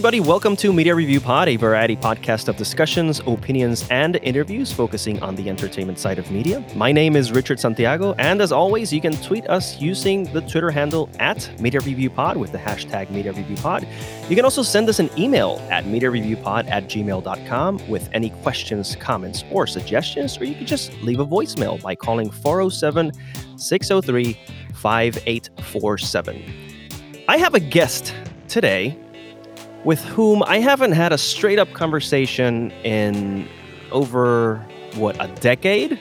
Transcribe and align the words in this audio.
everybody. 0.00 0.20
Welcome 0.20 0.56
to 0.56 0.72
Media 0.72 0.94
Review 0.94 1.20
Pod, 1.20 1.46
a 1.50 1.56
variety 1.56 1.94
podcast 1.94 2.48
of 2.48 2.56
discussions, 2.56 3.20
opinions, 3.26 3.86
and 3.90 4.16
interviews 4.22 4.72
focusing 4.72 5.22
on 5.22 5.36
the 5.36 5.50
entertainment 5.50 5.98
side 5.98 6.18
of 6.18 6.30
media. 6.30 6.64
My 6.74 6.90
name 6.90 7.16
is 7.16 7.32
Richard 7.32 7.60
Santiago, 7.60 8.14
and 8.14 8.40
as 8.40 8.50
always, 8.50 8.94
you 8.94 9.02
can 9.02 9.12
tweet 9.18 9.46
us 9.50 9.78
using 9.78 10.24
the 10.32 10.40
Twitter 10.40 10.70
handle 10.70 11.10
at 11.18 11.50
Media 11.60 11.80
Review 11.80 12.08
Pod 12.08 12.38
with 12.38 12.50
the 12.50 12.56
hashtag 12.56 13.10
Media 13.10 13.34
Review 13.34 13.56
Pod. 13.56 13.86
You 14.30 14.36
can 14.36 14.46
also 14.46 14.62
send 14.62 14.88
us 14.88 15.00
an 15.00 15.10
email 15.18 15.60
at 15.70 15.84
MediaReviewPod 15.84 16.70
at 16.70 16.84
gmail.com 16.84 17.86
with 17.86 18.08
any 18.14 18.30
questions, 18.30 18.96
comments, 18.96 19.44
or 19.50 19.66
suggestions, 19.66 20.38
or 20.38 20.46
you 20.46 20.54
can 20.54 20.64
just 20.64 20.94
leave 21.02 21.20
a 21.20 21.26
voicemail 21.26 21.78
by 21.82 21.94
calling 21.94 22.30
407 22.30 23.12
603 23.58 24.32
5847. 24.72 26.42
I 27.28 27.36
have 27.36 27.52
a 27.52 27.60
guest 27.60 28.14
today 28.48 28.96
with 29.84 30.04
whom 30.04 30.42
I 30.42 30.58
haven't 30.58 30.92
had 30.92 31.12
a 31.12 31.18
straight 31.18 31.58
up 31.58 31.72
conversation 31.72 32.70
in 32.84 33.48
over 33.90 34.56
what 34.94 35.16
a 35.18 35.28
decade. 35.40 35.98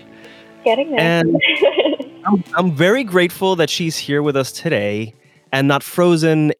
Getting 0.64 0.92
there. 0.92 1.00
And 1.00 1.36
I'm, 2.26 2.44
I'm 2.55 2.76
very 2.76 3.04
grateful 3.04 3.55
that 3.55 3.70
she's 3.70 3.98
here 3.98 4.22
with 4.22 4.36
us 4.36 4.52
today 4.52 5.16
and 5.52 5.68
not 5.68 5.84
frozen 5.84 6.52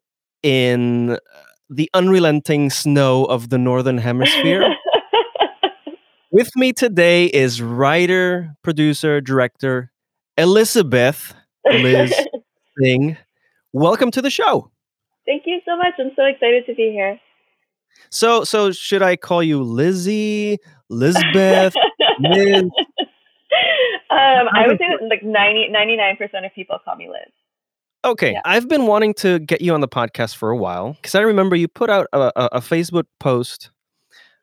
in 0.42 1.18
the 1.68 1.90
unrelenting 1.94 2.70
snow 2.70 3.24
of 3.26 3.50
the 3.50 3.58
northern 3.58 3.98
hemisphere. 3.98 4.74
with 6.30 6.50
me 6.56 6.72
today 6.72 7.26
is 7.26 7.60
writer, 7.62 8.54
producer, 8.62 9.20
director 9.20 9.92
Elizabeth 10.38 11.34
Liz 11.66 12.14
Singh. 12.80 13.16
Welcome 13.72 14.10
to 14.12 14.22
the 14.22 14.30
show. 14.30 14.69
Thank 15.30 15.44
you 15.46 15.60
so 15.64 15.76
much. 15.76 15.94
I'm 16.00 16.10
so 16.16 16.24
excited 16.24 16.66
to 16.66 16.74
be 16.74 16.90
here. 16.90 17.20
So, 18.10 18.42
so 18.42 18.72
should 18.72 19.00
I 19.00 19.14
call 19.14 19.44
you 19.44 19.62
Lizzie, 19.62 20.58
Lisbeth, 20.88 21.74
Liz? 22.18 22.64
Um, 24.10 24.48
I 24.52 24.66
would 24.66 24.78
say 24.78 24.86
that 24.88 25.06
like 25.08 25.22
90, 25.22 25.72
99% 25.72 26.44
of 26.44 26.52
people 26.52 26.78
call 26.84 26.96
me 26.96 27.08
Liz. 27.08 27.32
Okay, 28.04 28.32
Yeah. 28.32 28.40
I've 28.44 28.68
been 28.68 28.86
wanting 28.86 29.14
to 29.14 29.38
get 29.38 29.60
you 29.60 29.72
on 29.72 29.80
the 29.80 29.88
podcast 29.88 30.34
for 30.34 30.50
a 30.50 30.56
while 30.56 30.94
because 30.94 31.14
I 31.14 31.20
remember 31.20 31.54
you 31.54 31.68
put 31.68 31.90
out 31.90 32.08
a, 32.12 32.32
a, 32.36 32.48
a 32.52 32.60
Facebook 32.60 33.04
post 33.20 33.70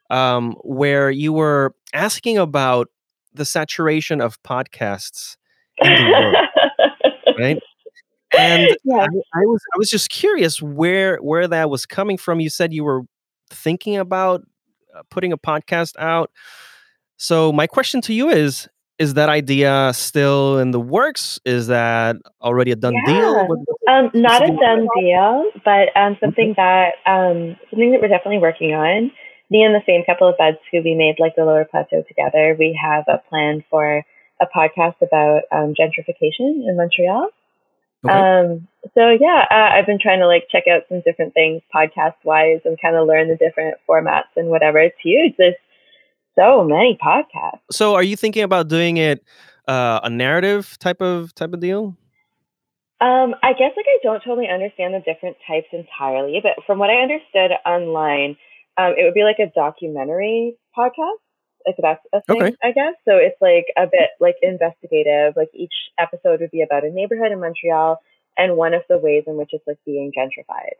um, 0.09 0.53
where 0.63 1.11
you 1.11 1.33
were 1.33 1.75
asking 1.93 2.37
about 2.37 2.87
the 3.33 3.43
saturation 3.43 4.21
of 4.21 4.41
podcasts 4.43 5.35
in 5.79 5.93
the 5.93 6.11
world, 6.11 6.35
right? 7.39 7.59
And 8.35 8.69
yeah. 8.83 8.95
I, 8.95 9.05
I 9.05 9.41
was 9.45 9.61
I 9.73 9.77
was 9.77 9.89
just 9.89 10.09
curious 10.09 10.61
where 10.61 11.17
where 11.17 11.47
that 11.47 11.69
was 11.69 11.85
coming 11.85 12.17
from. 12.17 12.39
You 12.39 12.49
said 12.49 12.73
you 12.73 12.83
were 12.83 13.03
thinking 13.49 13.97
about 13.97 14.41
uh, 14.95 15.03
putting 15.09 15.31
a 15.31 15.37
podcast 15.37 15.93
out. 15.99 16.31
So 17.17 17.51
my 17.51 17.67
question 17.67 18.01
to 18.01 18.13
you 18.13 18.29
is: 18.29 18.67
Is 18.99 19.13
that 19.15 19.29
idea 19.29 19.91
still 19.93 20.59
in 20.59 20.71
the 20.71 20.79
works? 20.79 21.39
Is 21.45 21.67
that 21.67 22.17
already 22.41 22.71
a 22.71 22.75
done 22.75 22.93
Yeah. 23.05 23.13
deal? 23.13 23.47
What- 23.47 23.59
Um, 23.87 24.11
not 24.13 24.43
a 24.43 24.47
done 24.55 24.87
deal, 24.99 25.49
but 25.63 25.95
um, 25.95 26.17
something 26.19 26.53
that 26.57 26.95
um, 27.05 27.55
something 27.69 27.91
that 27.91 28.01
we're 28.01 28.09
definitely 28.09 28.39
working 28.39 28.73
on. 28.73 29.11
Me 29.49 29.63
and 29.63 29.73
the 29.73 29.81
same 29.85 30.03
couple 30.03 30.27
of 30.27 30.35
buds 30.37 30.57
who 30.71 30.81
we 30.83 30.93
made 30.93 31.15
like 31.19 31.33
the 31.37 31.45
Lower 31.45 31.63
Plateau 31.63 32.03
together, 32.05 32.53
we 32.59 32.77
have 32.83 33.05
a 33.07 33.17
plan 33.29 33.63
for 33.69 34.03
a 34.41 34.45
podcast 34.45 34.95
about 35.01 35.43
um, 35.53 35.73
gentrification 35.73 36.67
in 36.67 36.75
Montreal. 36.75 37.29
Okay. 38.05 38.13
Um, 38.13 38.67
so 38.93 39.09
yeah, 39.19 39.45
uh, 39.49 39.69
I've 39.73 39.85
been 39.85 39.99
trying 39.99 40.19
to 40.19 40.27
like 40.27 40.47
check 40.51 40.63
out 40.71 40.83
some 40.89 41.01
different 41.05 41.33
things 41.33 41.61
podcast 41.73 42.15
wise 42.23 42.61
and 42.65 42.79
kind 42.81 42.95
of 42.95 43.07
learn 43.07 43.27
the 43.27 43.35
different 43.35 43.77
formats 43.89 44.35
and 44.35 44.49
whatever. 44.49 44.79
It's 44.79 44.97
huge. 45.01 45.33
There's 45.37 45.55
so 46.37 46.63
many 46.63 46.97
podcasts. 47.03 47.61
so 47.71 47.95
are 47.95 48.03
you 48.03 48.15
thinking 48.15 48.43
about 48.43 48.67
doing 48.67 48.97
it 48.97 49.23
uh, 49.67 49.99
a 50.03 50.09
narrative 50.09 50.77
type 50.79 51.01
of 51.01 51.33
type 51.35 51.53
of 51.53 51.59
deal? 51.59 51.97
Um, 52.99 53.35
I 53.43 53.53
guess 53.53 53.73
like 53.75 53.85
I 53.87 53.99
don't 54.01 54.23
totally 54.23 54.47
understand 54.47 54.93
the 54.93 54.99
different 54.99 55.37
types 55.47 55.67
entirely, 55.71 56.39
but 56.41 56.63
from 56.65 56.79
what 56.79 56.89
I 56.89 57.01
understood 57.01 57.51
online, 57.65 58.37
um, 58.77 58.93
it 58.97 59.03
would 59.03 59.13
be 59.13 59.23
like 59.23 59.37
a 59.39 59.51
documentary 59.53 60.55
podcast. 60.75 61.21
Like 61.67 61.77
that's 61.81 62.05
a 62.13 62.21
thing, 62.33 62.41
Okay. 62.41 62.55
I 62.63 62.71
guess. 62.71 62.95
So 63.05 63.17
it's 63.17 63.39
like 63.41 63.67
a 63.77 63.85
bit 63.91 64.11
like 64.19 64.37
investigative. 64.41 65.35
Like 65.35 65.49
each 65.53 65.73
episode 65.99 66.41
would 66.41 66.51
be 66.51 66.61
about 66.63 66.85
a 66.85 66.89
neighborhood 66.89 67.31
in 67.31 67.41
Montreal 67.41 67.99
and 68.37 68.57
one 68.57 68.73
of 68.73 68.83
the 68.89 68.97
ways 68.97 69.25
in 69.27 69.37
which 69.37 69.51
it's 69.53 69.67
like 69.67 69.79
being 69.85 70.11
gentrified. 70.17 70.77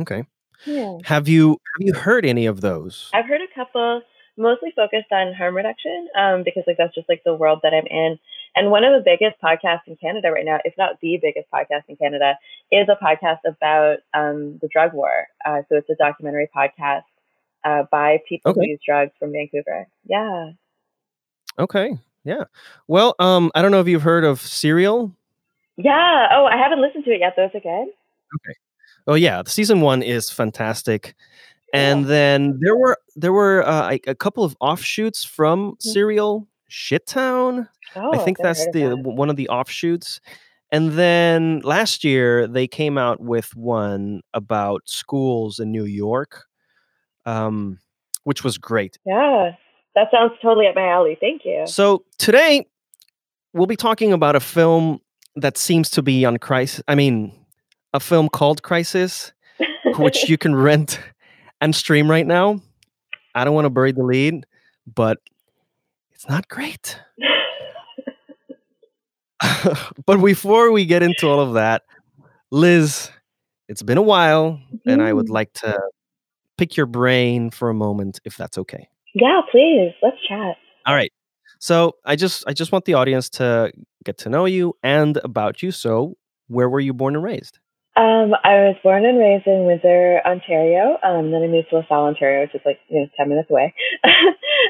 Okay. 0.00 0.24
Yeah. 0.66 0.98
Have 1.04 1.28
you 1.28 1.50
have 1.50 1.86
you 1.86 1.94
heard 1.94 2.26
any 2.26 2.46
of 2.46 2.60
those? 2.60 3.10
I've 3.14 3.26
heard 3.26 3.40
a 3.42 3.54
couple 3.54 4.02
mostly 4.36 4.72
focused 4.76 5.12
on 5.12 5.34
harm 5.34 5.56
reduction 5.56 6.08
um, 6.18 6.42
because 6.44 6.64
like 6.66 6.76
that's 6.78 6.94
just 6.94 7.08
like 7.08 7.22
the 7.24 7.34
world 7.34 7.60
that 7.62 7.74
I'm 7.74 7.86
in. 7.86 8.18
And 8.56 8.70
one 8.70 8.84
of 8.84 8.92
the 8.92 9.04
biggest 9.04 9.40
podcasts 9.42 9.86
in 9.86 9.96
Canada 9.96 10.30
right 10.32 10.44
now, 10.44 10.58
if 10.64 10.74
not 10.78 11.00
the 11.00 11.18
biggest 11.22 11.46
podcast 11.52 11.82
in 11.88 11.96
Canada, 11.96 12.34
is 12.72 12.88
a 12.88 13.02
podcast 13.02 13.38
about 13.46 13.98
um, 14.14 14.58
the 14.60 14.68
drug 14.72 14.94
war. 14.94 15.12
Uh, 15.44 15.62
so 15.68 15.76
it's 15.76 15.90
a 15.90 15.94
documentary 15.96 16.48
podcast 16.54 17.02
uh, 17.64 17.84
by 17.90 18.18
people 18.28 18.50
Okay. 18.52 18.60
who 18.60 18.66
use 18.68 18.80
drugs 18.86 19.12
from 19.18 19.32
Vancouver. 19.32 19.86
Yeah. 20.04 20.50
Okay. 21.58 21.98
Yeah. 22.24 22.44
Well, 22.86 23.14
um, 23.18 23.50
I 23.54 23.62
don't 23.62 23.70
know 23.70 23.80
if 23.80 23.88
you've 23.88 24.02
heard 24.02 24.24
of 24.24 24.40
Serial. 24.40 25.12
Yeah. 25.76 26.28
Oh, 26.32 26.46
I 26.46 26.56
haven't 26.56 26.80
listened 26.80 27.04
to 27.04 27.10
it 27.12 27.20
yet. 27.20 27.34
Those 27.36 27.50
are 27.54 27.60
good. 27.60 27.88
Okay. 28.36 28.54
Oh 29.06 29.14
yeah, 29.14 29.42
The 29.42 29.50
season 29.50 29.80
one 29.80 30.02
is 30.02 30.28
fantastic. 30.30 31.14
And 31.72 32.06
then 32.06 32.58
there 32.60 32.76
were 32.76 32.98
there 33.16 33.32
were 33.32 33.66
uh, 33.66 33.82
like 33.82 34.06
a 34.06 34.14
couple 34.14 34.42
of 34.44 34.56
offshoots 34.60 35.24
from 35.24 35.76
Serial 35.80 36.46
Shittown. 36.70 37.68
Oh, 37.96 38.12
I 38.14 38.18
think 38.18 38.38
that's 38.38 38.64
the 38.72 38.84
that. 38.90 38.96
one 39.02 39.28
of 39.30 39.36
the 39.36 39.48
offshoots. 39.48 40.20
And 40.72 40.92
then 40.92 41.60
last 41.60 42.04
year 42.04 42.46
they 42.46 42.66
came 42.66 42.98
out 42.98 43.20
with 43.20 43.54
one 43.56 44.22
about 44.34 44.82
schools 44.86 45.58
in 45.58 45.70
New 45.72 45.84
York, 45.84 46.44
um, 47.28 47.78
which 48.24 48.42
was 48.44 48.58
great. 48.58 48.98
Yeah. 49.04 49.52
That 49.94 50.08
sounds 50.12 50.32
totally 50.40 50.66
up 50.66 50.74
my 50.74 50.88
alley. 50.88 51.16
Thank 51.20 51.42
you. 51.44 51.64
So 51.66 52.04
today 52.18 52.66
we'll 53.52 53.66
be 53.66 53.76
talking 53.76 54.12
about 54.12 54.36
a 54.36 54.40
film 54.40 55.00
that 55.36 55.56
seems 55.58 55.90
to 55.90 56.02
be 56.02 56.24
on 56.24 56.36
crisis. 56.38 56.82
I 56.88 56.94
mean, 56.94 57.32
a 57.92 58.00
film 58.00 58.28
called 58.28 58.62
Crisis, 58.62 59.32
which 59.96 60.28
you 60.28 60.38
can 60.38 60.54
rent 60.54 61.00
and 61.60 61.74
stream 61.74 62.10
right 62.10 62.26
now. 62.26 62.60
I 63.34 63.44
don't 63.44 63.54
want 63.54 63.64
to 63.66 63.70
bury 63.70 63.92
the 63.92 64.02
lead, 64.04 64.46
but 64.94 65.18
it's 66.12 66.28
not 66.28 66.48
great. 66.48 67.00
but 70.06 70.16
before 70.18 70.70
we 70.72 70.84
get 70.84 71.02
into 71.02 71.26
all 71.28 71.40
of 71.40 71.54
that, 71.54 71.82
Liz, 72.50 73.10
it's 73.68 73.82
been 73.82 73.98
a 73.98 74.02
while, 74.02 74.60
and 74.86 75.02
I 75.02 75.12
would 75.12 75.26
Mhm. 75.26 75.32
like 75.32 75.52
to 75.54 75.78
pick 76.58 76.76
your 76.76 76.86
brain 76.86 77.50
for 77.50 77.70
a 77.70 77.74
moment, 77.74 78.20
if 78.24 78.36
that's 78.36 78.58
okay. 78.58 78.88
yeah, 79.14 79.40
please. 79.50 79.92
Let's 80.02 80.16
chat. 80.28 80.56
All 80.86 80.94
right. 80.94 81.12
So 81.58 81.96
I 82.04 82.16
just 82.16 82.44
I 82.46 82.52
just 82.52 82.70
want 82.72 82.84
the 82.84 82.94
audience 82.94 83.28
to 83.30 83.72
get 84.04 84.18
to 84.18 84.28
know 84.28 84.44
you 84.44 84.76
and 84.82 85.16
about 85.24 85.62
you. 85.62 85.72
So 85.72 86.16
where 86.48 86.68
were 86.68 86.80
you 86.80 86.92
born 86.92 87.14
and 87.14 87.24
raised? 87.24 87.58
Um, 87.96 88.30
I 88.44 88.70
was 88.70 88.76
born 88.84 89.04
and 89.04 89.18
raised 89.18 89.48
in 89.48 89.64
Windsor, 89.64 90.20
Ontario. 90.24 90.98
Um, 91.02 91.32
then 91.32 91.42
I 91.42 91.48
moved 91.48 91.70
to 91.70 91.78
LaSalle, 91.78 92.06
Ontario, 92.06 92.42
which 92.42 92.54
is 92.54 92.60
like 92.64 92.78
you 92.88 93.00
know 93.00 93.08
ten 93.16 93.28
minutes 93.28 93.50
away. 93.50 93.74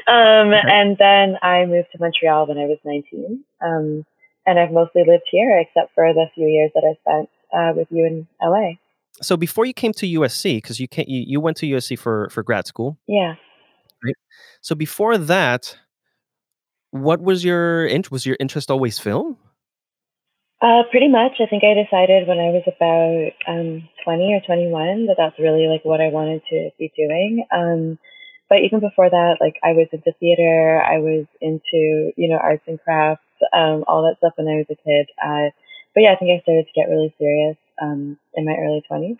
um, 0.07 0.49
and 0.51 0.97
then 0.97 1.37
I 1.43 1.65
moved 1.65 1.89
to 1.91 1.99
Montreal 1.99 2.47
when 2.47 2.57
I 2.57 2.65
was 2.65 2.79
nineteen. 2.83 3.43
Um, 3.61 4.05
and 4.47 4.57
I've 4.57 4.71
mostly 4.71 5.03
lived 5.05 5.29
here, 5.29 5.59
except 5.59 5.93
for 5.93 6.11
the 6.11 6.25
few 6.33 6.47
years 6.47 6.71
that 6.73 6.83
I 6.83 6.97
spent 7.05 7.29
uh, 7.53 7.71
with 7.77 7.87
you 7.91 8.05
in 8.05 8.27
LA. 8.41 8.81
So 9.21 9.35
before 9.35 9.65
you 9.65 9.73
came 9.73 9.93
to 9.93 10.05
USC, 10.05 10.57
because 10.57 10.79
you 10.79 10.87
can't 10.87 11.07
you, 11.07 11.23
you 11.25 11.41
went 11.41 11.57
to 11.57 11.65
USC 11.65 11.97
for 11.97 12.29
for 12.29 12.43
grad 12.43 12.67
school. 12.67 12.97
Yeah. 13.07 13.35
So 14.61 14.75
before 14.75 15.17
that, 15.17 15.77
what 16.91 17.21
was 17.21 17.43
your 17.43 17.85
int- 17.85 18.11
was 18.11 18.25
your 18.25 18.37
interest 18.39 18.71
always 18.71 18.99
film? 18.99 19.37
Uh, 20.61 20.83
pretty 20.91 21.07
much. 21.07 21.39
I 21.39 21.47
think 21.47 21.63
I 21.63 21.73
decided 21.73 22.27
when 22.27 22.39
I 22.39 22.51
was 22.51 22.63
about 22.67 23.31
um, 23.47 23.87
20 24.03 24.33
or 24.33 24.41
21 24.45 25.05
that 25.07 25.15
that's 25.17 25.39
really 25.39 25.67
like 25.67 25.85
what 25.85 26.01
I 26.01 26.09
wanted 26.09 26.41
to 26.49 26.69
be 26.77 26.91
doing. 26.97 27.45
Um, 27.51 27.97
but 28.49 28.59
even 28.65 28.81
before 28.81 29.09
that, 29.09 29.37
like 29.39 29.55
I 29.63 29.71
was 29.71 29.87
into 29.93 30.11
theater, 30.19 30.81
I 30.81 30.97
was 30.97 31.27
into, 31.39 32.11
you 32.17 32.27
know, 32.27 32.35
arts 32.35 32.63
and 32.67 32.81
crafts, 32.81 33.23
um, 33.53 33.85
all 33.87 34.03
that 34.03 34.17
stuff 34.17 34.33
when 34.35 34.49
I 34.49 34.57
was 34.57 34.67
a 34.69 34.75
kid. 34.75 35.07
Uh, 35.15 35.55
but 35.95 36.01
yeah, 36.01 36.11
I 36.11 36.17
think 36.17 36.31
I 36.35 36.43
started 36.43 36.67
to 36.67 36.75
get 36.75 36.91
really 36.91 37.15
serious 37.17 37.55
um, 37.81 38.17
in 38.33 38.45
my 38.45 38.55
early 38.59 38.83
20s. 38.89 39.17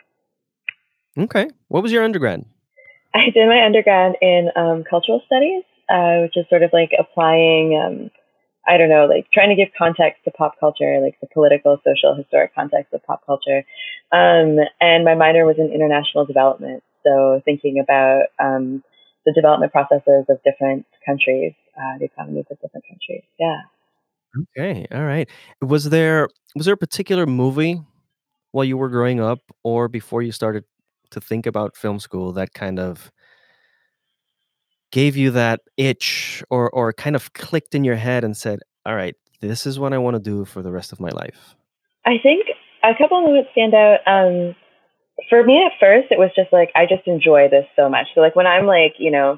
Okay. 1.18 1.48
What 1.68 1.84
was 1.84 1.92
your 1.92 2.04
undergrad? 2.04 2.46
I 3.14 3.30
did 3.34 3.48
my 3.48 3.66
undergrad 3.66 4.16
in 4.22 4.50
um, 4.56 4.84
cultural 4.88 5.22
studies, 5.26 5.64
uh, 5.90 6.22
which 6.22 6.38
is 6.38 6.46
sort 6.50 6.64
of 6.64 6.72
like 6.72 6.92
applying, 6.98 7.76
um, 7.76 8.12
I 8.68 8.78
don't 8.78 8.90
know, 8.90 9.06
like 9.06 9.28
trying 9.34 9.50
to 9.50 9.56
give 9.56 9.74
context 9.78 10.24
to 10.26 10.32
pop 10.32 10.60
culture, 10.60 11.00
like 11.02 11.20
the 11.20 11.28
political, 11.34 11.78
social, 11.84 12.16
historic 12.16 12.54
context 12.54 12.94
of 12.94 13.04
pop 13.04 13.26
culture. 13.26 13.64
Um, 14.12 14.58
and 14.80 15.04
my 15.04 15.16
minor 15.16 15.46
was 15.46 15.58
in 15.58 15.72
international 15.74 16.26
development. 16.26 16.84
So 17.04 17.42
thinking 17.46 17.80
about 17.80 18.26
um, 18.40 18.84
the 19.26 19.34
development 19.34 19.72
processes 19.72 20.26
of 20.30 20.38
different 20.44 20.86
countries, 21.06 21.54
uh, 21.78 21.98
the 21.98 22.06
economies 22.06 22.46
of 22.52 22.60
different 22.62 22.86
countries. 22.88 23.24
Yeah. 23.40 23.62
Okay, 24.38 24.86
all 24.92 25.06
right. 25.06 25.28
Was 25.62 25.90
there 25.90 26.30
was 26.56 26.66
there 26.66 26.76
a 26.76 26.78
particular 26.78 27.26
movie 27.26 27.82
while 28.52 28.66
you 28.66 28.78
were 28.78 28.90
growing 28.90 29.20
up 29.20 29.40
or 29.64 29.88
before 29.88 30.22
you 30.22 30.32
started 30.32 30.64
to 31.12 31.22
think 31.22 31.46
about 31.46 31.76
film 31.76 32.00
school 32.00 32.32
that 32.34 32.54
kind 32.54 32.80
of 32.80 33.12
gave 34.92 35.16
you 35.16 35.32
that 35.32 35.62
itch 35.78 36.44
or 36.50 36.70
or 36.72 36.94
kind 36.94 37.16
of 37.16 37.34
clicked 37.34 37.76
in 37.76 37.84
your 37.84 37.96
head 37.96 38.24
and 38.24 38.36
said, 38.36 38.60
"All 38.86 38.96
right, 38.96 39.16
this 39.42 39.66
is 39.66 39.80
what 39.80 39.94
I 39.94 39.98
want 39.98 40.16
to 40.16 40.20
do 40.20 40.46
for 40.46 40.62
the 40.62 40.72
rest 40.72 40.92
of 40.92 41.00
my 41.00 41.10
life." 41.10 41.56
I 42.06 42.18
think 42.22 42.46
a 42.84 42.96
couple 42.98 43.22
moments 43.22 43.50
stand 43.52 43.74
out. 43.74 44.00
Um, 44.08 44.56
for 45.30 45.44
me 45.44 45.64
at 45.64 45.74
first, 45.80 46.08
it 46.12 46.20
was 46.20 46.32
just 46.36 46.54
like, 46.54 46.72
I 46.76 46.86
just 46.86 47.08
enjoy 47.08 47.50
this 47.50 47.66
so 47.76 47.90
much. 47.90 48.08
So 48.16 48.22
like 48.22 48.36
when 48.36 48.48
I'm 48.48 48.66
like, 48.66 48.96
you 48.98 49.12
know, 49.12 49.38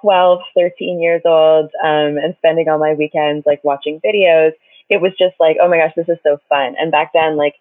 12, 0.00 0.40
13 0.56 1.00
years 1.00 1.22
old, 1.24 1.66
um, 1.84 2.16
and 2.16 2.34
spending 2.38 2.68
all 2.68 2.78
my 2.78 2.94
weekends 2.94 3.44
like 3.44 3.62
watching 3.64 4.00
videos, 4.04 4.52
it 4.88 5.00
was 5.00 5.12
just 5.18 5.34
like, 5.40 5.56
oh 5.60 5.68
my 5.68 5.78
gosh, 5.78 5.92
this 5.96 6.08
is 6.08 6.18
so 6.22 6.38
fun. 6.48 6.74
And 6.78 6.92
back 6.92 7.12
then, 7.12 7.36
like, 7.36 7.54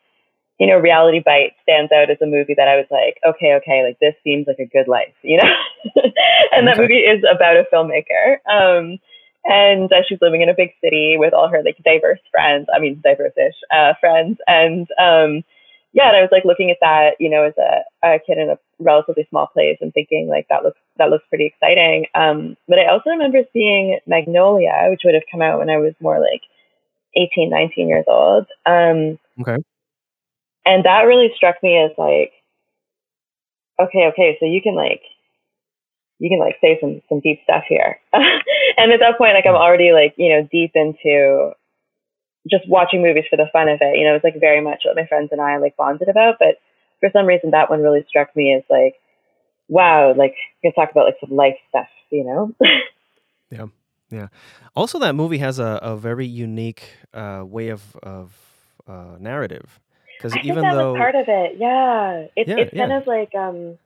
you 0.62 0.68
know, 0.68 0.78
Reality 0.78 1.24
Bite 1.26 1.54
stands 1.64 1.92
out 1.92 2.12
as 2.12 2.22
a 2.22 2.28
movie 2.28 2.54
that 2.56 2.68
I 2.68 2.76
was 2.76 2.86
like, 2.92 3.18
okay, 3.26 3.56
okay, 3.56 3.82
like 3.82 3.98
this 3.98 4.14
seems 4.24 4.46
like 4.46 4.60
a 4.60 4.70
good 4.70 4.88
life, 4.88 5.18
you 5.24 5.38
know? 5.38 5.50
and 6.52 6.68
that 6.68 6.78
movie 6.78 7.02
is 7.02 7.24
about 7.26 7.58
a 7.58 7.66
filmmaker. 7.74 8.38
Um, 8.46 9.00
and 9.44 9.92
uh, 9.92 10.06
she's 10.08 10.22
living 10.22 10.44
in 10.44 10.50
a 10.50 10.54
big 10.56 10.70
city 10.80 11.16
with 11.18 11.34
all 11.34 11.50
her 11.50 11.64
like 11.66 11.78
diverse 11.84 12.20
friends. 12.30 12.68
I 12.72 12.78
mean, 12.78 13.02
diverse-ish 13.04 13.56
uh, 13.74 13.94
friends. 14.00 14.38
And 14.46 14.86
um, 15.02 15.42
yeah, 15.94 16.10
and 16.10 16.18
I 16.18 16.22
was 16.22 16.30
like 16.32 16.46
looking 16.46 16.70
at 16.70 16.78
that, 16.80 17.16
you 17.20 17.32
know, 17.32 17.42
as 17.42 17.58
a, 17.58 18.08
a 18.08 18.20
kid 18.20 18.38
in 18.38 18.52
a 18.52 18.60
relatively 18.78 19.26
small 19.32 19.48
place 19.48 19.80
and 19.82 19.92
thinking 19.92 20.28
like 20.30 20.46
that 20.52 20.62
looks 20.62 20.78
that 20.98 21.10
looks 21.10 21.26
pretty 21.30 21.48
exciting. 21.48 22.06
Um, 22.14 22.56
but 22.68 22.78
I 22.78 22.86
also 22.86 23.10
remember 23.10 23.40
seeing 23.52 23.98
Magnolia, 24.06 24.90
which 24.92 25.02
would 25.06 25.16
have 25.16 25.24
come 25.32 25.42
out 25.42 25.58
when 25.58 25.72
I 25.72 25.78
was 25.78 25.96
more 26.00 26.20
like 26.20 26.44
18, 27.16 27.50
19 27.50 27.88
years 27.88 28.06
old. 28.08 28.46
Um, 28.68 29.18
Okay. 29.42 29.58
And 30.66 30.86
that 30.86 31.02
really 31.04 31.32
struck 31.36 31.62
me 31.64 31.78
as 31.78 31.92
like, 31.98 32.32
okay, 33.80 34.08
okay, 34.12 34.38
so 34.40 34.46
you 34.46 34.62
can 34.62 34.76
like, 34.76 35.02
you 36.20 36.30
can 36.30 36.40
like 36.40 36.58
say 36.62 36.78
some 36.80 37.02
some 37.10 37.20
deep 37.20 37.40
stuff 37.44 37.64
here. 37.68 38.00
and 38.14 38.92
at 38.92 39.00
that 39.00 39.18
point, 39.18 39.34
like 39.34 39.46
I'm 39.48 39.56
already 39.56 39.92
like 39.92 40.14
you 40.18 40.30
know 40.30 40.48
deep 40.52 40.72
into 40.76 41.52
just 42.50 42.68
watching 42.68 43.02
movies 43.02 43.26
for 43.30 43.38
the 43.38 43.50
fun 43.52 43.70
of 43.70 43.80
it. 43.82 43.98
You 43.98 44.06
know, 44.06 44.16
it's 44.16 44.24
like 44.24 44.40
very 44.40 44.62
much 44.62 44.84
what 44.86 44.96
my 44.96 45.08
friends 45.08 45.30
and 45.32 45.42
I 45.42 45.58
like 45.58 45.76
bonded 45.78 46.10
about. 46.10 46.36
But 46.40 46.58
for 47.00 47.10
some 47.12 47.26
reason, 47.26 47.52
that 47.52 47.70
one 47.70 47.82
really 47.82 48.06
struck 48.08 48.36
me 48.36 48.54
as 48.54 48.64
like, 48.70 48.96
wow, 49.68 50.14
like 50.16 50.36
you 50.62 50.72
can 50.72 50.74
talk 50.74 50.92
about 50.92 51.06
like 51.06 51.18
some 51.20 51.36
life 51.36 51.58
stuff. 51.70 51.90
You 52.12 52.24
know. 52.24 52.56
Yeah. 53.52 53.66
Yeah. 54.10 54.28
Also 54.76 54.98
that 55.00 55.14
movie 55.14 55.38
has 55.40 55.60
a, 55.60 55.80
a 55.82 55.96
very 55.96 56.26
unique 56.26 56.84
uh, 57.14 57.44
way 57.46 57.70
of 57.70 57.96
of 57.98 58.34
uh, 58.88 59.18
narrative 59.20 59.80
because 60.22 60.36
even 60.38 60.62
that 60.64 60.74
though 60.74 60.94
was 60.94 61.00
part 61.00 61.16
of 61.16 61.26
it. 61.28 61.56
Yeah, 61.58 62.28
it's 62.36 62.48
Yeah, 62.50 62.58
it's 62.60 62.78
kind 62.78 62.92
of 62.92 63.08
like 63.08 63.34
um, 63.36 63.78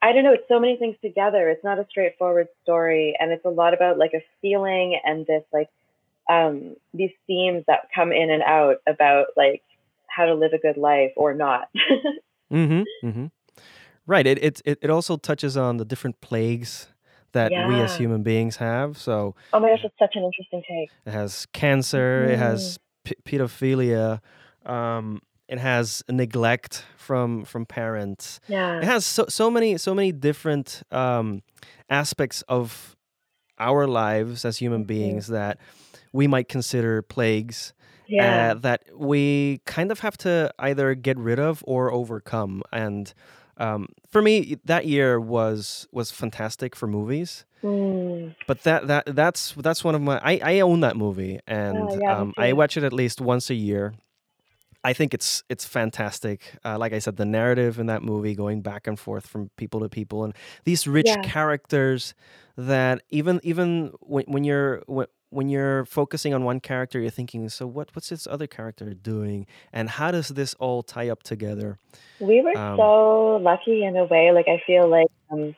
I 0.00 0.12
don't 0.12 0.24
know. 0.24 0.32
It's 0.34 0.48
so 0.48 0.60
many 0.60 0.76
things 0.76 0.96
together. 1.02 1.48
It's 1.48 1.64
not 1.64 1.78
a 1.78 1.86
straightforward 1.88 2.48
story, 2.62 3.16
and 3.18 3.32
it's 3.32 3.44
a 3.44 3.50
lot 3.50 3.74
about 3.74 3.98
like 3.98 4.12
a 4.14 4.20
feeling 4.42 4.98
and 5.04 5.26
this 5.26 5.42
like 5.52 5.70
um 6.30 6.76
these 6.94 7.10
themes 7.26 7.64
that 7.66 7.88
come 7.94 8.12
in 8.12 8.30
and 8.30 8.42
out 8.42 8.76
about 8.86 9.26
like 9.36 9.62
how 10.06 10.26
to 10.26 10.34
live 10.34 10.52
a 10.52 10.58
good 10.58 10.76
life 10.76 11.12
or 11.16 11.34
not. 11.34 11.68
Mm-hmm. 12.52 13.08
Mm-hmm. 13.08 13.26
Right. 14.06 14.26
It, 14.26 14.42
it 14.44 14.62
it 14.64 14.78
it 14.82 14.90
also 14.90 15.16
touches 15.16 15.56
on 15.56 15.78
the 15.78 15.84
different 15.84 16.20
plagues 16.20 16.88
that 17.32 17.50
we 17.50 17.80
as 17.80 17.96
human 17.96 18.22
beings 18.22 18.56
have. 18.56 18.96
So 18.98 19.34
oh 19.52 19.60
my 19.60 19.70
gosh, 19.70 19.80
it's 19.82 19.98
such 19.98 20.14
an 20.14 20.22
interesting 20.22 20.62
take. 20.68 20.90
it 21.06 21.10
has 21.10 21.46
cancer. 21.46 22.26
It 22.26 22.36
Mhm. 22.36 22.38
has 22.38 22.78
p- 23.02 23.16
pedophilia. 23.24 24.20
Um, 24.66 25.20
it 25.48 25.58
has 25.58 26.02
neglect 26.08 26.84
from 26.96 27.44
from 27.44 27.66
parents. 27.66 28.40
yeah 28.48 28.78
It 28.78 28.84
has 28.84 29.04
so 29.04 29.26
so 29.28 29.50
many 29.50 29.76
so 29.78 29.94
many 29.94 30.12
different 30.12 30.82
um, 30.90 31.42
aspects 31.90 32.42
of 32.48 32.96
our 33.58 33.86
lives 33.86 34.44
as 34.44 34.58
human 34.58 34.82
Mhm. 34.84 34.86
beings 34.86 35.26
that 35.28 35.58
we 36.12 36.26
might 36.26 36.48
consider 36.48 37.02
plagues 37.02 37.72
yeah, 38.06 38.50
uh, 38.50 38.54
that 38.60 38.82
we 38.94 39.60
kind 39.64 39.90
of 39.90 40.00
have 40.00 40.16
to 40.18 40.52
either 40.58 40.94
get 40.94 41.16
rid 41.18 41.38
of 41.38 41.62
or 41.66 41.90
overcome. 41.92 42.62
And 42.72 43.12
um, 43.56 43.88
for 44.10 44.20
me, 44.22 44.56
that 44.64 44.86
year 44.86 45.18
was 45.20 45.86
was 45.92 46.10
fantastic 46.10 46.74
for 46.76 46.86
movies. 46.86 47.44
Mm. 47.62 48.34
But 48.46 48.62
that 48.64 48.86
that 48.88 49.04
that's 49.16 49.52
that's 49.56 49.84
one 49.84 49.94
of 49.94 50.02
my 50.02 50.18
I, 50.22 50.40
I 50.56 50.60
own 50.60 50.80
that 50.80 50.96
movie 50.96 51.38
and 51.46 51.90
Oh, 51.92 51.98
yeah, 52.02 52.16
um, 52.20 52.34
I 52.36 52.52
watch 52.52 52.76
it 52.76 52.82
at 52.84 52.92
least 52.92 53.20
once 53.20 53.48
a 53.50 53.54
year. 53.54 53.94
I 54.84 54.92
think 54.92 55.14
it's 55.14 55.42
it's 55.48 55.64
fantastic. 55.64 56.42
Uh, 56.64 56.78
like 56.78 56.92
I 56.92 56.98
said, 57.00 57.16
the 57.16 57.24
narrative 57.24 57.78
in 57.78 57.86
that 57.86 58.02
movie 58.02 58.34
going 58.34 58.62
back 58.62 58.86
and 58.86 58.98
forth 58.98 59.26
from 59.26 59.50
people 59.56 59.80
to 59.80 59.88
people, 59.88 60.24
and 60.24 60.34
these 60.64 60.86
rich 60.86 61.20
Yeah. 61.20 61.22
characters 61.22 62.14
that 62.56 63.02
even 63.10 63.40
even 63.42 63.92
when, 64.00 64.24
when 64.26 64.44
you're 64.44 64.82
when, 64.86 65.06
when 65.30 65.48
you're 65.48 65.84
focusing 65.86 66.34
on 66.34 66.44
one 66.44 66.60
character, 66.60 67.00
you're 67.00 67.10
thinking, 67.10 67.48
so 67.48 67.66
what 67.66 67.90
what's 67.94 68.10
this 68.10 68.26
other 68.26 68.46
character 68.46 68.94
doing, 68.94 69.46
and 69.72 69.90
how 69.90 70.10
does 70.10 70.28
this 70.28 70.54
all 70.54 70.82
tie 70.82 71.08
up 71.08 71.22
together? 71.22 71.78
We 72.18 72.40
were 72.42 72.54
Um, 72.54 72.76
so 72.76 73.36
lucky 73.42 73.84
in 73.84 73.96
a 73.96 74.04
way. 74.04 74.32
Like 74.32 74.48
I 74.48 74.62
feel 74.66 74.88
like 74.88 75.08
um, 75.30 75.54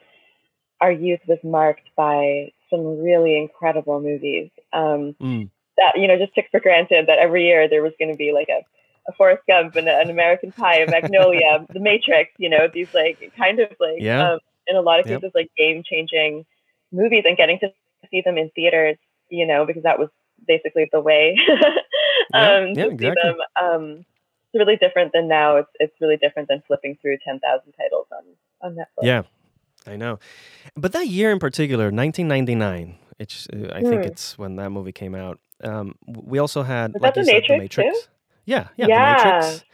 our 0.81 0.93
youth 0.93 1.21
was 1.29 1.39
marked 1.45 1.89
by 1.97 2.53
some 2.71 3.03
really 3.03 3.37
incredible 3.39 4.01
movies 4.01 4.51
um, 4.73 5.17
Mm, 5.21 5.51
that 5.77 5.95
you 5.97 6.09
know 6.09 6.19
just 6.19 6.35
took 6.35 6.47
for 6.51 6.61
granted 6.61 7.07
that 7.09 7.19
every 7.19 7.47
year 7.47 7.69
there 7.69 7.83
was 7.83 7.93
going 7.99 8.13
to 8.13 8.17
be 8.17 8.33
like 8.33 8.49
a, 8.49 8.63
a 9.09 9.13
Forrest 9.13 9.43
Gump 9.47 9.77
and 9.77 9.89
an 9.89 10.11
American 10.11 10.53
Pie, 10.53 10.79
a 10.83 10.89
Magnolia, 10.89 11.67
The 11.73 11.81
Matrix. 11.81 12.31
You 12.39 12.51
know 12.51 12.69
these 12.73 12.89
like 12.95 13.19
kind 13.39 13.61
of 13.61 13.69
like 13.81 14.03
Yeah. 14.03 14.33
um, 14.33 14.39
in 14.67 14.77
a 14.77 14.81
lot 14.81 15.01
of 15.01 15.07
Yep. 15.07 15.21
cases 15.21 15.33
like 15.35 15.51
game 15.57 15.83
changing 15.85 16.45
movies 16.93 17.25
and 17.27 17.37
getting 17.37 17.59
to 17.61 17.69
see 18.11 18.23
them 18.25 18.39
in 18.39 18.51
theaters. 18.55 18.97
You 19.31 19.47
know 19.47 19.67
because 19.67 19.83
that 19.85 19.99
was 19.99 20.09
basically 20.47 20.89
the 20.93 21.01
way 21.01 21.37
um, 22.35 22.75
yeah, 22.75 22.85
to 22.85 22.91
see 22.91 22.95
exactly. 22.95 23.23
them. 23.23 23.37
Um, 23.61 24.05
it's 24.53 24.61
really 24.61 24.77
different 24.77 25.13
than 25.13 25.29
now. 25.29 25.57
It's 25.57 25.71
it's 25.81 25.95
really 26.01 26.17
different 26.17 26.49
than 26.49 26.63
flipping 26.67 26.97
through 27.01 27.19
ten 27.27 27.41
thousand 27.41 27.73
titles 27.73 28.07
on 28.13 28.25
on 28.63 28.77
Netflix. 28.77 29.05
yeah, 29.07 29.23
I 29.87 29.97
know. 29.97 30.19
But 30.77 30.93
that 30.93 31.09
year 31.09 31.31
in 31.33 31.39
particular, 31.39 31.85
1999, 31.91 32.99
it's 33.19 33.49
uh, 33.53 33.71
I 33.75 33.83
think 33.83 34.03
Hmm. 34.03 34.09
it's 34.09 34.39
when 34.39 34.57
that 34.57 34.71
movie 34.71 34.93
came 34.93 35.15
out. 35.15 35.41
Um, 35.65 35.95
we 36.07 36.39
also 36.39 36.63
had 36.63 36.93
Was 36.95 37.03
like 37.03 37.15
that 37.15 37.25
The 37.25 37.31
said, 37.33 37.43
the 37.49 37.57
Matrix, 37.59 37.99
too? 37.99 38.09
Yeah, 38.47 38.69
yeah, 38.77 38.87
Yeah. 38.89 39.01
the 39.01 39.15
Matrix. 39.27 39.65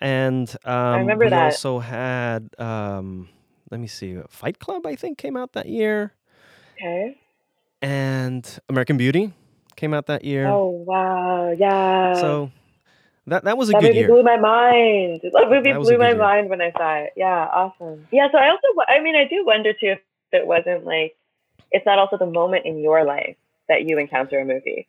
And 0.00 0.56
um, 0.64 1.00
remember 1.02 1.24
we 1.26 1.30
that. 1.30 1.44
also 1.54 1.78
had 1.78 2.50
um, 2.58 3.28
let 3.70 3.80
me 3.80 3.86
see, 3.86 4.18
Fight 4.28 4.58
Club. 4.58 4.86
I 4.86 4.96
think 4.96 5.18
came 5.18 5.36
out 5.36 5.52
that 5.52 5.66
year, 5.68 6.12
Okay. 6.76 7.16
and 7.82 8.58
American 8.68 8.96
Beauty 8.96 9.32
came 9.76 9.94
out 9.94 10.06
that 10.06 10.24
year. 10.24 10.46
Oh 10.48 10.68
wow, 10.86 11.50
yeah. 11.56 12.14
So 12.14 12.50
that 13.26 13.44
that 13.44 13.58
was 13.58 13.68
a 13.68 13.72
that 13.72 13.82
good 13.82 13.88
movie 13.88 13.98
year. 13.98 14.08
blew 14.08 14.22
my 14.22 14.36
mind. 14.36 15.20
That 15.22 15.48
movie 15.50 15.72
That 15.72 15.80
blew 15.80 15.98
my 15.98 16.08
year. 16.10 16.18
mind 16.18 16.48
when 16.48 16.60
I 16.62 16.70
saw 16.72 16.94
it. 17.04 17.12
Yeah, 17.16 17.46
awesome. 17.52 18.06
Yeah, 18.10 18.28
so 18.32 18.38
I 18.38 18.48
also, 18.50 18.66
I 18.88 19.00
mean, 19.00 19.16
I 19.16 19.24
do 19.28 19.44
wonder 19.44 19.72
too 19.72 19.98
if 19.98 20.00
it 20.32 20.46
wasn't 20.46 20.84
like, 20.84 21.16
it's 21.70 21.84
not 21.86 21.98
also 21.98 22.16
the 22.18 22.26
moment 22.26 22.66
in 22.66 22.78
your 22.78 23.04
life 23.04 23.36
that 23.68 23.82
you 23.82 23.98
encounter 23.98 24.38
a 24.38 24.44
movie. 24.44 24.86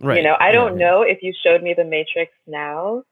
Right. 0.00 0.18
You 0.18 0.24
know, 0.24 0.36
I 0.38 0.52
don't 0.52 0.78
yeah. 0.78 0.86
know 0.90 1.02
if 1.02 1.18
you 1.22 1.32
showed 1.44 1.62
me 1.62 1.74
The 1.74 1.84
Matrix 1.84 2.32
now, 2.46 3.04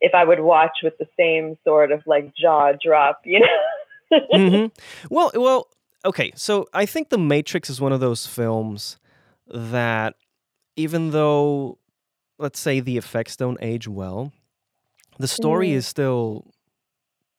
if 0.00 0.14
I 0.14 0.24
would 0.24 0.40
watch 0.40 0.78
with 0.82 0.96
the 0.98 1.06
same 1.18 1.56
sort 1.64 1.92
of 1.92 2.02
like 2.06 2.34
jaw 2.34 2.72
drop. 2.82 3.20
You 3.24 3.40
know. 3.40 4.18
hmm 4.32 4.66
Well, 5.10 5.30
well, 5.34 5.68
okay. 6.04 6.32
So 6.34 6.68
I 6.72 6.86
think 6.86 7.08
The 7.10 7.18
Matrix 7.18 7.70
is 7.70 7.80
one 7.80 7.92
of 7.92 8.00
those 8.00 8.26
films 8.26 8.98
that, 9.48 10.14
even 10.76 11.10
though, 11.10 11.78
let's 12.38 12.60
say, 12.60 12.80
the 12.80 12.96
effects 12.96 13.36
don't 13.36 13.58
age 13.60 13.88
well, 13.88 14.32
the 15.18 15.28
story 15.28 15.70
Mm. 15.70 15.74
is 15.74 15.86
still 15.86 16.46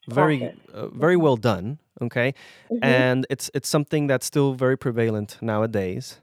very, 0.08 0.52
uh, 0.74 0.88
very 0.88 1.16
well 1.18 1.38
done. 1.38 1.80
Okay, 2.02 2.34
Mhm, 2.72 2.80
and 2.82 3.26
it's 3.30 3.50
it's 3.54 3.70
something 3.70 4.08
that's 4.08 4.26
still 4.26 4.54
very 4.54 4.78
prevalent 4.78 5.38
nowadays. 5.42 6.20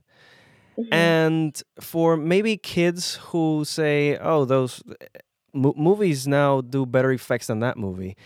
Mhm. 0.79 0.93
And 0.93 1.63
for 1.81 2.17
maybe 2.17 2.57
kids 2.57 3.17
who 3.17 3.65
say, 3.65 4.17
"Oh, 4.19 4.45
those." 4.45 4.83
Mo- 5.55 5.75
movies 5.77 6.27
now 6.29 6.61
do 6.61 6.85
better 6.87 7.11
effects 7.11 7.47
than 7.49 7.61
that 7.61 7.77
movie 7.79 8.17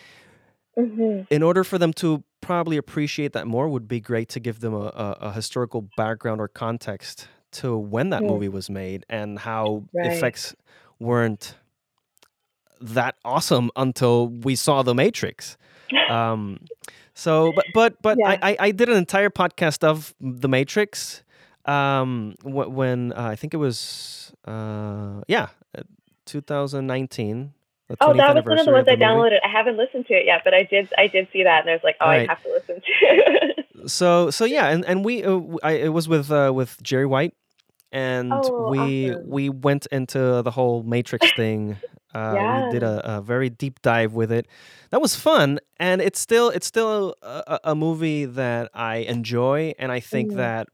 Mhm. 0.77 1.27
in 1.31 1.43
order 1.43 1.63
for 1.65 1.79
them 1.79 1.93
to 1.95 2.25
probably 2.41 2.77
appreciate 2.77 3.33
that 3.33 3.47
more 3.47 3.69
would 3.69 3.87
be 3.87 4.01
great 4.01 4.29
to 4.31 4.41
give 4.41 4.61
them 4.61 4.75
a, 4.75 4.87
a, 4.95 5.17
a 5.29 5.33
historical 5.33 5.83
background 5.97 6.41
or 6.41 6.49
context 6.49 7.29
to 7.53 7.79
when 7.79 8.11
that 8.11 8.23
Hmm. 8.23 8.27
movie 8.29 8.49
was 8.49 8.69
made 8.69 9.07
and 9.09 9.39
how 9.39 9.85
Right. 9.95 10.13
effects 10.13 10.55
weren't 10.99 11.55
that 12.81 13.15
awesome 13.25 13.71
until 13.77 14.29
we 14.29 14.57
saw 14.57 14.83
the 14.83 14.95
matrix 14.95 15.57
Um, 16.11 16.59
so, 17.15 17.53
but 17.55 17.67
but 17.75 18.03
but 18.03 18.19
Yeah. 18.19 18.31
I, 18.43 18.51
I 18.51 18.57
I 18.69 18.71
did 18.73 18.89
an 18.89 18.97
entire 18.97 19.31
podcast 19.31 19.85
of 19.85 20.15
The 20.21 20.49
Matrix. 20.49 21.23
Um, 21.64 22.35
wh- 22.42 22.71
when 22.71 23.12
uh, 23.12 23.23
I 23.23 23.37
think 23.37 23.54
it 23.54 23.59
was 23.59 24.33
uh 24.47 25.23
yeah, 25.28 25.49
uh, 25.76 25.83
2019. 26.26 27.52
The 27.88 27.97
Oh, 28.00 28.14
that 28.14 28.35
was 28.35 28.45
one 28.47 28.59
of 28.59 28.64
the 28.64 28.73
ones 28.73 28.88
I 28.88 28.92
movie. 28.92 29.02
downloaded. 29.02 29.38
I 29.45 29.49
haven't 29.49 29.76
listened 29.76 30.07
to 30.07 30.14
it 30.14 30.25
yet, 30.25 30.42
but 30.45 30.54
I 30.54 30.62
did. 30.62 30.88
I 30.97 31.07
did 31.09 31.28
see 31.33 31.42
that, 31.45 31.61
and 31.61 31.71
I 31.71 31.75
was 31.75 31.83
like, 31.85 31.97
oh, 32.00 32.07
Right. 32.07 32.28
I 32.28 32.33
have 32.33 32.42
to 32.42 32.49
listen 32.52 32.76
to. 32.76 32.83
it. 33.00 33.66
So 33.87 34.31
so 34.31 34.45
yeah, 34.45 34.69
and 34.69 34.85
and 34.85 35.04
we 35.04 35.25
uh, 35.25 35.40
I, 35.62 35.73
it 35.73 35.92
was 35.92 36.07
with 36.09 36.31
uh, 36.31 36.52
with 36.54 36.81
Jerry 36.83 37.07
White, 37.07 37.35
and 37.90 38.45
Oh, 38.57 38.64
we 38.71 39.11
awesome. 39.11 39.28
we 39.31 39.49
went 39.49 39.87
into 39.87 40.42
the 40.42 40.50
whole 40.52 40.83
Matrix 40.85 41.33
thing. 41.37 41.78
Uh, 42.14 42.37
We 42.49 42.62
did 42.71 42.83
a, 42.85 43.16
a 43.16 43.21
very 43.23 43.50
deep 43.50 43.81
dive 43.83 44.12
with 44.14 44.31
it. 44.31 44.47
That 44.90 45.00
was 45.00 45.16
fun, 45.16 45.59
and 45.81 46.00
it's 46.00 46.21
still 46.21 46.50
it's 46.50 46.66
still 46.66 47.16
a, 47.23 47.42
a- 47.47 47.61
a 47.73 47.75
movie 47.75 48.25
that 48.26 48.71
I 48.75 48.97
enjoy, 48.99 49.73
and 49.81 49.90
I 49.90 49.99
think 50.00 50.31
Mhm. 50.33 50.37
that 50.37 50.69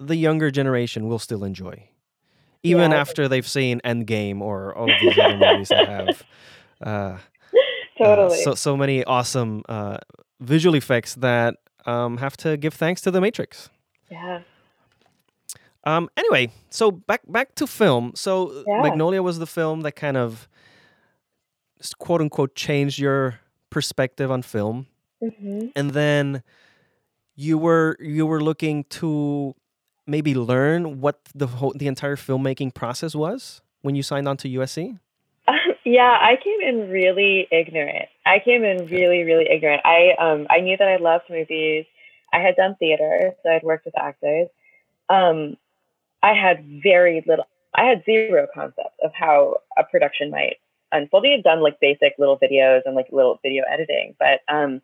the 0.00 0.16
younger 0.16 0.50
generation 0.50 1.06
will 1.08 1.18
still 1.20 1.44
enjoy, 1.44 1.88
even 2.62 2.92
Yeah. 2.92 3.00
after 3.00 3.28
they've 3.28 3.46
seen 3.48 3.80
Endgame 3.84 4.40
or 4.40 4.74
all 4.76 4.90
of 4.90 4.98
these 5.00 5.18
other 5.18 5.36
movies 5.36 5.70
that 5.70 5.84
have. 5.84 6.24
Uh, 6.84 7.18
uh, 8.02 8.28
totally. 8.28 8.36
so 8.44 8.54
so 8.54 8.76
many 8.76 9.04
awesome 9.04 9.62
uh, 9.68 9.98
visual 10.40 10.74
effects 10.76 11.14
that 11.16 11.56
um, 11.86 12.18
have 12.18 12.36
to 12.36 12.56
give 12.56 12.74
thanks 12.74 13.00
to 13.02 13.10
the 13.10 13.20
Matrix. 13.20 13.70
yeah. 14.10 14.42
Um, 15.84 16.08
anyway, 16.16 16.50
so 16.70 16.90
back 16.90 17.22
back 17.28 17.54
to 17.56 17.66
film. 17.66 18.12
So 18.14 18.64
Yeah. 18.66 18.82
Magnolia 18.82 19.22
was 19.22 19.38
the 19.38 19.46
film 19.46 19.82
that 19.82 19.92
kind 19.92 20.16
of 20.16 20.48
quote 21.98 22.20
unquote 22.20 22.54
changed 22.54 22.98
your 22.98 23.40
perspective 23.70 24.30
on 24.30 24.42
film, 24.42 24.86
hmm 25.20 25.66
and 25.76 25.90
then 25.90 26.42
you 27.36 27.58
were 27.58 27.96
you 28.00 28.26
were 28.26 28.42
looking 28.42 28.84
to 29.00 29.54
maybe 30.10 30.34
learn 30.34 31.00
what 31.00 31.20
the 31.34 31.46
whole 31.46 31.72
the 31.76 31.86
entire 31.86 32.16
filmmaking 32.16 32.74
process 32.74 33.14
was 33.14 33.62
when 33.82 33.94
you 33.94 34.02
signed 34.02 34.28
on 34.28 34.36
to 34.38 34.48
USC. 34.48 34.98
yeah, 35.84 36.18
I 36.20 36.36
came 36.42 36.60
in 36.60 36.90
really 36.90 37.46
ignorant. 37.50 38.08
I 38.26 38.40
came 38.44 38.64
in 38.64 38.86
really, 38.86 39.22
really 39.22 39.48
ignorant. 39.48 39.82
I 39.84 40.14
um 40.18 40.46
I 40.50 40.60
knew 40.60 40.76
that 40.76 40.88
I 40.88 40.96
loved 40.96 41.24
movies. 41.30 41.86
I 42.32 42.40
had 42.40 42.56
done 42.56 42.76
theater, 42.78 43.32
so 43.42 43.50
I'd 43.50 43.62
worked 43.62 43.86
with 43.86 43.98
actors. 43.98 44.48
Um, 45.08 45.56
I 46.22 46.34
had 46.34 46.64
very 46.82 47.24
little. 47.26 47.46
I 47.74 47.84
had 47.84 48.04
zero 48.04 48.46
concept 48.52 49.00
of 49.02 49.12
how 49.14 49.58
a 49.76 49.84
production 49.84 50.30
might 50.30 50.56
unfold. 50.92 51.24
I 51.26 51.30
had 51.30 51.44
done 51.44 51.60
like 51.60 51.80
basic 51.80 52.14
little 52.18 52.38
videos 52.38 52.82
and 52.84 52.94
like 52.94 53.06
little 53.10 53.38
video 53.42 53.64
editing, 53.70 54.14
but 54.18 54.40
um, 54.48 54.82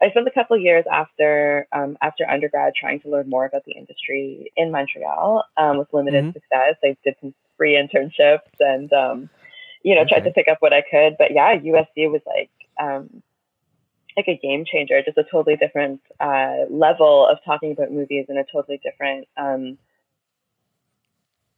I 0.00 0.10
spent 0.10 0.28
a 0.28 0.30
couple 0.30 0.56
of 0.56 0.62
years 0.62 0.84
after 0.90 1.66
um, 1.72 1.98
after 2.00 2.28
undergrad 2.28 2.74
trying 2.78 3.00
to 3.00 3.10
learn 3.10 3.28
more 3.28 3.44
about 3.44 3.64
the 3.64 3.72
industry 3.72 4.52
in 4.56 4.70
Montreal 4.70 5.44
um, 5.56 5.78
with 5.78 5.92
limited 5.92 6.26
Mhm. 6.26 6.32
success. 6.34 6.76
I 6.84 6.96
did 7.04 7.16
some 7.20 7.34
free 7.56 7.74
internships 7.74 8.48
and 8.60 8.92
um, 8.92 9.30
you 9.82 9.94
know 9.94 10.04
tried 10.04 10.24
to 10.24 10.30
pick 10.30 10.46
up 10.48 10.58
what 10.60 10.72
I 10.72 10.82
could. 10.82 11.16
But 11.18 11.32
yeah, 11.32 11.56
USC 11.56 12.10
was 12.10 12.22
like 12.26 12.50
um, 12.80 13.22
like 14.16 14.28
a 14.28 14.36
game 14.36 14.64
changer, 14.64 15.02
just 15.02 15.18
a 15.18 15.24
totally 15.24 15.56
different 15.56 16.00
uh, 16.20 16.66
level 16.70 17.26
of 17.26 17.38
talking 17.44 17.72
about 17.72 17.90
movies 17.90 18.26
and 18.28 18.38
a 18.38 18.44
totally 18.44 18.78
different 18.82 19.26
um, 19.36 19.78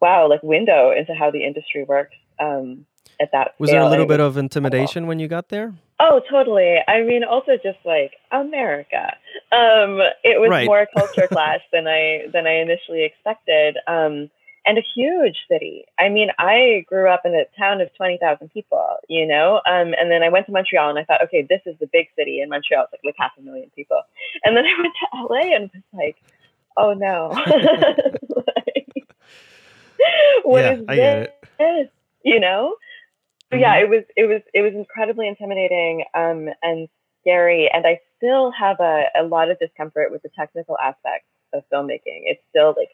wow 0.01 0.29
like 0.29 0.43
window 0.43 0.93
into 0.93 1.15
how 1.15 1.31
the 1.31 1.45
industry 1.45 1.85
works. 1.85 2.17
Um, 2.39 2.87
at 3.21 3.33
that 3.33 3.55
Was 3.59 3.71
there 3.71 3.83
a 3.83 3.89
little 3.89 4.07
bit 4.07 4.21
of 4.21 4.39
intimidation 4.39 5.07
when 5.07 5.19
you 5.19 5.29
got 5.29 5.49
there? 5.51 5.75
Oh, 6.03 6.21
totally. 6.31 6.77
I 6.89 7.03
mean, 7.03 7.25
also 7.25 7.53
just 7.63 7.79
like 7.85 8.13
America. 8.33 9.13
Um, 9.53 10.01
it 10.25 10.41
was 10.41 10.49
Right. 10.51 10.67
more 10.67 10.87
culture 10.95 11.29
clash 11.29 11.61
than 11.73 11.87
I 11.87 12.27
than 12.33 12.47
I 12.47 12.55
initially 12.61 13.05
expected. 13.05 13.77
Um, 13.87 14.31
and 14.67 14.77
a 14.79 14.83
huge 14.95 15.37
city. 15.51 15.85
I 15.99 16.09
mean, 16.09 16.29
I 16.39 16.85
grew 16.89 17.09
up 17.09 17.23
in 17.25 17.35
a 17.35 17.45
town 17.59 17.81
of 17.83 17.95
twenty 17.97 18.19
thousand 18.19 18.49
people. 18.51 18.97
You 19.09 19.27
know, 19.27 19.57
um, 19.67 19.95
and 20.01 20.11
then 20.11 20.23
I 20.23 20.31
went 20.31 20.47
to 20.47 20.53
Montreal, 20.53 20.89
and 20.89 20.99
I 20.99 21.05
thought, 21.05 21.23
okay, 21.25 21.47
this 21.49 21.61
is 21.67 21.77
the 21.81 21.89
big 21.93 22.07
city. 22.19 22.41
In 22.41 22.49
Montreal, 22.49 22.85
it's 22.85 22.93
like 22.93 23.01
like 23.05 23.15
half 23.19 23.33
a 23.39 23.43
million 23.43 23.71
people. 23.77 24.01
And 24.45 24.57
then 24.57 24.65
I 24.65 24.75
went 24.81 24.95
to 25.01 25.23
LA, 25.23 25.55
and 25.57 25.71
was 25.75 25.83
like, 25.93 26.17
oh 26.79 26.95
no, 26.95 27.31
like, 28.57 29.07
what 30.45 30.65
Yeah, 30.65 30.73
is 30.73 30.85
I 30.89 30.97
get 30.97 31.19
it. 31.19 31.45
this? 31.59 31.89
You 32.25 32.41
know. 32.41 32.75
But 33.51 33.59
yeah, 33.59 33.77
Mhm. 33.77 33.83
it 33.83 33.89
was 33.91 34.05
it 34.17 34.25
was 34.27 34.43
it 34.55 34.63
was 34.63 34.73
incredibly 34.75 35.27
intimidating 35.29 36.05
um, 36.15 36.49
and 36.63 36.89
scary, 37.21 37.69
and 37.73 37.87
I 37.87 37.99
still 38.17 38.51
have 38.53 38.79
a, 38.81 39.05
a 39.19 39.25
lot 39.25 39.51
of 39.51 39.59
discomfort 39.59 40.11
with 40.13 40.23
the 40.23 40.31
technical 40.39 40.79
aspects 40.79 41.27
of 41.53 41.65
filmmaking. 41.73 42.23
It's 42.25 42.43
still 42.51 42.75
like, 42.77 42.91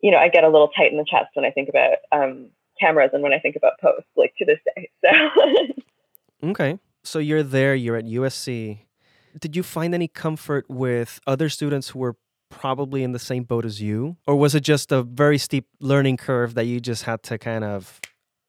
you 0.00 0.10
know, 0.10 0.18
I 0.18 0.28
get 0.28 0.44
a 0.44 0.48
little 0.48 0.68
tight 0.68 0.90
in 0.90 0.98
the 0.98 1.04
chest 1.08 1.30
when 1.34 1.44
I 1.44 1.50
think 1.50 1.68
about 1.68 1.98
um, 2.10 2.48
cameras 2.80 3.10
and 3.12 3.22
when 3.22 3.32
I 3.32 3.38
think 3.38 3.54
about 3.56 3.78
post, 3.80 4.06
like 4.16 4.34
to 4.38 4.44
this 4.44 4.58
day. 4.74 4.90
So 5.04 5.10
Okay. 6.50 6.78
So 7.04 7.18
you're 7.18 7.42
there, 7.42 7.74
you're 7.74 7.96
at 7.96 8.04
USC. 8.04 8.80
Did 9.38 9.56
you 9.56 9.62
find 9.62 9.94
any 9.94 10.08
comfort 10.08 10.66
with 10.68 11.20
other 11.26 11.48
students 11.48 11.90
who 11.90 12.00
were 12.00 12.16
probably 12.50 13.02
in 13.02 13.12
the 13.12 13.18
same 13.18 13.44
boat 13.44 13.64
as 13.64 13.80
you? 13.80 14.16
Or 14.26 14.36
was 14.36 14.54
it 14.54 14.60
just 14.60 14.92
a 14.92 15.02
very 15.02 15.38
steep 15.38 15.66
learning 15.80 16.16
curve 16.18 16.54
that 16.54 16.64
you 16.64 16.80
just 16.80 17.04
had 17.04 17.22
to 17.24 17.38
kind 17.38 17.64
of 17.64 18.00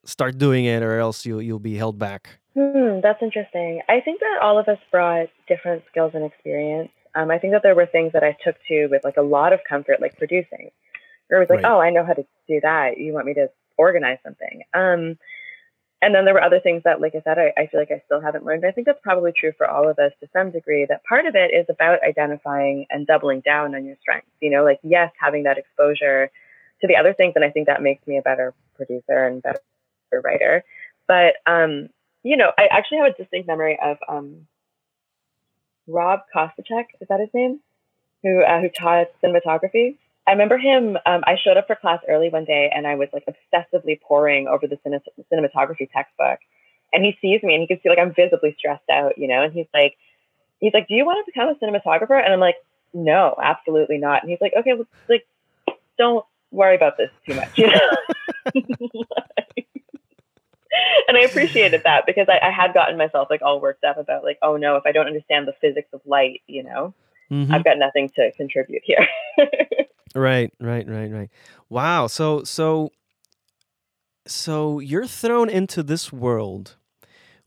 start 0.06 0.38
doing 0.38 0.66
it 0.66 0.84
or 0.84 0.98
else 1.00 1.26
you'll 1.26 1.42
you'll 1.42 1.60
be 1.60 1.76
held 1.76 1.98
back? 2.00 2.40
Hmm, 2.58 3.00
that's 3.02 3.22
interesting. 3.22 3.82
I 3.90 4.00
think 4.02 4.20
that 4.20 4.40
all 4.42 4.60
of 4.60 4.68
us 4.68 4.78
brought 4.92 5.28
different 5.48 5.84
skills 5.90 6.12
and 6.14 6.24
experience. 6.24 6.90
Um, 7.16 7.32
I 7.32 7.40
think 7.40 7.54
that 7.54 7.64
there 7.64 7.76
were 7.76 7.86
things 7.86 8.14
that 8.14 8.24
I 8.24 8.36
took 8.44 8.56
to 8.68 8.88
with 8.88 9.04
like 9.04 9.18
a 9.18 9.22
lot 9.22 9.54
of 9.54 9.60
comfort, 9.68 10.02
like 10.02 10.18
producing. 10.18 10.72
Where 11.28 11.42
it 11.42 11.44
was 11.44 11.50
like, 11.50 11.64
Right. 11.64 11.72
oh, 11.72 11.80
I 11.80 11.90
know 11.90 12.06
how 12.06 12.14
to 12.14 12.26
do 12.48 12.60
that. 12.62 12.98
You 12.98 13.14
want 13.14 13.26
me 13.26 13.34
to 13.36 13.50
organize 13.78 14.20
something. 14.24 14.62
Um, 14.74 15.18
and 16.02 16.14
then 16.14 16.26
there 16.26 16.34
were 16.34 16.44
other 16.44 16.60
things 16.60 16.84
that, 16.84 17.00
like 17.00 17.16
I 17.16 17.22
said, 17.24 17.40
I, 17.40 17.54
I 17.58 17.68
feel 17.68 17.80
like 17.80 17.92
I 17.92 18.02
still 18.06 18.20
haven't 18.20 18.46
learned. 18.46 18.66
I 18.66 18.72
think 18.72 18.86
that's 18.86 19.00
probably 19.02 19.32
true 19.32 19.54
for 19.58 19.68
all 19.68 19.88
of 19.90 19.98
us 20.00 20.12
to 20.20 20.28
some 20.34 20.52
degree. 20.52 20.86
That 20.88 21.04
part 21.06 21.26
of 21.26 21.36
it 21.36 21.52
is 21.54 21.66
about 21.70 22.04
identifying 22.04 22.86
and 22.90 23.08
doubling 23.08 23.40
down 23.40 23.74
on 23.74 23.86
your 23.86 23.96
strengths. 24.02 24.30
You 24.42 24.50
know, 24.50 24.64
like 24.66 24.80
yes, 24.84 25.12
having 25.18 25.44
that 25.44 25.58
exposure 25.58 26.30
to 26.82 26.88
the 26.88 26.98
other 26.98 27.14
things, 27.14 27.34
and 27.36 27.46
I 27.46 27.52
think 27.52 27.68
that 27.68 27.82
makes 27.82 28.06
me 28.06 28.18
a 28.18 28.22
better 28.22 28.54
producer 28.76 29.26
and 29.26 29.42
better 29.42 29.62
writer. 30.22 30.64
But 31.08 31.36
um, 31.46 31.90
you 32.24 32.38
know, 32.38 32.52
I 32.58 32.68
actually 32.72 33.00
have 33.00 33.14
a 33.14 33.18
distinct 33.18 33.48
memory 33.48 33.78
of 33.82 33.98
um, 34.08 34.48
Rob 35.88 36.22
Kostachek. 36.34 36.86
Is 37.02 37.08
that 37.10 37.20
his 37.20 37.30
name? 37.34 37.60
Who 38.24 38.42
uh, 38.42 38.62
who 38.62 38.70
taught 38.70 39.08
cinematography? 39.22 39.98
I 40.26 40.32
remember 40.32 40.58
him. 40.58 40.98
Um, 41.06 41.22
I 41.26 41.36
showed 41.44 41.58
up 41.58 41.68
for 41.68 41.76
class 41.76 42.00
early 42.08 42.30
one 42.30 42.46
day, 42.46 42.72
and 42.74 42.88
I 42.88 42.96
was 42.96 43.10
like 43.12 43.26
obsessively 43.26 44.00
poring 44.02 44.48
over 44.48 44.68
the 44.68 44.78
cine- 44.78 45.02
cinematography 45.32 45.90
textbook. 45.92 46.40
And 46.94 47.04
he 47.04 47.18
sees 47.22 47.44
me, 47.44 47.56
and 47.56 47.62
he 47.62 47.68
can 47.68 47.82
see 47.82 47.90
like 47.90 48.00
I'm 48.00 48.14
visibly 48.14 48.56
stressed 48.58 48.90
out, 48.90 49.18
you 49.18 49.28
know. 49.28 49.42
And 49.44 49.52
he's 49.52 49.68
like, 49.74 49.96
he's 50.60 50.74
like, 50.74 50.88
"Do 50.88 50.94
you 50.94 51.06
want 51.06 51.26
to 51.26 51.32
become 51.32 51.50
a 51.50 51.56
cinematographer?" 51.56 52.24
And 52.24 52.34
I'm 52.34 52.40
like, 52.40 52.56
"No, 52.94 53.36
absolutely 53.42 53.98
not." 53.98 54.22
And 54.24 54.30
he's 54.30 54.40
like, 54.40 54.54
"Okay, 54.58 54.74
well, 54.74 54.88
like, 55.10 55.28
don't 55.98 56.26
worry 56.52 56.76
about 56.76 56.98
this 56.98 57.10
too 57.28 57.34
much," 57.36 57.58
you 57.58 57.68
know. 57.68 59.04
and 61.08 61.18
I 61.18 61.22
appreciated 61.22 61.82
that 61.86 62.06
because 62.06 62.28
I, 62.30 62.40
I 62.48 62.52
had 62.52 62.74
gotten 62.74 62.98
myself 62.98 63.28
like 63.30 63.42
all 63.42 63.60
worked 63.62 63.84
up 63.84 63.98
about 63.98 64.24
like, 64.24 64.38
oh 64.42 64.58
no, 64.58 64.76
if 64.76 64.84
I 64.86 64.92
don't 64.92 65.08
understand 65.08 65.48
the 65.48 65.54
physics 65.62 65.90
of 65.94 66.02
light, 66.06 66.42
you 66.48 66.64
know, 66.64 66.94
Mhm. 67.32 67.52
I've 67.54 67.64
got 67.64 67.78
nothing 67.78 68.10
to 68.16 68.32
contribute 68.34 68.82
here. 68.86 69.08
Right, 70.16 70.54
right, 70.60 70.88
right, 70.88 71.12
right. 71.12 71.30
Wow. 71.70 72.06
So 72.06 72.44
so 72.44 72.92
so 74.28 74.80
you're 74.80 75.08
thrown 75.08 75.50
into 75.50 75.82
this 75.82 76.14
world 76.14 76.76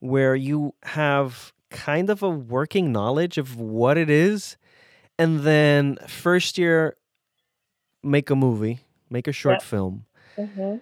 where 0.00 0.34
you 0.34 0.74
have 0.82 1.52
kind 1.70 2.10
of 2.10 2.22
a 2.24 2.28
working 2.28 2.90
knowledge 2.90 3.38
of 3.38 3.56
what 3.58 3.96
it 3.96 4.10
is 4.10 4.56
and 5.18 5.40
then 5.40 5.96
first 6.08 6.58
year 6.58 6.96
make 8.02 8.30
a 8.30 8.36
movie, 8.36 8.80
make 9.08 9.28
a 9.28 9.32
short 9.32 9.60
Yep. 9.60 9.62
film. 9.62 10.04
hmm 10.36 10.76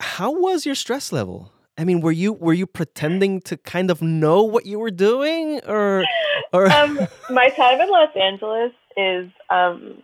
How 0.00 0.30
was 0.30 0.66
your 0.66 0.74
stress 0.74 1.12
level? 1.12 1.52
I 1.78 1.84
mean, 1.84 2.00
were 2.00 2.12
you 2.12 2.32
were 2.32 2.52
you 2.52 2.66
pretending 2.66 3.40
to 3.42 3.56
kind 3.56 3.90
of 3.90 4.02
know 4.02 4.42
what 4.42 4.66
you 4.66 4.78
were 4.78 4.90
doing 4.90 5.60
or 5.66 6.04
or 6.52 6.70
um, 6.72 6.98
my 7.30 7.48
time 7.50 7.80
in 7.80 7.88
Los 7.88 8.14
Angeles 8.16 8.72
is 8.96 9.30
um, 9.48 10.02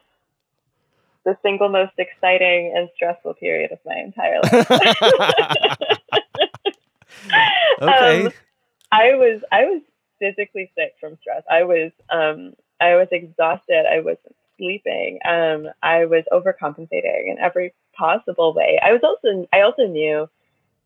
the 1.24 1.36
single 1.42 1.68
most 1.68 1.92
exciting 1.98 2.72
and 2.74 2.88
stressful 2.94 3.34
period 3.34 3.72
of 3.72 3.78
my 3.84 3.96
entire 3.96 4.40
life. 4.42 5.88
Okay. 7.82 8.26
Um, 8.26 8.32
I 8.92 9.14
was 9.14 9.42
I 9.52 9.64
was 9.64 9.82
physically 10.18 10.70
sick 10.74 10.94
from 11.00 11.18
stress. 11.20 11.42
I 11.50 11.64
was 11.64 11.92
um, 12.10 12.54
I 12.80 12.94
was 12.94 13.08
exhausted. 13.10 13.84
I 13.86 14.00
wasn't 14.00 14.36
sleeping. 14.58 15.18
Um, 15.24 15.68
I 15.82 16.06
was 16.06 16.24
overcompensating 16.32 17.30
in 17.30 17.36
every 17.40 17.74
possible 17.96 18.54
way. 18.54 18.78
I 18.82 18.92
was 18.92 19.00
also 19.02 19.48
I 19.52 19.60
also 19.62 19.86
knew 19.86 20.28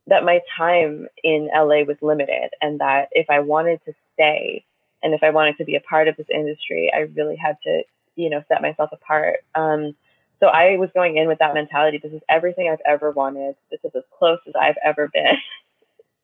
that 0.07 0.25
my 0.25 0.41
time 0.57 1.07
in 1.23 1.49
LA 1.55 1.83
was 1.85 1.97
limited, 2.03 2.51
and 2.61 2.81
that 2.81 3.09
if 3.13 3.31
I 3.31 3.41
wanted 3.41 3.81
to 3.85 3.93
stay 4.15 4.65
and 5.03 5.15
if 5.15 5.23
I 5.23 5.31
wanted 5.31 5.57
to 5.59 5.65
be 5.65 5.77
a 5.77 5.81
part 5.81 6.09
of 6.09 6.17
this 6.17 6.27
industry, 6.33 6.91
I 6.95 7.01
really 7.15 7.37
had 7.37 7.57
to, 7.65 7.83
you 8.17 8.31
know, 8.31 8.43
set 8.49 8.63
myself 8.63 8.91
apart. 8.93 9.39
Um, 9.55 9.95
so 10.41 10.47
I 10.47 10.77
was 10.77 10.91
going 10.95 11.17
in 11.17 11.29
with 11.29 11.39
that 11.39 11.55
mentality. 11.55 11.99
This 11.99 12.13
is 12.13 12.23
everything 12.29 12.69
I've 12.69 12.83
ever 12.87 13.11
wanted. 13.11 13.57
This 13.71 13.81
is 13.85 13.93
as 13.95 14.03
close 14.19 14.39
as 14.47 14.55
I've 14.61 14.79
ever 14.85 15.09
been. 15.09 15.37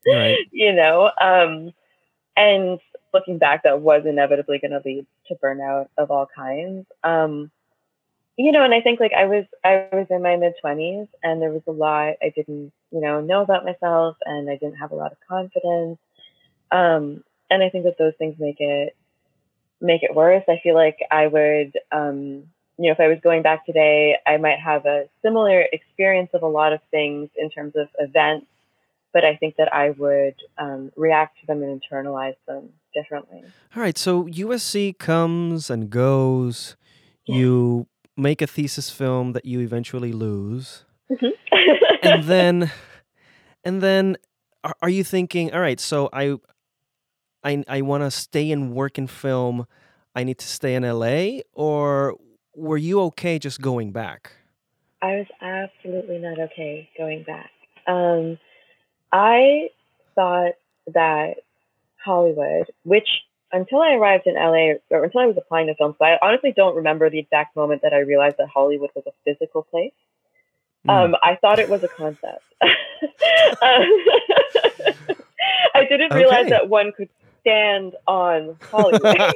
Right. 0.07 0.37
you 0.51 0.73
know, 0.73 1.11
um, 1.19 1.71
and 2.35 2.79
looking 3.17 3.37
back, 3.37 3.63
that 3.63 3.81
was 3.81 4.03
inevitably 4.05 4.59
going 4.59 4.71
to 4.71 4.81
lead 4.85 5.05
to 5.27 5.35
burnout 5.35 5.87
of 5.97 6.11
all 6.11 6.27
kinds. 6.33 6.85
Um, 7.03 7.51
you 8.37 8.51
know, 8.51 8.63
and 8.63 8.73
I 8.73 8.81
think 8.81 8.99
like 8.99 9.13
I 9.13 9.25
was 9.25 9.45
I 9.63 9.87
was 9.91 10.07
in 10.11 10.21
my 10.21 10.35
mid 10.35 10.53
twenties, 10.61 11.07
and 11.23 11.41
there 11.41 11.51
was 11.51 11.63
a 11.67 11.71
lot 11.71 12.15
I 12.21 12.31
didn't 12.35 12.71
you 12.91 13.01
know 13.01 13.19
know 13.19 13.41
about 13.41 13.65
myself, 13.65 14.15
and 14.25 14.49
I 14.49 14.57
didn't 14.57 14.77
have 14.77 14.91
a 14.91 14.95
lot 14.95 15.11
of 15.11 15.17
confidence. 15.27 15.97
Um, 16.71 17.23
and 17.49 17.63
I 17.63 17.69
think 17.69 17.85
that 17.85 17.97
those 17.97 18.13
things 18.19 18.35
make 18.39 18.59
it 18.59 18.95
make 19.81 20.03
it 20.03 20.15
worse. 20.15 20.43
I 20.47 20.59
feel 20.61 20.75
like 20.75 20.97
I 21.09 21.27
would, 21.27 21.77
um, 21.91 22.43
you 22.77 22.85
know, 22.87 22.91
if 22.91 22.99
I 22.99 23.07
was 23.07 23.19
going 23.23 23.41
back 23.41 23.65
today, 23.65 24.17
I 24.25 24.37
might 24.37 24.59
have 24.59 24.85
a 24.85 25.05
similar 25.23 25.61
experience 25.61 26.29
of 26.33 26.43
a 26.43 26.47
lot 26.47 26.73
of 26.73 26.79
things 26.91 27.29
in 27.37 27.49
terms 27.49 27.73
of 27.75 27.87
events, 27.97 28.47
but 29.13 29.23
I 29.23 29.35
think 29.35 29.55
that 29.57 29.73
I 29.73 29.91
would 29.91 30.35
um, 30.57 30.91
react 30.95 31.39
to 31.41 31.47
them 31.47 31.63
and 31.63 31.81
internalize 31.81 32.35
them 32.47 32.69
differently. 32.93 33.43
All 33.75 33.81
right. 33.81 33.97
So 33.97 34.25
USC 34.25 34.97
comes 34.97 35.69
and 35.69 35.89
goes. 35.89 36.75
Yeah. 37.25 37.35
You 37.37 37.87
make 38.15 38.41
a 38.41 38.47
thesis 38.47 38.89
film 38.89 39.33
that 39.33 39.45
you 39.45 39.59
eventually 39.59 40.13
lose, 40.13 40.85
mm-hmm. 41.11 41.27
and 42.03 42.23
then, 42.33 42.71
and 43.63 43.81
then, 43.81 44.17
are, 44.63 44.75
are 44.81 44.89
you 44.89 45.03
thinking? 45.03 45.53
All 45.53 45.59
right. 45.59 45.79
So 45.79 46.09
I 46.13 46.37
I 47.43 47.63
I 47.67 47.81
want 47.81 48.03
to 48.03 48.11
stay 48.11 48.51
and 48.51 48.73
work 48.73 48.97
in 48.97 49.07
film, 49.07 49.67
I 50.15 50.23
need 50.23 50.39
to 50.39 50.47
stay 50.47 50.75
in 50.75 50.83
LA, 50.83 51.41
or 51.53 52.17
were 52.55 52.77
you 52.77 52.99
okay 53.01 53.37
just 53.37 53.61
going 53.61 53.91
back? 53.91 54.31
I 55.01 55.17
was 55.17 55.27
absolutely 55.41 56.17
not 56.17 56.39
okay 56.39 56.89
going 56.97 57.23
back. 57.23 57.51
Um, 57.85 58.39
I 59.11 59.69
thought 60.15 60.53
that 60.93 61.35
Hollywood, 62.03 62.67
which 62.83 63.07
until 63.51 63.81
I 63.81 63.93
arrived 63.93 64.27
in 64.27 64.35
LA 64.35 64.73
or 64.89 65.03
until 65.03 65.21
I 65.21 65.25
was 65.25 65.37
applying 65.37 65.67
to 65.67 65.75
film, 65.75 65.93
school, 65.93 66.07
I 66.07 66.17
honestly 66.21 66.53
don't 66.55 66.75
remember 66.75 67.09
the 67.09 67.19
exact 67.19 67.55
moment 67.55 67.81
that 67.83 67.93
I 67.93 67.99
realized 67.99 68.37
that 68.37 68.49
Hollywood 68.49 68.89
was 68.95 69.05
a 69.07 69.11
physical 69.23 69.63
place. 69.63 69.93
Mm. 70.87 71.05
Um, 71.05 71.15
I 71.23 71.35
thought 71.35 71.59
it 71.59 71.69
was 71.69 71.83
a 71.83 71.87
concept. 71.87 72.43
um, 72.61 72.69
I 75.73 75.85
didn't 75.87 76.13
realize 76.13 76.45
okay. 76.45 76.49
that 76.49 76.69
one 76.69 76.91
could 76.91 77.09
stand 77.41 77.95
on 78.07 78.57
Hollywood. 78.61 79.01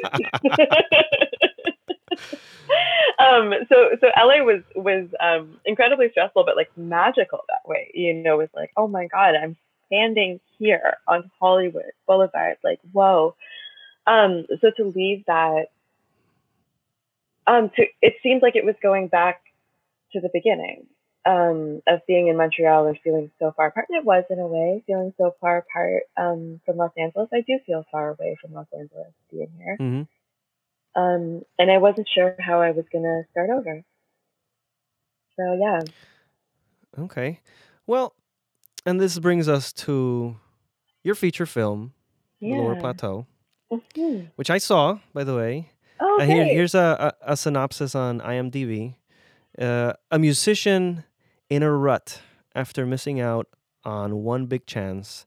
um, 3.20 3.54
so 3.70 3.90
so 4.00 4.08
LA 4.18 4.44
was 4.44 4.62
was 4.76 5.08
um, 5.20 5.60
incredibly 5.66 6.10
stressful, 6.12 6.44
but 6.46 6.56
like 6.56 6.76
magical 6.78 7.40
that 7.48 7.68
way. 7.68 7.92
You 7.94 8.14
know, 8.14 8.36
it 8.36 8.44
was 8.44 8.50
like, 8.56 8.72
oh 8.78 8.88
my 8.88 9.08
god, 9.08 9.36
I'm 9.36 9.58
standing 9.88 10.40
here 10.58 10.98
on 11.08 11.30
Hollywood 11.40 11.92
Boulevard. 12.08 12.58
Like, 12.64 12.80
whoa. 12.92 13.36
Um, 14.08 14.46
so 14.62 14.72
to 14.78 14.86
leave 14.86 15.26
that, 15.28 15.68
um, 17.46 17.70
to 17.76 17.86
it 18.02 18.16
seemed 18.24 18.42
like 18.42 18.56
it 18.56 18.66
was 18.66 18.76
going 18.82 19.08
back 19.08 19.42
to 20.14 20.22
the 20.22 20.30
beginning 20.34 20.88
um, 21.26 21.82
of 21.88 22.02
being 22.08 22.28
in 22.28 22.38
Montreal 22.38 22.88
and 22.88 22.98
feeling 23.04 23.32
so 23.40 23.54
far 23.56 23.68
apart. 23.68 23.88
And 23.90 23.98
it 23.98 24.06
was 24.06 24.24
in 24.30 24.40
a 24.40 24.48
way 24.48 24.84
feeling 24.88 25.14
so 25.18 25.36
far 25.40 25.58
apart 25.58 26.04
um, 26.18 26.60
from 26.66 26.78
Los 26.78 26.92
Angeles. 26.98 27.30
I 27.34 27.42
do 27.42 27.60
feel 27.66 27.86
far 27.92 28.10
away 28.10 28.38
from 28.42 28.54
Los 28.54 28.68
Angeles 28.74 29.12
being 29.32 29.52
here. 29.58 29.78
Mm-hmm. 29.80 30.02
Um, 30.96 31.44
and 31.58 31.72
I 31.72 31.78
wasn't 31.78 32.08
sure 32.14 32.36
how 32.40 32.62
I 32.62 32.72
was 32.72 32.86
going 32.92 33.04
to 33.04 33.24
start 33.32 33.50
over. 33.50 33.84
So, 35.38 35.58
yeah. 35.60 35.80
Okay. 37.00 37.40
Well, 37.88 38.14
and 38.86 39.00
this 39.00 39.18
brings 39.20 39.48
us 39.48 39.72
to 39.74 40.36
your 41.04 41.16
feature 41.16 41.46
film, 41.46 41.94
yeah. 42.40 42.58
Lower 42.58 42.76
Plateau, 42.76 43.26
mm-hmm. 43.72 44.26
which 44.36 44.50
I 44.50 44.58
saw, 44.58 45.00
by 45.14 45.24
the 45.24 45.36
way. 45.36 45.70
Oh, 46.00 46.16
okay. 46.16 46.24
uh, 46.24 46.36
here, 46.36 46.46
here's 46.46 46.76
a, 46.76 47.14
a, 47.24 47.34
a, 47.34 47.38
synopsis 47.38 47.94
on 47.94 48.20
IMDb. 48.22 48.96
Uh, 49.58 49.94
a 50.10 50.18
musician 50.18 51.04
in 51.50 51.62
a 51.62 51.72
rut 51.72 52.22
after 52.56 52.86
missing 52.86 53.20
out 53.20 53.48
on 53.84 54.24
one 54.24 54.48
big 54.48 54.66
chance, 54.66 55.26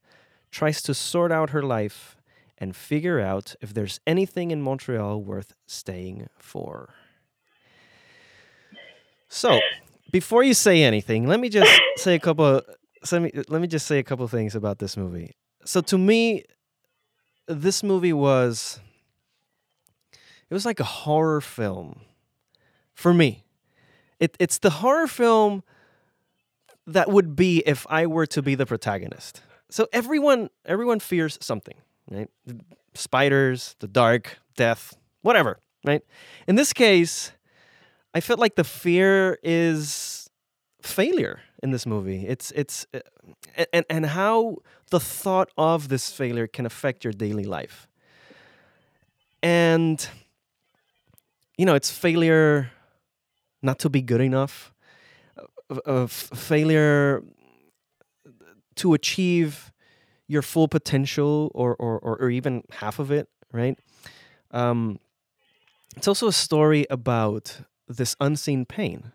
tries 0.51 0.83
to 0.83 0.95
sort 0.95 1.31
out 1.31 1.51
her 1.51 1.63
life 1.63 2.14
and 2.59 2.75
figure 2.75 3.21
out 3.21 3.55
if 3.61 3.75
there's 3.75 4.01
anything 4.07 4.51
in 4.51 4.63
Montreal 4.63 5.23
worth 5.23 5.55
staying 5.67 6.29
for. 6.39 6.95
So, 9.29 9.61
before 10.13 10.45
you 10.45 10.55
say 10.55 10.83
anything, 10.83 11.27
let 11.27 11.41
me 11.41 11.49
just 11.49 11.81
say 11.97 12.15
a 12.15 12.21
couple. 12.21 12.63
Let 13.11 13.23
me 13.23 13.33
let 13.49 13.61
me 13.61 13.67
just 13.67 13.87
say 13.87 13.99
a 13.99 14.05
couple 14.05 14.27
things 14.29 14.55
about 14.55 14.79
this 14.79 14.97
movie. 14.97 15.35
So, 15.65 15.81
to 15.83 15.99
me, 15.99 16.45
this 17.47 17.83
movie 17.83 18.13
was 18.13 18.81
it 20.49 20.55
was 20.55 20.65
like 20.65 20.81
a 20.81 20.85
horror 20.85 21.41
film 21.41 22.01
for 22.95 23.13
me. 23.13 23.45
It, 24.21 24.37
it's 24.39 24.59
the 24.59 24.71
horror 24.71 25.07
film 25.07 25.65
that 26.87 27.11
would 27.11 27.35
be 27.35 27.63
if 27.67 27.87
I 27.89 28.07
were 28.07 28.27
to 28.27 28.43
be 28.43 28.55
the 28.55 28.67
protagonist. 28.67 29.43
So 29.71 29.89
everyone 29.93 30.51
everyone 30.65 31.01
fears 31.01 31.39
something, 31.41 31.75
right? 32.11 32.29
Spiders, 32.95 33.77
the 33.81 33.89
dark, 33.89 34.39
death, 34.57 34.97
whatever, 35.23 35.61
right? 35.85 36.03
In 36.47 36.57
this 36.57 36.73
case, 36.73 37.33
I 38.15 38.21
felt 38.21 38.39
like 38.39 38.55
the 38.55 38.65
fear 38.65 39.39
is 39.43 40.31
failure 40.83 41.41
in 41.63 41.71
this 41.71 41.87
movie. 41.87 42.27
It's 42.27 42.51
it's 42.53 42.87
uh, 42.95 43.01
and 43.73 43.85
and 43.91 44.07
how 44.07 44.59
the 44.91 45.01
thought 45.01 45.51
of 45.57 45.89
this 45.89 46.13
failure 46.13 46.47
can 46.47 46.67
affect 46.67 47.05
your 47.05 47.13
daily 47.13 47.45
life. 47.45 47.89
And 49.43 50.07
you 51.59 51.67
know, 51.67 51.75
it's 51.75 51.91
failure 51.91 52.71
not 53.63 53.79
to 53.81 53.89
be 53.89 54.03
good 54.03 54.21
enough 54.21 54.73
of 55.87 56.13
failure 56.13 57.23
to 58.77 58.95
achieve 58.95 59.73
your 60.27 60.43
full 60.43 60.69
potential 60.69 61.51
or, 61.55 61.77
or, 61.77 61.99
or, 61.99 62.31
even 62.31 62.63
half 62.71 62.99
of 62.99 63.11
it, 63.11 63.29
right? 63.53 63.79
Um, 64.51 64.99
it's 65.97 66.09
also 66.09 66.29
a 66.29 66.33
story 66.33 66.87
about 66.89 67.61
this 67.89 68.17
unseen 68.21 68.65
pain 68.65 69.13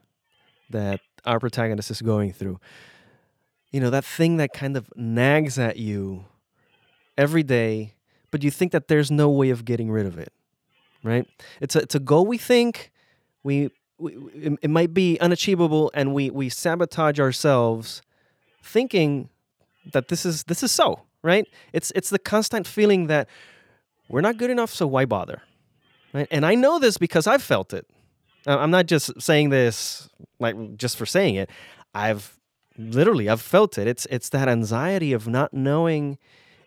that 0.69 0.99
our 1.25 1.39
protagonist 1.39 1.89
is 1.89 2.01
going 2.01 2.31
through. 2.33 2.59
You 3.71 3.79
know, 3.79 3.89
that 3.89 4.05
thing 4.05 4.37
that 4.37 4.53
kind 4.53 4.77
of 4.77 4.89
nags 4.95 5.57
at 5.57 5.77
you 5.77 6.25
every 7.17 7.43
day, 7.43 7.95
but 8.31 8.43
you 8.43 8.51
think 8.51 8.71
that 8.71 8.87
there's 8.87 9.11
no 9.11 9.29
way 9.29 9.49
of 9.49 9.65
getting 9.65 9.91
rid 9.91 10.05
of 10.05 10.17
it, 10.17 10.31
right? 11.03 11.27
It's 11.59 11.75
a, 11.75 11.79
it's 11.79 11.95
a 11.95 11.99
goal 11.99 12.25
we 12.25 12.37
think, 12.37 12.91
we 13.43 13.69
we, 13.97 14.15
it, 14.33 14.57
it 14.61 14.69
might 14.69 14.93
be 14.93 15.19
unachievable 15.19 15.91
and 15.93 16.13
we 16.13 16.29
we 16.29 16.49
sabotage 16.49 17.19
ourselves 17.19 18.01
thinking 18.63 19.29
that 19.93 20.07
this 20.07 20.25
is 20.25 20.43
this 20.45 20.63
is 20.63 20.71
so 20.71 21.01
right? 21.21 21.47
It's 21.73 21.91
it's 21.95 22.09
the 22.09 22.19
constant 22.19 22.67
feeling 22.67 23.07
that 23.07 23.27
we're 24.07 24.21
not 24.21 24.37
good 24.37 24.49
enough 24.49 24.71
so 24.73 24.87
why 24.87 25.05
bother 25.05 25.41
right? 26.13 26.27
And 26.31 26.45
i 26.45 26.55
know 26.55 26.79
this 26.79 26.97
because 26.97 27.27
i've 27.27 27.43
felt 27.43 27.73
it. 27.73 27.87
I'm 28.47 28.71
not 28.71 28.85
just 28.85 29.21
saying 29.21 29.49
this 29.49 30.09
like 30.39 30.55
just 30.77 30.97
for 30.97 31.05
saying 31.05 31.35
it. 31.35 31.49
I've 31.93 32.39
literally 32.77 33.29
i've 33.29 33.41
felt 33.41 33.77
it. 33.77 33.87
It's 33.87 34.07
it's 34.09 34.29
that 34.29 34.47
anxiety 34.47 35.13
of 35.13 35.27
not 35.27 35.53
knowing 35.53 36.17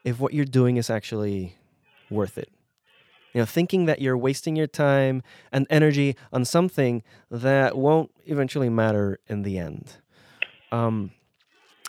if 0.04 0.20
what 0.20 0.34
you're 0.34 0.44
doing 0.44 0.76
is 0.76 0.90
actually 0.90 1.56
worth 2.10 2.36
it. 2.36 2.50
You 3.32 3.40
know, 3.40 3.46
thinking 3.46 3.86
that 3.86 4.02
you're 4.02 4.18
wasting 4.18 4.56
your 4.56 4.66
time 4.66 5.22
and 5.50 5.66
energy 5.70 6.16
on 6.34 6.44
something 6.44 7.02
that 7.30 7.78
won't 7.78 8.10
eventually 8.26 8.68
matter 8.68 9.20
in 9.26 9.42
the 9.42 9.56
end. 9.58 9.96
Um, 10.70 11.12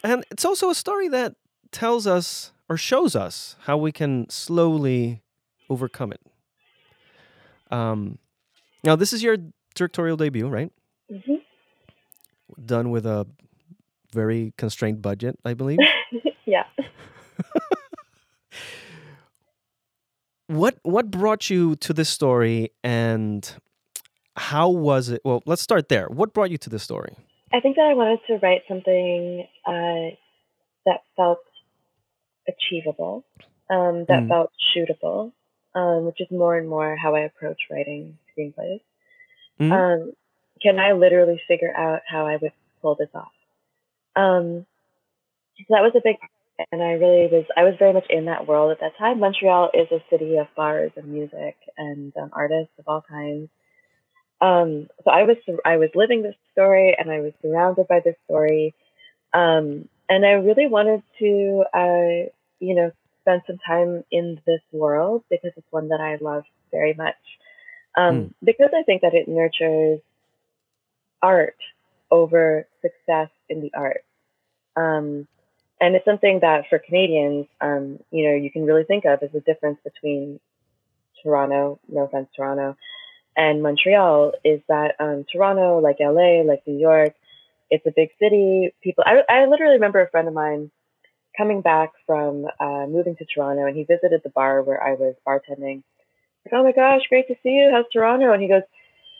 and 0.04 0.26
it's 0.32 0.46
also 0.46 0.70
a 0.70 0.76
story 0.76 1.08
that 1.10 1.36
tells 1.72 2.06
us 2.08 2.52
or 2.70 2.78
shows 2.78 3.16
us 3.16 3.56
how 3.62 3.78
we 3.78 3.92
can 3.92 4.30
slowly 4.30 5.22
overcome 5.70 6.12
it. 6.12 6.22
Um, 7.72 8.20
now, 8.84 8.96
this 8.96 9.14
is 9.14 9.24
your 9.24 9.38
directorial 9.76 10.18
debut, 10.18 10.48
right? 10.48 10.72
Mm-hmm. 11.12 11.36
Done 12.66 12.92
with 12.92 13.06
a 13.06 13.26
very 14.14 14.54
constrained 14.58 15.02
budget, 15.02 15.40
I 15.44 15.54
believe. 15.54 15.80
yeah. 16.46 16.66
what 20.48 20.78
what 20.84 21.10
brought 21.10 21.50
you 21.50 21.76
to 21.78 21.94
this 21.94 22.10
story 22.10 22.70
and 22.84 23.56
how 24.36 24.70
was 24.70 25.10
it 25.10 25.22
well 25.24 25.42
let's 25.46 25.62
start 25.62 25.90
there 25.90 26.08
what 26.08 26.34
brought 26.34 26.52
you 26.52 26.58
to 26.58 26.70
this 26.70 26.84
story 26.84 27.16
i 27.54 27.60
think 27.60 27.76
that 27.78 27.86
i 27.86 27.94
wanted 27.94 28.20
to 28.28 28.38
write 28.38 28.64
something 28.68 29.48
uh, 29.66 30.16
that 30.86 31.02
felt 31.16 31.40
achievable, 32.48 33.24
um, 33.70 34.06
that 34.06 34.24
Mm. 34.24 34.28
felt 34.30 34.52
shootable, 34.76 35.32
um, 35.76 36.06
which 36.06 36.22
is 36.22 36.30
more 36.32 36.58
and 36.58 36.68
more 36.70 36.96
how 36.96 37.16
I 37.16 37.22
approach 37.22 37.70
writing 37.70 38.18
screenplays. 38.32 38.82
Mhm. 39.60 39.72
Um, 39.72 40.14
can 40.62 40.80
I 40.80 40.94
literally 40.94 41.40
figure 41.48 41.76
out 41.76 42.02
how 42.08 42.28
I 42.28 42.38
would 42.38 42.54
pull 42.82 42.96
this 42.96 43.14
off? 43.14 43.34
Um, 44.16 44.66
so 45.58 45.66
that 45.70 45.84
was 45.84 45.96
a 45.96 46.02
big, 46.02 46.18
and 46.72 46.82
I 46.84 46.94
really 46.94 47.28
was, 47.28 47.46
I 47.58 47.64
was 47.64 47.76
very 47.78 47.94
much 47.94 48.08
in 48.10 48.26
that 48.26 48.48
world 48.48 48.72
at 48.72 48.80
that 48.82 48.96
time. 48.98 49.20
Montreal 49.20 49.72
is 49.74 49.92
a 49.92 50.04
city 50.10 50.38
of 50.38 50.54
bars 50.56 50.92
and 50.96 51.08
music 51.08 51.58
and 51.78 52.16
um, 52.18 52.30
artists 52.34 52.78
of 52.80 52.88
all 52.88 53.02
kinds. 53.02 53.50
Um, 54.44 54.90
so 55.06 55.10
I 55.10 55.24
was, 55.24 55.38
I 55.64 55.78
was 55.78 55.90
living 55.96 56.22
this 56.22 56.36
story 56.52 56.96
and 57.00 57.10
I 57.10 57.22
was 57.22 57.32
surrounded 57.42 57.88
by 57.88 58.02
this 58.02 58.18
story. 58.26 58.76
Um, 59.34 59.88
and 60.10 60.26
I 60.26 60.32
really 60.32 60.68
wanted 60.68 61.02
to, 61.20 61.64
uh, 61.74 62.30
you 62.60 62.76
know, 62.76 62.92
spend 63.22 63.44
some 63.48 63.58
time 63.66 64.04
in 64.12 64.42
this 64.46 64.60
world 64.74 65.24
because 65.30 65.54
it's 65.56 65.72
one 65.72 65.88
that 65.90 66.02
I 66.02 66.18
love 66.20 66.44
very 66.72 66.94
much. 66.94 67.16
Um, 67.96 68.34
Because 68.44 68.72
I 68.76 68.84
think 68.84 69.02
that 69.04 69.14
it 69.14 69.30
nurtures 69.30 70.02
art 71.22 71.56
over 72.12 72.68
success 72.82 73.30
in 73.48 73.62
the 73.62 73.72
arts. 73.74 74.04
Um, 74.76 75.26
and 75.80 75.96
it's 75.96 76.06
something 76.06 76.40
that 76.42 76.66
for 76.70 76.80
Canadians, 76.80 77.48
um, 77.62 78.00
you 78.12 78.28
know, 78.28 78.36
you 78.36 78.52
can 78.52 78.66
really 78.66 78.84
think 78.84 79.06
of 79.06 79.24
as 79.24 79.32
the 79.32 79.40
difference 79.40 79.80
between 79.86 80.42
Toronto, 81.22 81.80
no 81.88 82.02
offense, 82.04 82.28
Toronto, 82.36 82.76
and 83.36 83.64
Montreal 83.64 84.34
is 84.44 84.62
that 84.68 84.96
um, 85.00 85.26
Toronto, 85.32 85.80
like 85.80 85.98
LA, 86.00 86.42
like 86.42 86.64
New 86.68 86.78
York, 86.78 87.14
it's 87.70 87.86
a 87.88 87.94
big 87.96 88.10
city. 88.20 88.74
People, 88.84 89.04
I, 89.08 89.24
I 89.28 89.46
literally 89.46 89.76
remember 89.76 90.02
a 90.02 90.10
friend 90.10 90.28
of 90.28 90.34
mine 90.34 90.70
coming 91.36 91.62
back 91.62 91.92
from 92.06 92.46
uh, 92.60 92.86
moving 92.88 93.16
to 93.16 93.26
Toronto, 93.26 93.66
and 93.66 93.76
he 93.76 93.84
visited 93.84 94.22
the 94.24 94.30
bar 94.30 94.62
where 94.62 94.82
I 94.82 94.94
was 94.94 95.16
bartending. 95.28 95.84
Like, 96.46 96.54
oh 96.54 96.64
my 96.64 96.72
gosh, 96.72 97.02
great 97.10 97.28
to 97.30 97.36
see 97.42 97.50
you. 97.50 97.72
How's 97.74 97.86
Toronto? 97.92 98.32
And 98.32 98.42
he 98.42 98.48
goes, 98.48 98.64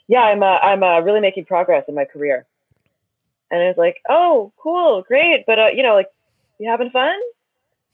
Yeah, 0.06 0.20
I'm 0.20 0.42
uh, 0.42 0.58
I'm 0.58 0.82
uh, 0.82 1.00
really 1.00 1.20
making 1.20 1.46
progress 1.46 1.84
in 1.88 1.94
my 1.94 2.04
career. 2.04 2.46
And 3.50 3.62
I 3.62 3.66
was 3.66 3.76
like, 3.76 3.96
Oh, 4.08 4.52
cool, 4.58 5.02
great, 5.02 5.44
but 5.46 5.58
uh, 5.58 5.68
you 5.74 5.82
know, 5.82 5.94
like, 5.94 6.10
you 6.58 6.70
having 6.70 6.90
fun? 6.90 7.18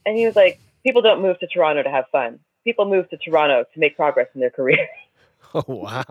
And 0.04 0.16
he 0.16 0.26
was 0.26 0.36
like, 0.36 0.60
People 0.82 1.02
don't 1.02 1.22
move 1.22 1.38
to 1.40 1.46
Toronto 1.46 1.82
to 1.82 1.90
have 1.90 2.06
fun. 2.12 2.40
People 2.64 2.84
move 2.84 3.08
to 3.10 3.16
Toronto 3.16 3.64
to 3.72 3.80
make 3.80 3.96
progress 3.96 4.28
in 4.34 4.40
their 4.40 4.50
career. 4.50 4.86
Oh 5.54 5.64
wow. 5.66 6.04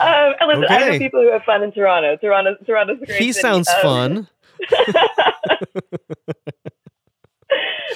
um, 0.00 0.34
and 0.40 0.48
listen, 0.48 0.64
I 0.68 0.78
know 0.80 0.86
Okay. 0.88 0.98
people 0.98 1.22
who 1.22 1.32
have 1.32 1.42
fun 1.44 1.62
in 1.62 1.72
Toronto. 1.72 2.16
Toronto, 2.16 2.56
Toronto's 2.66 3.00
a 3.02 3.06
great. 3.06 3.18
he 3.18 3.32
city. 3.32 3.42
sounds 3.42 3.68
Um, 3.68 3.80
fun. 3.82 4.28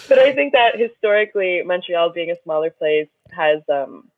but 0.08 0.18
I 0.18 0.32
think 0.34 0.52
that 0.52 0.78
historically, 0.78 1.62
Montreal 1.64 2.10
being 2.12 2.30
a 2.30 2.36
smaller 2.42 2.70
place 2.70 3.08
has 3.32 3.60
um, 3.72 4.08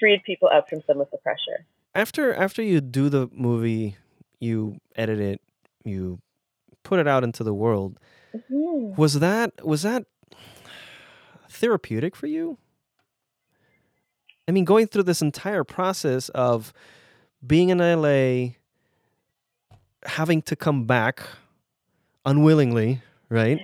freed 0.00 0.22
people 0.24 0.48
up 0.52 0.68
from 0.68 0.82
some 0.86 1.00
of 1.00 1.08
the 1.10 1.18
pressure. 1.18 1.64
After 1.94 2.32
after 2.34 2.62
you 2.62 2.80
do 2.80 3.08
the 3.08 3.28
movie, 3.32 3.96
you 4.40 4.78
edit 4.96 5.20
it, 5.20 5.40
you 5.84 6.18
put 6.84 6.98
it 6.98 7.06
out 7.06 7.22
into 7.24 7.44
the 7.44 7.54
world. 7.54 7.98
Mhm. 8.34 8.96
Was 8.96 9.20
that 9.20 9.64
was 9.64 9.82
that 9.82 10.04
therapeutic 11.62 12.16
for 12.16 12.26
you? 12.26 12.58
I 14.48 14.50
mean, 14.50 14.64
going 14.64 14.88
through 14.88 15.04
this 15.04 15.22
entire 15.22 15.62
process 15.62 16.28
of 16.30 16.72
being 17.46 17.68
in 17.68 17.78
LA, 17.78 18.54
having 20.04 20.42
to 20.42 20.56
come 20.56 20.84
back 20.84 21.22
unwillingly, 22.26 23.00
right? 23.28 23.60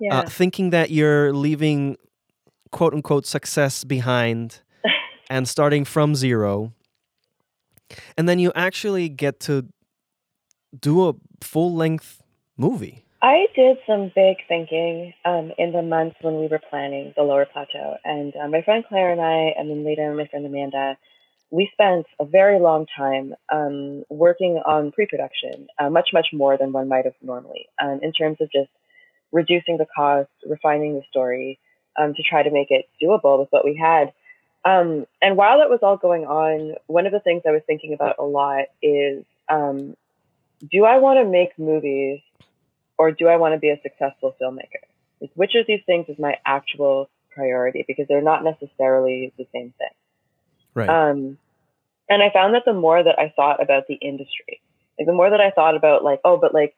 Yeah. 0.00 0.20
Uh, 0.20 0.28
thinking 0.28 0.70
that 0.70 0.90
you're 0.90 1.32
leaving 1.32 1.96
quote 2.70 2.94
unquote 2.94 3.26
success 3.26 3.82
behind 3.82 4.60
and 5.30 5.48
starting 5.48 5.84
from 5.84 6.14
zero. 6.14 6.72
And 8.16 8.28
then 8.28 8.38
you 8.38 8.52
actually 8.54 9.08
get 9.08 9.40
to 9.40 9.66
do 10.78 11.08
a 11.08 11.14
full 11.40 11.74
length 11.74 12.22
movie. 12.56 13.04
I 13.24 13.46
did 13.56 13.78
some 13.86 14.12
big 14.14 14.36
thinking 14.48 15.14
um, 15.24 15.50
in 15.56 15.72
the 15.72 15.80
months 15.80 16.16
when 16.20 16.40
we 16.40 16.46
were 16.46 16.60
planning 16.68 17.14
the 17.16 17.22
Lower 17.22 17.46
Plateau, 17.46 17.96
and 18.04 18.34
uh, 18.36 18.48
my 18.48 18.60
friend 18.60 18.84
Claire 18.86 19.12
and 19.12 19.20
I, 19.22 19.54
and 19.58 19.70
then 19.70 19.82
later 19.82 20.14
my 20.14 20.26
friend 20.26 20.44
Amanda, 20.44 20.98
we 21.50 21.70
spent 21.72 22.04
a 22.20 22.26
very 22.26 22.60
long 22.60 22.84
time 22.94 23.34
um, 23.50 24.04
working 24.10 24.60
on 24.66 24.92
pre-production, 24.92 25.68
uh, 25.78 25.88
much 25.88 26.10
much 26.12 26.34
more 26.34 26.58
than 26.58 26.72
one 26.72 26.86
might 26.86 27.06
have 27.06 27.14
normally, 27.22 27.66
um, 27.82 28.00
in 28.02 28.12
terms 28.12 28.36
of 28.42 28.52
just 28.52 28.68
reducing 29.32 29.78
the 29.78 29.86
cost, 29.96 30.28
refining 30.46 30.94
the 30.94 31.02
story, 31.08 31.58
um, 31.98 32.12
to 32.12 32.22
try 32.22 32.42
to 32.42 32.50
make 32.50 32.70
it 32.70 32.90
doable 33.02 33.38
with 33.38 33.48
what 33.48 33.64
we 33.64 33.74
had. 33.74 34.12
Um, 34.66 35.06
and 35.22 35.38
while 35.38 35.60
that 35.60 35.70
was 35.70 35.80
all 35.82 35.96
going 35.96 36.26
on, 36.26 36.74
one 36.88 37.06
of 37.06 37.12
the 37.12 37.20
things 37.20 37.40
I 37.46 37.52
was 37.52 37.62
thinking 37.66 37.94
about 37.94 38.16
a 38.18 38.24
lot 38.24 38.66
is, 38.82 39.24
um, 39.48 39.96
do 40.70 40.84
I 40.84 40.98
want 40.98 41.20
to 41.20 41.24
make 41.24 41.58
movies 41.58 42.20
or 42.98 43.12
do 43.12 43.28
I 43.28 43.36
want 43.36 43.54
to 43.54 43.58
be 43.58 43.70
a 43.70 43.80
successful 43.82 44.34
filmmaker? 44.40 44.82
Like, 45.20 45.30
which 45.34 45.54
of 45.54 45.66
these 45.66 45.80
things 45.86 46.06
is 46.08 46.18
my 46.18 46.36
actual 46.46 47.08
priority? 47.30 47.84
Because 47.86 48.06
they're 48.08 48.22
not 48.22 48.44
necessarily 48.44 49.32
the 49.36 49.46
same 49.52 49.72
thing. 49.78 49.88
Right. 50.74 50.88
Um, 50.88 51.38
and 52.08 52.22
I 52.22 52.30
found 52.30 52.54
that 52.54 52.64
the 52.66 52.74
more 52.74 53.02
that 53.02 53.18
I 53.18 53.32
thought 53.34 53.62
about 53.62 53.86
the 53.88 53.94
industry, 53.94 54.60
like 54.98 55.06
the 55.06 55.12
more 55.12 55.30
that 55.30 55.40
I 55.40 55.50
thought 55.50 55.76
about 55.76 56.04
like, 56.04 56.20
oh, 56.24 56.36
but 56.36 56.52
like, 56.52 56.74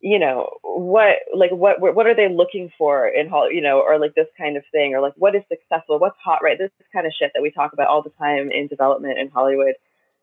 you 0.00 0.18
know, 0.18 0.50
what, 0.62 1.16
like, 1.34 1.52
what, 1.52 1.80
what 1.80 2.06
are 2.06 2.14
they 2.14 2.28
looking 2.28 2.72
for 2.76 3.06
in 3.06 3.28
Hollywood, 3.28 3.54
you 3.54 3.60
know, 3.60 3.80
or 3.80 3.98
like 3.98 4.14
this 4.14 4.26
kind 4.36 4.56
of 4.56 4.64
thing, 4.72 4.94
or 4.94 5.00
like, 5.00 5.14
what 5.16 5.34
is 5.36 5.42
successful, 5.48 5.98
what's 5.98 6.18
hot, 6.18 6.40
right? 6.42 6.58
This 6.58 6.72
kind 6.92 7.06
of 7.06 7.12
shit 7.16 7.30
that 7.34 7.42
we 7.42 7.52
talk 7.52 7.72
about 7.72 7.86
all 7.86 8.02
the 8.02 8.10
time 8.10 8.50
in 8.50 8.66
development 8.66 9.18
in 9.18 9.28
Hollywood. 9.28 9.74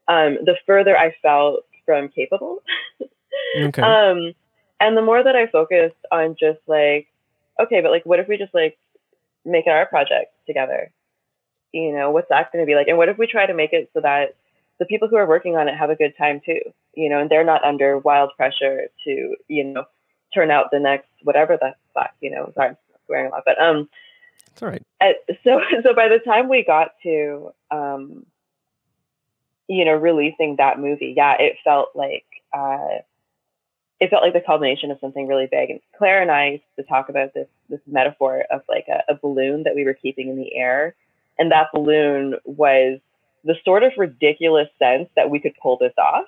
Um, 0.08 0.40
the 0.44 0.56
further 0.66 0.98
I 0.98 1.16
felt 1.22 1.64
from 1.86 2.10
capable. 2.10 2.62
okay. 3.60 3.82
Um, 3.82 4.34
and 4.80 4.96
the 4.96 5.02
more 5.02 5.24
that 5.24 5.36
I 5.36 5.48
focused 5.48 5.96
on 6.12 6.36
just 6.40 6.60
like, 6.68 7.08
okay, 7.60 7.82
but 7.82 7.92
like, 7.92 8.06
what 8.06 8.20
if 8.20 8.28
we 8.28 8.38
just 8.38 8.54
like 8.54 8.78
make 9.46 9.68
an 9.68 9.74
art 9.74 9.90
project 9.90 10.34
together? 10.48 10.92
You 11.72 11.94
know, 11.94 12.12
what's 12.12 12.30
that 12.30 12.52
going 12.52 12.64
to 12.64 12.68
be 12.68 12.76
like? 12.76 12.88
And 12.88 12.98
what 12.98 13.10
if 13.10 13.18
we 13.18 13.28
try 13.28 13.46
to 13.46 13.54
make 13.54 13.74
it 13.74 13.90
so 13.94 14.02
that 14.02 14.36
the 14.80 14.86
people 14.86 15.08
who 15.08 15.18
are 15.18 15.28
working 15.28 15.56
on 15.56 15.68
it 15.68 15.78
have 15.78 15.90
a 15.90 15.96
good 15.96 16.14
time 16.18 16.42
too? 16.46 16.62
You 16.96 17.10
know, 17.10 17.20
and 17.20 17.30
they're 17.30 17.44
not 17.44 17.64
under 17.64 17.98
wild 18.00 18.32
pressure 18.36 18.88
to, 19.06 19.36
you 19.48 19.64
know, 19.64 19.86
turn 20.34 20.52
out 20.52 20.72
the 20.72 20.80
next 20.80 21.10
whatever 21.24 21.58
the 21.58 21.74
fuck, 21.94 22.12
you 22.22 22.32
know. 22.32 22.52
Sorry, 22.56 22.70
I'm 22.70 22.78
swearing 23.06 23.28
a 23.28 23.30
lot, 23.30 23.44
but 23.46 23.62
um, 23.62 23.90
it's 24.48 24.64
all 24.64 24.70
right. 24.70 25.16
so 25.44 25.62
so 25.84 25.94
by 25.94 26.08
the 26.08 26.20
time 26.20 26.50
we 26.50 26.64
got 26.64 26.92
to 27.04 27.52
um 27.72 28.26
you 29.68 29.86
know 29.86 29.94
releasing 29.94 30.56
that 30.58 30.80
movie 30.80 31.14
yeah 31.16 31.36
it 31.40 31.58
felt 31.64 31.90
like 31.96 32.26
uh 32.54 33.00
it 34.00 34.10
felt 34.10 34.24
like 34.24 34.34
the 34.34 34.42
culmination 34.42 34.92
of 34.92 35.00
something 35.02 35.28
really 35.28 35.48
big. 35.52 35.70
And 35.70 35.80
claire 35.98 36.22
and 36.22 36.32
i 36.32 36.52
used 36.52 36.64
to 36.78 36.84
talk 36.84 37.10
about 37.10 37.34
this 37.34 37.48
this 37.70 37.82
metaphor 37.88 38.46
of 38.52 38.62
like 38.70 38.86
a, 38.88 39.12
a 39.12 39.16
balloon 39.16 39.64
that 39.64 39.76
we 39.76 39.86
were 39.86 39.94
keeping 39.94 40.30
in 40.30 40.38
the 40.38 40.56
air. 40.56 40.96
And 41.38 41.52
that 41.52 41.68
balloon 41.74 42.36
was 42.46 43.00
the 43.46 43.56
sort 43.64 43.84
of 43.84 43.94
ridiculous 43.98 44.68
sense 44.78 45.10
that 45.16 45.30
we 45.30 45.40
could 45.40 45.54
pull 45.62 45.78
this 45.78 45.94
off 45.98 46.26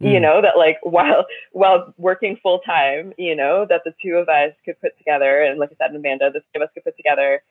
you 0.00 0.18
Mm. 0.18 0.22
know 0.22 0.42
that 0.42 0.56
like 0.58 0.78
while 0.82 1.26
while 1.52 1.94
working 1.96 2.36
full 2.42 2.58
time 2.60 3.12
you 3.18 3.36
know 3.36 3.66
that 3.68 3.82
the 3.84 3.94
two 4.02 4.16
of 4.16 4.28
us 4.28 4.52
could 4.64 4.80
put 4.80 4.96
together 4.98 5.42
and 5.42 5.58
like 5.60 5.70
i 5.72 5.76
said 5.86 5.94
amanda 5.94 6.30
the 6.30 6.40
two 6.40 6.56
of 6.56 6.62
us 6.62 6.70
could 6.74 6.84
put 6.84 6.96
together 6.96 7.42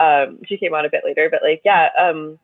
um 0.00 0.38
she 0.46 0.56
came 0.56 0.74
on 0.74 0.84
a 0.86 0.90
bit 0.90 1.02
later 1.04 1.28
but 1.30 1.42
like 1.42 1.60
yeah 1.64 1.90
um 2.00 2.38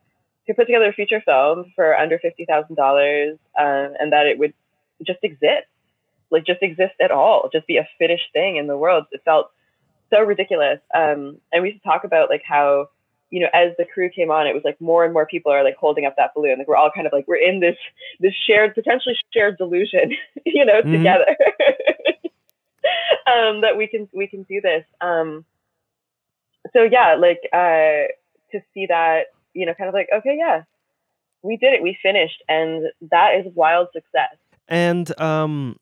could 0.47 0.57
put 0.57 0.67
together 0.67 0.89
a 0.89 0.93
feature 0.93 1.23
film 1.25 1.73
for 1.75 1.97
under 1.97 2.19
fifty 2.19 2.45
thousand 2.45 2.77
dollars 2.77 3.39
um 3.59 3.95
and 3.99 4.13
that 4.13 4.27
it 4.27 4.39
would 4.39 4.53
just 5.07 5.21
exist 5.23 5.67
like 6.35 6.45
just 6.47 6.63
exist 6.63 6.95
at 7.01 7.11
all 7.11 7.49
just 7.53 7.67
be 7.67 7.79
a 7.79 7.89
finished 7.99 8.29
thing 8.33 8.57
in 8.57 8.67
the 8.67 8.77
world 8.77 9.05
it 9.13 9.23
felt 9.25 9.51
so 10.11 10.21
ridiculous 10.21 10.81
um 10.95 11.39
and 11.53 11.63
we 11.63 11.71
used 11.71 11.83
to 11.83 11.89
talk 11.89 12.05
about 12.05 12.29
like 12.29 12.43
how 12.47 12.89
you 13.35 13.41
know, 13.41 13.49
as 13.53 13.73
the 13.79 13.85
crew 13.85 14.09
came 14.11 14.31
on, 14.31 14.47
it 14.47 14.55
was 14.55 14.63
like 14.65 14.81
more 14.81 15.05
and 15.05 15.13
more 15.13 15.27
people 15.27 15.51
are 15.51 15.65
like 15.65 15.75
holding 15.75 16.07
up 16.07 16.15
that 16.17 16.33
balloon. 16.37 16.57
Like 16.57 16.69
we're 16.69 16.77
all 16.77 16.93
kind 16.95 17.05
of 17.05 17.13
like 17.13 17.27
we're 17.27 17.35
in 17.35 17.59
this 17.59 17.77
this 18.21 18.33
shared, 18.47 18.77
potentially 18.77 19.17
shared 19.33 19.59
delusion, 19.59 20.13
you 20.47 20.65
know, 20.65 20.81
Mhm. 20.83 20.93
together. 20.93 21.27
um, 23.27 23.63
that 23.63 23.77
we 23.77 23.89
can 23.89 24.09
we 24.13 24.29
can 24.29 24.45
do 24.45 24.61
this. 24.61 24.85
Um, 25.01 25.45
so 26.73 26.85
yeah, 26.85 27.17
like 27.17 27.41
uh, 27.53 28.07
to 28.53 28.61
see 28.73 28.87
that, 28.87 29.33
you 29.53 29.67
know, 29.67 29.75
kind 29.75 29.89
of 29.89 29.95
like 29.95 30.11
okay, 30.15 30.37
yeah, 30.39 30.63
we 31.43 31.57
did 31.57 31.73
it, 31.75 31.83
we 31.83 31.99
finished, 32.01 32.41
and 32.49 32.85
that 33.11 33.35
is 33.35 33.53
wild 33.57 33.89
success. 33.93 34.37
And 34.69 35.19
um, 35.21 35.77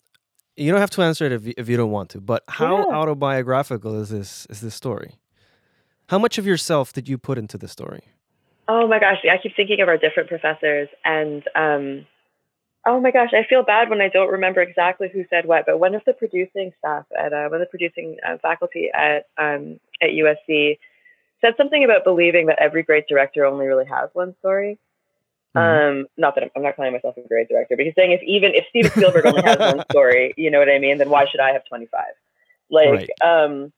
you 0.56 0.70
don't 0.70 0.80
have 0.80 0.90
to 0.90 1.02
answer 1.02 1.24
it 1.24 1.32
if 1.32 1.46
you, 1.46 1.54
if 1.56 1.68
you 1.68 1.76
don't 1.76 1.90
want 1.90 2.10
to. 2.10 2.20
But 2.20 2.44
how 2.48 2.76
Yeah. 2.76 2.96
autobiographical 2.96 4.00
is 4.00 4.10
this 4.10 4.46
is 4.50 4.60
this 4.60 4.74
story? 4.74 5.14
How 6.08 6.18
much 6.18 6.38
of 6.38 6.46
yourself 6.46 6.92
did 6.92 7.08
you 7.08 7.18
put 7.18 7.38
into 7.38 7.56
the 7.56 7.68
story? 7.68 8.02
Oh 8.68 8.86
my 8.86 8.98
gosh, 8.98 9.18
I 9.30 9.38
keep 9.38 9.56
thinking 9.56 9.80
of 9.80 9.88
our 9.88 9.98
different 9.98 10.28
professors, 10.28 10.88
and 11.04 11.42
um, 11.54 12.06
Oh 12.84 13.00
my 13.00 13.12
gosh, 13.12 13.30
I 13.32 13.46
feel 13.48 13.62
bad 13.62 13.90
when 13.90 14.00
I 14.00 14.08
don't 14.08 14.30
remember 14.30 14.60
exactly 14.60 15.08
who 15.12 15.24
said 15.30 15.46
what, 15.46 15.66
but 15.66 15.78
one 15.78 15.94
of 15.94 16.02
the 16.04 16.12
producing 16.12 16.72
staff 16.78 17.06
at 17.16 17.32
uh, 17.32 17.48
one 17.48 17.54
of 17.54 17.60
the 17.60 17.66
producing 17.70 18.16
uh, 18.28 18.38
faculty 18.42 18.90
at 18.92 19.26
um, 19.38 19.78
at 20.00 20.10
USC 20.10 20.78
said 21.40 21.54
something 21.56 21.84
about 21.84 22.02
believing 22.02 22.46
that 22.46 22.58
every 22.58 22.82
great 22.82 23.06
director 23.08 23.46
only 23.46 23.66
really 23.66 23.86
has 23.86 24.10
one 24.14 24.34
story. 24.40 24.78
Mm-hmm. 25.54 26.00
Um, 26.00 26.06
not 26.16 26.34
that 26.34 26.44
I'm, 26.44 26.50
I'm, 26.56 26.62
not 26.62 26.76
calling 26.76 26.92
myself 26.92 27.16
a 27.18 27.28
great 27.28 27.48
director, 27.48 27.76
but 27.76 27.84
he's 27.84 27.94
saying 27.94 28.12
if 28.12 28.22
even 28.22 28.54
if 28.54 28.64
Steven 28.70 28.90
Spielberg 28.90 29.26
only 29.26 29.42
has 29.42 29.58
one 29.58 29.84
story, 29.90 30.32
you 30.38 30.50
know 30.50 30.58
what 30.58 30.70
I 30.70 30.78
mean, 30.78 30.96
then 30.96 31.10
why 31.10 31.26
should 31.30 31.40
I 31.40 31.52
have 31.52 31.62
25? 31.66 32.04
Like, 32.70 32.88
right. 32.88 33.10
um, 33.22 33.72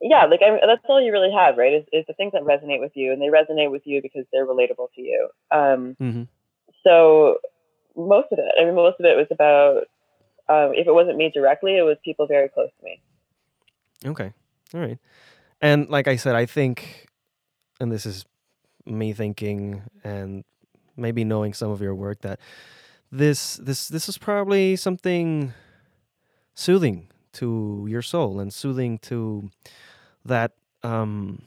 yeah, 0.00 0.26
like 0.26 0.40
I, 0.40 0.64
that's 0.66 0.84
all 0.88 1.00
you 1.00 1.10
really 1.10 1.32
have, 1.32 1.58
right? 1.58 1.74
Is, 1.74 1.84
is 1.92 2.04
the 2.06 2.14
things 2.14 2.32
that 2.32 2.42
resonate 2.42 2.80
with 2.80 2.92
you, 2.94 3.12
and 3.12 3.20
they 3.20 3.26
resonate 3.26 3.70
with 3.70 3.82
you 3.84 4.00
because 4.00 4.24
they're 4.32 4.46
relatable 4.46 4.92
to 4.94 5.02
you. 5.02 5.28
Um, 5.50 5.96
mm-hmm. 6.00 6.22
So 6.84 7.38
most 7.96 8.28
of 8.30 8.38
it, 8.38 8.46
I 8.58 8.64
mean, 8.64 8.76
most 8.76 9.00
of 9.00 9.04
it 9.04 9.16
was 9.16 9.26
about 9.30 9.88
um, 10.48 10.74
if 10.74 10.86
it 10.86 10.94
wasn't 10.94 11.18
me 11.18 11.30
directly, 11.34 11.76
it 11.76 11.82
was 11.82 11.96
people 12.04 12.26
very 12.26 12.48
close 12.48 12.70
to 12.78 12.84
me. 12.84 13.02
Okay, 14.06 14.32
all 14.72 14.80
right, 14.80 14.98
and 15.60 15.88
like 15.90 16.08
I 16.08 16.16
said, 16.16 16.34
I 16.34 16.46
think, 16.46 17.08
and 17.80 17.92
this 17.92 18.06
is 18.06 18.24
me 18.86 19.12
thinking, 19.12 19.82
and 20.02 20.44
maybe 21.00 21.24
knowing 21.24 21.52
some 21.52 21.70
of 21.70 21.80
your 21.80 21.94
work 21.94 22.20
that 22.20 22.38
this 23.10 23.56
this 23.56 23.88
this 23.88 24.08
is 24.08 24.18
probably 24.18 24.76
something 24.76 25.52
soothing 26.54 27.08
to 27.32 27.86
your 27.88 28.02
soul 28.02 28.38
and 28.40 28.52
soothing 28.52 28.98
to 28.98 29.50
that 30.24 30.52
um 30.82 31.42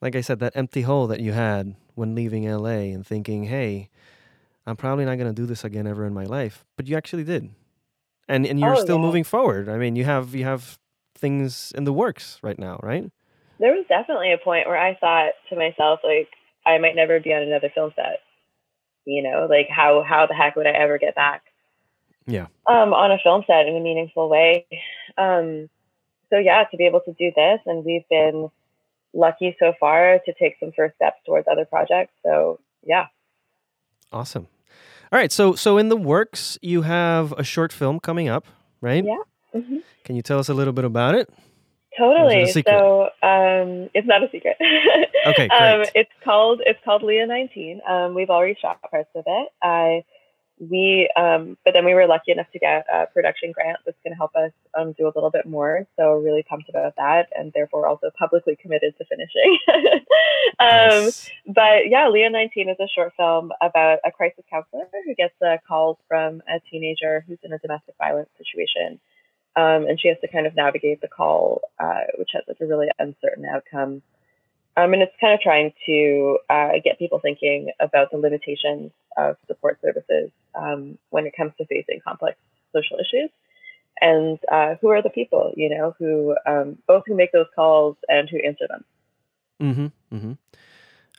like 0.00 0.14
I 0.14 0.20
said 0.20 0.38
that 0.40 0.56
empty 0.56 0.82
hole 0.82 1.06
that 1.08 1.20
you 1.20 1.32
had 1.32 1.74
when 1.94 2.14
leaving 2.14 2.44
LA 2.44 2.94
and 2.94 3.06
thinking, 3.06 3.44
"Hey, 3.44 3.90
I'm 4.66 4.76
probably 4.76 5.04
not 5.04 5.16
going 5.16 5.32
to 5.32 5.34
do 5.34 5.46
this 5.46 5.64
again 5.64 5.86
ever 5.86 6.06
in 6.06 6.14
my 6.14 6.24
life." 6.24 6.64
But 6.76 6.86
you 6.86 6.96
actually 6.96 7.24
did. 7.24 7.50
And 8.28 8.46
and 8.46 8.60
you're 8.60 8.76
oh, 8.76 8.80
still 8.80 8.96
yeah. 8.96 9.02
moving 9.02 9.24
forward. 9.24 9.68
I 9.68 9.78
mean, 9.78 9.96
you 9.96 10.04
have 10.04 10.34
you 10.34 10.44
have 10.44 10.78
things 11.16 11.72
in 11.74 11.84
the 11.84 11.92
works 11.92 12.38
right 12.42 12.58
now, 12.58 12.78
right? 12.82 13.10
There 13.58 13.72
was 13.72 13.84
definitely 13.88 14.32
a 14.32 14.38
point 14.38 14.68
where 14.68 14.78
I 14.78 14.94
thought 14.94 15.32
to 15.50 15.56
myself 15.56 16.00
like 16.04 16.28
I 16.64 16.78
might 16.78 16.94
never 16.94 17.18
be 17.18 17.32
on 17.32 17.42
another 17.42 17.70
film 17.74 17.92
set. 17.96 18.20
You 19.08 19.22
know, 19.22 19.46
like 19.48 19.68
how 19.70 20.04
how 20.06 20.26
the 20.26 20.34
heck 20.34 20.54
would 20.56 20.66
I 20.66 20.72
ever 20.72 20.98
get 20.98 21.14
back? 21.14 21.42
Yeah. 22.26 22.48
Um, 22.66 22.92
on 22.92 23.10
a 23.10 23.18
film 23.22 23.42
set 23.46 23.66
in 23.66 23.74
a 23.74 23.80
meaningful 23.80 24.28
way. 24.28 24.66
Um, 25.16 25.70
so 26.28 26.38
yeah, 26.38 26.64
to 26.70 26.76
be 26.76 26.84
able 26.84 27.00
to 27.00 27.12
do 27.18 27.32
this, 27.34 27.60
and 27.64 27.86
we've 27.86 28.06
been 28.10 28.50
lucky 29.14 29.56
so 29.58 29.72
far 29.80 30.18
to 30.26 30.34
take 30.38 30.56
some 30.60 30.72
first 30.76 30.94
steps 30.96 31.16
towards 31.24 31.48
other 31.50 31.64
projects. 31.64 32.12
So 32.22 32.60
yeah. 32.84 33.06
Awesome. 34.12 34.46
All 35.10 35.18
right. 35.18 35.32
So 35.32 35.54
so 35.54 35.78
in 35.78 35.88
the 35.88 35.96
works, 35.96 36.58
you 36.60 36.82
have 36.82 37.32
a 37.38 37.44
short 37.44 37.72
film 37.72 38.00
coming 38.00 38.28
up, 38.28 38.46
right? 38.82 39.02
Yeah. 39.02 39.22
Mm-hmm. 39.54 39.78
Can 40.04 40.16
you 40.16 40.22
tell 40.22 40.38
us 40.38 40.50
a 40.50 40.54
little 40.54 40.74
bit 40.74 40.84
about 40.84 41.14
it? 41.14 41.30
Totally. 41.98 42.52
So 42.52 43.04
um, 43.22 43.90
it's 43.94 44.06
not 44.06 44.22
a 44.22 44.30
secret. 44.30 44.56
okay. 45.26 45.48
Um, 45.48 45.84
it's 45.94 46.10
called 46.24 46.62
it's 46.64 46.78
called 46.84 47.02
Leah 47.02 47.26
19. 47.26 47.80
Um, 47.88 48.14
we've 48.14 48.30
already 48.30 48.56
shot 48.60 48.80
parts 48.82 49.10
of 49.14 49.24
it. 49.26 49.48
I 49.62 50.04
we 50.60 51.10
um, 51.16 51.56
but 51.64 51.72
then 51.72 51.84
we 51.84 51.94
were 51.94 52.06
lucky 52.06 52.32
enough 52.32 52.50
to 52.52 52.58
get 52.58 52.84
a 52.92 53.06
production 53.06 53.52
grant 53.52 53.78
that's 53.84 53.98
going 54.04 54.12
to 54.12 54.16
help 54.16 54.34
us 54.34 54.52
um, 54.76 54.92
do 54.98 55.06
a 55.06 55.12
little 55.14 55.30
bit 55.30 55.46
more 55.46 55.86
so 55.96 56.14
really 56.14 56.42
pumped 56.42 56.68
about 56.68 56.94
that 56.96 57.28
and 57.36 57.52
therefore 57.54 57.86
also 57.86 58.10
publicly 58.18 58.56
committed 58.60 58.94
to 58.98 59.04
finishing 59.04 59.58
um, 60.58 61.04
nice. 61.04 61.30
but 61.46 61.88
yeah 61.88 62.08
leah 62.08 62.30
19 62.30 62.68
is 62.68 62.76
a 62.80 62.88
short 62.88 63.12
film 63.16 63.52
about 63.62 63.98
a 64.04 64.10
crisis 64.10 64.44
counselor 64.50 64.84
who 65.06 65.14
gets 65.14 65.34
a 65.42 65.58
call 65.66 65.98
from 66.08 66.42
a 66.48 66.60
teenager 66.70 67.24
who's 67.26 67.38
in 67.42 67.52
a 67.52 67.58
domestic 67.58 67.94
violence 67.98 68.30
situation 68.36 68.98
um, 69.56 69.86
and 69.86 70.00
she 70.00 70.08
has 70.08 70.16
to 70.20 70.28
kind 70.28 70.46
of 70.46 70.54
navigate 70.54 71.00
the 71.00 71.08
call 71.08 71.62
uh, 71.78 72.02
which 72.18 72.30
has 72.32 72.42
like 72.48 72.58
a 72.60 72.66
really 72.66 72.88
uncertain 72.98 73.44
outcome 73.44 74.02
um, 74.78 74.92
and 74.92 75.02
it's 75.02 75.14
kind 75.20 75.34
of 75.34 75.40
trying 75.40 75.72
to 75.86 76.38
uh, 76.48 76.72
get 76.84 77.00
people 77.00 77.18
thinking 77.18 77.72
about 77.80 78.12
the 78.12 78.16
limitations 78.16 78.92
of 79.16 79.36
support 79.48 79.80
services 79.82 80.30
um, 80.54 80.98
when 81.10 81.26
it 81.26 81.34
comes 81.36 81.52
to 81.58 81.66
facing 81.66 81.98
complex 82.06 82.38
social 82.72 82.96
issues. 82.98 83.30
And 84.00 84.38
uh, 84.52 84.76
who 84.80 84.88
are 84.90 85.02
the 85.02 85.10
people, 85.10 85.52
you 85.56 85.68
know, 85.68 85.96
who 85.98 86.36
um, 86.46 86.78
both 86.86 87.02
who 87.06 87.16
make 87.16 87.32
those 87.32 87.48
calls 87.56 87.96
and 88.08 88.30
who 88.30 88.38
answer 88.38 88.66
them. 88.68 88.84
Mm-hmm. 89.60 90.16
Mm-hmm. 90.16 90.32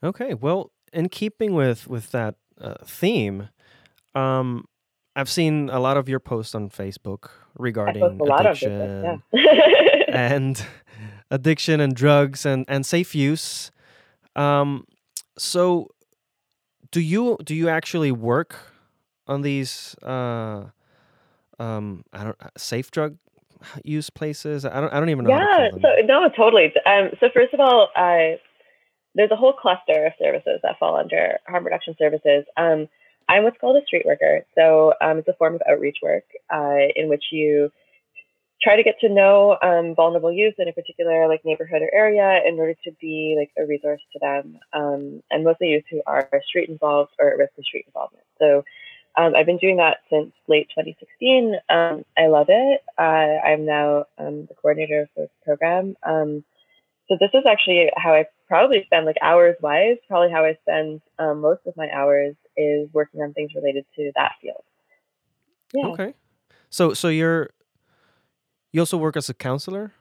Okay. 0.07 0.33
Well, 0.35 0.71
in 0.93 1.09
keeping 1.09 1.53
with 1.53 1.85
with 1.85 2.11
that 2.11 2.35
uh, 2.61 2.75
theme, 2.85 3.49
um, 4.15 4.63
I've 5.17 5.29
seen 5.29 5.69
a 5.69 5.81
lot 5.81 5.97
of 5.97 6.07
your 6.07 6.21
posts 6.21 6.55
on 6.55 6.69
Facebook 6.69 7.31
regarding 7.59 8.01
addiction 8.03 9.21
yeah. 9.33 9.97
and 10.07 10.65
addiction 11.29 11.79
and 11.79 11.95
drugs 11.95 12.45
and, 12.45 12.65
and 12.67 12.85
safe 12.85 13.13
use. 13.13 13.71
Um, 14.35 14.85
so, 15.37 15.89
do 16.91 17.01
you 17.01 17.37
do 17.43 17.53
you 17.53 17.69
actually 17.69 18.11
work 18.11 18.55
on 19.27 19.41
these 19.41 19.95
uh, 20.01 20.65
um, 21.59 22.03
I 22.13 22.23
don't 22.23 22.37
safe 22.57 22.89
drug 22.89 23.17
use 23.83 24.09
places? 24.09 24.65
I 24.65 24.81
don't 24.81 24.91
I 24.93 24.99
don't 24.99 25.09
even 25.09 25.25
know. 25.25 25.37
Yeah, 25.37 25.69
so 25.71 26.05
no, 26.05 26.29
totally. 26.29 26.73
Um, 26.85 27.11
so 27.19 27.29
first 27.33 27.53
of 27.53 27.59
all, 27.59 27.89
uh, 27.95 28.37
there's 29.15 29.31
a 29.31 29.35
whole 29.35 29.53
cluster 29.53 30.05
of 30.05 30.13
services 30.19 30.59
that 30.63 30.79
fall 30.79 30.97
under 30.97 31.37
harm 31.47 31.63
reduction 31.63 31.95
services. 31.99 32.45
Um, 32.57 32.87
I'm 33.29 33.43
what's 33.43 33.59
called 33.61 33.77
a 33.81 33.85
street 33.85 34.05
worker. 34.05 34.41
So 34.55 34.93
um, 34.99 35.19
it's 35.19 35.27
a 35.27 35.33
form 35.33 35.53
of 35.53 35.61
outreach 35.69 35.97
work 36.01 36.25
uh, 36.51 36.89
in 36.95 37.09
which 37.09 37.25
you 37.31 37.71
try 38.61 38.75
to 38.75 38.83
get 38.83 38.99
to 39.01 39.07
know 39.07 39.55
um, 39.61 39.95
vulnerable 39.95 40.33
youth 40.33 40.55
in 40.57 40.67
a 40.67 40.73
particular 40.73 41.27
like 41.27 41.45
neighborhood 41.45 41.83
or 41.83 41.93
area 41.93 42.41
in 42.45 42.59
order 42.59 42.73
to 42.83 42.91
be 42.99 43.35
like 43.39 43.51
a 43.57 43.67
resource 43.67 44.01
to 44.13 44.19
them, 44.19 44.59
um, 44.73 45.21
and 45.29 45.43
mostly 45.43 45.67
youth 45.67 45.83
who 45.91 46.01
are 46.07 46.29
street 46.45 46.69
involved 46.69 47.11
or 47.19 47.29
at 47.29 47.37
risk 47.37 47.53
of 47.57 47.63
street 47.63 47.85
involvement. 47.87 48.25
So 48.39 48.63
um, 49.15 49.35
I've 49.35 49.45
been 49.45 49.57
doing 49.57 49.77
that 49.77 49.97
since 50.09 50.31
late 50.47 50.67
2016. 50.75 51.55
Um, 51.69 52.03
I 52.17 52.27
love 52.27 52.47
it. 52.49 52.81
Uh, 52.97 53.01
I'm 53.45 53.65
now 53.65 54.05
um, 54.17 54.47
the 54.47 54.55
coordinator 54.59 55.01
of 55.01 55.09
the 55.15 55.29
program. 55.45 55.95
Um, 56.03 56.43
so 57.07 57.17
this 57.19 57.31
is 57.33 57.43
actually 57.47 57.91
how 57.95 58.13
I 58.13 58.25
probably 58.47 58.83
spend 58.85 59.05
like 59.05 59.17
hours 59.21 59.55
wise. 59.61 59.97
Probably 60.07 60.31
how 60.31 60.45
I 60.45 60.57
spend 60.61 61.01
most 61.19 61.61
of 61.65 61.77
my 61.77 61.89
hours 61.91 62.35
is 62.59 62.89
working 62.93 63.21
on 63.21 63.33
things 63.33 63.51
related 63.55 63.85
to 63.95 64.11
that 64.15 64.33
field. 64.41 64.63
Yeah. 65.73 65.87
Okay. 65.87 66.13
So 66.69 66.93
so 66.93 67.07
you're 67.07 67.49
you 68.71 68.81
also 68.81 68.97
work 68.97 69.17
as 69.17 69.29
a 69.29 69.33
counselor? 69.33 69.93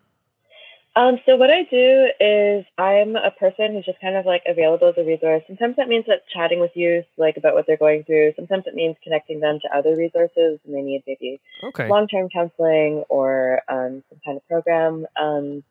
Um, 0.96 1.18
so 1.26 1.36
what 1.36 1.48
I 1.48 1.62
do 1.70 2.10
is 2.18 2.64
I'm 2.76 3.14
a 3.14 3.30
person 3.30 3.72
who's 3.72 3.84
just 3.84 4.00
kind 4.00 4.16
of 4.16 4.26
like 4.26 4.42
available 4.48 4.88
as 4.88 4.94
a 4.98 5.04
resource. 5.04 5.44
Sometimes 5.46 5.76
that 5.76 5.86
means 5.86 6.06
that 6.08 6.22
chatting 6.34 6.58
with 6.58 6.72
youth 6.74 7.04
like 7.16 7.36
about 7.36 7.54
what 7.54 7.66
they're 7.66 7.76
going 7.76 8.02
through. 8.02 8.32
Sometimes 8.34 8.64
it 8.66 8.74
means 8.74 8.96
connecting 9.04 9.38
them 9.38 9.60
to 9.62 9.76
other 9.76 9.94
resources 9.94 10.58
and 10.66 10.74
they 10.74 10.82
need 10.82 11.04
maybe 11.06 11.40
okay. 11.62 11.88
long-term 11.88 12.28
counseling 12.30 13.04
or 13.08 13.62
um, 13.68 14.02
some 14.08 14.18
kind 14.24 14.36
of 14.38 14.48
program. 14.48 15.06
Um, 15.16 15.62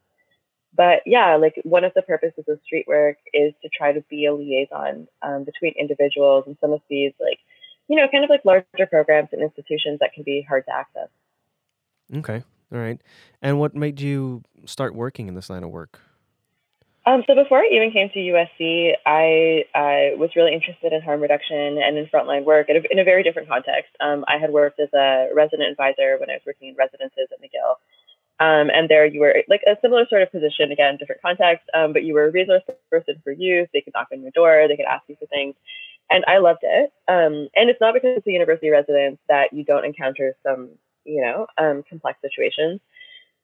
but 0.76 1.02
yeah, 1.06 1.36
like 1.36 1.60
one 1.64 1.84
of 1.84 1.94
the 1.96 2.02
purposes 2.02 2.46
of 2.48 2.60
street 2.64 2.86
work 2.88 3.18
is 3.34 3.54
to 3.62 3.70
try 3.76 3.94
to 3.94 4.02
be 4.10 4.26
a 4.26 4.34
liaison 4.34 5.08
um, 5.22 5.44
between 5.44 5.74
individuals 5.80 6.44
and 6.48 6.58
some 6.62 6.72
of 6.72 6.82
these 6.90 7.14
like, 7.20 7.40
you 7.88 7.96
know, 7.96 8.08
kind 8.12 8.24
of 8.24 8.30
like 8.30 8.46
larger 8.46 8.86
programs 8.90 9.30
and 9.32 9.42
institutions 9.42 10.00
that 10.00 10.14
can 10.14 10.24
be 10.24 10.46
hard 10.48 10.66
to 10.66 10.74
access. 10.74 11.10
Okay. 12.16 12.44
All 12.74 12.80
right. 12.80 13.02
And 13.42 13.60
what 13.60 13.76
made 13.76 14.02
you 14.02 14.44
start 14.66 14.94
working 14.94 15.28
in 15.28 15.36
this 15.36 15.50
line 15.50 15.64
of 15.64 15.72
work? 15.72 16.00
Um, 17.08 17.24
so 17.26 17.36
before 17.36 17.60
I 17.60 17.70
even 17.72 17.92
came 17.92 18.10
to 18.10 18.20
USC, 18.20 18.92
I, 19.06 19.64
I 19.74 20.12
was 20.20 20.32
really 20.36 20.54
interested 20.54 20.92
in 20.92 21.02
harm 21.02 21.22
reduction 21.22 21.80
and 21.82 21.98
in 21.98 22.06
frontline 22.08 22.44
work 22.44 22.68
in 22.68 22.76
a, 22.76 22.82
in 22.92 23.00
a 23.00 23.06
very 23.06 23.24
different 23.24 23.48
context. 23.48 23.96
Um, 24.02 24.26
I 24.28 24.38
had 24.38 24.52
worked 24.52 24.78
as 24.82 24.90
a 24.94 25.30
resident 25.34 25.72
advisor 25.72 26.18
when 26.20 26.30
I 26.30 26.34
was 26.34 26.42
working 26.46 26.68
in 26.68 26.76
residences 26.76 27.30
at 27.32 27.40
McGill. 27.40 27.80
Um, 28.40 28.70
and 28.70 28.88
there 28.88 29.06
you 29.06 29.20
were 29.20 29.44
like 29.48 29.62
a 29.66 29.78
similar 29.82 30.06
sort 30.08 30.22
of 30.22 30.32
position, 30.32 30.72
again, 30.72 30.98
different 30.98 31.22
context, 31.22 31.66
um, 31.74 31.92
but 31.92 32.04
you 32.04 32.14
were 32.14 32.26
a 32.26 32.32
resource 32.32 32.62
person 32.92 33.16
for 33.24 33.32
youth. 33.32 33.70
They 33.74 33.82
could 33.82 33.94
knock 33.96 34.10
on 34.14 34.22
your 34.22 34.32
door, 34.32 34.68
they 34.68 34.76
could 34.76 34.86
ask 34.86 35.04
you 35.08 35.16
for 35.20 35.26
things. 35.26 35.56
And 36.10 36.24
I 36.28 36.38
loved 36.38 36.62
it. 36.62 36.94
Um, 37.08 37.50
and 37.56 37.70
it's 37.70 37.82
not 37.82 37.94
because 37.94 38.18
it's 38.18 38.28
a 38.28 38.32
university 38.32 38.70
residence 38.70 39.18
that 39.28 39.52
you 39.52 39.64
don't 39.66 39.86
encounter 39.86 40.36
some 40.44 40.70
you 41.08 41.22
know, 41.22 41.48
um, 41.58 41.84
complex 41.90 42.20
situations. 42.22 42.82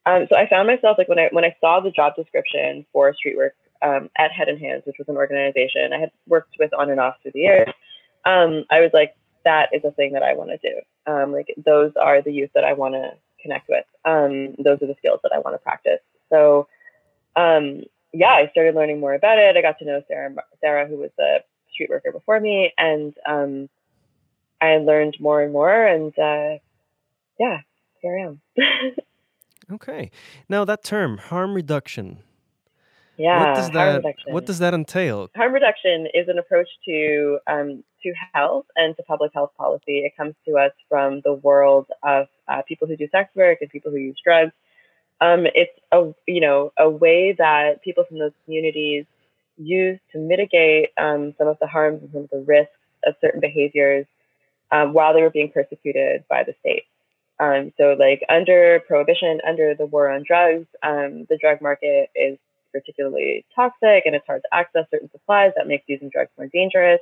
Um, 0.06 0.28
so 0.30 0.38
I 0.38 0.48
found 0.50 0.68
myself 0.68 0.98
like 0.98 1.08
when 1.08 1.18
I 1.18 1.30
when 1.32 1.46
I 1.46 1.56
saw 1.62 1.80
the 1.80 1.90
job 1.90 2.16
description 2.16 2.86
for 2.92 3.14
street 3.14 3.38
work 3.38 3.56
um, 3.82 4.10
at 4.18 4.32
Head 4.32 4.50
and 4.50 4.60
Hands, 4.60 4.84
which 4.86 4.98
was 5.00 5.08
an 5.08 5.16
organization 5.16 5.94
I 5.94 6.00
had 6.00 6.12
worked 6.28 6.56
with 6.60 6.74
on 6.74 6.90
and 6.90 7.00
off 7.00 7.16
through 7.22 7.32
the 7.34 7.40
years, 7.40 7.70
I 8.26 8.82
was 8.82 8.92
like, 8.94 9.16
that 9.46 9.70
is 9.72 9.82
a 9.86 9.92
thing 9.92 10.14
that 10.14 10.24
I 10.24 10.34
want 10.36 10.50
to 10.50 10.58
do. 10.58 10.82
Like 11.32 11.54
those 11.58 11.94
are 12.00 12.22
the 12.22 12.34
youth 12.34 12.52
that 12.54 12.66
I 12.66 12.74
want 12.74 12.96
to 12.96 13.14
connect 13.44 13.70
with. 13.70 13.86
Um, 14.06 14.56
those 14.58 14.82
are 14.82 14.88
the 14.88 14.96
skills 14.98 15.20
that 15.22 15.32
I 15.34 15.40
want 15.40 15.54
to 15.56 15.60
practice. 15.60 16.00
So 16.32 16.68
um, 17.36 17.84
yeah, 18.14 18.32
I 18.32 18.50
started 18.52 18.76
learning 18.76 19.00
more 19.00 19.14
about 19.14 19.40
it. 19.40 19.58
I 19.58 19.62
got 19.62 19.80
to 19.80 19.86
know 19.86 20.02
Sarah, 20.08 20.34
Sarah, 20.62 20.88
who 20.88 20.98
was 20.98 21.12
a 21.20 21.40
street 21.72 21.90
worker 21.90 22.12
before 22.12 22.40
me, 22.40 22.72
and 22.78 23.14
um, 23.28 23.70
I 24.62 24.78
learned 24.78 25.18
more 25.20 25.42
and 25.42 25.52
more, 25.52 25.86
and 25.86 26.18
uh, 26.18 26.60
yeah, 27.40 27.60
here 28.02 28.18
I 28.18 28.28
am. 28.28 28.96
okay, 29.74 30.12
now 30.48 30.64
that 30.66 30.84
term 30.84 31.18
harm 31.18 31.56
reduction. 31.56 32.20
Yeah, 33.18 33.40
what 33.40 33.56
does 33.56 33.70
that 33.72 34.16
what 34.28 34.46
does 34.46 34.60
that 34.60 34.74
entail? 34.74 35.30
Harm 35.36 35.54
reduction 35.54 36.08
is 36.14 36.28
an 36.28 36.40
approach 36.40 36.68
to 36.86 37.40
um, 37.48 37.84
to 38.02 38.14
health 38.34 38.66
and 38.76 38.96
to 38.98 39.04
public 39.04 39.32
health 39.34 39.52
policy. 39.58 40.00
It 40.00 40.18
comes 40.18 40.36
to 40.48 40.58
us 40.58 40.72
from 40.90 41.22
the 41.24 41.34
world 41.34 41.88
of 42.02 42.28
uh, 42.48 42.64
people 42.68 42.88
who 42.88 42.98
do 42.98 43.08
sex 43.12 43.30
work 43.36 43.60
and 43.62 43.70
people 43.70 43.92
who 43.92 43.98
use 43.98 44.20
drugs. 44.24 44.52
Um, 45.22 45.46
it's 45.54 45.78
a 45.92 46.14
you 46.28 46.42
know 46.42 46.72
a 46.78 46.90
way 46.90 47.36
that 47.38 47.84
people 47.84 48.04
from 48.04 48.18
those 48.18 48.34
communities 48.46 49.06
use 49.58 50.00
to 50.12 50.18
mitigate 50.18 50.90
um, 50.98 51.36
some 51.38 51.48
of 51.48 51.58
the 51.60 51.68
harms 51.68 52.02
and 52.02 52.12
some 52.12 52.24
of 52.24 52.30
the 52.32 52.44
risks 52.48 52.74
of 53.06 53.16
certain 53.22 53.40
behaviors 53.40 54.08
um, 54.72 54.94
while 54.94 55.14
they 55.14 55.22
were 55.22 55.30
being 55.30 55.52
persecuted 55.52 56.24
by 56.30 56.44
the 56.44 56.56
state. 56.62 56.84
Um, 57.40 57.74
so, 57.78 57.96
like 58.00 58.24
under 58.30 58.82
prohibition, 58.88 59.40
under 59.48 59.76
the 59.76 59.86
war 59.86 60.10
on 60.10 60.24
drugs, 60.26 60.68
um, 60.82 61.26
the 61.30 61.38
drug 61.40 61.62
market 61.62 62.10
is 62.16 62.38
particularly 62.74 63.46
toxic 63.56 64.04
and 64.06 64.16
it's 64.16 64.26
hard 64.26 64.42
to 64.42 64.54
access 64.54 64.86
certain 64.92 65.10
supplies 65.12 65.52
that 65.56 65.68
makes 65.68 65.86
using 65.88 66.10
drugs 66.10 66.32
more 66.38 66.48
dangerous. 66.48 67.00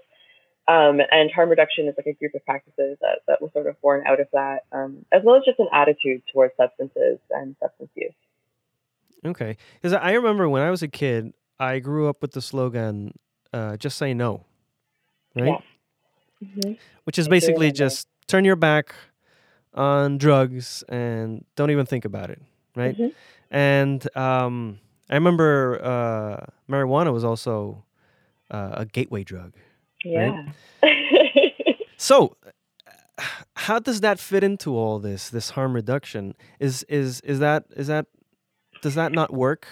Um, 0.68 1.02
and 1.12 1.32
harm 1.32 1.50
reduction 1.50 1.88
is 1.88 1.96
like 1.98 2.06
a 2.06 2.14
group 2.14 2.36
of 2.36 2.46
practices 2.46 2.98
that, 3.02 3.20
that 3.28 3.42
was 3.42 3.52
sort 3.52 3.66
of 3.66 3.82
born 3.82 4.04
out 4.06 4.20
of 4.20 4.28
that, 4.34 4.66
um, 4.72 5.06
as 5.12 5.24
well 5.24 5.36
as 5.36 5.44
just 5.44 5.60
an 5.60 5.68
attitude 5.74 6.22
towards 6.32 6.54
substances 6.56 7.18
and 7.32 7.56
substance 7.60 7.90
use. 7.96 8.14
Okay. 9.26 9.58
Because 9.82 9.94
I 9.94 10.12
remember 10.12 10.48
when 10.48 10.62
I 10.62 10.70
was 10.70 10.84
a 10.84 10.88
kid, 10.88 11.34
I 11.60 11.80
grew 11.80 12.08
up 12.08 12.22
with 12.22 12.32
the 12.32 12.42
slogan, 12.42 13.14
uh, 13.52 13.78
just 13.78 13.98
say 13.98 14.14
no, 14.14 14.46
right? 15.36 15.48
Yeah. 16.42 16.48
Mm-hmm. 16.48 16.74
Which 17.04 17.20
is 17.20 17.28
basically 17.28 17.72
just 17.72 18.08
turn 18.28 18.46
your 18.46 18.56
back 18.56 18.96
on 19.74 20.18
drugs 20.18 20.84
and 20.90 21.46
don't 21.56 21.72
even 21.72 21.86
think 21.86 22.06
about 22.06 22.30
it, 22.30 22.42
right? 22.76 22.96
Mm-hmm. 22.96 23.56
And 23.56 24.18
um, 24.18 24.80
I 25.12 25.16
remember 25.16 25.80
uh, 25.84 26.46
marijuana 26.72 27.12
was 27.12 27.26
also 27.26 27.84
uh, 28.50 28.72
a 28.74 28.86
gateway 28.86 29.24
drug. 29.24 29.54
Yeah. 30.06 30.46
Right? 30.82 31.76
so, 31.98 32.38
how 33.56 33.80
does 33.80 34.02
that 34.02 34.20
fit 34.20 34.44
into 34.44 34.76
all 34.76 35.00
this? 35.00 35.30
This 35.30 35.52
harm 35.52 35.74
reduction 35.74 36.34
is 36.60 36.84
is 36.84 37.22
is 37.22 37.40
that 37.40 37.66
is 37.76 37.88
that 37.88 38.08
does 38.82 38.96
that 38.96 39.12
not 39.12 39.34
work? 39.34 39.68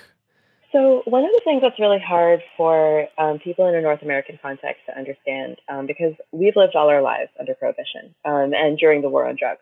So, 0.72 1.02
one 1.06 1.24
of 1.24 1.32
the 1.32 1.42
things 1.44 1.62
that's 1.62 1.80
really 1.80 2.00
hard 2.00 2.42
for 2.56 3.08
um, 3.18 3.40
people 3.40 3.68
in 3.68 3.74
a 3.74 3.82
North 3.82 4.04
American 4.04 4.38
context 4.40 4.82
to 4.86 4.96
understand, 4.96 5.58
um, 5.68 5.88
because 5.88 6.14
we've 6.32 6.56
lived 6.56 6.76
all 6.76 6.90
our 6.90 7.02
lives 7.02 7.32
under 7.40 7.56
prohibition 7.56 8.14
um, 8.24 8.54
and 8.54 8.78
during 8.78 9.02
the 9.02 9.10
war 9.10 9.28
on 9.28 9.36
drugs, 9.40 9.62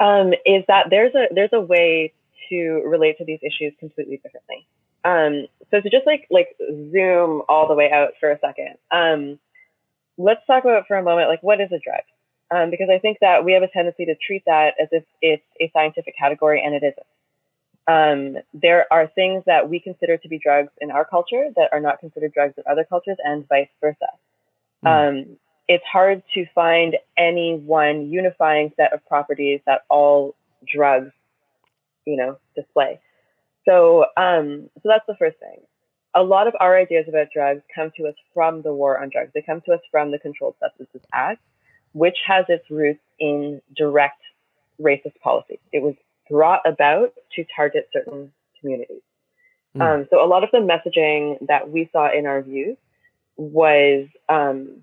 um, 0.00 0.32
is 0.44 0.64
that 0.68 0.86
there's 0.90 1.14
a 1.14 1.32
there's 1.34 1.52
a 1.52 1.60
way 1.60 2.12
to 2.50 2.82
relate 2.84 3.18
to 3.18 3.24
these 3.24 3.40
issues 3.42 3.72
completely 3.80 4.18
differently. 4.22 4.66
Um, 5.04 5.46
so 5.70 5.80
to 5.80 5.88
just 5.88 6.06
like 6.06 6.26
like 6.30 6.56
zoom 6.92 7.42
all 7.48 7.66
the 7.68 7.74
way 7.74 7.90
out 7.90 8.10
for 8.20 8.30
a 8.30 8.38
second, 8.38 8.76
um, 8.90 9.38
let's 10.18 10.44
talk 10.46 10.64
about 10.64 10.86
for 10.86 10.96
a 10.96 11.02
moment 11.02 11.28
like 11.28 11.42
what 11.42 11.60
is 11.60 11.72
a 11.72 11.78
drug, 11.78 12.70
because 12.70 12.88
I 12.90 12.98
think 12.98 13.18
that 13.20 13.44
we 13.44 13.52
have 13.52 13.62
a 13.62 13.68
tendency 13.68 14.04
to 14.06 14.14
treat 14.14 14.42
that 14.46 14.74
as 14.80 14.88
if 14.92 15.04
it's 15.22 15.42
a 15.60 15.70
scientific 15.72 16.14
category 16.18 16.62
and 16.62 16.74
it 16.74 16.82
isn't. 16.82 17.06
Um, 17.88 18.42
there 18.52 18.86
are 18.92 19.06
things 19.06 19.42
that 19.46 19.70
we 19.70 19.80
consider 19.80 20.16
to 20.18 20.28
be 20.28 20.38
drugs 20.38 20.70
in 20.80 20.90
our 20.90 21.04
culture 21.04 21.48
that 21.56 21.70
are 21.72 21.80
not 21.80 21.98
considered 21.98 22.32
drugs 22.32 22.54
in 22.58 22.64
other 22.70 22.84
cultures, 22.84 23.16
and 23.24 23.48
vice 23.48 23.68
versa. 23.80 24.06
Mm. 24.84 25.08
Um, 25.08 25.36
it's 25.66 25.84
hard 25.84 26.22
to 26.34 26.46
find 26.54 26.96
any 27.16 27.56
one 27.56 28.10
unifying 28.10 28.72
set 28.76 28.92
of 28.92 29.04
properties 29.06 29.60
that 29.66 29.82
all 29.88 30.34
drugs, 30.66 31.12
you 32.10 32.16
know, 32.16 32.38
display. 32.56 33.00
So, 33.68 34.06
um, 34.16 34.68
so 34.74 34.82
that's 34.84 35.06
the 35.06 35.16
first 35.18 35.38
thing. 35.38 35.58
A 36.14 36.22
lot 36.22 36.48
of 36.48 36.54
our 36.58 36.76
ideas 36.76 37.06
about 37.08 37.28
drugs 37.32 37.62
come 37.72 37.92
to 37.96 38.08
us 38.08 38.14
from 38.34 38.62
the 38.62 38.74
war 38.74 39.00
on 39.00 39.10
drugs. 39.10 39.30
They 39.32 39.42
come 39.42 39.60
to 39.66 39.72
us 39.72 39.80
from 39.90 40.10
the 40.10 40.18
Controlled 40.18 40.56
Substances 40.60 41.02
Act, 41.12 41.40
which 41.92 42.16
has 42.26 42.46
its 42.48 42.68
roots 42.68 43.00
in 43.20 43.62
direct 43.76 44.20
racist 44.80 45.18
policy. 45.22 45.60
It 45.72 45.82
was 45.82 45.94
brought 46.28 46.62
about 46.66 47.14
to 47.36 47.44
target 47.54 47.88
certain 47.92 48.32
communities. 48.60 49.02
Mm. 49.76 49.82
Um, 49.82 50.08
so 50.10 50.24
a 50.24 50.26
lot 50.26 50.42
of 50.42 50.50
the 50.50 50.58
messaging 50.58 51.46
that 51.46 51.70
we 51.70 51.88
saw 51.92 52.10
in 52.12 52.26
our 52.26 52.42
views 52.42 52.76
was 53.36 54.08
um, 54.28 54.82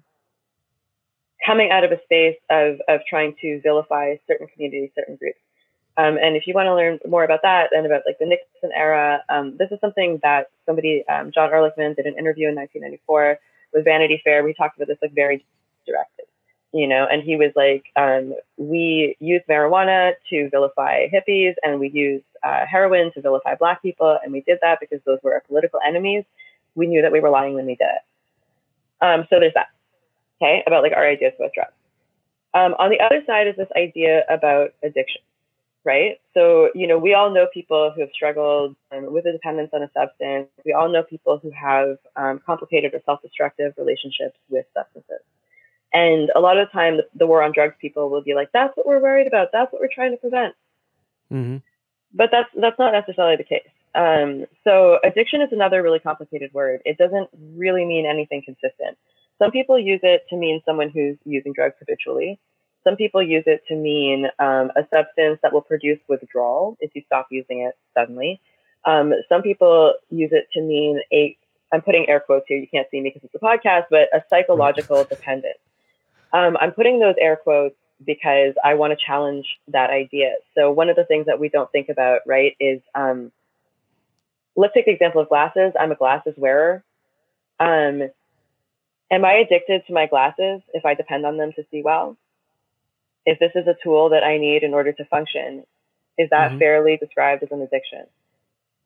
coming 1.45 1.71
out 1.71 1.83
of 1.83 1.91
a 1.91 2.01
space 2.03 2.37
of, 2.49 2.79
of 2.87 3.01
trying 3.09 3.35
to 3.41 3.59
vilify 3.61 4.15
certain 4.27 4.47
communities, 4.47 4.91
certain 4.95 5.17
groups. 5.17 5.39
Um, 5.97 6.17
and 6.21 6.35
if 6.35 6.45
you 6.45 6.53
want 6.53 6.67
to 6.67 6.75
learn 6.75 6.99
more 7.07 7.23
about 7.23 7.41
that 7.41 7.69
and 7.71 7.85
about 7.85 8.03
like 8.05 8.19
the 8.19 8.25
Nixon 8.25 8.71
era, 8.75 9.23
um, 9.29 9.57
this 9.57 9.71
is 9.71 9.79
something 9.81 10.19
that 10.21 10.51
somebody, 10.65 11.03
um, 11.07 11.31
John 11.31 11.49
Ehrlichman, 11.49 11.95
did 11.95 12.05
an 12.05 12.17
interview 12.17 12.49
in 12.49 12.55
1994 12.55 13.39
with 13.73 13.83
Vanity 13.83 14.21
Fair. 14.23 14.43
We 14.43 14.53
talked 14.53 14.77
about 14.77 14.87
this 14.87 14.99
like 15.01 15.13
very 15.13 15.43
directly 15.87 16.25
you 16.73 16.87
know, 16.87 17.07
and 17.09 17.23
he 17.23 17.35
was 17.35 17.51
like, 17.55 17.85
um, 17.95 18.35
we 18.57 19.15
use 19.19 19.41
marijuana 19.49 20.13
to 20.29 20.49
vilify 20.49 21.07
hippies 21.07 21.55
and 21.63 21.79
we 21.79 21.89
use 21.89 22.21
uh, 22.43 22.65
heroin 22.69 23.11
to 23.13 23.21
vilify 23.21 23.55
black 23.55 23.81
people. 23.81 24.17
And 24.21 24.33
we 24.33 24.41
did 24.41 24.59
that 24.61 24.79
because 24.79 24.99
those 25.05 25.19
were 25.23 25.33
our 25.33 25.43
political 25.47 25.79
enemies. 25.85 26.23
We 26.75 26.87
knew 26.87 27.01
that 27.01 27.11
we 27.11 27.19
were 27.19 27.29
lying 27.29 27.53
when 27.53 27.65
we 27.65 27.75
did 27.75 27.87
it. 27.87 29.03
Um, 29.05 29.27
so 29.29 29.39
there's 29.39 29.53
that, 29.53 29.69
okay, 30.41 30.63
about 30.67 30.83
like 30.83 30.93
our 30.93 31.07
ideas 31.07 31.33
about 31.37 31.53
drugs. 31.53 31.71
Um, 32.53 32.75
on 32.79 32.89
the 32.89 32.99
other 32.99 33.23
side 33.25 33.47
is 33.47 33.55
this 33.55 33.69
idea 33.75 34.23
about 34.29 34.73
addiction, 34.83 35.21
right? 35.87 36.19
So, 36.33 36.69
you 36.75 36.85
know, 36.85 36.99
we 36.99 37.13
all 37.13 37.33
know 37.33 37.47
people 37.51 37.91
who 37.95 38.01
have 38.01 38.09
struggled 38.13 38.75
um, 38.91 39.11
with 39.11 39.25
a 39.25 39.31
dependence 39.31 39.69
on 39.73 39.81
a 39.81 39.89
substance. 39.97 40.49
We 40.65 40.73
all 40.73 40.89
know 40.89 41.01
people 41.01 41.39
who 41.41 41.49
have 41.51 41.97
um, 42.17 42.41
complicated 42.45 42.93
or 42.93 43.01
self 43.05 43.21
destructive 43.21 43.73
relationships 43.77 44.37
with 44.49 44.65
substances. 44.75 45.21
And 45.93 46.29
a 46.35 46.41
lot 46.41 46.59
of 46.59 46.67
the 46.67 46.71
time, 46.73 46.97
the, 46.97 47.07
the, 47.15 47.25
war 47.25 47.41
on 47.41 47.53
drugs 47.53 47.75
people 47.79 48.09
will 48.09 48.21
be 48.21 48.35
like, 48.35 48.49
"That's 48.51 48.75
what 48.75 48.85
we're 48.85 49.01
worried 49.01 49.27
about. 49.27 49.47
That's 49.53 49.71
what 49.71 49.81
we're 49.81 49.95
trying 49.95 50.11
to 50.11 50.17
prevent." 50.17 50.53
Mm-hmm. 51.31 51.57
But 52.13 52.29
that's 52.33 52.49
that's 52.59 52.77
not 52.77 52.91
necessarily 52.91 53.37
the 53.37 53.45
case. 53.45 53.69
Um, 53.95 54.45
so 54.65 54.99
addiction 55.03 55.41
is 55.41 55.53
another 55.53 55.81
really 55.81 55.99
complicated 55.99 56.53
word. 56.53 56.81
It 56.83 56.97
doesn't 56.97 57.29
really 57.55 57.85
mean 57.85 58.05
anything 58.05 58.43
consistent. 58.43 58.97
Some 59.39 59.51
people 59.51 59.79
use 59.79 60.01
it 60.03 60.25
to 60.29 60.35
mean 60.35 60.61
someone 60.65 60.89
who's 60.89 61.17
using 61.23 61.53
drugs 61.53 61.75
habitually. 61.79 62.39
Some 62.87 62.95
people 62.95 63.21
use 63.21 63.43
it 63.47 63.63
to 63.67 63.75
mean 63.75 64.27
um, 64.39 64.71
a 64.77 64.87
substance 64.93 65.39
that 65.43 65.51
will 65.51 65.61
produce 65.61 65.99
withdrawal 66.07 66.77
if 66.79 66.91
you 66.95 67.01
stop 67.05 67.27
using 67.29 67.59
it 67.59 67.77
suddenly. 67.93 68.39
Um, 68.85 69.11
some 69.27 69.41
people 69.41 69.95
use 70.09 70.29
it 70.31 70.47
to 70.53 70.61
mean 70.61 71.01
a 71.11 71.37
I'm 71.73 71.81
putting 71.81 72.07
air 72.07 72.21
quotes 72.21 72.45
here. 72.47 72.57
You 72.57 72.67
can't 72.67 72.87
see 72.89 73.01
me 73.01 73.09
because 73.13 73.25
it's 73.25 73.35
a 73.35 73.45
podcast, 73.45 73.87
but 73.89 74.07
a 74.13 74.23
psychological 74.29 75.03
dependence. 75.09 75.59
Um, 76.31 76.55
I'm 76.61 76.71
putting 76.71 77.01
those 77.01 77.15
air 77.19 77.35
quotes 77.35 77.75
because 78.05 78.53
I 78.63 78.75
want 78.75 78.97
to 78.97 79.05
challenge 79.05 79.45
that 79.67 79.89
idea. 79.89 80.35
So 80.55 80.71
one 80.71 80.87
of 80.87 80.95
the 80.95 81.03
things 81.03 81.25
that 81.25 81.41
we 81.41 81.49
don't 81.49 81.69
think 81.73 81.89
about, 81.89 82.21
right, 82.25 82.55
is 82.57 82.79
um, 82.95 83.33
let's 84.55 84.73
take 84.73 84.85
the 84.85 84.93
example 84.93 85.21
of 85.21 85.27
glasses. 85.27 85.73
I'm 85.77 85.91
a 85.91 85.95
glasses 85.95 86.35
wearer. 86.37 86.85
Um, 87.59 88.03
am 89.11 89.25
I 89.25 89.43
addicted 89.45 89.81
to 89.87 89.93
my 89.93 90.05
glasses 90.05 90.61
if 90.73 90.85
I 90.85 90.93
depend 90.93 91.25
on 91.25 91.35
them 91.35 91.51
to 91.57 91.65
see 91.69 91.81
well? 91.81 92.15
If 93.27 93.39
this 93.39 93.51
is 93.55 93.67
a 93.67 93.75
tool 93.83 94.09
that 94.09 94.23
I 94.23 94.37
need 94.37 94.63
in 94.63 94.73
order 94.73 94.93
to 94.93 95.05
function, 95.05 95.65
is 96.17 96.29
that 96.31 96.51
mm-hmm. 96.51 96.59
fairly 96.59 96.97
described 96.97 97.43
as 97.43 97.49
an 97.51 97.61
addiction? 97.61 98.05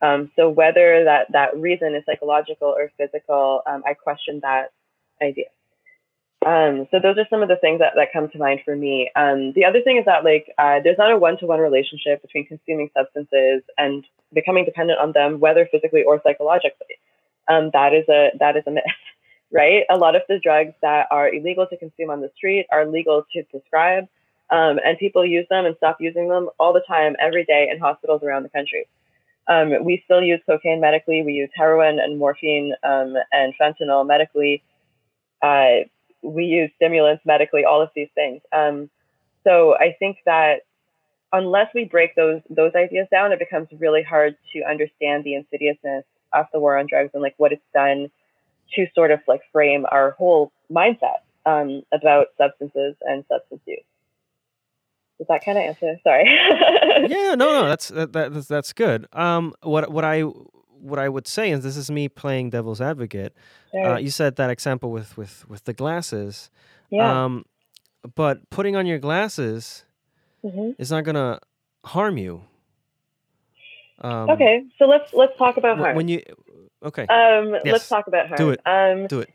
Um, 0.01 0.31
so 0.35 0.49
whether 0.49 1.05
that 1.05 1.31
that 1.31 1.55
reason 1.55 1.93
is 1.93 2.03
psychological 2.05 2.67
or 2.67 2.91
physical, 2.97 3.61
um, 3.67 3.83
I 3.85 3.93
question 3.93 4.39
that 4.41 4.71
idea. 5.21 5.45
Um, 6.43 6.87
so 6.89 6.97
those 6.99 7.19
are 7.19 7.27
some 7.29 7.43
of 7.43 7.49
the 7.49 7.57
things 7.57 7.79
that, 7.79 7.93
that 7.95 8.11
come 8.11 8.27
to 8.29 8.39
mind 8.39 8.61
for 8.65 8.75
me. 8.75 9.11
Um, 9.15 9.53
the 9.53 9.65
other 9.65 9.81
thing 9.81 9.97
is 9.97 10.05
that 10.05 10.23
like 10.23 10.47
uh, 10.57 10.79
there's 10.83 10.97
not 10.97 11.11
a 11.11 11.17
one-to-one 11.17 11.59
relationship 11.59 12.23
between 12.23 12.47
consuming 12.47 12.89
substances 12.97 13.61
and 13.77 14.03
becoming 14.33 14.65
dependent 14.65 14.99
on 14.99 15.11
them, 15.11 15.39
whether 15.39 15.67
physically 15.71 16.03
or 16.03 16.19
psychologically. 16.23 16.97
Um, 17.47 17.69
that 17.73 17.93
is 17.93 18.09
a 18.09 18.31
that 18.39 18.57
is 18.57 18.63
a 18.65 18.71
myth, 18.71 18.83
right? 19.53 19.83
A 19.91 19.97
lot 19.97 20.15
of 20.15 20.23
the 20.27 20.39
drugs 20.39 20.73
that 20.81 21.07
are 21.11 21.31
illegal 21.31 21.67
to 21.67 21.77
consume 21.77 22.09
on 22.09 22.21
the 22.21 22.31
street 22.35 22.65
are 22.71 22.87
legal 22.87 23.23
to 23.33 23.43
prescribe, 23.51 24.07
um, 24.51 24.79
and 24.83 24.97
people 24.97 25.25
use 25.25 25.45
them 25.49 25.65
and 25.65 25.75
stop 25.77 25.97
using 25.99 26.27
them 26.27 26.49
all 26.59 26.73
the 26.73 26.83
time, 26.87 27.15
every 27.19 27.45
day 27.45 27.69
in 27.71 27.79
hospitals 27.79 28.21
around 28.23 28.43
the 28.43 28.49
country. 28.49 28.87
Um, 29.47 29.83
we 29.83 30.01
still 30.05 30.21
use 30.21 30.39
cocaine 30.45 30.81
medically. 30.81 31.23
We 31.23 31.33
use 31.33 31.49
heroin 31.55 31.99
and 31.99 32.19
morphine 32.19 32.73
um, 32.83 33.15
and 33.31 33.53
fentanyl 33.59 34.05
medically. 34.05 34.63
Uh, 35.41 35.87
we 36.21 36.43
use 36.45 36.69
stimulants 36.75 37.23
medically, 37.25 37.65
all 37.65 37.81
of 37.81 37.89
these 37.95 38.09
things. 38.13 38.41
Um, 38.53 38.89
so 39.43 39.75
I 39.75 39.95
think 39.97 40.17
that 40.25 40.61
unless 41.33 41.67
we 41.73 41.85
break 41.85 42.15
those 42.15 42.41
those 42.49 42.73
ideas 42.75 43.07
down, 43.09 43.31
it 43.31 43.39
becomes 43.39 43.67
really 43.79 44.03
hard 44.03 44.35
to 44.53 44.63
understand 44.63 45.23
the 45.23 45.35
insidiousness 45.35 46.03
of 46.33 46.45
the 46.53 46.59
war 46.59 46.77
on 46.77 46.87
drugs 46.87 47.11
and 47.13 47.23
like 47.23 47.35
what 47.37 47.51
it's 47.51 47.61
done 47.73 48.11
to 48.75 48.85
sort 48.93 49.11
of 49.11 49.19
like 49.27 49.41
frame 49.51 49.85
our 49.91 50.11
whole 50.11 50.51
mindset 50.71 51.21
um, 51.45 51.81
about 51.91 52.27
substances 52.37 52.95
and 53.01 53.25
substance 53.27 53.61
use. 53.65 53.83
Does 55.21 55.27
that 55.27 55.45
kind 55.45 55.55
of 55.55 55.63
answer? 55.65 55.99
Sorry. 56.03 56.23
yeah, 57.07 57.35
no, 57.35 57.53
no, 57.53 57.67
that's 57.67 57.89
that, 57.89 58.11
that's 58.11 58.47
that's 58.47 58.73
good. 58.73 59.05
Um, 59.13 59.53
what 59.61 59.91
what 59.91 60.03
I 60.03 60.21
what 60.21 60.97
I 60.97 61.09
would 61.09 61.27
say 61.27 61.51
is 61.51 61.61
this 61.61 61.77
is 61.77 61.91
me 61.91 62.09
playing 62.09 62.49
devil's 62.49 62.81
advocate. 62.81 63.35
Sure. 63.71 63.85
Uh, 63.85 63.97
you 63.99 64.09
said 64.09 64.37
that 64.37 64.49
example 64.49 64.89
with 64.89 65.15
with 65.17 65.47
with 65.47 65.65
the 65.65 65.73
glasses. 65.73 66.49
Yeah. 66.89 67.25
Um, 67.25 67.45
but 68.15 68.49
putting 68.49 68.75
on 68.75 68.87
your 68.87 68.97
glasses 68.97 69.85
mm-hmm. 70.43 70.71
is 70.79 70.89
not 70.89 71.03
gonna 71.03 71.39
harm 71.85 72.17
you. 72.17 72.41
Um, 73.99 74.31
okay, 74.31 74.63
so 74.79 74.85
let's 74.85 75.13
let's 75.13 75.37
talk 75.37 75.57
about 75.57 75.77
harm. 75.77 75.95
When 75.95 76.07
you 76.07 76.23
okay, 76.83 77.03
um, 77.03 77.59
yes. 77.63 77.73
let's 77.73 77.87
talk 77.87 78.07
about 78.07 78.25
harm. 78.25 78.37
Do 78.39 78.49
it. 78.49 78.61
Um, 78.65 79.05
Do 79.05 79.19
it. 79.19 79.29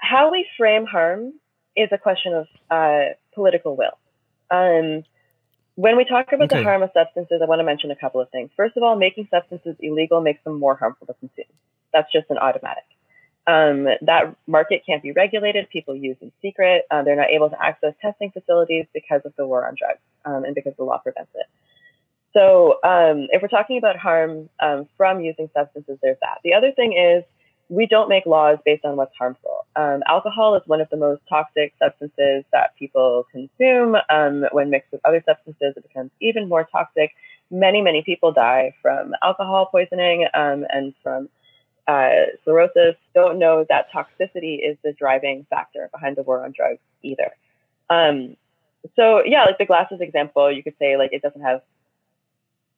How 0.00 0.30
we 0.30 0.46
frame 0.56 0.86
harm 0.86 1.32
is 1.76 1.88
a 1.90 1.98
question 1.98 2.34
of 2.34 2.46
uh, 2.70 3.14
political 3.34 3.74
will. 3.74 3.98
Um, 4.52 5.04
when 5.74 5.96
we 5.96 6.04
talk 6.04 6.26
about 6.32 6.52
okay. 6.52 6.58
the 6.58 6.64
harm 6.64 6.82
of 6.82 6.90
substances, 6.92 7.40
I 7.42 7.46
want 7.46 7.60
to 7.60 7.64
mention 7.64 7.90
a 7.90 7.96
couple 7.96 8.20
of 8.20 8.28
things. 8.30 8.50
First 8.56 8.76
of 8.76 8.82
all, 8.82 8.94
making 8.96 9.28
substances 9.30 9.74
illegal 9.80 10.20
makes 10.20 10.44
them 10.44 10.58
more 10.58 10.76
harmful 10.76 11.06
to 11.06 11.14
consume. 11.14 11.46
That's 11.92 12.12
just 12.12 12.26
an 12.28 12.36
automatic. 12.36 12.84
Um, 13.46 13.84
that 14.02 14.36
market 14.46 14.82
can't 14.86 15.02
be 15.02 15.12
regulated. 15.12 15.68
People 15.70 15.96
use 15.96 16.16
in 16.20 16.30
secret. 16.42 16.84
Uh, 16.90 17.02
they're 17.02 17.16
not 17.16 17.30
able 17.30 17.50
to 17.50 17.60
access 17.60 17.94
testing 18.00 18.30
facilities 18.30 18.86
because 18.92 19.22
of 19.24 19.32
the 19.36 19.46
war 19.46 19.66
on 19.66 19.74
drugs 19.76 20.00
um, 20.24 20.44
and 20.44 20.54
because 20.54 20.74
the 20.76 20.84
law 20.84 20.98
prevents 20.98 21.32
it. 21.34 21.46
So, 22.34 22.78
um, 22.84 23.28
if 23.30 23.42
we're 23.42 23.48
talking 23.48 23.78
about 23.78 23.96
harm 23.96 24.48
um, 24.60 24.88
from 24.96 25.20
using 25.20 25.50
substances, 25.54 25.98
there's 26.02 26.18
that. 26.20 26.38
The 26.44 26.54
other 26.54 26.72
thing 26.72 26.92
is 26.92 27.24
we 27.72 27.86
don't 27.86 28.10
make 28.10 28.26
laws 28.26 28.58
based 28.66 28.84
on 28.84 28.96
what's 28.96 29.16
harmful. 29.16 29.64
Um, 29.76 30.02
alcohol 30.06 30.56
is 30.56 30.62
one 30.66 30.82
of 30.82 30.90
the 30.90 30.98
most 30.98 31.22
toxic 31.26 31.72
substances 31.78 32.44
that 32.52 32.76
people 32.78 33.26
consume. 33.32 33.96
Um, 34.10 34.44
when 34.52 34.68
mixed 34.68 34.92
with 34.92 35.00
other 35.06 35.22
substances, 35.26 35.72
it 35.74 35.82
becomes 35.82 36.10
even 36.20 36.50
more 36.50 36.68
toxic. 36.70 37.12
Many, 37.50 37.80
many 37.80 38.02
people 38.02 38.30
die 38.30 38.74
from 38.82 39.14
alcohol 39.22 39.66
poisoning 39.72 40.26
um, 40.34 40.66
and 40.68 40.92
from 41.02 41.30
uh, 41.88 42.10
cirrhosis. 42.44 42.96
Don't 43.14 43.38
know 43.38 43.64
that 43.70 43.86
toxicity 43.90 44.58
is 44.62 44.76
the 44.84 44.92
driving 44.92 45.46
factor 45.48 45.88
behind 45.92 46.16
the 46.16 46.22
war 46.22 46.44
on 46.44 46.52
drugs 46.54 46.80
either. 47.02 47.30
Um, 47.88 48.36
so 48.96 49.22
yeah, 49.24 49.44
like 49.44 49.56
the 49.56 49.64
glasses 49.64 50.02
example, 50.02 50.52
you 50.52 50.62
could 50.62 50.76
say 50.78 50.98
like 50.98 51.14
it 51.14 51.22
doesn't 51.22 51.40
have 51.40 51.62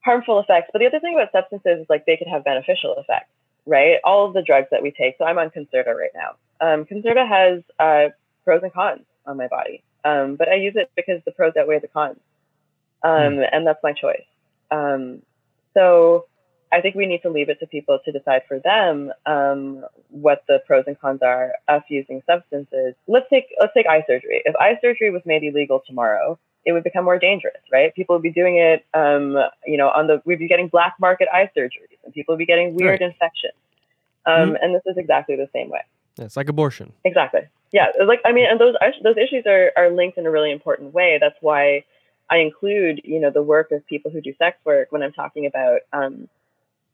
harmful 0.05 0.38
effects, 0.38 0.70
but 0.72 0.78
the 0.78 0.86
other 0.86 1.01
thing 1.01 1.14
about 1.14 1.32
substances 1.32 1.80
is 1.80 1.86
like 1.90 2.07
they 2.07 2.16
could 2.16 2.28
have 2.28 2.45
beneficial 2.45 2.95
effects 2.97 3.30
right? 3.66 3.96
All 4.04 4.26
of 4.26 4.34
the 4.34 4.42
drugs 4.42 4.68
that 4.70 4.82
we 4.82 4.90
take. 4.90 5.16
So 5.18 5.24
I'm 5.24 5.38
on 5.38 5.50
Concerta 5.50 5.94
right 5.94 6.10
now. 6.14 6.36
Um, 6.60 6.84
Concerta 6.84 7.26
has 7.28 7.62
uh, 7.78 8.12
pros 8.44 8.62
and 8.62 8.72
cons 8.72 9.04
on 9.26 9.36
my 9.36 9.48
body, 9.48 9.82
um, 10.04 10.36
but 10.36 10.48
I 10.48 10.54
use 10.54 10.74
it 10.76 10.90
because 10.96 11.20
the 11.24 11.32
pros 11.32 11.54
outweigh 11.58 11.80
the 11.80 11.88
cons, 11.88 12.20
um, 13.02 13.10
mm. 13.10 13.48
and 13.50 13.66
that's 13.66 13.82
my 13.82 13.92
choice. 13.92 14.24
Um, 14.70 15.22
so 15.74 16.26
I 16.72 16.80
think 16.80 16.94
we 16.94 17.06
need 17.06 17.22
to 17.22 17.30
leave 17.30 17.48
it 17.48 17.60
to 17.60 17.66
people 17.66 17.98
to 18.04 18.12
decide 18.12 18.42
for 18.48 18.58
them 18.58 19.12
um, 19.26 19.84
what 20.08 20.44
the 20.48 20.60
pros 20.66 20.84
and 20.86 20.98
cons 20.98 21.20
are 21.22 21.52
of 21.68 21.82
using 21.88 22.22
substances. 22.26 22.94
Let's 23.06 23.26
take 23.30 23.46
let's 23.60 23.72
take 23.74 23.86
eye 23.86 24.04
surgery. 24.06 24.42
If 24.44 24.56
eye 24.56 24.78
surgery 24.80 25.10
was 25.10 25.22
made 25.24 25.42
illegal 25.44 25.82
tomorrow, 25.86 26.38
it 26.64 26.72
would 26.72 26.84
become 26.84 27.04
more 27.04 27.18
dangerous, 27.18 27.60
right? 27.70 27.94
People 27.94 28.16
would 28.16 28.22
be 28.22 28.32
doing 28.32 28.56
it, 28.56 28.84
um, 28.94 29.36
you 29.66 29.76
know, 29.76 29.88
on 29.88 30.06
the, 30.06 30.22
we'd 30.24 30.38
be 30.38 30.48
getting 30.48 30.68
black 30.68 30.94
market 30.98 31.28
eye 31.32 31.50
surgeries 31.56 31.98
and 32.04 32.14
people 32.14 32.32
would 32.32 32.38
be 32.38 32.46
getting 32.46 32.74
weird 32.74 33.00
right. 33.00 33.02
infections. 33.02 33.54
Um, 34.26 34.34
mm-hmm. 34.34 34.56
And 34.62 34.74
this 34.74 34.82
is 34.86 34.96
exactly 34.96 35.36
the 35.36 35.48
same 35.52 35.68
way. 35.68 35.80
Yeah, 36.16 36.24
it's 36.24 36.36
like 36.36 36.48
abortion. 36.48 36.92
Exactly. 37.04 37.42
Yeah. 37.72 37.88
Like, 38.06 38.20
I 38.24 38.32
mean, 38.32 38.46
and 38.48 38.58
those, 38.58 38.74
those 39.02 39.16
issues 39.16 39.44
are, 39.46 39.72
are 39.76 39.90
linked 39.90 40.16
in 40.16 40.26
a 40.26 40.30
really 40.30 40.52
important 40.52 40.94
way. 40.94 41.18
That's 41.20 41.36
why 41.40 41.84
I 42.30 42.38
include, 42.38 43.02
you 43.04 43.20
know, 43.20 43.30
the 43.30 43.42
work 43.42 43.70
of 43.72 43.86
people 43.86 44.10
who 44.10 44.20
do 44.20 44.32
sex 44.38 44.56
work 44.64 44.90
when 44.90 45.02
I'm 45.02 45.12
talking 45.12 45.44
about 45.44 45.80
um, 45.92 46.28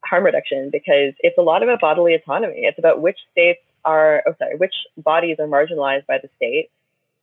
harm 0.03 0.25
reduction, 0.25 0.71
because 0.71 1.13
it's 1.21 1.39
a 1.39 1.43
lot 1.43 1.63
about 1.63 1.81
bodily 1.81 2.15
autonomy. 2.15 2.63
It's 2.63 2.79
about 2.79 3.01
which 3.01 3.19
states 3.31 3.61
are, 3.85 4.23
oh, 4.27 4.35
sorry, 4.39 4.57
which 4.57 4.75
bodies 4.97 5.37
are 5.39 5.47
marginalized 5.47 6.07
by 6.07 6.19
the 6.19 6.29
state 6.37 6.71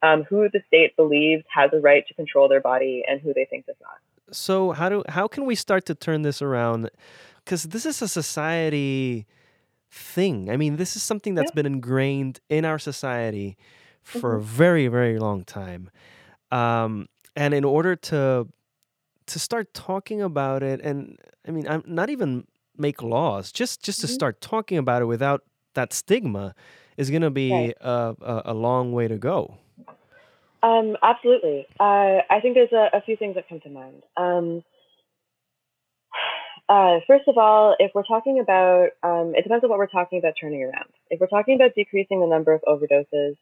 um, 0.03 0.23
who 0.23 0.47
the 0.51 0.61
state 0.67 0.95
believes 0.95 1.43
has 1.53 1.71
a 1.73 1.79
right 1.79 2.07
to 2.07 2.13
control 2.13 2.47
their 2.47 2.61
body 2.61 3.03
and 3.07 3.19
who 3.21 3.33
they 3.33 3.45
think 3.45 3.65
does 3.65 3.75
not. 3.81 3.97
So 4.31 4.71
how 4.71 4.89
do 4.89 5.03
how 5.07 5.27
can 5.27 5.45
we 5.45 5.55
start 5.55 5.85
to 5.85 5.95
turn 5.95 6.21
this 6.21 6.41
around? 6.41 6.89
Because 7.43 7.63
this 7.63 7.85
is 7.85 8.01
a 8.01 8.07
society 8.07 9.25
thing. 9.89 10.49
I 10.49 10.57
mean, 10.57 10.75
this 10.75 10.95
is 10.95 11.03
something 11.03 11.35
that's 11.35 11.51
yeah. 11.51 11.55
been 11.55 11.65
ingrained 11.65 12.39
in 12.49 12.65
our 12.65 12.77
society 12.77 13.57
for 14.03 14.31
mm-hmm. 14.31 14.41
a 14.41 14.43
very 14.43 14.87
very 14.87 15.17
long 15.17 15.43
time. 15.43 15.89
Um, 16.51 17.07
and 17.35 17.53
in 17.53 17.63
order 17.63 17.95
to 17.95 18.47
to 19.27 19.39
start 19.39 19.73
talking 19.73 20.21
about 20.21 20.63
it, 20.63 20.81
and 20.81 21.17
I 21.47 21.51
mean, 21.51 21.67
I'm 21.67 21.83
not 21.85 22.09
even 22.09 22.45
make 22.77 23.01
laws, 23.01 23.51
just 23.51 23.81
just 23.81 24.01
to 24.01 24.07
mm-hmm. 24.07 24.13
start 24.13 24.41
talking 24.41 24.77
about 24.77 25.01
it 25.01 25.05
without 25.05 25.43
that 25.73 25.93
stigma 25.93 26.53
is 26.97 27.09
going 27.09 27.21
to 27.21 27.29
be 27.29 27.51
right. 27.51 27.77
a, 27.79 28.15
a, 28.21 28.41
a 28.45 28.53
long 28.53 28.91
way 28.91 29.07
to 29.07 29.17
go. 29.17 29.57
Um, 30.63 30.97
absolutely. 31.03 31.67
Uh, 31.79 32.21
I 32.29 32.39
think 32.41 32.55
there's 32.55 32.71
a, 32.71 32.97
a, 32.97 33.01
few 33.01 33.15
things 33.15 33.35
that 33.35 33.47
come 33.47 33.59
to 33.61 33.69
mind. 33.69 34.03
Um, 34.15 34.63
uh, 36.69 36.99
first 37.05 37.27
of 37.27 37.37
all, 37.37 37.75
if 37.79 37.91
we're 37.93 38.03
talking 38.03 38.39
about, 38.39 38.89
um, 39.03 39.33
it 39.35 39.43
depends 39.43 39.63
on 39.63 39.69
what 39.69 39.77
we're 39.77 39.87
talking 39.87 40.19
about 40.19 40.33
turning 40.39 40.63
around. 40.63 40.89
If 41.09 41.19
we're 41.19 41.27
talking 41.27 41.55
about 41.55 41.75
decreasing 41.75 42.21
the 42.21 42.27
number 42.27 42.53
of 42.53 42.61
overdoses, 42.67 43.37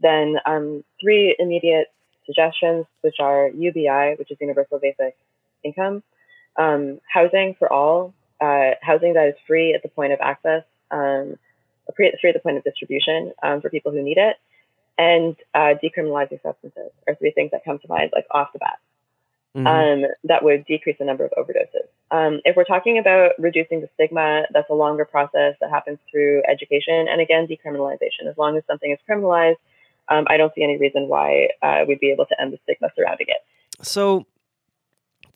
then 0.00 0.36
um, 0.46 0.84
three 1.00 1.34
immediate 1.38 1.88
suggestions, 2.24 2.86
which 3.00 3.16
are 3.18 3.48
UBI, 3.48 4.14
which 4.18 4.30
is 4.30 4.38
universal 4.40 4.78
basic 4.78 5.16
income, 5.64 6.02
um, 6.56 7.00
housing 7.12 7.56
for 7.58 7.70
all, 7.70 8.14
uh, 8.40 8.70
housing 8.80 9.14
that 9.14 9.28
is 9.28 9.34
free 9.46 9.74
at 9.74 9.82
the 9.82 9.88
point 9.88 10.12
of 10.12 10.20
access, 10.22 10.62
um, 10.90 11.36
free 11.96 12.08
at 12.08 12.14
the 12.34 12.40
point 12.40 12.56
of 12.56 12.64
distribution 12.64 13.32
for 13.60 13.68
people 13.68 13.90
who 13.90 14.02
need 14.02 14.16
it, 14.16 14.36
and 15.00 15.34
uh, 15.54 15.72
decriminalizing 15.82 16.42
substances 16.42 16.90
are 17.08 17.14
three 17.14 17.30
things 17.30 17.52
that 17.52 17.64
come 17.64 17.78
to 17.78 17.88
mind, 17.88 18.10
like 18.14 18.26
off 18.30 18.52
the 18.52 18.58
bat. 18.58 18.78
Mm-hmm. 19.56 19.66
Um, 19.66 20.10
that 20.24 20.44
would 20.44 20.66
decrease 20.66 20.96
the 20.98 21.06
number 21.06 21.24
of 21.24 21.32
overdoses. 21.38 21.88
Um, 22.10 22.40
if 22.44 22.54
we're 22.54 22.64
talking 22.64 22.98
about 22.98 23.32
reducing 23.38 23.80
the 23.80 23.88
stigma, 23.94 24.42
that's 24.52 24.68
a 24.68 24.74
longer 24.74 25.06
process 25.06 25.54
that 25.60 25.70
happens 25.70 25.98
through 26.10 26.42
education 26.46 27.06
and 27.08 27.18
again, 27.18 27.48
decriminalization. 27.48 28.28
As 28.28 28.36
long 28.36 28.58
as 28.58 28.62
something 28.66 28.92
is 28.92 28.98
criminalized, 29.08 29.56
um, 30.10 30.26
I 30.28 30.36
don't 30.36 30.54
see 30.54 30.62
any 30.62 30.76
reason 30.76 31.08
why 31.08 31.48
uh, 31.62 31.84
we'd 31.88 31.98
be 31.98 32.10
able 32.10 32.26
to 32.26 32.40
end 32.40 32.52
the 32.52 32.58
stigma 32.64 32.90
surrounding 32.94 33.28
it. 33.28 33.38
So, 33.82 34.26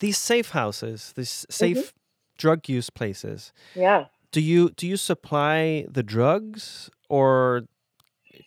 these 0.00 0.18
safe 0.18 0.50
houses, 0.50 1.14
these 1.16 1.46
safe 1.48 1.78
mm-hmm. 1.78 2.36
drug 2.36 2.68
use 2.68 2.90
places, 2.90 3.52
yeah. 3.74 4.06
Do 4.30 4.40
you 4.40 4.70
do 4.70 4.86
you 4.86 4.96
supply 4.96 5.86
the 5.88 6.02
drugs, 6.02 6.90
or 7.08 7.66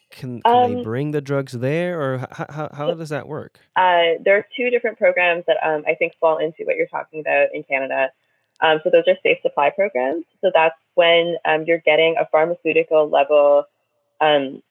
can, 0.10 0.41
can 0.41 0.55
um, 0.55 0.74
they 0.74 0.84
bring 0.84 1.12
the 1.12 1.22
drugs 1.22 1.53
there, 1.53 2.01
or 2.01 2.18
how, 2.32 2.45
how, 2.49 2.70
how 2.74 2.93
does 2.93 3.10
that 3.10 3.28
work? 3.28 3.60
Uh, 3.76 4.20
there 4.24 4.38
are 4.38 4.45
two 4.55 4.70
different 4.70 4.97
programs 4.97 5.43
that 5.47 5.58
um, 5.64 5.84
I 5.88 5.95
think 5.95 6.14
fall 6.20 6.38
into 6.38 6.64
what 6.64 6.76
you're 6.76 6.88
talking 6.88 7.20
about 7.20 7.49
in 7.53 7.64
Canada. 7.64 8.10
Um, 8.62 8.80
so 8.84 8.89
those 8.89 9.03
are 9.08 9.16
safe 9.22 9.38
supply 9.41 9.70
programs. 9.70 10.26
So 10.41 10.51
that's 10.53 10.76
when 10.95 11.38
um, 11.45 11.66
you're 11.68 11.80
getting 11.80 12.16
a 12.20 12.28
pharmaceutical 12.32 13.10
level 13.10 13.66
um, 14.20 14.64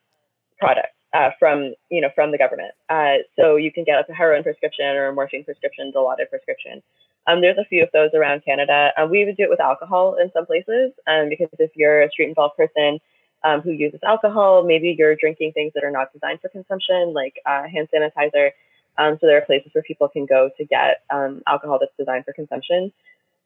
product 0.58 0.88
uh, 1.12 1.30
from 1.38 1.74
you 1.90 2.00
know 2.00 2.08
from 2.14 2.32
the 2.32 2.38
government. 2.38 2.72
Uh, 2.88 3.18
so 3.38 3.56
you 3.56 3.72
can 3.72 3.84
get 3.84 3.96
like 3.96 4.08
a 4.08 4.14
heroin 4.14 4.42
prescription 4.42 4.86
or 4.86 5.08
a 5.08 5.14
morphine 5.14 5.44
prescription, 5.44 5.92
Dilaudid 5.94 6.30
prescription. 6.30 6.82
Um, 7.28 7.40
there's 7.40 7.58
a 7.58 7.64
few 7.64 7.82
of 7.82 7.88
those 7.92 8.10
around 8.14 8.44
Canada. 8.44 8.92
Uh, 8.96 9.06
we 9.10 9.24
would 9.24 9.36
do 9.36 9.42
it 9.42 9.50
with 9.50 9.60
alcohol 9.60 10.16
in 10.20 10.30
some 10.32 10.46
places 10.46 10.92
um, 11.08 11.28
because 11.28 11.48
if 11.58 11.72
you're 11.74 12.02
a 12.02 12.10
street 12.10 12.28
involved 12.28 12.56
person, 12.56 13.00
um, 13.46 13.60
who 13.60 13.70
uses 13.70 14.00
alcohol. 14.02 14.64
Maybe 14.64 14.94
you're 14.98 15.14
drinking 15.14 15.52
things 15.52 15.72
that 15.74 15.84
are 15.84 15.90
not 15.90 16.12
designed 16.12 16.40
for 16.40 16.48
consumption, 16.48 17.14
like 17.14 17.34
uh, 17.46 17.62
hand 17.68 17.88
sanitizer. 17.94 18.50
Um, 18.98 19.18
so 19.20 19.26
there 19.26 19.38
are 19.38 19.42
places 19.42 19.70
where 19.72 19.84
people 19.84 20.08
can 20.08 20.26
go 20.26 20.50
to 20.58 20.64
get 20.64 21.04
um, 21.10 21.42
alcohol 21.46 21.78
that's 21.78 21.92
designed 21.96 22.24
for 22.24 22.32
consumption. 22.32 22.92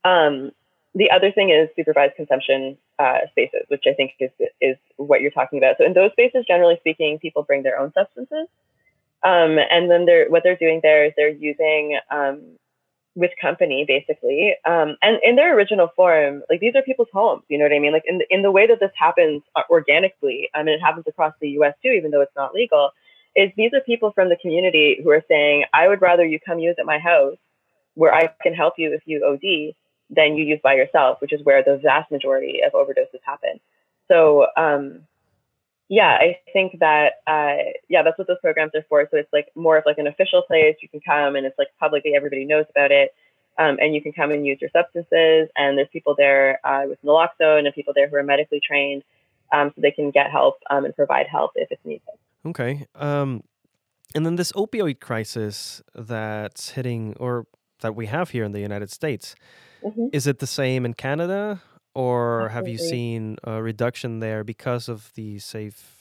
Um, 0.05 0.53
the 0.94 1.11
other 1.11 1.30
thing 1.30 1.51
is 1.51 1.68
supervised 1.76 2.16
consumption 2.16 2.78
uh, 2.98 3.18
spaces, 3.30 3.62
which 3.68 3.84
I 3.86 3.92
think 3.92 4.12
is 4.18 4.30
is 4.61 4.76
what 4.96 5.20
you're 5.20 5.30
talking 5.30 5.59
about. 5.59 5.76
So 5.78 5.84
in 5.84 5.92
those 5.92 6.12
spaces, 6.12 6.44
generally 6.48 6.78
speaking, 6.80 7.18
people 7.18 7.42
bring 7.42 7.62
their 7.62 7.78
own 7.78 7.92
substances, 7.92 8.48
um, 9.22 9.59
and 9.70 9.90
then 9.90 10.07
they're 10.07 10.28
what 10.30 10.42
they're 10.42 10.57
doing 10.57 10.80
there 10.82 11.05
is 11.05 11.12
they're 11.16 11.28
using 11.28 11.98
um, 12.11 12.40
with 13.16 13.30
company 13.40 13.84
basically. 13.86 14.54
Um, 14.64 14.96
and 15.02 15.18
in 15.22 15.36
their 15.36 15.56
original 15.56 15.88
form 15.96 16.42
like 16.48 16.61
these 16.61 16.74
are 16.74 16.82
people's 16.82 17.08
homes 17.12 17.42
you 17.48 17.58
know 17.58 17.64
what 17.64 17.72
i 17.72 17.78
mean? 17.78 17.92
Like 17.92 18.04
in 18.06 18.18
the, 18.18 18.26
in 18.30 18.42
the 18.42 18.50
way 18.52 18.66
that 18.66 18.80
this 18.80 18.92
happens 18.96 19.42
uh, 19.56 19.62
organically 19.68 20.48
i 20.54 20.62
mean 20.62 20.74
it 20.74 20.80
happens 20.80 21.06
across 21.08 21.34
the 21.40 21.48
us 21.48 21.74
too 21.82 21.90
even 21.90 22.11
though 22.11 22.22
it's 22.22 22.36
not 22.36 22.54
legal 22.54 22.90
is 23.36 23.50
these 23.56 23.72
are 23.74 23.80
people 23.80 24.12
from 24.12 24.28
the 24.28 24.36
community 24.40 24.98
who 25.02 25.11
are 25.11 25.24
saying 25.28 25.64
i 25.74 25.88
would 25.88 26.00
rather 26.00 26.24
you 26.24 26.38
come 26.38 26.58
use 26.58 26.76
at 26.78 26.86
my 26.86 26.98
house 26.98 27.36
where 27.94 28.14
i 28.14 28.28
can 28.42 28.54
help 28.54 28.74
you 28.78 28.92
if 28.92 29.02
you 29.06 29.24
od 29.24 29.74
than 30.11 30.36
you 30.36 30.44
use 30.44 30.61
by 30.62 30.74
yourself 30.74 31.20
which 31.20 31.32
is 31.32 31.40
where 31.44 31.62
the 31.62 31.80
vast 31.82 32.11
majority 32.11 32.61
of 32.66 32.72
overdoses 32.72 33.20
happen. 33.24 33.61
So 34.08 34.46
um, 34.56 35.06
yeah, 35.91 36.16
I 36.20 36.38
think 36.53 36.78
that 36.78 37.14
uh, 37.26 37.72
yeah, 37.88 38.03
that's 38.05 38.16
what 38.16 38.28
those 38.28 38.38
programs 38.41 38.70
are 38.76 38.84
for. 38.88 39.07
So 39.11 39.16
it's 39.16 39.32
like 39.32 39.49
more 39.57 39.76
of 39.76 39.82
like 39.84 39.99
an 39.99 40.07
official 40.07 40.43
place. 40.43 40.76
You 40.80 40.88
can 40.88 41.01
come 41.01 41.34
and 41.34 41.45
it's 41.45 41.59
like 41.59 41.66
publicly 41.80 42.12
everybody 42.14 42.45
knows 42.45 42.64
about 42.70 42.93
it, 42.93 43.12
um, 43.59 43.76
and 43.80 43.93
you 43.93 44.01
can 44.01 44.12
come 44.12 44.30
and 44.30 44.47
use 44.47 44.59
your 44.61 44.70
substances. 44.70 45.51
And 45.57 45.76
there's 45.76 45.88
people 45.93 46.14
there 46.16 46.61
uh, 46.64 46.84
with 46.86 47.03
naloxone 47.03 47.66
and 47.66 47.74
people 47.74 47.93
there 47.93 48.09
who 48.09 48.14
are 48.14 48.22
medically 48.22 48.61
trained, 48.64 49.03
um, 49.53 49.72
so 49.74 49.80
they 49.80 49.91
can 49.91 50.12
get 50.12 50.30
help 50.30 50.59
um, 50.70 50.84
and 50.84 50.95
provide 50.95 51.26
help 51.26 51.51
if 51.57 51.72
it's 51.72 51.84
needed. 51.84 52.03
Okay. 52.47 52.86
Um, 52.95 53.43
and 54.14 54.24
then 54.24 54.36
this 54.36 54.53
opioid 54.53 55.01
crisis 55.01 55.82
that's 55.93 56.70
hitting 56.70 57.16
or 57.18 57.47
that 57.80 57.97
we 57.97 58.07
have 58.07 58.30
here 58.30 58.45
in 58.45 58.53
the 58.53 58.61
United 58.61 58.93
States, 58.93 59.34
Mm-hmm. 59.82 60.09
is 60.12 60.26
it 60.26 60.41
the 60.41 60.47
same 60.47 60.84
in 60.84 60.93
Canada, 60.93 61.62
or 61.95 62.49
have 62.51 62.68
you 62.68 62.78
seen 62.78 63.36
a 63.45 63.62
reduction 63.62 64.20
there 64.20 64.45
because 64.45 64.88
of 64.88 65.12
the 65.14 65.38
safe? 65.38 65.97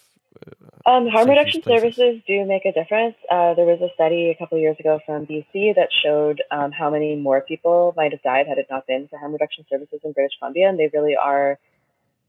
Um, 0.86 1.08
harm 1.08 1.30
reduction 1.30 1.62
places. 1.62 1.96
services 1.96 2.22
do 2.28 2.46
make 2.46 2.66
a 2.66 2.72
difference. 2.72 3.16
Uh, 3.30 3.54
there 3.56 3.66
was 3.66 3.82
a 3.82 3.94
study 3.96 4.30
a 4.30 4.36
couple 4.36 4.58
of 4.58 4.62
years 4.62 4.78
ago 4.80 5.00
from 5.06 5.26
BC 5.26 5.76
that 5.76 5.90
showed 6.04 6.42
um, 6.52 6.72
how 6.72 6.90
many 6.90 7.16
more 7.16 7.42
people 7.42 7.94
might 7.98 8.12
have 8.12 8.22
died 8.22 8.48
had 8.48 8.58
it 8.58 8.68
not 8.70 8.88
been 8.88 9.08
for 9.08 9.18
harm 9.18 9.34
reduction 9.34 9.66
services 9.70 10.00
in 10.04 10.12
British 10.12 10.38
Columbia, 10.40 10.70
and 10.70 10.80
they 10.80 10.90
really 10.94 11.16
are 11.16 11.60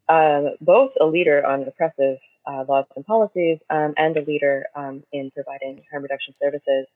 um, 0.09 0.55
both 0.61 0.93
a 1.01 1.05
leader 1.05 1.45
on 1.47 1.63
oppressive 1.63 2.19
uh, 2.47 2.65
laws 2.69 2.87
and 2.97 3.07
policies 3.07 3.59
um, 3.69 3.95
and 3.97 4.17
a 4.17 4.23
leader 4.23 4.67
um, 4.75 5.03
in 5.13 5.31
providing 5.31 5.83
harm 5.91 6.03
reduction 6.03 6.35
services. 6.41 6.87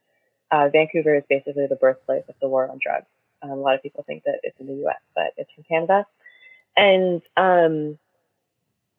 Uh, 0.50 0.68
Vancouver 0.72 1.16
is 1.16 1.24
basically 1.28 1.66
the 1.68 1.76
birthplace 1.76 2.24
of 2.28 2.34
the 2.40 2.48
war 2.48 2.68
on 2.68 2.78
drugs. 2.82 3.06
Um, 3.42 3.50
a 3.50 3.54
lot 3.56 3.74
of 3.74 3.82
people 3.82 4.04
think 4.06 4.24
that 4.24 4.40
it's 4.42 4.58
in 4.58 4.66
the 4.66 4.74
U.S., 4.84 5.00
but 5.14 5.32
it's 5.36 5.50
from 5.54 5.64
Canada, 5.64 6.06
and 6.76 7.22
um, 7.36 7.98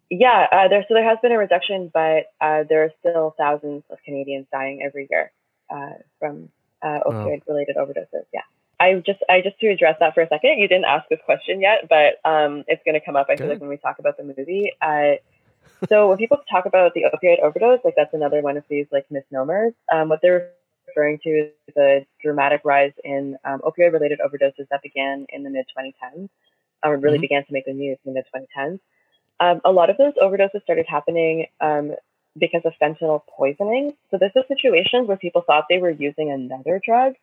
yeah, 0.10 0.48
uh, 0.52 0.68
there 0.68 0.86
so 0.88 0.94
there 0.94 1.08
has 1.08 1.18
been 1.22 1.32
a 1.32 1.38
reduction, 1.38 1.92
but 1.94 2.28
uh, 2.40 2.64
there 2.70 2.84
are 2.84 2.92
still 3.00 3.36
thousands 3.38 3.84
of 3.90 3.98
Canadians 4.06 4.48
dying 4.52 4.82
every 4.86 5.08
year 5.10 5.32
uh, 5.70 5.94
from 6.20 6.50
uh, 6.82 7.00
opioid-related 7.06 7.76
overdoses. 7.76 8.26
Yeah, 8.34 8.42
I 8.80 8.96
just 9.06 9.20
I 9.30 9.42
just 9.42 9.60
to 9.60 9.68
address 9.68 9.98
that 10.00 10.14
for 10.14 10.22
a 10.22 10.28
second. 10.28 10.60
You 10.60 10.68
didn't 10.68 10.86
ask 10.86 11.08
this 11.10 11.20
question 11.26 11.62
yet, 11.62 11.90
but 11.90 12.20
um, 12.30 12.64
it's 12.68 12.84
going 12.86 13.00
to 13.00 13.06
come 13.06 13.16
up. 13.16 13.28
I 13.30 13.36
feel 13.36 13.48
like 13.48 13.60
when 13.60 13.70
we 13.70 13.78
talk 13.78 14.00
about 14.00 14.18
the 14.18 14.24
movie. 14.24 14.72
Uh, 14.82 15.16
so 15.90 16.08
when 16.08 16.18
people 16.18 16.38
talk 16.50 16.66
about 16.66 16.94
the 16.94 17.04
opioid 17.04 17.42
overdose, 17.42 17.80
like 17.84 17.96
that's 17.98 18.14
another 18.14 18.42
one 18.42 18.58
of 18.58 18.64
these 18.70 18.86
like 18.92 19.06
misnomers. 19.10 19.74
Um, 19.92 20.10
what 20.10 20.20
they're 20.22 20.52
referring 20.88 21.20
to 21.24 21.30
is 21.30 21.52
the 21.76 22.06
dramatic 22.22 22.62
rise 22.64 22.94
in 23.04 23.38
um, 23.44 23.62
opioid-related 23.62 24.20
overdoses 24.20 24.68
that 24.70 24.82
began 24.82 25.26
in 25.30 25.44
the 25.44 25.50
mid 25.50 25.66
2010s, 25.78 26.30
or 26.86 26.98
really 26.98 27.18
Mhm. 27.18 27.22
began 27.22 27.46
to 27.46 27.54
make 27.54 27.66
the 27.66 27.74
news 27.74 27.98
in 28.06 28.14
the 28.14 28.16
mid 28.16 28.26
2010s. 28.34 28.80
Um, 29.40 29.62
a 29.66 29.72
lot 29.72 29.90
of 29.90 29.98
those 29.98 30.14
overdoses 30.16 30.62
started 30.64 30.86
happening 30.88 31.48
um, 31.60 31.96
because 32.38 32.62
of 32.66 32.74
fentanyl 32.82 33.22
poisoning. 33.28 33.94
So 34.12 34.18
this 34.18 34.32
is 34.36 34.48
situations 34.48 35.08
where 35.08 35.18
people 35.18 35.42
thought 35.42 35.66
they 35.70 35.80
were 35.80 35.90
using 35.90 36.32
another 36.32 36.82
drug, 36.86 37.16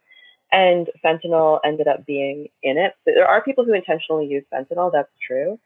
and 0.50 0.90
fentanyl 1.04 1.60
ended 1.64 1.88
up 1.88 2.04
being 2.04 2.48
in 2.62 2.76
it. 2.78 2.94
So 3.04 3.12
there 3.14 3.28
are 3.28 3.42
people 3.42 3.64
who 3.64 3.72
intentionally 3.72 4.26
use 4.26 4.44
fentanyl. 4.52 4.92
That's 4.92 5.12
true, 5.26 5.58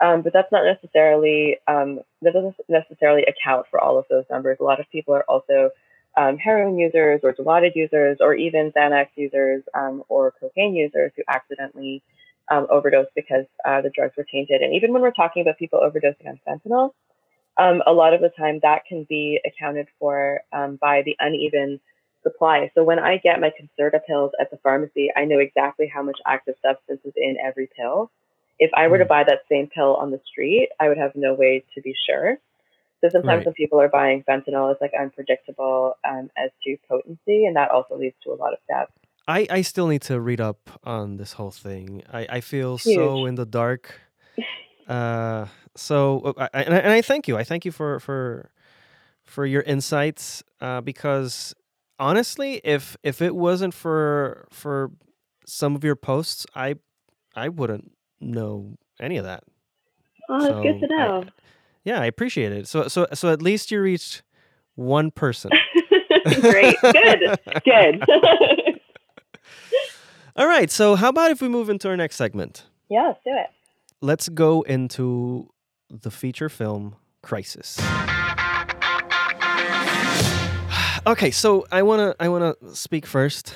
um, 0.00 0.22
but 0.22 0.32
that's 0.32 0.50
not 0.50 0.64
necessarily 0.64 1.58
um, 1.68 2.00
that 2.22 2.32
doesn't 2.32 2.56
necessarily 2.68 3.24
account 3.24 3.66
for 3.70 3.80
all 3.80 3.98
of 3.98 4.06
those 4.08 4.24
numbers. 4.30 4.58
A 4.60 4.64
lot 4.64 4.80
of 4.80 4.90
people 4.90 5.14
are 5.14 5.24
also 5.28 5.70
um, 6.16 6.36
heroin 6.36 6.78
users 6.78 7.20
or 7.22 7.32
Dilaudid 7.32 7.74
users 7.74 8.18
or 8.20 8.34
even 8.34 8.72
Xanax 8.72 9.08
users 9.16 9.62
um, 9.74 10.02
or 10.08 10.32
cocaine 10.40 10.74
users 10.74 11.12
who 11.16 11.22
accidentally 11.28 12.02
um, 12.52 12.66
overdose 12.70 13.06
because 13.16 13.46
uh, 13.64 13.80
the 13.80 13.90
drugs 13.90 14.14
were 14.16 14.26
tainted. 14.30 14.60
And 14.62 14.74
even 14.74 14.92
when 14.92 15.02
we're 15.02 15.12
talking 15.22 15.42
about 15.42 15.58
people 15.58 15.80
overdosing 15.80 16.28
on 16.28 16.40
fentanyl, 16.46 16.90
um, 17.58 17.82
a 17.86 17.92
lot 17.92 18.14
of 18.14 18.20
the 18.20 18.30
time 18.30 18.60
that 18.62 18.84
can 18.86 19.04
be 19.08 19.40
accounted 19.44 19.88
for 19.98 20.40
um, 20.52 20.76
by 20.76 21.02
the 21.02 21.16
uneven 21.20 21.80
supply. 22.22 22.70
So 22.74 22.84
when 22.84 22.98
I 22.98 23.18
get 23.18 23.40
my 23.40 23.50
Concerta 23.50 24.00
pills 24.06 24.32
at 24.40 24.50
the 24.50 24.58
pharmacy, 24.58 25.10
I 25.16 25.24
know 25.24 25.38
exactly 25.38 25.86
how 25.94 26.02
much 26.02 26.18
active 26.26 26.56
substance 26.64 27.00
is 27.04 27.14
in 27.16 27.36
every 27.44 27.68
pill. 27.76 28.10
If 28.58 28.70
I 28.74 28.88
were 28.88 28.98
to 28.98 29.04
Mm. 29.04 29.08
buy 29.14 29.24
that 29.24 29.40
same 29.50 29.68
pill 29.68 29.96
on 29.96 30.10
the 30.10 30.20
street, 30.30 30.68
I 30.80 30.88
would 30.88 30.98
have 30.98 31.14
no 31.16 31.34
way 31.34 31.64
to 31.74 31.82
be 31.82 31.94
sure. 32.06 32.38
So 33.00 33.10
sometimes 33.10 33.38
Right. 33.38 33.46
when 33.46 33.54
people 33.54 33.80
are 33.80 33.88
buying 33.88 34.22
fentanyl, 34.24 34.72
it's 34.72 34.80
like 34.80 34.94
unpredictable 34.98 35.96
um, 36.08 36.30
as 36.36 36.50
to 36.64 36.76
potency, 36.88 37.46
and 37.46 37.56
that 37.56 37.70
also 37.70 37.96
leads 37.96 38.16
to 38.24 38.32
a 38.32 38.38
lot 38.42 38.52
of 38.52 38.60
deaths. 38.68 38.92
I, 39.28 39.46
I 39.50 39.62
still 39.62 39.86
need 39.86 40.02
to 40.02 40.20
read 40.20 40.40
up 40.40 40.68
on 40.84 41.16
this 41.16 41.32
whole 41.34 41.50
thing. 41.50 42.02
I, 42.12 42.26
I 42.28 42.40
feel 42.40 42.78
so 42.78 43.26
in 43.26 43.36
the 43.36 43.46
dark. 43.46 44.00
Uh, 44.88 45.46
so 45.76 46.34
I, 46.36 46.48
I- 46.52 46.62
and, 46.64 46.74
I, 46.74 46.78
and 46.78 46.92
I 46.92 47.02
thank 47.02 47.28
you. 47.28 47.36
I 47.38 47.44
thank 47.44 47.64
you 47.64 47.70
for 47.72 48.00
for 48.00 48.50
for 49.24 49.46
your 49.46 49.62
insights. 49.62 50.42
Uh, 50.60 50.80
because 50.80 51.54
honestly, 51.98 52.60
if 52.64 52.96
if 53.02 53.22
it 53.22 53.34
wasn't 53.36 53.74
for 53.74 54.48
for 54.50 54.90
some 55.46 55.76
of 55.76 55.84
your 55.84 55.96
posts, 55.96 56.46
I 56.54 56.74
I 57.36 57.48
wouldn't 57.48 57.92
know 58.20 58.76
any 59.00 59.16
of 59.18 59.24
that. 59.24 59.44
Oh, 60.28 60.40
that's 60.40 60.60
good 60.62 60.80
So 60.80 60.86
to 60.88 60.94
I- 60.94 60.96
know. 61.06 61.24
Yeah, 61.84 62.00
I 62.00 62.06
appreciate 62.06 62.52
it. 62.52 62.66
So 62.68 62.88
so 62.88 63.06
so 63.14 63.32
at 63.32 63.40
least 63.40 63.70
you 63.70 63.80
reached 63.80 64.22
one 64.74 65.10
person. 65.12 65.50
Great, 66.40 66.76
good, 66.80 67.38
good. 67.64 68.04
All 70.36 70.46
right. 70.46 70.70
So 70.70 70.94
how 70.94 71.10
about 71.10 71.30
if 71.30 71.42
we 71.42 71.48
move 71.48 71.68
into 71.68 71.88
our 71.88 71.96
next 71.96 72.16
segment? 72.16 72.64
yeah, 72.88 73.08
let's 73.08 73.20
do 73.24 73.30
it. 73.32 73.46
let's 74.00 74.28
go 74.28 74.62
into 74.62 75.48
the 75.88 76.10
feature 76.10 76.48
film 76.48 76.96
Crisis. 77.22 77.78
okay, 81.06 81.30
so 81.30 81.66
I 81.70 81.82
wanna 81.82 82.14
I 82.18 82.28
wanna 82.28 82.54
speak 82.72 83.06
first 83.06 83.54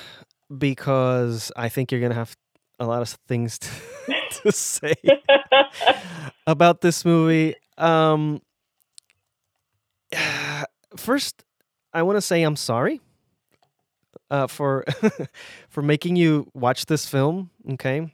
because 0.55 1.51
I 1.55 1.69
think 1.69 1.91
you're 1.91 2.01
gonna 2.01 2.15
have 2.15 2.35
a 2.79 2.85
lot 2.85 3.01
of 3.01 3.09
things 3.27 3.59
to, 3.59 3.69
to 4.43 4.51
say 4.51 4.93
about 6.47 6.81
this 6.81 7.03
movie. 7.03 7.55
Um, 7.77 8.41
first, 10.95 11.43
I 11.93 12.03
want 12.03 12.17
to 12.17 12.21
say 12.21 12.43
I'm 12.43 12.55
sorry 12.55 13.01
uh, 14.29 14.47
for 14.47 14.85
for 15.69 15.81
making 15.81 16.15
you 16.15 16.49
watch 16.53 16.85
this 16.85 17.05
film. 17.05 17.49
Okay. 17.71 18.13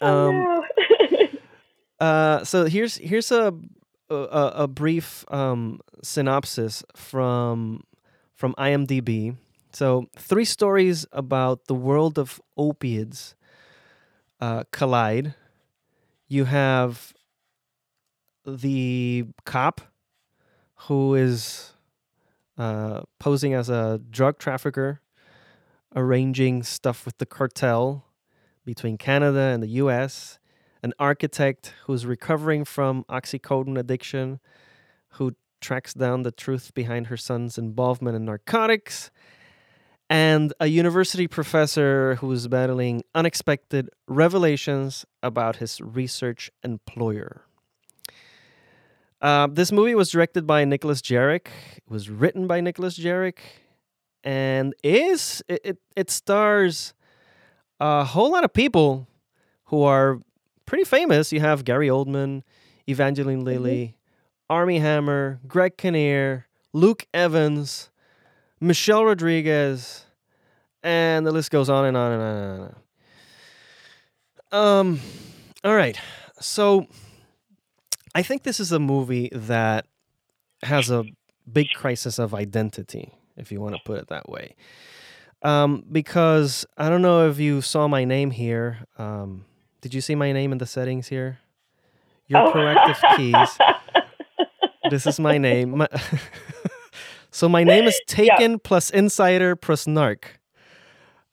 oh, 0.00 0.28
Um, 0.28 0.42
no. 0.42 0.64
uh, 2.06 2.44
so 2.44 2.64
here's 2.66 2.96
here's 2.96 3.30
a 3.30 3.54
a, 4.10 4.64
a 4.64 4.68
brief 4.68 5.24
um, 5.28 5.80
synopsis 6.02 6.82
from 6.96 7.82
from 8.34 8.54
IMDb. 8.58 9.36
So 9.72 10.06
three 10.16 10.44
stories 10.44 11.06
about 11.12 11.66
the 11.66 11.74
world 11.74 12.18
of 12.18 12.40
opiates 12.56 13.34
uh, 14.40 14.64
collide. 14.72 15.34
You 16.28 16.44
have 16.44 17.12
the 18.46 19.26
cop 19.44 19.80
who 20.88 21.14
is 21.14 21.72
uh, 22.58 23.02
posing 23.18 23.54
as 23.54 23.68
a 23.68 24.00
drug 24.10 24.38
trafficker, 24.38 25.00
arranging 25.94 26.62
stuff 26.62 27.04
with 27.04 27.18
the 27.18 27.26
cartel 27.26 28.04
between 28.64 28.96
Canada 28.96 29.40
and 29.40 29.62
the 29.62 29.68
U.S 29.68 30.38
an 30.82 30.94
architect 30.98 31.74
who's 31.84 32.06
recovering 32.06 32.64
from 32.64 33.04
oxycodone 33.04 33.78
addiction, 33.78 34.40
who 35.14 35.32
tracks 35.60 35.92
down 35.92 36.22
the 36.22 36.30
truth 36.30 36.72
behind 36.74 37.08
her 37.08 37.16
son's 37.16 37.58
involvement 37.58 38.16
in 38.16 38.24
narcotics, 38.24 39.10
and 40.08 40.52
a 40.58 40.66
university 40.66 41.28
professor 41.28 42.16
who's 42.16 42.48
battling 42.48 43.02
unexpected 43.14 43.90
revelations 44.08 45.04
about 45.22 45.56
his 45.56 45.80
research 45.80 46.50
employer. 46.64 47.42
Uh, 49.20 49.46
this 49.52 49.70
movie 49.70 49.94
was 49.94 50.10
directed 50.10 50.46
by 50.46 50.64
Nicholas 50.64 51.02
Jarecki. 51.02 51.50
It 51.76 51.82
was 51.88 52.08
written 52.08 52.46
by 52.46 52.62
Nicholas 52.62 52.98
Jarecki, 52.98 53.42
and 54.24 54.74
is 54.82 55.42
it, 55.48 55.60
it, 55.64 55.78
it 55.96 56.10
stars 56.10 56.94
a 57.78 58.04
whole 58.04 58.30
lot 58.30 58.44
of 58.44 58.52
people 58.52 59.08
who 59.64 59.82
are 59.82 60.20
pretty 60.66 60.84
famous. 60.84 61.32
You 61.32 61.40
have 61.40 61.64
Gary 61.64 61.88
Oldman, 61.88 62.42
Evangeline 62.88 63.44
Lilly, 63.44 63.96
Armie 64.48 64.80
Hammer, 64.80 65.40
Greg 65.46 65.76
Kinnear, 65.76 66.46
Luke 66.72 67.06
Evans, 67.14 67.90
Michelle 68.60 69.04
Rodriguez, 69.04 70.04
and 70.82 71.26
the 71.26 71.32
list 71.32 71.50
goes 71.50 71.70
on 71.70 71.86
and 71.86 71.96
on 71.96 72.12
and 72.12 72.22
on 72.22 72.36
and 72.36 72.74
on. 74.52 74.78
Um, 74.80 75.00
all 75.64 75.74
right. 75.74 75.98
So 76.40 76.86
I 78.14 78.22
think 78.22 78.42
this 78.42 78.60
is 78.60 78.72
a 78.72 78.78
movie 78.78 79.28
that 79.32 79.86
has 80.62 80.90
a 80.90 81.04
big 81.50 81.68
crisis 81.74 82.18
of 82.18 82.34
identity, 82.34 83.12
if 83.40 83.50
you 83.50 83.60
want 83.60 83.74
to 83.74 83.80
put 83.84 83.98
it 83.98 84.08
that 84.08 84.28
way. 84.28 84.54
Um, 85.42 85.84
because 85.90 86.66
I 86.76 86.88
don't 86.88 87.02
know 87.02 87.28
if 87.28 87.38
you 87.38 87.62
saw 87.62 87.88
my 87.88 88.04
name 88.04 88.30
here. 88.30 88.86
Um, 88.98 89.44
did 89.80 89.94
you 89.94 90.00
see 90.00 90.14
my 90.14 90.32
name 90.32 90.52
in 90.52 90.58
the 90.58 90.66
settings 90.66 91.08
here? 91.08 91.38
Your 92.26 92.46
Oh. 92.48 92.52
corrective 92.52 92.98
keys. 93.16 93.58
this 94.90 95.06
is 95.06 95.18
my 95.18 95.38
name. 95.38 95.78
My, 95.78 95.88
so 97.30 97.48
my 97.48 97.64
name 97.64 97.84
is 97.84 98.00
Taken 98.06 98.52
yeah. 98.52 98.56
plus 98.62 98.90
Insider 98.90 99.56
plus 99.56 99.86
Narc. 99.86 100.24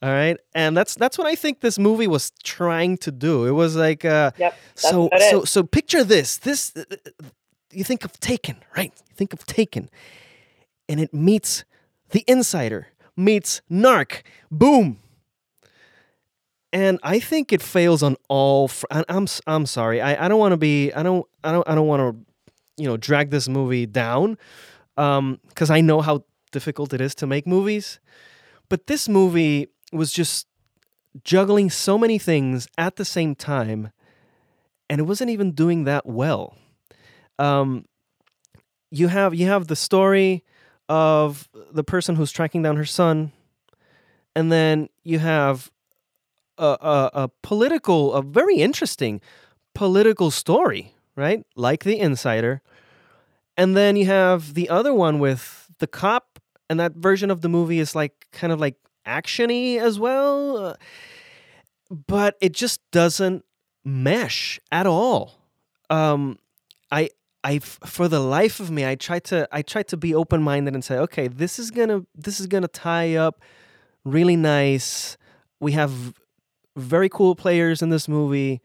All 0.02 0.10
right, 0.12 0.38
and 0.54 0.78
that's 0.78 0.94
that's 0.94 1.18
what 1.18 1.26
I 1.26 1.34
think 1.34 1.62
this 1.62 1.80
movie 1.80 2.06
was 2.06 2.32
trying 2.44 2.98
to 3.00 3.12
do. 3.12 3.46
It 3.46 3.52
was 3.52 3.76
like, 3.76 4.06
uh, 4.06 4.30
yep, 4.38 4.56
so 4.76 5.10
so 5.32 5.44
so 5.44 5.64
picture 5.64 6.04
this. 6.04 6.38
This 6.38 6.72
uh, 6.78 6.84
you 7.72 7.84
think 7.84 8.06
of 8.06 8.12
Taken, 8.20 8.58
right? 8.78 8.94
You 9.10 9.16
think 9.16 9.34
of 9.34 9.44
Taken, 9.48 9.90
and 10.88 11.00
it 11.00 11.16
meets 11.16 11.66
the 12.12 12.24
Insider 12.28 12.88
meets 13.16 13.62
Narc. 13.70 14.22
Boom. 14.52 15.00
And 16.74 17.00
I 17.02 17.20
think 17.20 17.54
it 17.54 17.62
fails 17.62 18.04
on 18.04 18.18
all. 18.28 18.68
Fr- 18.68 18.86
I'm 18.92 19.28
I'm 19.48 19.66
sorry. 19.66 20.02
I, 20.02 20.26
I 20.26 20.28
don't 20.28 20.40
want 20.40 20.52
to 20.52 20.58
be. 20.58 20.92
I 20.94 21.02
don't 21.02 21.26
I 21.44 21.52
don't 21.52 21.68
I 21.68 21.76
don't 21.76 21.88
want 21.88 22.02
to, 22.02 22.52
you 22.82 22.88
know, 22.88 22.98
drag 22.98 23.30
this 23.32 23.48
movie 23.48 23.86
down, 23.86 24.38
because 24.96 25.70
um, 25.70 25.76
I 25.76 25.82
know 25.82 26.02
how 26.02 26.26
difficult 26.52 26.94
it 26.94 27.02
is 27.02 27.16
to 27.16 27.28
make 27.28 27.48
movies. 27.48 28.00
But 28.70 28.88
this 28.88 29.08
movie 29.08 29.70
was 29.94 30.12
just 30.12 30.46
juggling 31.24 31.70
so 31.70 31.98
many 31.98 32.20
things 32.20 32.68
at 32.78 32.98
the 32.98 33.06
same 33.06 33.34
time, 33.34 33.92
and 34.90 35.00
it 35.00 35.06
wasn't 35.06 35.30
even 35.30 35.54
doing 35.54 35.86
that 35.86 36.06
well. 36.06 36.58
Um, 37.40 37.86
you 38.92 39.08
have 39.08 39.34
you 39.34 39.48
have 39.48 39.68
the 39.68 39.76
story 39.76 40.44
of 40.90 41.50
the 41.72 41.84
person 41.84 42.16
who's 42.16 42.32
tracking 42.32 42.62
down 42.62 42.78
her 42.78 42.86
son, 42.86 43.32
and 44.36 44.52
then 44.52 44.90
you 45.04 45.20
have 45.20 45.72
a, 46.58 46.78
a, 46.82 47.12
a 47.14 47.30
political, 47.44 48.14
a 48.14 48.22
very 48.22 48.58
interesting 48.58 49.22
political 49.74 50.32
story, 50.32 50.94
right? 51.16 51.44
Like 51.56 51.84
the 51.84 52.00
Insider, 52.00 52.62
and 53.56 53.76
then 53.76 53.96
you 53.96 54.06
have 54.06 54.54
the 54.54 54.70
other 54.70 54.94
one 54.94 55.20
with 55.20 55.70
the 55.80 55.88
cop, 55.88 56.40
and 56.70 56.80
that 56.80 56.94
version 56.94 57.32
of 57.32 57.42
the 57.42 57.50
movie 57.50 57.80
is 57.80 57.96
like 57.96 58.28
kind 58.32 58.54
of 58.54 58.60
like 58.60 58.76
actiony 59.06 59.80
as 59.80 60.00
well, 60.00 60.58
uh, 60.58 60.74
but 61.90 62.36
it 62.42 62.54
just 62.54 62.80
doesn't 62.92 63.44
mesh 63.84 64.60
at 64.72 64.86
all. 64.86 65.40
Um, 65.90 66.38
I 66.92 67.10
I 67.44 67.60
for 67.60 68.08
the 68.08 68.20
life 68.20 68.60
of 68.60 68.72
me, 68.72 68.86
I 68.86 68.96
try 68.96 69.20
to 69.20 69.48
I 69.52 69.62
try 69.62 69.84
to 69.84 69.98
be 69.98 70.14
open 70.14 70.42
minded 70.42 70.74
and 70.74 70.84
say, 70.84 70.98
okay, 70.98 71.28
this 71.28 71.60
is 71.60 71.72
gonna 71.72 72.06
this 72.16 72.40
is 72.40 72.48
gonna 72.48 72.68
tie 72.68 73.16
up 73.16 73.42
really 74.04 74.36
nice. 74.36 75.18
We 75.60 75.74
have 75.74 76.14
very 76.76 77.10
cool 77.10 77.36
players 77.36 77.82
in 77.82 77.90
this 77.90 78.08
movie. 78.08 78.62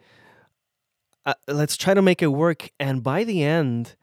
Uh, 1.24 1.34
let's 1.46 1.76
try 1.76 1.94
to 1.94 2.02
make 2.02 2.20
it 2.22 2.28
work. 2.28 2.70
And 2.80 3.02
by 3.02 3.24
the 3.24 3.42
end, 3.42 3.96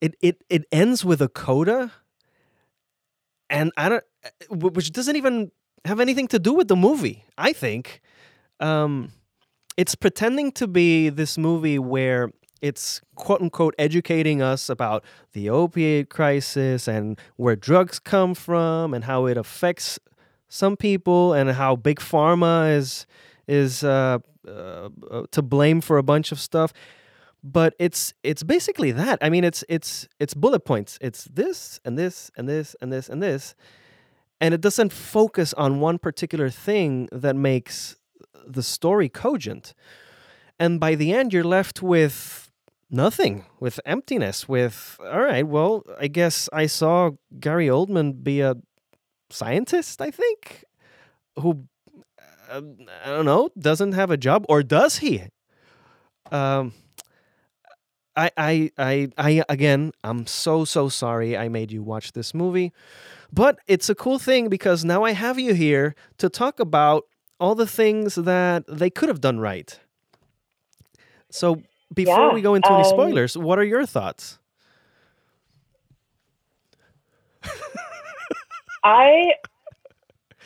it 0.00 0.14
it 0.20 0.44
it 0.48 0.64
ends 0.70 1.04
with 1.04 1.20
a 1.20 1.28
coda 1.28 1.92
and 3.50 3.72
I 3.76 3.88
don't, 3.88 4.04
uh, 4.24 4.56
which 4.56 4.92
doesn't 4.92 5.16
even 5.16 5.50
have 5.84 6.00
anything 6.00 6.28
to 6.28 6.38
do 6.38 6.52
with 6.52 6.68
the 6.68 6.76
movie. 6.76 7.24
I 7.38 7.52
think 7.52 8.00
um, 8.60 9.12
it's 9.76 9.94
pretending 9.94 10.52
to 10.52 10.66
be 10.66 11.08
this 11.08 11.38
movie 11.38 11.78
where 11.78 12.30
it's 12.60 13.00
quote 13.14 13.40
unquote 13.40 13.74
educating 13.78 14.42
us 14.42 14.68
about 14.68 15.04
the 15.32 15.50
opiate 15.50 16.10
crisis 16.10 16.88
and 16.88 17.18
where 17.36 17.56
drugs 17.56 17.98
come 17.98 18.34
from 18.34 18.94
and 18.94 19.04
how 19.04 19.26
it 19.26 19.36
affects 19.36 19.98
some 20.48 20.76
people 20.76 21.32
and 21.32 21.50
how 21.50 21.76
big 21.76 21.98
pharma 22.00 22.74
is 22.74 23.06
is 23.46 23.84
uh, 23.84 24.18
uh, 24.48 24.88
to 25.30 25.42
blame 25.42 25.80
for 25.80 25.98
a 25.98 26.02
bunch 26.02 26.32
of 26.32 26.40
stuff 26.40 26.72
but 27.52 27.74
it's 27.78 28.12
it's 28.24 28.42
basically 28.42 28.90
that. 28.92 29.18
I 29.22 29.30
mean, 29.30 29.44
it's 29.44 29.62
it's 29.68 30.08
it's 30.18 30.34
bullet 30.34 30.64
points. 30.64 30.98
It's 31.00 31.24
this 31.24 31.80
and 31.84 31.96
this 31.96 32.30
and 32.36 32.48
this 32.48 32.74
and 32.80 32.92
this 32.92 33.08
and 33.08 33.22
this, 33.22 33.54
and 34.40 34.52
it 34.52 34.60
doesn't 34.60 34.92
focus 34.92 35.54
on 35.54 35.80
one 35.80 35.98
particular 35.98 36.50
thing 36.50 37.08
that 37.12 37.36
makes 37.36 37.96
the 38.46 38.62
story 38.62 39.08
cogent. 39.08 39.74
And 40.58 40.80
by 40.80 40.96
the 40.96 41.12
end, 41.12 41.32
you're 41.32 41.44
left 41.44 41.82
with 41.82 42.45
nothing, 42.90 43.44
with 43.60 43.80
emptiness. 43.84 44.48
With 44.48 44.98
all 45.00 45.22
right, 45.22 45.46
well, 45.46 45.82
I 45.98 46.08
guess 46.08 46.48
I 46.52 46.66
saw 46.66 47.12
Gary 47.38 47.66
Oldman 47.66 48.22
be 48.22 48.40
a 48.40 48.56
scientist. 49.30 50.00
I 50.00 50.10
think 50.10 50.64
who. 51.38 51.66
Uh, 52.48 52.62
I 53.04 53.08
don't 53.08 53.24
know. 53.24 53.50
Doesn't 53.58 53.92
have 53.92 54.10
a 54.10 54.16
job, 54.16 54.46
or 54.48 54.62
does 54.62 54.98
he? 54.98 55.24
Um, 56.30 56.72
I, 58.16 58.30
I, 58.36 58.70
I, 58.78 59.08
I, 59.18 59.42
again, 59.48 59.92
I'm 60.02 60.26
so, 60.26 60.64
so 60.64 60.88
sorry 60.88 61.36
I 61.36 61.48
made 61.48 61.70
you 61.70 61.82
watch 61.82 62.12
this 62.12 62.32
movie. 62.32 62.72
But 63.32 63.58
it's 63.66 63.88
a 63.88 63.94
cool 63.94 64.18
thing 64.18 64.48
because 64.48 64.84
now 64.84 65.04
I 65.04 65.12
have 65.12 65.38
you 65.38 65.52
here 65.52 65.94
to 66.18 66.28
talk 66.28 66.58
about 66.58 67.04
all 67.38 67.54
the 67.54 67.66
things 67.66 68.14
that 68.14 68.64
they 68.66 68.88
could 68.88 69.08
have 69.08 69.20
done 69.20 69.38
right. 69.38 69.78
So 71.30 71.62
before 71.92 72.28
yeah, 72.28 72.34
we 72.34 72.42
go 72.42 72.54
into 72.54 72.70
um, 72.70 72.80
any 72.80 72.88
spoilers, 72.88 73.36
what 73.36 73.58
are 73.58 73.64
your 73.64 73.86
thoughts? 73.86 74.38
I 78.84 79.32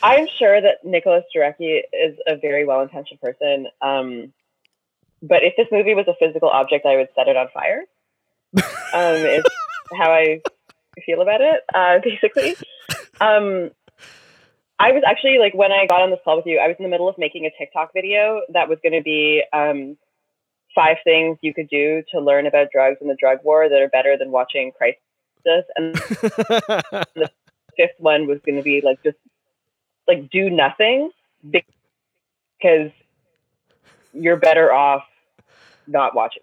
I'm 0.03 0.26
sure 0.38 0.61
that 0.61 0.84
Nicholas 0.84 1.24
Jarecki 1.34 1.80
is 1.93 2.16
a 2.26 2.36
very 2.36 2.64
well 2.64 2.80
intentioned 2.80 3.20
person. 3.20 3.66
Um, 3.82 4.32
but 5.22 5.43
if 5.43 5.55
this 5.57 5.66
movie 5.70 5.95
was 5.95 6.07
a 6.09 6.14
physical 6.18 6.49
object, 6.49 6.86
I 6.86 6.97
would 6.97 7.09
set 7.14 7.28
it 7.28 7.36
on 7.36 7.49
fire. 7.53 7.84
Um, 8.93 9.16
is 9.16 9.45
how 9.93 10.11
I 10.11 10.41
feel 11.05 11.20
about 11.20 11.41
it, 11.41 11.61
uh, 11.74 11.99
basically. 12.05 12.57
Um, 13.20 13.70
I 14.78 14.93
was 14.93 15.03
actually 15.07 15.38
like 15.38 15.55
when 15.55 15.72
I 15.72 15.86
got 15.86 16.01
on 16.01 16.11
this 16.11 16.20
call 16.24 16.36
with 16.36 16.47
you, 16.47 16.59
I 16.59 16.66
was 16.66 16.76
in 16.78 16.84
the 16.84 16.88
middle 16.88 17.09
of 17.09 17.18
making 17.18 17.45
a 17.45 17.51
TikTok 17.57 17.93
video 17.93 18.41
that 18.53 18.68
was 18.68 18.78
going 18.82 18.95
to 18.95 19.03
be 19.03 19.43
um, 19.53 19.99
five 20.75 20.99
things 21.05 21.39
you 21.43 21.53
could 21.55 21.68
do 21.68 22.03
to 22.12 22.21
learn 22.21 22.47
about 22.47 22.68
drugs 22.73 22.99
and 23.01 23.11
the 23.11 23.16
drug 23.18 23.39
war 23.43 23.68
that 23.68 23.81
are 23.81 23.89
better 23.89 24.16
than 24.16 24.31
watching 24.31 24.73
Crisis. 24.73 25.01
And 25.77 25.95
the 25.95 27.31
fifth 27.77 27.99
one 27.99 28.27
was 28.27 28.41
going 28.45 28.57
to 28.57 28.62
be 28.62 28.81
like 28.85 29.03
just 29.03 29.18
like 30.07 30.31
do 30.31 30.51
nothing 30.51 31.11
because 31.51 32.91
you're 34.12 34.37
better 34.37 34.73
off 34.73 35.05
not 35.87 36.14
watching. 36.14 36.43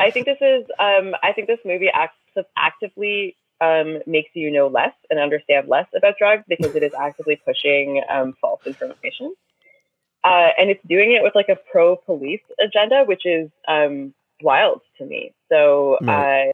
I 0.00 0.10
think 0.10 0.26
this 0.26 0.38
is. 0.40 0.66
Um, 0.78 1.14
I 1.22 1.32
think 1.32 1.46
this 1.46 1.60
movie 1.64 1.88
acts 1.92 2.16
actively 2.56 3.36
um, 3.60 4.00
makes 4.06 4.30
you 4.34 4.50
know 4.50 4.66
less 4.66 4.92
and 5.10 5.20
understand 5.20 5.68
less 5.68 5.86
about 5.96 6.18
drugs 6.18 6.44
because 6.48 6.74
it 6.74 6.82
is 6.82 6.92
actively 6.94 7.40
pushing 7.44 8.02
um, 8.10 8.34
false 8.40 8.66
information, 8.66 9.34
uh, 10.24 10.48
and 10.58 10.70
it's 10.70 10.84
doing 10.88 11.12
it 11.12 11.22
with 11.22 11.34
like 11.34 11.48
a 11.48 11.56
pro 11.70 11.96
police 11.96 12.42
agenda, 12.60 13.04
which 13.04 13.24
is 13.24 13.50
um, 13.68 14.14
wild 14.42 14.80
to 14.98 15.04
me. 15.04 15.32
So. 15.48 15.98
Right. 16.00 16.48
Uh, 16.48 16.52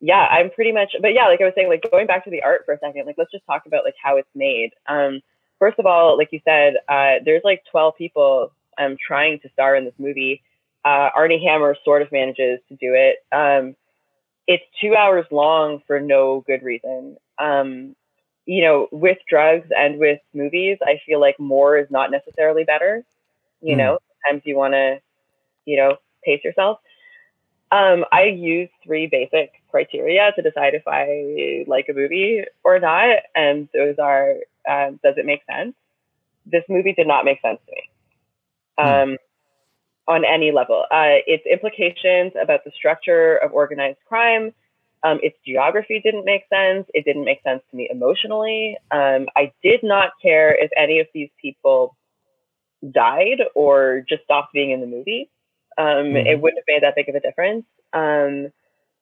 yeah, 0.00 0.26
I'm 0.30 0.50
pretty 0.50 0.72
much, 0.72 0.94
but 1.00 1.14
yeah, 1.14 1.28
like 1.28 1.40
I 1.40 1.44
was 1.44 1.54
saying, 1.54 1.68
like 1.68 1.82
going 1.90 2.06
back 2.06 2.24
to 2.24 2.30
the 2.30 2.42
art 2.42 2.66
for 2.66 2.74
a 2.74 2.78
second, 2.78 3.06
like 3.06 3.14
let's 3.16 3.30
just 3.30 3.46
talk 3.46 3.64
about 3.64 3.84
like 3.84 3.94
how 4.02 4.18
it's 4.18 4.28
made. 4.34 4.72
Um, 4.86 5.22
first 5.58 5.78
of 5.78 5.86
all, 5.86 6.18
like 6.18 6.28
you 6.30 6.40
said, 6.44 6.74
uh, 6.90 7.22
there's 7.24 7.40
like 7.42 7.62
12 7.70 7.96
people 7.96 8.52
um, 8.76 8.98
trying 9.00 9.38
to 9.40 9.48
star 9.54 9.74
in 9.76 9.86
this 9.86 9.94
movie 9.96 10.42
uh, 10.84 11.10
Armie 11.14 11.44
Hammer 11.44 11.76
sort 11.84 12.02
of 12.02 12.12
manages 12.12 12.60
to 12.68 12.76
do 12.76 12.94
it. 12.94 13.24
Um, 13.32 13.74
it's 14.46 14.64
two 14.80 14.94
hours 14.94 15.24
long 15.30 15.82
for 15.86 16.00
no 16.00 16.44
good 16.46 16.62
reason. 16.62 17.16
Um, 17.38 17.96
you 18.46 18.62
know, 18.62 18.88
with 18.92 19.18
drugs 19.28 19.68
and 19.76 19.98
with 19.98 20.20
movies, 20.32 20.78
I 20.82 21.00
feel 21.06 21.20
like 21.20 21.38
more 21.38 21.78
is 21.78 21.90
not 21.90 22.10
necessarily 22.10 22.64
better. 22.64 23.04
You 23.60 23.74
mm. 23.74 23.78
know, 23.78 23.98
sometimes 24.22 24.42
you 24.44 24.56
want 24.56 24.74
to, 24.74 25.00
you 25.64 25.76
know, 25.76 25.96
pace 26.24 26.42
yourself. 26.44 26.80
Um, 27.72 28.04
I 28.12 28.24
use 28.24 28.68
three 28.84 29.06
basic 29.06 29.52
criteria 29.70 30.32
to 30.36 30.42
decide 30.42 30.74
if 30.74 30.86
I 30.86 31.64
like 31.66 31.88
a 31.88 31.92
movie 31.92 32.44
or 32.62 32.78
not, 32.78 33.18
and 33.34 33.68
those 33.74 33.98
are: 33.98 34.34
um, 34.68 35.00
does 35.02 35.14
it 35.16 35.26
make 35.26 35.42
sense? 35.50 35.74
This 36.46 36.64
movie 36.68 36.92
did 36.92 37.06
not 37.06 37.24
make 37.24 37.40
sense 37.40 37.58
to 37.66 37.72
me. 37.72 37.90
Mm 38.78 39.16
on 40.06 40.24
any 40.24 40.52
level. 40.52 40.84
Uh, 40.90 41.20
its 41.26 41.44
implications 41.46 42.32
about 42.40 42.64
the 42.64 42.70
structure 42.72 43.36
of 43.36 43.52
organized 43.52 43.98
crime, 44.06 44.52
um, 45.04 45.20
its 45.22 45.36
geography 45.46 46.00
didn't 46.02 46.24
make 46.24 46.44
sense. 46.48 46.86
It 46.94 47.04
didn't 47.04 47.26
make 47.26 47.42
sense 47.42 47.62
to 47.70 47.76
me 47.76 47.88
emotionally. 47.90 48.78
Um, 48.90 49.26
I 49.36 49.52
did 49.62 49.80
not 49.82 50.12
care 50.20 50.56
if 50.58 50.70
any 50.76 50.98
of 50.98 51.06
these 51.12 51.28
people 51.40 51.94
died 52.90 53.42
or 53.54 54.04
just 54.08 54.24
stopped 54.24 54.54
being 54.54 54.70
in 54.70 54.80
the 54.80 54.86
movie. 54.86 55.30
Um, 55.76 55.86
mm-hmm. 55.86 56.26
It 56.26 56.40
wouldn't 56.40 56.58
have 56.58 56.74
made 56.74 56.82
that 56.82 56.96
big 56.96 57.10
of 57.10 57.14
a 57.14 57.20
difference. 57.20 57.66
Um, 57.92 58.50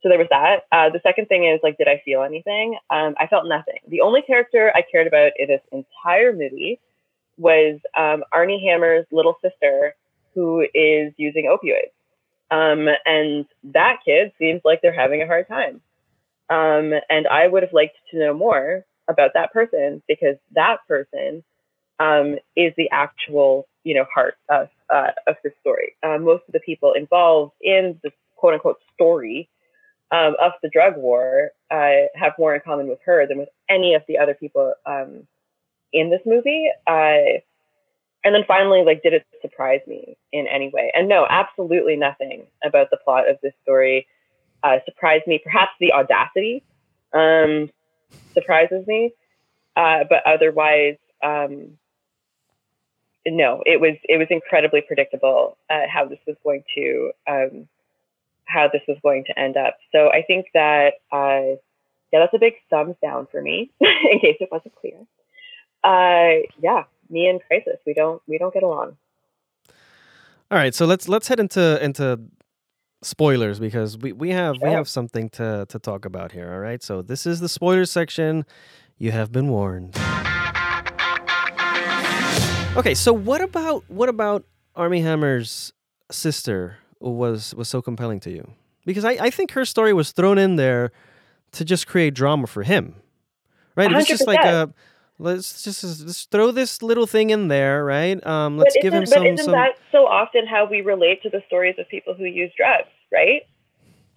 so 0.02 0.08
there 0.08 0.18
was 0.18 0.26
that. 0.30 0.64
Uh, 0.72 0.90
the 0.90 1.00
second 1.04 1.26
thing 1.26 1.44
is 1.44 1.60
like, 1.62 1.78
did 1.78 1.86
I 1.86 2.02
feel 2.04 2.22
anything? 2.22 2.76
Um, 2.90 3.14
I 3.18 3.28
felt 3.28 3.46
nothing. 3.46 3.78
The 3.86 4.00
only 4.00 4.22
character 4.22 4.72
I 4.74 4.82
cared 4.82 5.06
about 5.06 5.32
in 5.38 5.46
this 5.46 5.62
entire 5.70 6.32
movie 6.32 6.80
was 7.38 7.78
um, 7.96 8.24
Armie 8.32 8.66
Hammer's 8.66 9.06
little 9.12 9.36
sister, 9.40 9.94
who 10.34 10.66
is 10.74 11.12
using 11.16 11.46
opioids. 11.46 11.92
Um, 12.50 12.88
and 13.06 13.46
that 13.72 13.98
kid 14.04 14.32
seems 14.38 14.62
like 14.64 14.82
they're 14.82 14.92
having 14.92 15.22
a 15.22 15.26
hard 15.26 15.46
time. 15.46 15.80
Um, 16.50 16.92
and 17.08 17.26
I 17.28 17.46
would 17.46 17.62
have 17.62 17.72
liked 17.72 17.96
to 18.10 18.18
know 18.18 18.34
more 18.34 18.84
about 19.08 19.32
that 19.34 19.52
person 19.52 20.02
because 20.08 20.36
that 20.54 20.78
person 20.86 21.42
um, 21.98 22.36
is 22.56 22.72
the 22.76 22.90
actual, 22.90 23.66
you 23.84 23.94
know, 23.94 24.06
heart 24.12 24.34
of 24.48 24.68
uh, 24.92 25.12
of 25.26 25.36
this 25.42 25.52
story. 25.60 25.94
Uh, 26.02 26.18
most 26.18 26.42
of 26.48 26.52
the 26.52 26.60
people 26.60 26.92
involved 26.92 27.52
in 27.60 27.98
the 28.02 28.10
quote 28.36 28.54
unquote 28.54 28.78
story 28.94 29.48
um, 30.10 30.34
of 30.40 30.52
the 30.62 30.68
drug 30.68 30.96
war 30.96 31.50
uh, 31.70 32.06
have 32.14 32.32
more 32.38 32.54
in 32.54 32.60
common 32.60 32.88
with 32.88 32.98
her 33.04 33.26
than 33.26 33.38
with 33.38 33.48
any 33.68 33.94
of 33.94 34.02
the 34.08 34.18
other 34.18 34.34
people 34.34 34.74
um, 34.86 35.26
in 35.92 36.10
this 36.10 36.20
movie. 36.26 36.68
Uh, 36.86 37.40
and 38.24 38.34
then 38.34 38.44
finally, 38.46 38.84
like, 38.84 39.02
did 39.02 39.14
it 39.14 39.26
surprise 39.40 39.80
me 39.86 40.16
in 40.32 40.46
any 40.46 40.70
way? 40.72 40.92
And 40.94 41.08
no, 41.08 41.26
absolutely 41.28 41.96
nothing 41.96 42.46
about 42.64 42.90
the 42.90 42.98
plot 42.98 43.28
of 43.28 43.38
this 43.42 43.54
story 43.62 44.06
uh, 44.62 44.78
surprised 44.84 45.26
me. 45.26 45.40
Perhaps 45.42 45.72
the 45.80 45.92
audacity 45.92 46.62
um, 47.12 47.70
surprises 48.34 48.86
me, 48.86 49.12
uh, 49.76 50.04
but 50.08 50.22
otherwise, 50.26 50.96
um, 51.22 51.78
no, 53.26 53.62
it 53.66 53.80
was 53.80 53.96
it 54.04 54.18
was 54.18 54.28
incredibly 54.30 54.80
predictable 54.80 55.56
uh, 55.70 55.86
how 55.88 56.06
this 56.06 56.18
was 56.26 56.36
going 56.42 56.64
to 56.74 57.12
um, 57.28 57.68
how 58.44 58.68
this 58.72 58.82
was 58.88 58.98
going 59.02 59.24
to 59.24 59.38
end 59.38 59.56
up. 59.56 59.78
So 59.92 60.10
I 60.10 60.22
think 60.22 60.46
that 60.54 60.94
uh, 61.12 61.56
yeah, 62.12 62.20
that's 62.20 62.34
a 62.34 62.38
big 62.38 62.54
thumbs 62.70 62.96
down 63.02 63.26
for 63.30 63.40
me. 63.40 63.70
in 63.80 64.18
case 64.20 64.36
it 64.40 64.48
wasn't 64.50 64.74
clear. 64.76 64.98
Uh, 65.84 66.46
yeah, 66.60 66.84
me 67.10 67.28
and 67.28 67.40
Crisis, 67.46 67.78
we 67.86 67.94
don't 67.94 68.22
we 68.26 68.38
don't 68.38 68.54
get 68.54 68.62
along. 68.62 68.96
All 70.50 70.58
right, 70.58 70.74
so 70.74 70.84
let's 70.84 71.08
let's 71.08 71.28
head 71.28 71.40
into 71.40 71.82
into 71.82 72.20
spoilers 73.02 73.58
because 73.58 73.98
we, 73.98 74.12
we 74.12 74.30
have 74.30 74.56
sure. 74.56 74.68
we 74.68 74.74
have 74.74 74.88
something 74.88 75.28
to 75.30 75.66
to 75.68 75.78
talk 75.78 76.04
about 76.04 76.32
here. 76.32 76.52
All 76.52 76.60
right, 76.60 76.82
so 76.82 77.02
this 77.02 77.26
is 77.26 77.40
the 77.40 77.48
spoilers 77.48 77.90
section. 77.90 78.44
You 78.98 79.10
have 79.12 79.32
been 79.32 79.48
warned. 79.48 79.96
Okay, 82.74 82.94
so 82.94 83.12
what 83.12 83.40
about 83.40 83.84
what 83.88 84.08
about 84.08 84.44
Armie 84.74 85.02
Hammer's 85.02 85.72
sister 86.10 86.78
was 87.00 87.54
was 87.54 87.68
so 87.68 87.82
compelling 87.82 88.20
to 88.20 88.30
you? 88.30 88.50
Because 88.86 89.04
I, 89.04 89.12
I 89.12 89.30
think 89.30 89.52
her 89.52 89.64
story 89.64 89.92
was 89.92 90.12
thrown 90.12 90.38
in 90.38 90.56
there 90.56 90.90
to 91.52 91.64
just 91.64 91.86
create 91.86 92.14
drama 92.14 92.46
for 92.46 92.62
him. 92.62 92.94
Right? 93.76 93.88
100%. 93.88 93.92
It 93.92 93.96
was 93.96 94.06
just 94.06 94.26
like 94.26 94.44
a 94.44 94.72
let's 95.22 95.62
just 95.62 95.84
let's 95.84 96.24
throw 96.24 96.50
this 96.50 96.82
little 96.82 97.06
thing 97.06 97.30
in 97.30 97.48
there, 97.48 97.84
right? 97.84 98.24
Um, 98.26 98.58
let's 98.58 98.76
give 98.82 98.92
him 98.92 99.06
some. 99.06 99.22
But 99.22 99.32
isn't 99.32 99.44
some... 99.44 99.52
that 99.52 99.72
so 99.90 100.06
often 100.06 100.46
how 100.46 100.66
we 100.66 100.80
relate 100.80 101.22
to 101.22 101.30
the 101.30 101.42
stories 101.46 101.76
of 101.78 101.88
people 101.88 102.14
who 102.14 102.24
use 102.24 102.52
drugs, 102.56 102.88
right? 103.12 103.42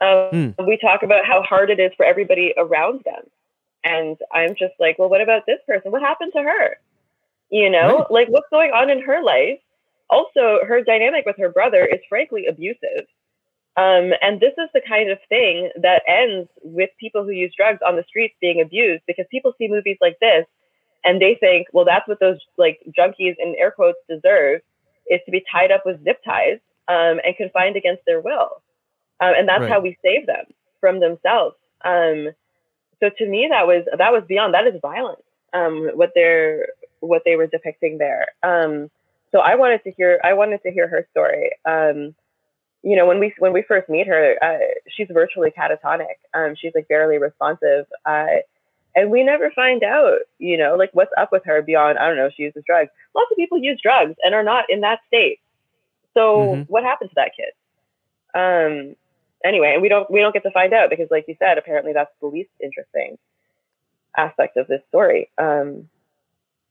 Um, 0.01 0.53
mm. 0.58 0.68
We 0.68 0.78
talk 0.78 1.03
about 1.03 1.26
how 1.26 1.41
hard 1.43 1.70
it 1.70 1.80
is 1.80 1.91
for 1.95 2.06
everybody 2.06 2.53
around 2.58 3.01
them, 3.06 3.24
and 3.84 4.18
I'm 4.34 4.56
just 4.56 4.74
like, 4.80 4.97
well, 4.99 5.10
what 5.10 5.22
about 5.22 5.45
this 5.45 5.60
person? 5.68 5.91
What 5.91 6.01
happened 6.01 6.34
to 6.36 6.41
her? 6.41 6.78
You 7.51 7.70
know, 7.70 7.99
right. 7.99 8.12
like 8.12 8.28
what's 8.30 8.49
going 8.49 8.72
on 8.72 8.89
in 8.89 9.01
her 9.03 9.24
life? 9.24 9.60
Also, 10.10 10.60
her 10.68 10.82
dynamic 10.84 11.26
with 11.26 11.38
her 11.38 11.49
brother 11.49 11.86
is 11.86 11.99
frankly 12.10 12.45
abusive. 12.47 13.08
Um, 13.78 14.12
and 14.22 14.39
this 14.39 14.53
is 14.58 14.70
the 14.74 14.82
kind 14.88 15.12
of 15.12 15.18
thing 15.28 15.70
that 15.82 16.01
ends 16.08 16.49
with 16.64 16.89
people 16.97 17.24
who 17.24 17.32
use 17.32 17.53
drugs 17.58 17.80
on 17.86 17.97
the 17.97 18.06
streets 18.08 18.36
being 18.39 18.62
abused 18.62 19.03
because 19.06 19.26
people 19.30 19.53
see 19.58 19.68
movies 19.68 19.97
like 19.99 20.18
this 20.22 20.45
and 21.06 21.22
they 21.22 21.38
think, 21.39 21.68
well, 21.72 21.86
that's 21.86 22.08
what 22.08 22.20
those 22.20 22.39
like 22.58 22.80
junkies 22.97 23.36
in 23.39 23.56
air 23.58 23.72
quotes 23.72 23.99
deserve 24.10 24.62
is 25.10 25.22
to 25.26 25.32
be 25.32 25.43
tied 25.51 25.72
up 25.72 25.84
with 25.86 26.03
zip 26.03 26.20
ties 26.26 26.60
um, 26.88 27.20
and 27.24 27.38
confined 27.38 27.76
against 27.76 28.03
their 28.06 28.20
will. 28.20 28.62
Um, 29.22 29.34
and 29.38 29.47
that's 29.47 29.62
right. 29.62 29.70
how 29.70 29.80
we 29.80 29.97
save 30.03 30.26
them 30.26 30.45
from 30.82 30.99
themselves. 30.99 31.56
Um, 31.84 32.30
so 32.99 33.10
to 33.18 33.26
me, 33.26 33.47
that 33.49 33.68
was 33.68 33.86
that 33.97 34.12
was 34.12 34.24
beyond 34.28 34.53
that 34.53 34.68
is 34.68 34.80
violence. 34.82 35.22
Um, 35.53 35.91
what 35.93 36.12
they're 36.16 36.68
what 36.99 37.22
they 37.24 37.36
were 37.36 37.47
depicting 37.47 37.97
there. 37.97 38.28
Um, 38.43 38.89
so 39.32 39.39
I 39.39 39.56
wanted 39.56 39.84
to 39.84 39.91
hear 39.91 40.20
I 40.24 40.34
wanted 40.34 40.64
to 40.64 40.72
hear 40.72 40.88
her 40.88 41.08
story. 41.12 41.51
Um, 41.66 42.16
you 42.84 42.95
know, 42.95 43.06
when 43.06 43.20
we 43.20 43.34
when 43.39 43.53
we 43.53 43.64
first 43.68 43.89
meet 43.89 44.08
her, 44.08 44.36
uh, 44.41 44.58
she's 44.89 45.08
virtually 45.12 45.51
catatonic. 45.51 46.18
Um, 46.34 46.56
she's 46.56 46.72
like 46.76 46.88
barely 46.88 47.18
responsive, 47.18 47.86
uh, 48.06 48.41
and 48.96 49.12
we 49.12 49.24
never 49.24 49.52
find 49.52 49.84
out. 49.84 50.20
You 50.39 50.58
know, 50.58 50.76
like 50.76 50.91
what's 50.93 51.12
up 51.18 51.32
with 51.32 51.43
her 51.46 51.62
beyond 51.62 51.98
I 51.98 52.08
don't 52.08 52.18
know. 52.18 52.30
She 52.36 52.43
uses 52.43 52.64
drugs. 52.66 52.89
Lots 53.16 53.32
of 53.32 53.38
people 53.38 53.58
use 53.58 53.80
drugs 53.82 54.16
and 54.24 54.34
are 54.34 54.43
not 54.43 54.66
in 54.70 54.82
that 54.82 55.00
state. 55.08 55.39
So 56.14 56.38
mm-hmm. 56.38 56.62
what 56.64 56.84
happened 56.84 57.12
to 57.12 57.16
that 57.16 57.32
kid? 57.36 57.54
Um, 58.34 58.96
anyway, 59.43 59.74
and 59.74 59.82
we 59.82 59.89
don't 59.89 60.10
we 60.10 60.20
don't 60.20 60.34
get 60.34 60.43
to 60.43 60.52
find 60.52 60.74
out 60.74 60.89
because, 60.89 61.08
like 61.12 61.26
you 61.28 61.36
said, 61.39 61.58
apparently 61.58 61.93
that's 61.93 62.12
the 62.22 62.28
least 62.28 62.50
interesting 62.62 63.18
aspect 64.18 64.58
of 64.58 64.68
this 64.68 64.82
story. 64.89 65.30
Um, 65.38 65.89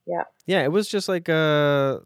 yeah. 0.05 0.23
Yeah, 0.45 0.63
it 0.63 0.71
was 0.71 0.87
just 0.87 1.09
like 1.09 1.27
a, 1.29 2.01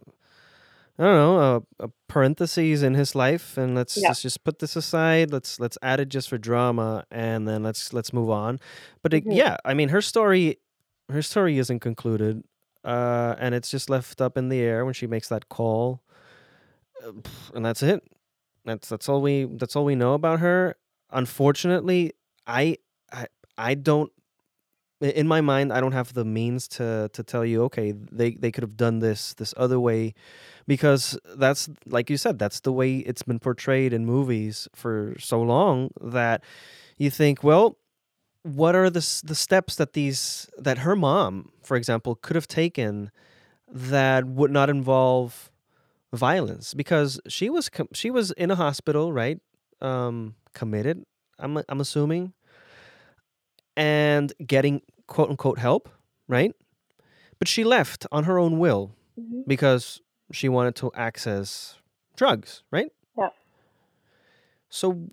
I 0.99 1.03
don't 1.03 1.15
know, 1.15 1.39
a, 1.39 1.85
a 1.85 1.89
parentheses 2.09 2.83
in 2.83 2.93
his 2.93 3.15
life, 3.15 3.57
and 3.57 3.73
let's, 3.73 3.95
yeah. 3.95 4.09
let's 4.09 4.21
just 4.21 4.43
put 4.43 4.59
this 4.59 4.75
aside. 4.75 5.31
Let's 5.31 5.57
let's 5.57 5.77
add 5.81 6.01
it 6.01 6.09
just 6.09 6.27
for 6.27 6.37
drama, 6.37 7.05
and 7.09 7.47
then 7.47 7.63
let's 7.63 7.93
let's 7.93 8.11
move 8.11 8.29
on. 8.29 8.59
But 9.01 9.13
it, 9.13 9.23
mm-hmm. 9.23 9.31
yeah, 9.31 9.55
I 9.63 9.73
mean, 9.73 9.89
her 9.89 10.01
story, 10.01 10.59
her 11.07 11.21
story 11.21 11.57
isn't 11.57 11.79
concluded, 11.79 12.43
uh, 12.83 13.35
and 13.39 13.55
it's 13.55 13.71
just 13.71 13.89
left 13.89 14.19
up 14.19 14.37
in 14.37 14.49
the 14.49 14.59
air 14.59 14.83
when 14.83 14.93
she 14.93 15.07
makes 15.07 15.29
that 15.29 15.47
call, 15.47 16.01
and 17.55 17.65
that's 17.65 17.81
it. 17.81 18.03
That's 18.65 18.89
that's 18.89 19.07
all 19.07 19.21
we 19.21 19.45
that's 19.45 19.77
all 19.77 19.85
we 19.85 19.95
know 19.95 20.15
about 20.15 20.41
her. 20.41 20.75
Unfortunately, 21.11 22.11
I 22.45 22.75
I 23.09 23.27
I 23.57 23.75
don't 23.75 24.11
in 25.01 25.27
my 25.27 25.41
mind 25.41 25.71
i 25.71 25.79
don't 25.79 25.93
have 25.93 26.13
the 26.13 26.25
means 26.25 26.67
to 26.67 27.09
to 27.13 27.23
tell 27.23 27.45
you 27.45 27.63
okay 27.63 27.91
they 27.91 28.31
they 28.31 28.51
could 28.51 28.63
have 28.63 28.75
done 28.77 28.99
this 28.99 29.33
this 29.35 29.53
other 29.57 29.79
way 29.79 30.13
because 30.67 31.17
that's 31.35 31.69
like 31.85 32.09
you 32.09 32.17
said 32.17 32.37
that's 32.37 32.59
the 32.61 32.71
way 32.73 32.97
it's 32.97 33.23
been 33.23 33.39
portrayed 33.39 33.93
in 33.93 34.05
movies 34.05 34.67
for 34.75 35.15
so 35.19 35.41
long 35.41 35.89
that 36.01 36.43
you 36.97 37.09
think 37.09 37.43
well 37.43 37.77
what 38.43 38.75
are 38.75 38.89
the 38.89 39.05
the 39.23 39.35
steps 39.35 39.75
that 39.75 39.93
these 39.93 40.49
that 40.57 40.79
her 40.79 40.95
mom 40.95 41.51
for 41.63 41.77
example 41.77 42.15
could 42.15 42.35
have 42.35 42.47
taken 42.47 43.11
that 43.71 44.25
would 44.25 44.51
not 44.51 44.69
involve 44.69 45.51
violence? 46.13 46.73
Because 46.73 47.19
she 47.27 47.49
was 47.49 47.69
she 47.93 48.09
was 48.09 48.31
in 48.31 48.51
a 48.51 48.55
hospital 48.55 49.13
right? 49.13 49.39
Um 49.81 50.35
committed 50.53 51.05
i'm 51.37 51.61
i'm 51.69 51.79
assuming 51.79 52.33
and 53.79 54.33
getting 54.45 54.81
quote 55.07 55.29
unquote 55.29 55.57
help, 55.57 55.87
right? 56.27 56.53
But 57.39 57.47
she 57.47 57.63
left 57.63 58.05
on 58.11 58.25
her 58.25 58.37
own 58.37 58.59
will 58.59 58.91
mm-hmm. 59.17 59.41
because 59.47 60.01
she 60.33 60.49
wanted 60.49 60.75
to 60.75 60.91
access 60.93 61.77
drugs, 62.17 62.61
right? 62.71 62.91
Yeah. 63.17 63.29
So 64.69 65.09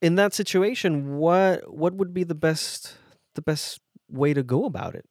in 0.00 0.14
that 0.14 0.32
situation, 0.32 1.18
what 1.18 1.72
what 1.72 1.92
would 1.92 2.14
be 2.14 2.24
the 2.24 2.34
best 2.34 2.96
the 3.34 3.42
best 3.42 3.80
way 4.10 4.32
to 4.32 4.42
go 4.42 4.64
about 4.64 4.94
it? 4.94 5.04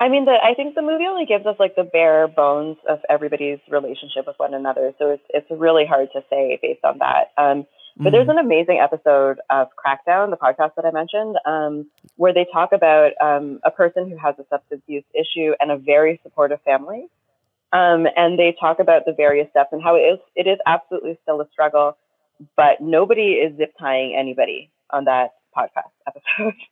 I 0.00 0.08
mean, 0.08 0.24
the, 0.24 0.32
I 0.32 0.54
think 0.54 0.74
the 0.74 0.82
movie 0.82 1.06
only 1.06 1.24
gives 1.24 1.46
us 1.46 1.56
like 1.58 1.76
the 1.76 1.84
bare 1.84 2.28
bones 2.28 2.76
of 2.88 2.98
everybody's 3.08 3.58
relationship 3.70 4.26
with 4.26 4.36
one 4.38 4.54
another, 4.54 4.92
so 4.98 5.10
it's 5.10 5.22
it's 5.30 5.46
really 5.50 5.84
hard 5.84 6.10
to 6.12 6.22
say 6.30 6.58
based 6.62 6.84
on 6.84 6.98
that. 6.98 7.32
Um, 7.36 7.66
but 7.96 8.08
mm 8.08 8.12
there's 8.12 8.28
an 8.28 8.38
amazing 8.38 8.80
episode 8.82 9.40
of 9.50 9.68
Crackdown, 9.76 10.30
the 10.30 10.36
podcast 10.36 10.74
that 10.76 10.84
I 10.84 10.90
mentioned, 10.90 11.36
um, 11.46 11.86
where 12.16 12.32
they 12.32 12.46
talk 12.52 12.72
about 12.72 13.12
um, 13.20 13.60
a 13.64 13.70
person 13.70 14.08
who 14.08 14.16
has 14.16 14.34
a 14.38 14.44
substance 14.50 14.82
use 14.86 15.04
issue 15.14 15.52
and 15.60 15.70
a 15.70 15.76
very 15.76 16.20
supportive 16.22 16.60
family. 16.62 17.06
Um, 17.72 18.06
and 18.16 18.38
they 18.38 18.56
talk 18.58 18.78
about 18.78 19.04
the 19.04 19.12
various 19.12 19.50
steps 19.50 19.70
and 19.72 19.82
how 19.82 19.96
it 19.96 20.00
is, 20.00 20.18
it 20.36 20.46
is 20.46 20.58
absolutely 20.66 21.18
still 21.22 21.40
a 21.40 21.48
struggle, 21.50 21.96
but 22.56 22.80
nobody 22.80 23.32
is 23.32 23.56
zip 23.56 23.74
tying 23.78 24.14
anybody 24.16 24.70
on 24.90 25.04
that 25.04 25.34
podcast 25.56 25.92
episode. 26.06 26.54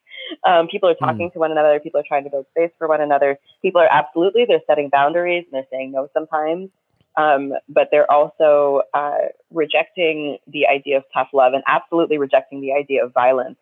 Um, 0.49 0.68
people 0.68 0.89
are 0.89 0.95
talking 0.95 1.29
mm. 1.29 1.33
to 1.35 1.39
one 1.39 1.51
another. 1.51 1.79
People 1.81 2.01
are 2.01 2.05
trying 2.07 2.25
to 2.25 2.31
build 2.31 2.47
space 2.53 2.70
for 2.79 2.89
one 2.89 3.01
another. 3.03 3.39
People 3.61 3.83
are 3.83 3.89
absolutely, 3.91 4.45
they're 4.47 4.62
setting 4.66 4.89
boundaries 4.89 5.45
and 5.45 5.53
they're 5.53 5.68
saying 5.70 5.93
no 5.93 6.09
sometimes. 6.14 6.70
Um, 7.17 7.53
but 7.69 7.89
they're 7.91 8.11
also 8.11 8.83
uh, 8.95 9.29
rejecting 9.51 10.39
the 10.47 10.67
idea 10.67 10.97
of 10.97 11.05
tough 11.13 11.29
love 11.35 11.53
and 11.53 11.63
absolutely 11.67 12.19
rejecting 12.19 12.61
the 12.61 12.73
idea 12.73 13.05
of 13.05 13.13
violence 13.13 13.59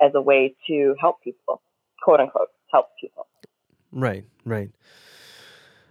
as 0.00 0.12
a 0.14 0.20
way 0.20 0.54
to 0.66 0.94
help 1.00 1.22
people, 1.22 1.60
quote 2.02 2.20
unquote, 2.20 2.48
help 2.72 2.86
people. 3.00 3.26
Right, 3.92 4.24
right. 4.44 4.70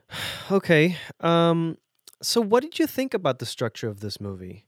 Okay. 0.51 0.95
Um, 1.21 1.77
so, 2.21 2.39
what 2.39 2.61
did 2.61 2.77
you 2.77 2.85
think 2.87 3.13
about 3.13 3.39
the 3.39 3.45
structure 3.45 3.87
of 3.87 3.99
this 3.99 4.21
movie? 4.21 4.65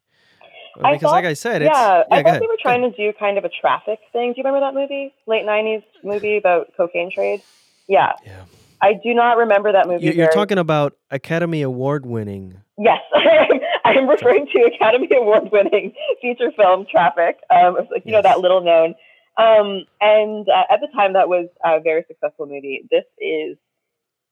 Because, 0.76 1.02
thought, 1.02 1.12
like 1.12 1.26
I 1.26 1.34
said, 1.34 1.62
yeah, 1.62 2.04
yeah 2.10 2.18
I 2.18 2.24
thought 2.24 2.40
they 2.40 2.48
were 2.48 2.58
trying 2.62 2.82
to 2.82 2.96
do 2.96 3.12
kind 3.18 3.38
of 3.38 3.46
a 3.46 3.50
traffic 3.50 4.00
thing. 4.12 4.34
Do 4.34 4.42
you 4.42 4.44
remember 4.44 4.60
that 4.60 4.74
movie, 4.74 5.14
late 5.26 5.44
'90s 5.46 5.84
movie 6.04 6.38
about 6.38 6.74
cocaine 6.76 7.12
trade? 7.12 7.42
Yeah. 7.88 8.14
Yeah. 8.26 8.44
I 8.82 8.94
do 8.94 9.14
not 9.14 9.38
remember 9.38 9.72
that 9.72 9.88
movie. 9.88 10.06
You're, 10.06 10.14
you're 10.14 10.32
talking 10.32 10.58
about 10.58 10.98
Academy 11.10 11.62
Award 11.62 12.06
winning. 12.06 12.62
Yes, 12.78 13.02
I 13.16 13.94
am 13.96 14.08
referring 14.08 14.48
to 14.54 14.72
Academy 14.76 15.10
Award 15.16 15.52
winning 15.52 15.94
feature 16.22 16.52
film 16.52 16.86
Traffic. 16.90 17.40
Um, 17.50 17.76
like 17.76 18.06
you 18.06 18.12
yes. 18.12 18.14
know 18.14 18.22
that 18.22 18.40
little 18.40 18.62
known 18.62 18.96
Um, 19.38 19.86
and 20.00 20.48
uh, 20.48 20.64
at 20.70 20.82
the 20.82 20.88
time, 20.96 21.14
that 21.14 21.28
was 21.30 21.48
a 21.64 21.80
very 21.80 22.04
successful 22.08 22.46
movie. 22.46 22.84
This 22.90 23.06
is 23.20 23.58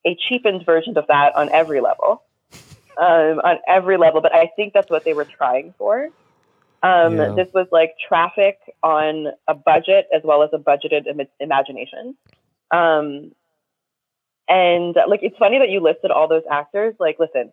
a 0.06 0.16
cheapened 0.30 0.66
version 0.66 0.98
of 0.98 1.08
that 1.08 1.36
on 1.36 1.50
every 1.52 1.82
level. 1.82 2.22
Um, 2.98 3.42
on 3.44 3.58
every 3.68 3.98
level, 3.98 4.22
but 4.22 4.34
I 4.34 4.50
think 4.56 4.74
that's 4.74 4.90
what 4.90 5.04
they 5.04 5.14
were 5.14 5.26
trying 5.26 5.74
for. 5.78 6.10
Um, 6.82 7.18
yeah. 7.18 7.34
This 7.36 7.48
was 7.54 7.68
like 7.72 7.96
traffic 8.08 8.58
on 8.84 9.28
a 9.48 9.54
budget 9.54 10.08
as 10.16 10.22
well 10.24 10.44
as 10.44 10.52
a 10.54 10.58
budgeted 10.58 11.08
Im- 11.08 11.28
imagination. 11.40 12.16
Um, 12.72 13.32
and 14.48 14.96
like, 15.08 15.22
it's 15.24 15.38
funny 15.38 15.60
that 15.60 15.70
you 15.70 15.82
listed 15.82 16.12
all 16.12 16.28
those 16.28 16.44
actors. 16.50 16.96
Like, 17.00 17.18
listen, 17.20 17.52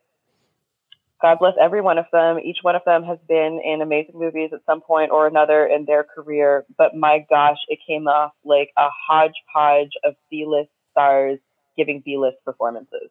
God 1.22 1.38
bless 1.38 1.54
every 1.60 1.80
one 1.80 1.98
of 1.98 2.06
them. 2.12 2.38
Each 2.40 2.58
one 2.62 2.74
of 2.74 2.82
them 2.84 3.04
has 3.04 3.18
been 3.28 3.60
in 3.64 3.80
amazing 3.80 4.18
movies 4.18 4.50
at 4.52 4.60
some 4.66 4.80
point 4.80 5.12
or 5.12 5.26
another 5.26 5.64
in 5.64 5.84
their 5.84 6.02
career. 6.04 6.64
But 6.76 6.96
my 6.96 7.24
gosh, 7.30 7.58
it 7.68 7.78
came 7.86 8.08
off 8.08 8.32
like 8.44 8.70
a 8.76 8.88
hodgepodge 9.06 9.92
of 10.04 10.14
B 10.30 10.44
list 10.46 10.70
stars 10.90 11.38
giving 11.76 12.02
B 12.04 12.18
list 12.18 12.38
performances. 12.44 13.08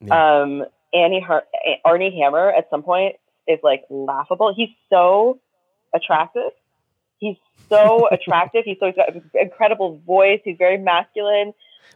Yeah. 0.00 0.40
Um, 0.40 0.64
Annie 0.94 1.20
Har- 1.20 1.44
Armie 1.84 2.18
Hammer 2.20 2.50
at 2.50 2.68
some 2.70 2.82
point 2.82 3.16
is 3.46 3.58
like 3.62 3.84
laughable. 3.90 4.54
He's 4.56 4.70
so 4.90 5.38
attractive. 5.94 6.52
He's 7.18 7.36
so 7.68 8.08
attractive. 8.10 8.64
He's 8.64 8.78
so 8.80 8.86
he's 8.86 8.96
got 8.96 9.14
an 9.14 9.30
incredible 9.34 10.00
voice. 10.06 10.40
He's 10.42 10.56
very 10.56 10.78
masculine. 10.78 11.52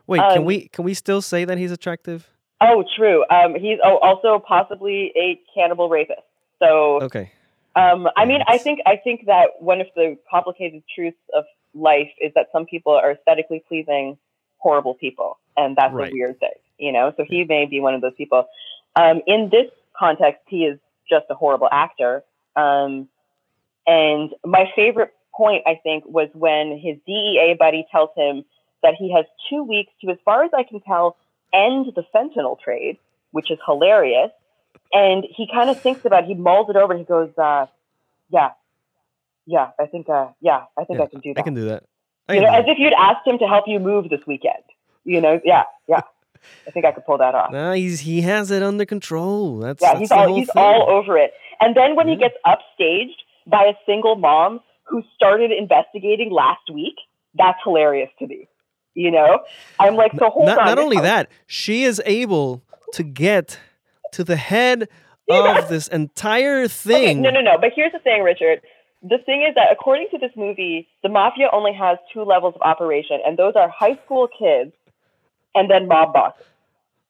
Wait, 0.07 0.21
um, 0.21 0.35
can 0.35 0.45
we 0.45 0.69
can 0.69 0.85
we 0.85 0.95
still 0.95 1.23
say 1.23 1.45
that 1.45 1.59
he's 1.59 1.73
attractive? 1.73 2.29
Oh, 2.61 2.85
true. 2.97 3.25
Um, 3.31 3.55
he's 3.55 3.79
oh, 3.83 3.99
also 3.99 4.43
possibly 4.47 5.13
a 5.17 5.41
cannibal 5.55 5.89
rapist. 5.89 6.21
So 6.59 7.01
okay. 7.03 7.33
Um, 7.77 8.09
I 8.17 8.25
mean, 8.25 8.41
I 8.49 8.59
think 8.59 8.81
I 8.87 8.97
think 8.97 9.27
that 9.27 9.61
one 9.61 9.81
of 9.81 9.87
the 9.95 10.19
complicated 10.31 10.83
truths 10.95 11.17
of 11.35 11.45
life 11.75 12.11
is 12.21 12.33
that 12.35 12.49
some 12.53 12.67
people 12.67 12.93
are 12.93 13.13
aesthetically 13.13 13.63
pleasing, 13.69 14.19
horrible 14.59 14.95
people, 14.95 15.39
and 15.57 15.77
that's 15.77 15.95
right. 15.95 16.11
a 16.11 16.13
weird 16.13 16.41
thing, 16.41 16.51
you 16.79 16.93
know. 16.93 17.15
So 17.17 17.25
he 17.27 17.45
may 17.45 17.67
be 17.67 17.81
one 17.81 17.95
of 17.95 18.01
those 18.01 18.15
people. 18.17 18.47
Um, 18.97 19.21
in 19.27 19.49
this 19.51 19.71
context, 19.97 20.43
he 20.49 20.65
is 20.65 20.79
just 21.09 21.27
a 21.31 21.35
horrible 21.35 21.69
actor. 21.71 22.25
Um, 22.57 23.09
and 23.87 24.31
my 24.45 24.71
favorite 24.75 25.15
point, 25.35 25.63
I 25.67 25.79
think, 25.83 26.05
was 26.07 26.29
when 26.35 26.79
his 26.79 26.97
DEA 27.07 27.57
buddy 27.59 27.87
tells 27.91 28.11
him 28.17 28.45
that 28.83 28.95
he 28.99 29.13
has 29.13 29.25
two 29.49 29.63
weeks 29.63 29.93
to, 30.01 30.11
as 30.11 30.19
far 30.25 30.45
as 30.45 30.51
I 30.57 30.63
can 30.63 30.81
tell, 30.81 31.17
end 31.53 31.87
the 31.95 32.05
fentanyl 32.15 32.59
trade, 32.59 32.99
which 33.31 33.51
is 33.51 33.59
hilarious. 33.67 34.31
And 34.93 35.25
he 35.29 35.49
kind 35.53 35.71
of 35.71 35.81
thinks 35.81 36.05
about 36.05 36.25
it, 36.25 36.27
he 36.27 36.35
mulls 36.35 36.69
it 36.69 36.77
over 36.77 36.93
and 36.93 37.01
he 37.01 37.05
goes, 37.05 37.31
uh, 37.39 37.67
yeah, 38.31 38.51
yeah, 39.47 39.71
I 39.79 39.87
think, 39.87 40.09
uh, 40.09 40.29
yeah, 40.41 40.65
I 40.79 40.85
think 40.85 40.99
yeah, 40.99 41.05
I 41.05 41.09
can 41.09 41.21
do 41.21 41.35
that. 41.35 41.41
I 41.41 41.43
can 41.43 41.55
do 41.55 41.65
that. 41.67 41.85
I 42.29 42.35
you 42.35 42.41
know, 42.43 42.53
as 42.53 42.65
if 42.67 42.79
you'd 42.79 42.93
asked 42.93 43.27
him 43.27 43.39
to 43.39 43.47
help 43.47 43.65
you 43.67 43.81
move 43.81 44.09
this 44.09 44.21
weekend. 44.27 44.63
You 45.05 45.21
know, 45.21 45.41
yeah, 45.45 45.65
yeah. 45.89 46.03
I 46.67 46.71
think 46.71 46.85
I 46.87 46.93
could 46.93 47.05
pull 47.05 47.19
that 47.19 47.35
off. 47.35 47.53
Nah, 47.53 47.73
he's 47.73 48.01
he 48.01 48.23
has 48.23 48.51
it 48.51 48.63
under 48.63 48.85
control. 48.85 49.59
That's 49.59 49.83
yeah, 49.83 49.89
that's 49.89 50.01
he's 50.01 50.11
all 50.13 50.37
he's 50.37 50.47
thing. 50.47 50.63
all 50.63 50.89
over 50.89 51.19
it. 51.19 51.33
And 51.61 51.77
then 51.77 51.97
when 51.97 52.09
yeah. 52.09 52.15
he 52.15 52.21
gets 52.21 52.35
upstaged 52.47 53.17
by 53.47 53.65
a 53.65 53.75
single 53.85 54.17
mom 54.17 54.61
who 54.85 55.03
started 55.15 55.51
investigating 55.51 56.31
last 56.31 56.71
week, 56.73 56.95
that's 57.35 57.59
hilarious 57.65 58.11
to 58.19 58.27
me. 58.27 58.49
You 59.01 59.11
know, 59.11 59.41
I'm 59.79 59.97
like, 59.97 60.13
so 60.19 60.29
hold 60.29 60.45
not, 60.45 60.59
on. 60.59 60.67
Not 60.67 60.79
only 60.79 61.01
that, 61.01 61.31
she 61.47 61.85
is 61.85 62.03
able 62.05 62.63
to 62.93 63.03
get 63.03 63.59
to 64.13 64.23
the 64.23 64.37
head 64.37 64.91
yeah. 65.27 65.59
of 65.59 65.71
this 65.71 65.89
entire 65.89 66.69
thing. 66.69 66.95
Okay, 66.95 67.15
no, 67.15 67.31
no, 67.31 67.41
no. 67.41 67.57
But 67.59 67.71
here's 67.75 67.93
the 67.93 67.99
thing, 67.99 68.23
Richard. 68.23 68.61
The 69.03 69.17
thing 69.25 69.47
is 69.49 69.55
that 69.55 69.69
according 69.73 70.09
to 70.11 70.19
this 70.19 70.33
movie, 70.37 70.87
the 71.03 71.09
mafia 71.09 71.49
only 71.51 71.73
has 71.73 71.97
two 72.13 72.25
levels 72.25 72.55
of 72.57 72.61
operation, 72.61 73.21
and 73.25 73.39
those 73.39 73.55
are 73.57 73.71
high 73.71 73.99
school 74.05 74.29
kids 74.29 74.73
and 75.55 75.71
then 75.71 75.89
mob 75.89 76.13
bosses. 76.13 76.45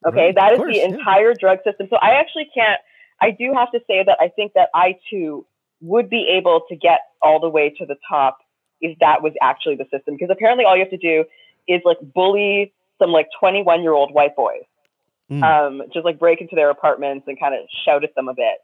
Okay, 0.06 0.26
right, 0.26 0.34
that 0.36 0.52
is 0.52 0.58
course, 0.58 0.72
the 0.72 0.82
entire 0.82 1.30
yeah. 1.30 1.40
drug 1.40 1.58
system. 1.64 1.88
So 1.90 1.96
I 1.96 2.20
actually 2.20 2.48
can't. 2.54 2.80
I 3.20 3.32
do 3.32 3.52
have 3.52 3.72
to 3.72 3.80
say 3.88 4.04
that 4.06 4.16
I 4.20 4.28
think 4.28 4.52
that 4.52 4.68
I 4.76 4.96
too 5.10 5.44
would 5.80 6.08
be 6.08 6.36
able 6.38 6.62
to 6.68 6.76
get 6.76 7.00
all 7.20 7.40
the 7.40 7.48
way 7.48 7.74
to 7.78 7.84
the 7.84 7.96
top 8.08 8.38
if 8.80 8.96
that 9.00 9.22
was 9.22 9.32
actually 9.42 9.74
the 9.74 9.86
system. 9.90 10.14
Because 10.14 10.30
apparently, 10.30 10.64
all 10.64 10.76
you 10.76 10.84
have 10.84 10.90
to 10.90 10.96
do 10.96 11.24
is 11.68 11.80
like 11.84 11.98
bully 12.00 12.72
some 12.98 13.10
like 13.10 13.28
21 13.38 13.82
year 13.82 13.92
old 13.92 14.12
white 14.12 14.36
boys, 14.36 14.62
mm. 15.30 15.42
um, 15.42 15.82
just 15.92 16.04
like 16.04 16.18
break 16.18 16.40
into 16.40 16.54
their 16.54 16.70
apartments 16.70 17.24
and 17.26 17.38
kind 17.40 17.54
of 17.54 17.60
shout 17.84 18.04
at 18.04 18.14
them 18.14 18.28
a 18.28 18.34
bit, 18.34 18.58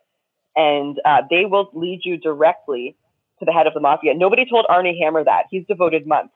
and 0.54 1.00
uh, 1.04 1.22
they 1.30 1.44
will 1.44 1.70
lead 1.72 2.00
you 2.04 2.16
directly 2.16 2.96
to 3.38 3.44
the 3.44 3.52
head 3.52 3.66
of 3.66 3.74
the 3.74 3.80
mafia. 3.80 4.14
Nobody 4.14 4.44
told 4.48 4.66
Armie 4.68 4.98
Hammer 5.02 5.24
that. 5.24 5.44
He's 5.50 5.64
devoted 5.66 6.06
months 6.06 6.34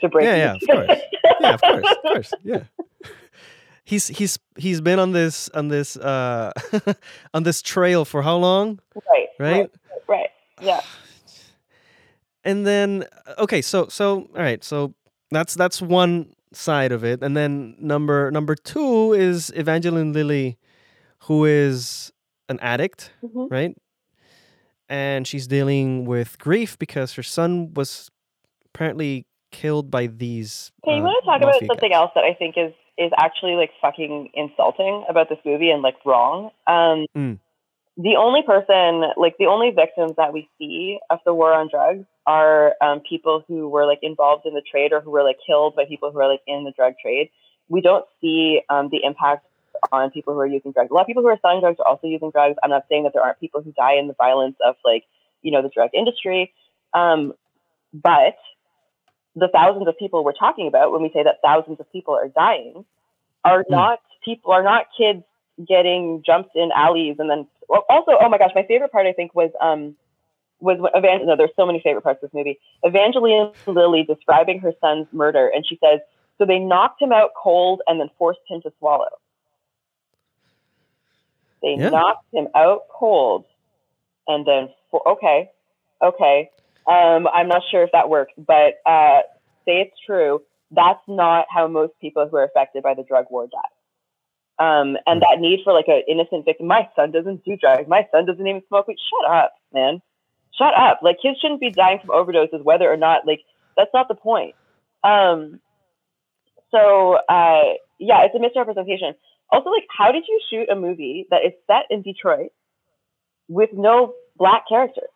to 0.00 0.08
breaking. 0.08 0.36
Yeah, 0.36 0.56
yeah, 0.60 0.76
of 0.76 0.86
course. 0.86 1.00
yeah, 1.40 1.54
of 1.54 1.60
course, 1.60 1.86
of 1.90 2.02
course, 2.02 2.34
yeah. 2.42 2.62
He's 3.88 4.06
he's 4.06 4.38
he's 4.58 4.82
been 4.82 4.98
on 4.98 5.12
this 5.12 5.48
on 5.54 5.68
this 5.68 5.96
uh 5.96 6.52
on 7.34 7.44
this 7.44 7.62
trail 7.62 8.04
for 8.04 8.20
how 8.20 8.36
long? 8.36 8.80
Right. 8.94 9.28
Right. 9.38 9.48
Right. 9.48 9.70
right. 10.06 10.30
Yeah. 10.60 10.80
And 12.44 12.66
then 12.66 13.04
okay, 13.36 13.60
so 13.60 13.88
so 13.88 14.28
all 14.34 14.42
right, 14.42 14.62
so 14.62 14.94
that's 15.30 15.54
that's 15.54 15.82
one 15.82 16.32
side 16.52 16.92
of 16.92 17.04
it, 17.04 17.22
and 17.22 17.36
then 17.36 17.76
number 17.78 18.30
number 18.30 18.54
two 18.54 19.12
is 19.12 19.52
Evangeline 19.54 20.12
Lilly, 20.12 20.58
who 21.20 21.44
is 21.44 22.12
an 22.48 22.58
addict, 22.60 23.12
mm-hmm. 23.22 23.46
right? 23.52 23.76
And 24.88 25.26
she's 25.26 25.46
dealing 25.46 26.06
with 26.06 26.38
grief 26.38 26.78
because 26.78 27.12
her 27.14 27.22
son 27.22 27.74
was 27.74 28.10
apparently 28.66 29.26
killed 29.50 29.90
by 29.90 30.06
these. 30.06 30.72
Okay, 30.84 30.96
you 30.96 31.02
uh, 31.02 31.04
want 31.04 31.24
to 31.24 31.30
talk 31.30 31.42
about 31.42 31.66
something 31.66 31.90
guys. 31.90 31.96
else 31.96 32.10
that 32.14 32.24
I 32.24 32.34
think 32.34 32.56
is 32.56 32.72
is 32.96 33.12
actually 33.18 33.54
like 33.54 33.70
fucking 33.80 34.30
insulting 34.34 35.04
about 35.08 35.28
this 35.28 35.38
movie 35.44 35.70
and 35.70 35.82
like 35.82 35.96
wrong. 36.04 36.50
Um, 36.66 37.06
mm. 37.16 37.38
The 38.00 38.14
only 38.16 38.42
person, 38.42 39.10
like 39.16 39.36
the 39.38 39.46
only 39.46 39.70
victims 39.70 40.12
that 40.16 40.32
we 40.32 40.48
see 40.56 41.00
of 41.10 41.18
the 41.26 41.34
war 41.34 41.52
on 41.52 41.68
drugs 41.68 42.06
are 42.26 42.74
um, 42.80 43.00
people 43.00 43.44
who 43.48 43.68
were 43.68 43.86
like 43.86 43.98
involved 44.02 44.46
in 44.46 44.54
the 44.54 44.62
trade 44.62 44.92
or 44.92 45.00
who 45.00 45.10
were 45.10 45.24
like 45.24 45.38
killed 45.44 45.74
by 45.74 45.84
people 45.84 46.12
who 46.12 46.20
are 46.20 46.28
like 46.28 46.42
in 46.46 46.62
the 46.62 46.70
drug 46.70 46.94
trade. 47.02 47.30
We 47.68 47.80
don't 47.80 48.04
see 48.20 48.60
um, 48.70 48.88
the 48.90 49.00
impact 49.02 49.46
on 49.90 50.10
people 50.12 50.34
who 50.34 50.40
are 50.40 50.46
using 50.46 50.70
drugs. 50.70 50.90
A 50.90 50.94
lot 50.94 51.02
of 51.02 51.06
people 51.08 51.22
who 51.22 51.28
are 51.28 51.38
selling 51.42 51.60
drugs 51.60 51.78
are 51.80 51.88
also 51.88 52.06
using 52.06 52.30
drugs. 52.30 52.56
I'm 52.62 52.70
not 52.70 52.84
saying 52.88 53.02
that 53.02 53.14
there 53.14 53.22
aren't 53.22 53.40
people 53.40 53.62
who 53.62 53.72
die 53.72 53.94
in 53.94 54.06
the 54.06 54.14
violence 54.14 54.56
of 54.64 54.76
like, 54.84 55.04
you 55.42 55.50
know, 55.50 55.62
the 55.62 55.68
drug 55.68 55.90
industry. 55.92 56.52
Um, 56.94 57.34
but 57.92 58.36
the 59.34 59.48
thousands 59.48 59.88
of 59.88 59.98
people 59.98 60.24
we're 60.24 60.32
talking 60.32 60.68
about 60.68 60.92
when 60.92 61.02
we 61.02 61.10
say 61.12 61.22
that 61.22 61.36
thousands 61.42 61.80
of 61.80 61.90
people 61.92 62.14
are 62.14 62.28
dying 62.28 62.84
are 63.44 63.64
mm. 63.64 63.70
not 63.70 64.00
people 64.24 64.52
are 64.52 64.62
not 64.62 64.86
kids 64.96 65.22
getting 65.66 66.22
jumped 66.24 66.54
in 66.54 66.70
alleys 66.74 67.16
and 67.18 67.28
then 67.28 67.46
well, 67.68 67.84
also 67.88 68.12
oh 68.20 68.28
my 68.28 68.38
gosh 68.38 68.50
my 68.54 68.64
favorite 68.64 68.92
part 68.92 69.06
i 69.06 69.12
think 69.12 69.34
was 69.34 69.50
um 69.60 69.94
was 70.60 70.78
Evangel- 70.96 71.26
no 71.26 71.36
there's 71.36 71.50
so 71.56 71.66
many 71.66 71.80
favorite 71.80 72.02
parts 72.02 72.22
of 72.22 72.30
this 72.30 72.36
movie 72.36 72.58
evangeline 72.82 73.52
lilly 73.66 74.04
describing 74.04 74.60
her 74.60 74.72
son's 74.80 75.06
murder 75.12 75.50
and 75.52 75.66
she 75.66 75.78
says 75.82 76.00
so 76.38 76.44
they 76.44 76.58
knocked 76.58 77.00
him 77.02 77.12
out 77.12 77.30
cold 77.36 77.82
and 77.86 78.00
then 78.00 78.08
forced 78.18 78.40
him 78.48 78.60
to 78.62 78.72
swallow 78.78 79.08
they 81.62 81.74
yeah. 81.76 81.88
knocked 81.88 82.26
him 82.32 82.46
out 82.54 82.82
cold 82.90 83.44
and 84.26 84.46
then 84.46 84.68
for, 84.90 85.06
okay 85.08 85.50
okay 86.02 86.50
um, 86.88 87.28
I'm 87.28 87.48
not 87.48 87.62
sure 87.70 87.82
if 87.82 87.92
that 87.92 88.08
works, 88.08 88.32
but 88.38 88.80
uh, 88.86 89.20
say 89.66 89.82
it's 89.82 89.96
true. 90.06 90.40
That's 90.70 91.02
not 91.06 91.46
how 91.50 91.68
most 91.68 91.92
people 92.00 92.26
who 92.28 92.36
are 92.38 92.44
affected 92.44 92.82
by 92.82 92.94
the 92.94 93.02
drug 93.02 93.26
war 93.30 93.46
die. 93.46 93.58
Um, 94.58 94.96
and 95.06 95.22
that 95.22 95.38
need 95.38 95.60
for 95.62 95.72
like 95.72 95.86
an 95.88 96.02
innocent 96.08 96.44
victim. 96.44 96.66
My 96.66 96.88
son 96.96 97.12
doesn't 97.12 97.44
do 97.44 97.56
drugs. 97.56 97.88
My 97.88 98.08
son 98.10 98.26
doesn't 98.26 98.44
even 98.44 98.62
smoke 98.68 98.88
weed. 98.88 98.98
Shut 98.98 99.30
up, 99.30 99.54
man. 99.72 100.02
Shut 100.56 100.74
up. 100.76 101.00
Like 101.02 101.18
kids 101.22 101.38
shouldn't 101.40 101.60
be 101.60 101.70
dying 101.70 102.00
from 102.04 102.10
overdoses, 102.10 102.62
whether 102.62 102.90
or 102.90 102.96
not 102.96 103.26
like 103.26 103.40
that's 103.76 103.90
not 103.94 104.08
the 104.08 104.16
point. 104.16 104.56
Um, 105.04 105.60
so 106.72 107.18
uh, 107.28 107.74
yeah, 107.98 108.24
it's 108.24 108.34
a 108.34 108.40
misrepresentation. 108.40 109.14
Also, 109.50 109.70
like, 109.70 109.86
how 109.96 110.12
did 110.12 110.24
you 110.28 110.40
shoot 110.50 110.68
a 110.68 110.74
movie 110.74 111.26
that 111.30 111.44
is 111.44 111.52
set 111.66 111.84
in 111.88 112.02
Detroit 112.02 112.50
with 113.48 113.70
no 113.72 114.14
black 114.36 114.64
characters? 114.68 115.08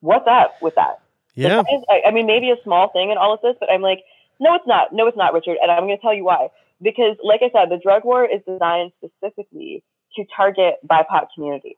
what's 0.00 0.26
up 0.28 0.54
with 0.62 0.74
that? 0.76 1.00
Yeah. 1.34 1.62
I, 1.88 2.08
I 2.08 2.10
mean, 2.10 2.26
maybe 2.26 2.50
a 2.50 2.62
small 2.64 2.90
thing 2.90 3.10
in 3.10 3.18
all 3.18 3.34
of 3.34 3.40
this, 3.42 3.54
but 3.60 3.70
I'm 3.70 3.82
like, 3.82 4.04
no, 4.40 4.54
it's 4.54 4.66
not. 4.66 4.92
No, 4.92 5.06
it's 5.06 5.16
not, 5.16 5.32
Richard. 5.32 5.56
And 5.60 5.70
I'm 5.70 5.84
going 5.84 5.96
to 5.96 6.02
tell 6.02 6.14
you 6.14 6.24
why. 6.24 6.48
Because, 6.80 7.16
like 7.22 7.40
I 7.42 7.50
said, 7.52 7.70
the 7.70 7.80
drug 7.82 8.04
war 8.04 8.24
is 8.24 8.40
designed 8.46 8.92
specifically 8.98 9.82
to 10.16 10.24
target 10.36 10.76
BIPOC 10.86 11.28
communities. 11.34 11.76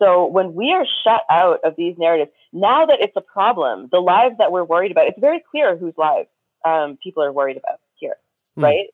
So 0.00 0.26
when 0.26 0.54
we 0.54 0.72
are 0.72 0.86
shut 1.04 1.22
out 1.30 1.60
of 1.62 1.74
these 1.76 1.96
narratives, 1.98 2.30
now 2.52 2.86
that 2.86 3.00
it's 3.00 3.16
a 3.16 3.20
problem, 3.20 3.88
the 3.92 4.00
lives 4.00 4.36
that 4.38 4.50
we're 4.50 4.64
worried 4.64 4.92
about, 4.92 5.06
it's 5.08 5.20
very 5.20 5.42
clear 5.50 5.76
whose 5.76 5.92
lives 5.98 6.28
um, 6.64 6.98
people 7.02 7.22
are 7.22 7.32
worried 7.32 7.58
about 7.58 7.80
here, 7.96 8.16
mm. 8.58 8.62
right? 8.62 8.86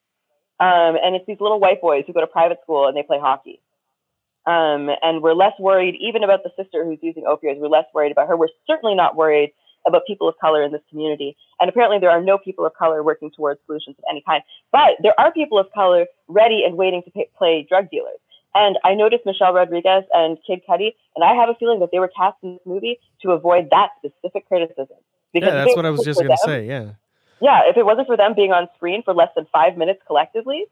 Um, 0.59 0.97
and 1.01 1.15
it's 1.15 1.27
these 1.27 1.41
little 1.41 1.61
white 1.61 1.81
boys 1.81 2.05
who 2.07 2.13
go 2.13 2.21
to 2.21 2.27
private 2.27 2.59
school 2.63 2.89
and 2.89 2.97
they 2.97 3.05
play 3.05 3.21
hockey. 3.21 3.61
Um, 4.47 4.91
and 5.03 5.23
we're 5.23 5.35
less 5.35 5.53
worried 5.59 5.97
even 6.01 6.25
about 6.25 6.43
the 6.43 6.51
sister 6.57 6.85
who's 6.85 6.99
using 7.03 7.25
opioids. 7.25 7.59
We're 7.59 7.69
less 7.69 7.87
worried 7.93 8.13
about 8.13 8.29
her. 8.29 8.37
We're 8.37 8.49
certainly 8.67 8.95
not 8.95 9.17
worried 9.17 9.53
about 9.87 10.03
people 10.07 10.29
of 10.29 10.35
color 10.41 10.63
in 10.63 10.73
this 10.73 10.83
community. 10.91 11.37
And 11.61 11.69
apparently, 11.69 11.99
there 11.99 12.11
are 12.11 12.21
no 12.21 12.39
people 12.39 12.67
of 12.67 12.75
color 12.75 13.03
working 13.03 13.31
towards 13.31 13.61
solutions 13.67 13.97
of 13.99 14.05
any 14.11 14.23
kind. 14.27 14.43
But 14.73 14.97
there 15.03 15.19
are 15.19 15.33
people 15.33 15.59
of 15.59 15.67
color 15.73 16.07
ready 16.29 16.65
and 16.65 16.77
waiting 16.77 17.03
to 17.05 17.11
pay, 17.11 17.29
play 17.37 17.67
drug 17.69 17.91
dealers. 17.91 18.19
And 18.55 18.79
I 18.85 18.95
noticed 18.95 19.27
Michelle 19.27 19.53
Rodriguez 19.53 20.05
and 20.13 20.39
Kid 20.47 20.63
Cudi, 20.69 20.95
and 21.15 21.23
I 21.23 21.35
have 21.35 21.51
a 21.51 21.55
feeling 21.55 21.81
that 21.81 21.91
they 21.93 21.99
were 21.99 22.11
cast 22.17 22.37
in 22.43 22.55
this 22.55 22.63
movie 22.65 22.99
to 23.23 23.33
avoid 23.33 23.69
that 23.71 23.91
specific 23.99 24.49
criticism. 24.49 24.97
Because 25.33 25.49
yeah, 25.49 25.65
that's 25.65 25.77
what 25.77 25.85
I 25.85 25.91
was 25.91 26.03
just 26.05 26.19
going 26.19 26.31
to 26.31 26.39
say. 26.45 26.67
Yeah. 26.67 26.93
Yeah, 27.41 27.63
if 27.67 27.77
it 27.77 27.85
wasn't 27.85 28.07
for 28.07 28.17
them 28.17 28.35
being 28.35 28.53
on 28.53 28.69
screen 28.77 29.03
for 29.03 29.13
less 29.13 29.29
than 29.37 29.47
five 29.53 29.77
minutes 29.77 30.01
collectively, 30.07 30.65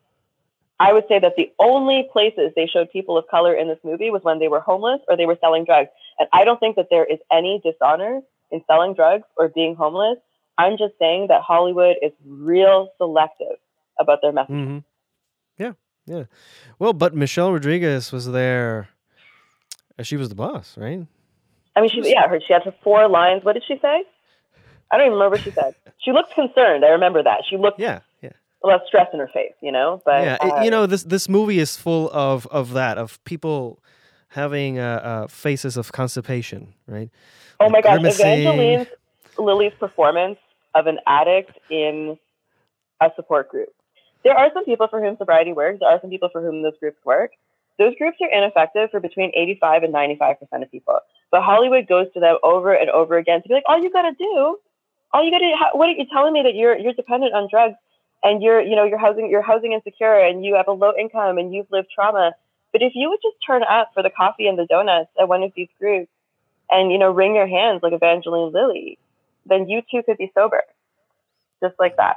I 0.80 0.92
would 0.92 1.04
say 1.08 1.18
that 1.18 1.36
the 1.36 1.52
only 1.58 2.08
places 2.10 2.52
they 2.56 2.66
showed 2.66 2.90
people 2.90 3.16
of 3.18 3.28
color 3.28 3.54
in 3.54 3.68
this 3.68 3.78
movie 3.84 4.10
was 4.10 4.22
when 4.24 4.38
they 4.38 4.48
were 4.48 4.60
homeless 4.60 5.00
or 5.08 5.16
they 5.16 5.26
were 5.26 5.36
selling 5.40 5.64
drugs. 5.64 5.90
And 6.18 6.28
I 6.32 6.44
don't 6.44 6.58
think 6.58 6.76
that 6.76 6.88
there 6.90 7.04
is 7.04 7.18
any 7.30 7.60
dishonor 7.62 8.22
in 8.54 8.62
selling 8.66 8.94
drugs 8.94 9.24
or 9.36 9.48
being 9.48 9.74
homeless. 9.74 10.18
I'm 10.56 10.78
just 10.78 10.94
saying 10.98 11.26
that 11.28 11.42
Hollywood 11.42 11.96
is 12.00 12.12
real 12.24 12.88
selective 12.96 13.58
about 13.98 14.20
their 14.22 14.32
message. 14.32 14.54
Mm-hmm. 14.54 14.78
Yeah, 15.58 15.72
yeah. 16.06 16.24
Well, 16.78 16.92
but 16.92 17.14
Michelle 17.14 17.52
Rodriguez 17.52 18.12
was 18.12 18.30
there. 18.30 18.88
Uh, 19.98 20.04
she 20.04 20.16
was 20.16 20.28
the 20.28 20.34
boss, 20.34 20.76
right? 20.78 21.06
I 21.76 21.80
mean, 21.80 21.90
she 21.90 22.08
yeah, 22.08 22.28
her 22.28 22.40
she 22.46 22.52
had 22.52 22.62
her 22.62 22.74
four 22.84 23.08
lines. 23.08 23.44
What 23.44 23.54
did 23.54 23.64
she 23.66 23.78
say? 23.82 24.04
I 24.90 24.96
don't 24.96 25.06
even 25.06 25.14
remember 25.14 25.36
what 25.36 25.44
she 25.44 25.50
said. 25.50 25.74
She 26.04 26.12
looked 26.12 26.34
concerned. 26.34 26.84
I 26.84 26.88
remember 26.88 27.22
that. 27.22 27.44
She 27.48 27.56
looked 27.56 27.80
yeah, 27.80 28.00
yeah. 28.20 28.32
A 28.62 28.66
lot 28.66 28.82
of 28.82 28.82
stress 28.86 29.06
in 29.14 29.20
her 29.20 29.30
face, 29.32 29.54
you 29.62 29.72
know. 29.72 30.02
But 30.04 30.22
yeah, 30.22 30.36
uh, 30.38 30.62
you 30.62 30.70
know 30.70 30.84
this 30.84 31.02
this 31.02 31.30
movie 31.30 31.58
is 31.58 31.78
full 31.78 32.10
of 32.12 32.46
of 32.48 32.74
that 32.74 32.98
of 32.98 33.24
people 33.24 33.82
having 34.28 34.78
uh, 34.78 35.00
uh, 35.02 35.26
faces 35.28 35.78
of 35.78 35.92
constipation, 35.92 36.74
right? 36.86 37.08
Oh 37.64 37.70
my 37.70 37.80
gosh, 37.80 38.00
Evangeline 38.04 38.86
Lilly's 39.38 39.72
performance 39.80 40.38
of 40.74 40.86
an 40.86 40.98
addict 41.06 41.58
in 41.70 42.18
a 43.00 43.10
support 43.16 43.48
group. 43.48 43.70
There 44.22 44.36
are 44.36 44.50
some 44.52 44.66
people 44.66 44.86
for 44.88 45.00
whom 45.02 45.16
sobriety 45.16 45.54
works. 45.54 45.80
There 45.80 45.88
are 45.88 45.98
some 46.00 46.10
people 46.10 46.28
for 46.30 46.42
whom 46.42 46.62
those 46.62 46.78
groups 46.78 46.98
work. 47.04 47.30
Those 47.78 47.94
groups 47.96 48.18
are 48.20 48.28
ineffective 48.30 48.90
for 48.90 49.00
between 49.00 49.32
85 49.34 49.84
and 49.84 49.94
95% 49.94 50.36
of 50.62 50.70
people. 50.70 51.00
But 51.30 51.42
Hollywood 51.42 51.88
goes 51.88 52.06
to 52.12 52.20
them 52.20 52.36
over 52.42 52.74
and 52.74 52.90
over 52.90 53.16
again 53.16 53.42
to 53.42 53.48
be 53.48 53.54
like, 53.54 53.64
all 53.66 53.82
you 53.82 53.90
got 53.90 54.02
to 54.02 54.12
do, 54.12 54.58
all 55.12 55.24
you 55.24 55.30
got 55.30 55.38
to, 55.38 55.78
what 55.78 55.88
are 55.88 55.92
you 55.92 56.06
telling 56.12 56.34
me 56.34 56.42
that 56.42 56.54
you're, 56.54 56.76
you're 56.76 56.92
dependent 56.92 57.34
on 57.34 57.48
drugs 57.50 57.76
and 58.22 58.42
you're, 58.42 58.60
you 58.60 58.76
know, 58.76 58.84
you're 58.84 58.98
housing, 58.98 59.30
you're 59.30 59.42
housing 59.42 59.72
insecure 59.72 60.18
and 60.18 60.44
you 60.44 60.54
have 60.54 60.68
a 60.68 60.72
low 60.72 60.92
income 60.98 61.38
and 61.38 61.54
you've 61.54 61.70
lived 61.70 61.88
trauma. 61.94 62.32
But 62.72 62.82
if 62.82 62.92
you 62.94 63.08
would 63.08 63.20
just 63.22 63.36
turn 63.44 63.62
up 63.62 63.90
for 63.94 64.02
the 64.02 64.10
coffee 64.10 64.46
and 64.46 64.58
the 64.58 64.66
donuts 64.66 65.10
at 65.18 65.28
one 65.28 65.42
of 65.42 65.52
these 65.56 65.68
groups 65.80 66.10
and, 66.70 66.90
you 66.90 66.98
know, 66.98 67.10
wring 67.10 67.34
your 67.34 67.46
hands 67.46 67.80
like 67.82 67.92
Evangeline 67.92 68.52
Lilly, 68.52 68.98
then 69.46 69.68
you 69.68 69.82
too 69.90 70.02
could 70.04 70.18
be 70.18 70.30
sober. 70.34 70.62
Just 71.62 71.74
like 71.78 71.96
that. 71.96 72.16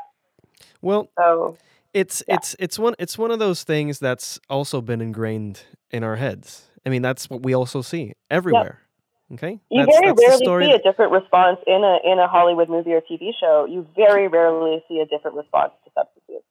Well, 0.81 1.09
so 1.17 1.57
it's 1.93 2.23
yeah. 2.27 2.35
it's 2.35 2.55
it's 2.59 2.79
one 2.79 2.95
it's 2.99 3.17
one 3.17 3.31
of 3.31 3.39
those 3.39 3.63
things 3.63 3.99
that's 3.99 4.39
also 4.49 4.81
been 4.81 5.01
ingrained 5.01 5.61
in 5.91 6.03
our 6.03 6.17
heads. 6.17 6.69
I 6.85 6.89
mean, 6.89 7.01
that's 7.01 7.29
what 7.29 7.43
we 7.43 7.53
also 7.53 7.81
see 7.81 8.13
everywhere. 8.29 8.79
Yep. 8.79 8.83
Okay, 9.33 9.59
you 9.69 9.85
that's, 9.85 9.97
very 9.99 10.13
that's 10.13 10.47
rarely 10.47 10.67
see 10.67 10.71
a 10.71 10.81
different 10.81 11.11
response 11.11 11.59
in 11.67 11.83
a 11.83 11.97
in 12.09 12.17
a 12.17 12.27
Hollywood 12.27 12.69
movie 12.69 12.93
or 12.93 13.01
TV 13.01 13.31
show. 13.37 13.65
You 13.69 13.85
very 13.95 14.27
rarely 14.27 14.83
see 14.87 14.99
a 14.99 15.05
different 15.05 15.35
response 15.35 15.73
to 15.83 15.91
substance 15.93 16.23
use. 16.29 16.41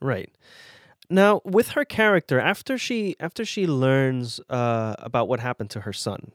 Right. 0.00 0.30
Now, 1.08 1.40
with 1.44 1.70
her 1.70 1.84
character, 1.84 2.40
after 2.40 2.78
she 2.78 3.14
after 3.20 3.44
she 3.44 3.66
learns 3.66 4.40
uh, 4.50 4.96
about 4.98 5.28
what 5.28 5.38
happened 5.38 5.70
to 5.70 5.82
her 5.82 5.92
son, 5.92 6.32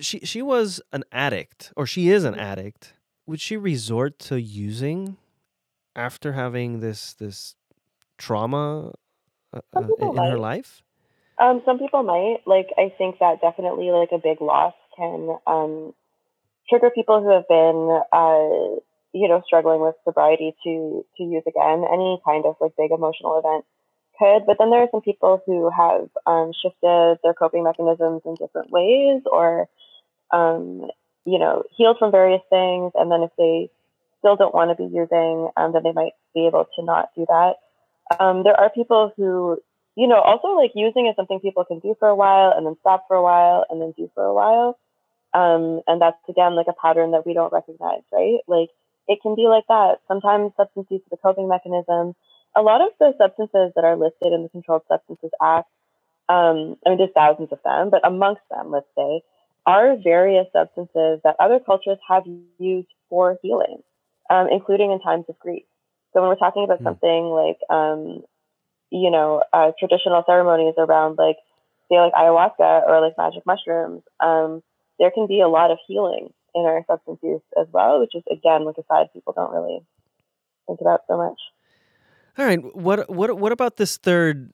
she 0.00 0.20
she 0.20 0.42
was 0.42 0.80
an 0.92 1.04
addict, 1.12 1.72
or 1.76 1.86
she 1.86 2.08
is 2.08 2.24
an 2.24 2.32
mm-hmm. 2.32 2.42
addict. 2.42 2.94
Would 3.26 3.40
she 3.40 3.56
resort 3.56 4.18
to 4.20 4.40
using 4.40 5.16
after 5.94 6.32
having 6.32 6.80
this 6.80 7.14
this 7.14 7.56
trauma 8.18 8.92
uh, 9.52 9.60
uh 9.74 9.80
in, 9.98 10.08
in 10.08 10.16
her 10.16 10.38
life? 10.38 10.82
Um, 11.38 11.60
some 11.66 11.78
people 11.78 12.02
might. 12.02 12.38
Like, 12.46 12.68
I 12.78 12.92
think 12.96 13.18
that 13.20 13.42
definitely, 13.42 13.90
like, 13.90 14.08
a 14.12 14.18
big 14.18 14.40
loss 14.40 14.72
can 14.96 15.36
um, 15.46 15.92
trigger 16.68 16.90
people 16.90 17.22
who 17.22 17.30
have 17.30 17.46
been, 17.46 18.00
uh, 18.10 18.80
you 19.12 19.28
know, 19.28 19.42
struggling 19.44 19.80
with 19.80 19.94
sobriety 20.04 20.54
to 20.64 21.04
to 21.16 21.22
use 21.22 21.42
again. 21.46 21.84
Any 21.92 22.20
kind 22.24 22.44
of 22.46 22.56
like 22.60 22.72
big 22.78 22.90
emotional 22.90 23.38
event 23.38 23.64
could, 24.18 24.46
but 24.46 24.56
then 24.58 24.70
there 24.70 24.80
are 24.80 24.88
some 24.90 25.00
people 25.02 25.42
who 25.46 25.70
have 25.70 26.08
um, 26.26 26.52
shifted 26.60 27.18
their 27.22 27.34
coping 27.34 27.64
mechanisms 27.64 28.22
in 28.24 28.34
different 28.34 28.70
ways, 28.70 29.22
or 29.30 29.68
um, 30.30 30.90
you 31.24 31.38
know, 31.38 31.64
healed 31.76 31.98
from 31.98 32.10
various 32.10 32.42
things, 32.50 32.92
and 32.94 33.10
then 33.10 33.22
if 33.22 33.30
they 33.36 33.70
still 34.20 34.36
don't 34.36 34.54
want 34.54 34.70
to 34.70 34.76
be 34.76 34.92
using, 34.92 35.50
um, 35.56 35.72
then 35.72 35.82
they 35.82 35.92
might 35.92 36.12
be 36.34 36.46
able 36.46 36.66
to 36.76 36.84
not 36.84 37.10
do 37.16 37.26
that. 37.28 37.54
Um, 38.18 38.44
there 38.44 38.58
are 38.58 38.70
people 38.70 39.12
who, 39.16 39.58
you 39.96 40.06
know, 40.06 40.20
also 40.20 40.48
like 40.48 40.72
using 40.74 41.06
is 41.06 41.16
something 41.16 41.40
people 41.40 41.64
can 41.64 41.80
do 41.80 41.96
for 41.98 42.08
a 42.08 42.14
while 42.14 42.52
and 42.56 42.66
then 42.66 42.76
stop 42.80 43.04
for 43.08 43.16
a 43.16 43.22
while 43.22 43.64
and 43.68 43.80
then 43.80 43.92
do 43.96 44.10
for 44.14 44.24
a 44.24 44.34
while. 44.34 44.78
Um, 45.34 45.82
and 45.86 46.00
that's 46.00 46.16
again 46.28 46.54
like 46.54 46.66
a 46.68 46.80
pattern 46.80 47.10
that 47.10 47.26
we 47.26 47.34
don't 47.34 47.52
recognize, 47.52 48.02
right? 48.12 48.38
Like 48.46 48.70
it 49.08 49.18
can 49.22 49.34
be 49.34 49.48
like 49.48 49.64
that. 49.68 49.98
Sometimes 50.08 50.52
substance 50.56 50.86
use 50.90 51.02
is 51.02 51.12
a 51.12 51.16
coping 51.16 51.48
mechanism. 51.48 52.14
A 52.56 52.62
lot 52.62 52.80
of 52.80 52.88
the 52.98 53.12
substances 53.18 53.72
that 53.76 53.84
are 53.84 53.96
listed 53.96 54.32
in 54.32 54.42
the 54.42 54.48
Controlled 54.48 54.82
Substances 54.88 55.30
Act, 55.42 55.68
um, 56.28 56.76
I 56.84 56.90
mean, 56.90 56.98
there's 56.98 57.10
thousands 57.14 57.52
of 57.52 57.58
them, 57.64 57.90
but 57.90 58.06
amongst 58.06 58.42
them, 58.50 58.70
let's 58.70 58.86
say, 58.96 59.22
are 59.66 59.96
various 59.96 60.46
substances 60.52 61.20
that 61.22 61.36
other 61.38 61.60
cultures 61.60 61.98
have 62.08 62.24
used 62.58 62.88
for 63.10 63.36
healing 63.42 63.82
um, 64.30 64.48
including 64.50 64.92
in 64.92 65.00
times 65.00 65.24
of 65.28 65.38
grief. 65.38 65.64
So 66.12 66.20
when 66.20 66.28
we're 66.30 66.36
talking 66.36 66.64
about 66.64 66.80
mm. 66.80 66.84
something 66.84 67.24
like, 67.26 67.58
um, 67.70 68.22
you 68.90 69.10
know, 69.10 69.42
uh, 69.52 69.72
traditional 69.78 70.22
ceremonies 70.26 70.74
around 70.78 71.18
like, 71.18 71.36
say, 71.88 71.98
like 71.98 72.12
ayahuasca 72.12 72.88
or 72.88 73.00
like 73.00 73.18
magic 73.18 73.44
mushrooms, 73.46 74.02
um, 74.20 74.62
there 74.98 75.10
can 75.10 75.26
be 75.26 75.40
a 75.40 75.48
lot 75.48 75.70
of 75.70 75.78
healing 75.86 76.32
in 76.54 76.62
our 76.62 76.84
substance 76.86 77.18
use 77.22 77.42
as 77.60 77.66
well, 77.70 78.00
which 78.00 78.14
is 78.14 78.22
again 78.30 78.64
like 78.64 78.78
a 78.78 78.84
side 78.88 79.12
people 79.12 79.34
don't 79.36 79.52
really 79.52 79.80
think 80.66 80.80
about 80.80 81.02
so 81.06 81.16
much. 81.16 81.38
All 82.38 82.44
right, 82.44 82.76
what 82.76 83.08
what 83.10 83.38
what 83.38 83.52
about 83.52 83.76
this 83.76 83.96
third 83.96 84.52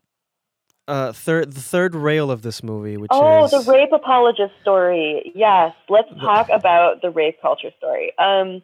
uh 0.88 1.12
third 1.12 1.52
the 1.52 1.60
third 1.60 1.94
rail 1.94 2.28
of 2.28 2.42
this 2.42 2.60
movie 2.60 2.96
which 2.96 3.10
oh 3.12 3.44
is... 3.44 3.52
the 3.52 3.70
rape 3.70 3.92
apologist 3.92 4.52
story 4.62 5.30
yes 5.32 5.72
let's 5.88 6.08
talk 6.20 6.48
about 6.48 7.00
the 7.02 7.08
rape 7.08 7.40
culture 7.40 7.70
story 7.78 8.12
um 8.18 8.60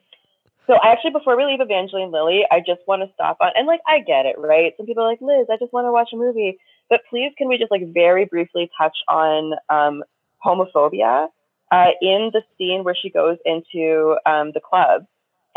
so 0.69 0.75
I 0.75 0.93
actually, 0.93 1.13
before 1.13 1.35
we 1.35 1.47
leave 1.47 1.63
Evangeline 1.63 2.13
Lilly, 2.13 2.43
I 2.51 2.59
just 2.61 2.83
want 2.87 3.01
to 3.01 3.11
stop 3.15 3.39
on, 3.41 3.53
and 3.57 3.67
like, 3.67 3.81
I 3.87 4.01
get 4.01 4.27
it, 4.27 4.37
right? 4.39 4.75
Some 4.77 4.85
people 4.85 5.03
are 5.03 5.09
like, 5.09 5.23
Liz, 5.23 5.47
I 5.51 5.57
just 5.59 5.73
want 5.73 5.87
to 5.87 5.93
watch 5.93 6.11
a 6.13 6.17
movie. 6.17 6.59
But 6.91 7.01
please, 7.09 7.33
can 7.39 7.49
we 7.49 7.57
just 7.57 7.71
like 7.71 7.93
very 7.93 8.27
briefly 8.27 8.71
touch 8.79 8.97
on 9.09 9.55
um, 9.71 10.05
homophobia 10.45 11.29
uh, 11.73 11.91
in 12.03 12.31
the 12.35 12.43
scene 12.59 12.85
where 12.85 12.95
she 12.95 13.09
goes 13.09 13.39
into 13.47 14.17
um, 14.27 14.53
the 14.53 14.61
club? 14.61 15.07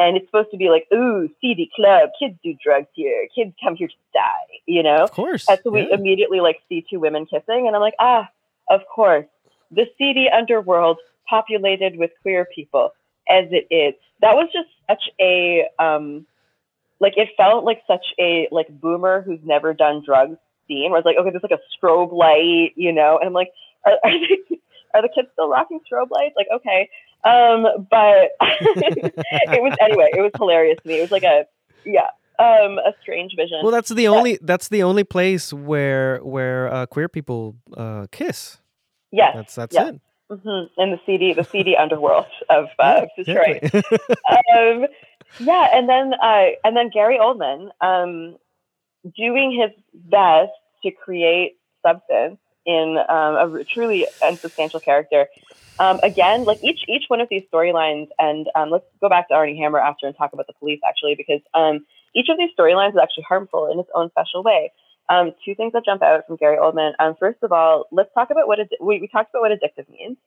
And 0.08 0.18
it's 0.18 0.26
supposed 0.26 0.52
to 0.52 0.58
be 0.58 0.70
like, 0.70 0.88
ooh, 0.94 1.30
seedy 1.40 1.70
club, 1.76 2.10
kids 2.20 2.36
do 2.44 2.56
drugs 2.64 2.88
here, 2.94 3.28
kids 3.36 3.54
come 3.64 3.76
here 3.76 3.88
to 3.88 3.94
die, 4.14 4.60
you 4.66 4.84
know? 4.84 5.04
Of 5.04 5.12
course. 5.12 5.48
And 5.48 5.60
so 5.64 5.70
we 5.70 5.82
yeah. 5.82 5.96
immediately 5.96 6.40
like 6.40 6.62
see 6.70 6.86
two 6.90 7.00
women 7.00 7.26
kissing, 7.26 7.68
and 7.68 7.76
I'm 7.76 7.82
like, 7.82 7.96
ah, 8.00 8.30
of 8.70 8.82
course. 8.94 9.26
The 9.70 9.86
seedy 9.98 10.28
underworld 10.30 10.98
populated 11.30 11.98
with 11.98 12.12
queer 12.22 12.46
people 12.54 12.92
as 13.30 13.46
it 13.52 13.68
is. 13.74 13.94
That 14.22 14.36
was 14.36 14.50
just 14.52 14.70
such 14.90 15.10
a 15.20 15.68
um, 15.80 16.26
like 17.00 17.14
it 17.18 17.30
felt 17.38 17.64
like 17.64 17.82
such 17.88 18.06
a 18.20 18.48
like 18.52 18.68
boomer 18.70 19.22
who's 19.22 19.40
never 19.44 19.74
done 19.74 20.04
drugs 20.06 20.38
scene. 20.68 20.92
Where 20.92 21.00
it's 21.00 21.06
like, 21.06 21.18
okay, 21.18 21.30
there's 21.30 21.44
like 21.44 21.60
a 21.60 21.86
strobe 21.86 22.12
light, 22.12 22.74
you 22.76 22.92
know, 22.92 23.18
and 23.18 23.28
I'm 23.28 23.34
like, 23.34 23.52
are, 23.86 23.94
are, 24.04 24.12
they, 24.12 24.58
are 24.94 25.02
the 25.02 25.10
kids 25.14 25.30
still 25.34 25.50
rocking 25.50 25.80
strobe 25.80 26.12
lights? 26.12 26.36
Like, 26.36 26.48
okay, 26.54 26.90
um, 27.24 27.68
but 27.90 28.32
it 28.42 29.62
was 29.62 29.76
anyway. 29.80 30.10
It 30.14 30.22
was 30.22 30.32
hilarious 30.38 30.80
to 30.82 30.88
me. 30.88 31.00
It 31.00 31.02
was 31.02 31.12
like 31.12 31.24
a 31.24 31.46
yeah. 31.86 32.08
Um, 32.40 32.80
a 32.80 32.94
strange 33.02 33.34
vision. 33.36 33.60
Well, 33.62 33.72
that's 33.72 33.90
the 33.90 34.08
but, 34.08 34.18
only 34.18 34.40
that's 34.42 34.70
the 34.70 34.82
only 34.82 35.04
place 35.04 35.54
where 35.54 36.18
where 36.20 36.74
uh, 36.74 36.86
queer 36.88 37.08
people 37.08 37.56
uh, 37.78 38.08
kiss. 38.12 38.58
Yes, 39.12 39.34
that's 39.36 39.56
that's 39.56 39.76
yeah. 39.76 39.90
it. 39.90 40.02
Mm-hmm. 40.32 40.82
In 40.82 40.92
the 40.92 41.00
seedy, 41.06 41.34
the 41.34 41.44
seedy 41.44 41.76
underworld 41.76 42.26
of 42.50 42.70
uh, 42.80 43.06
Detroit. 43.18 43.64
um, 43.76 44.88
yeah, 45.40 45.68
and 45.74 45.88
then 45.88 46.14
uh, 46.14 46.46
and 46.64 46.76
then 46.76 46.90
Gary 46.90 47.20
Oldman 47.22 47.70
um, 47.82 48.38
doing 49.16 49.52
his 49.52 49.72
best 49.94 50.52
to 50.84 50.92
create 50.92 51.58
substance 51.86 52.40
in 52.66 52.98
um, 53.10 53.36
a 53.36 53.64
truly 53.74 54.08
unsubstantial 54.22 54.80
character. 54.80 55.28
Um, 55.80 56.00
again, 56.04 56.46
like 56.46 56.60
each 56.64 56.82
each 56.88 57.06
one 57.08 57.22
of 57.22 57.28
these 57.30 57.44
storylines, 57.52 58.08
and 58.20 58.48
um, 58.56 58.70
let's 58.70 58.86
go 59.02 59.10
back 59.10 59.28
to 59.30 59.34
Armie 59.34 59.58
Hammer 59.58 59.80
after 59.80 60.06
and 60.06 60.16
talk 60.16 60.34
about 60.34 60.48
the 60.48 60.54
police 60.54 60.80
actually, 60.88 61.16
because 61.16 61.42
um, 61.54 61.86
each 62.16 62.30
of 62.30 62.38
these 62.38 62.50
storylines 62.58 62.92
is 62.92 63.00
actually 63.02 63.26
harmful 63.28 63.72
in 63.72 63.80
its 63.80 63.90
own 63.96 64.10
special 64.12 64.44
way. 64.44 64.72
Um, 65.10 65.32
two 65.44 65.56
things 65.56 65.74
that 65.74 65.84
jump 65.84 66.04
out 66.04 66.28
from 66.28 66.38
Gary 66.38 66.58
Oldman. 66.58 66.94
Um, 67.00 67.16
first 67.20 67.40
of 67.42 67.52
all, 67.52 67.86
let's 67.92 68.14
talk 68.14 68.30
about 68.30 68.48
what 68.48 68.60
we, 68.80 69.02
we 69.02 69.08
talked 69.08 69.32
about 69.32 69.42
what 69.42 69.52
addictive 69.52 69.90
means. 69.90 70.18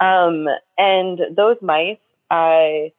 And 0.00 1.20
those 1.36 1.56
mice, 1.62 1.98
uh, 2.30 2.90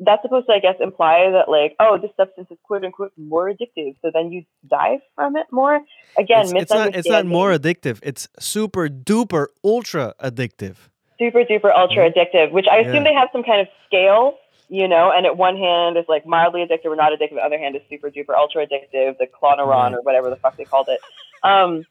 that's 0.00 0.22
supposed 0.22 0.46
to, 0.46 0.54
I 0.54 0.58
guess, 0.58 0.76
imply 0.80 1.30
that 1.30 1.48
like, 1.48 1.76
oh, 1.78 1.98
this 2.00 2.10
substance 2.16 2.48
is 2.50 2.58
quote 2.64 2.84
unquote 2.84 3.12
more 3.18 3.52
addictive, 3.52 3.96
so 4.02 4.10
then 4.12 4.32
you 4.32 4.44
die 4.68 4.98
from 5.14 5.36
it 5.36 5.46
more. 5.50 5.80
Again, 6.18 6.44
it's, 6.46 6.52
it's 6.52 6.70
not. 6.70 6.96
It's 6.96 7.08
not 7.08 7.26
more 7.26 7.52
addictive. 7.52 8.00
It's 8.02 8.28
super 8.38 8.88
duper 8.88 9.48
ultra 9.62 10.14
addictive. 10.20 10.76
Super 11.18 11.44
duper 11.44 11.70
ultra 11.76 12.10
addictive, 12.10 12.50
which 12.50 12.66
I 12.70 12.78
assume 12.78 12.94
yeah. 12.96 13.04
they 13.04 13.14
have 13.14 13.28
some 13.30 13.42
kind 13.42 13.60
of 13.60 13.68
scale, 13.86 14.38
you 14.68 14.88
know. 14.88 15.12
And 15.14 15.26
at 15.26 15.36
one 15.36 15.56
hand 15.56 15.98
is 15.98 16.06
like 16.08 16.26
mildly 16.26 16.64
addictive 16.66 16.86
or 16.86 16.96
not 16.96 17.12
addictive. 17.12 17.34
The 17.34 17.44
other 17.44 17.58
hand 17.58 17.76
is 17.76 17.82
super 17.90 18.10
duper 18.10 18.34
ultra 18.34 18.66
addictive, 18.66 19.18
the 19.18 19.26
clonaron 19.26 19.92
or 19.92 20.00
whatever 20.00 20.30
the 20.30 20.36
fuck 20.36 20.56
they 20.56 20.64
called 20.64 20.88
it. 20.88 21.00
Um, 21.42 21.84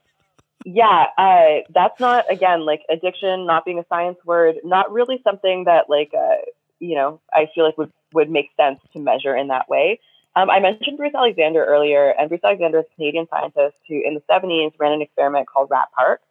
yeah, 0.66 1.06
uh, 1.18 1.62
that's 1.70 2.00
not 2.00 2.26
again 2.32 2.66
like 2.66 2.82
addiction, 2.90 3.46
not 3.46 3.66
being 3.66 3.78
a 3.78 3.86
science 3.88 4.18
word, 4.26 4.56
not 4.64 4.92
really 4.92 5.22
something 5.24 5.66
that 5.66 5.92
like. 5.92 6.12
Uh, 6.18 6.42
you 6.80 6.96
know, 6.96 7.22
I 7.34 7.50
feel 7.54 7.66
like 7.66 7.78
would, 7.78 7.92
would 8.14 8.30
make 8.30 8.50
sense 8.58 8.80
to 8.94 9.00
measure 9.00 9.36
in 9.36 9.48
that 9.50 9.70
way. 9.70 10.00
Um, 10.36 10.50
I 10.50 10.60
mentioned 10.60 10.98
Bruce 10.98 11.14
Alexander 11.16 11.66
earlier, 11.66 12.14
and 12.18 12.30
Bruce 12.30 12.42
Alexander 12.44 12.80
is 12.80 12.86
a 12.92 12.96
Canadian 12.96 13.28
scientist 13.30 13.78
who, 13.88 13.96
in 14.06 14.14
the 14.14 14.22
70s, 14.30 14.72
ran 14.80 14.94
an 14.94 15.02
experiment 15.02 15.48
called 15.48 15.70
Rat 15.70 15.90
Park, 15.96 16.22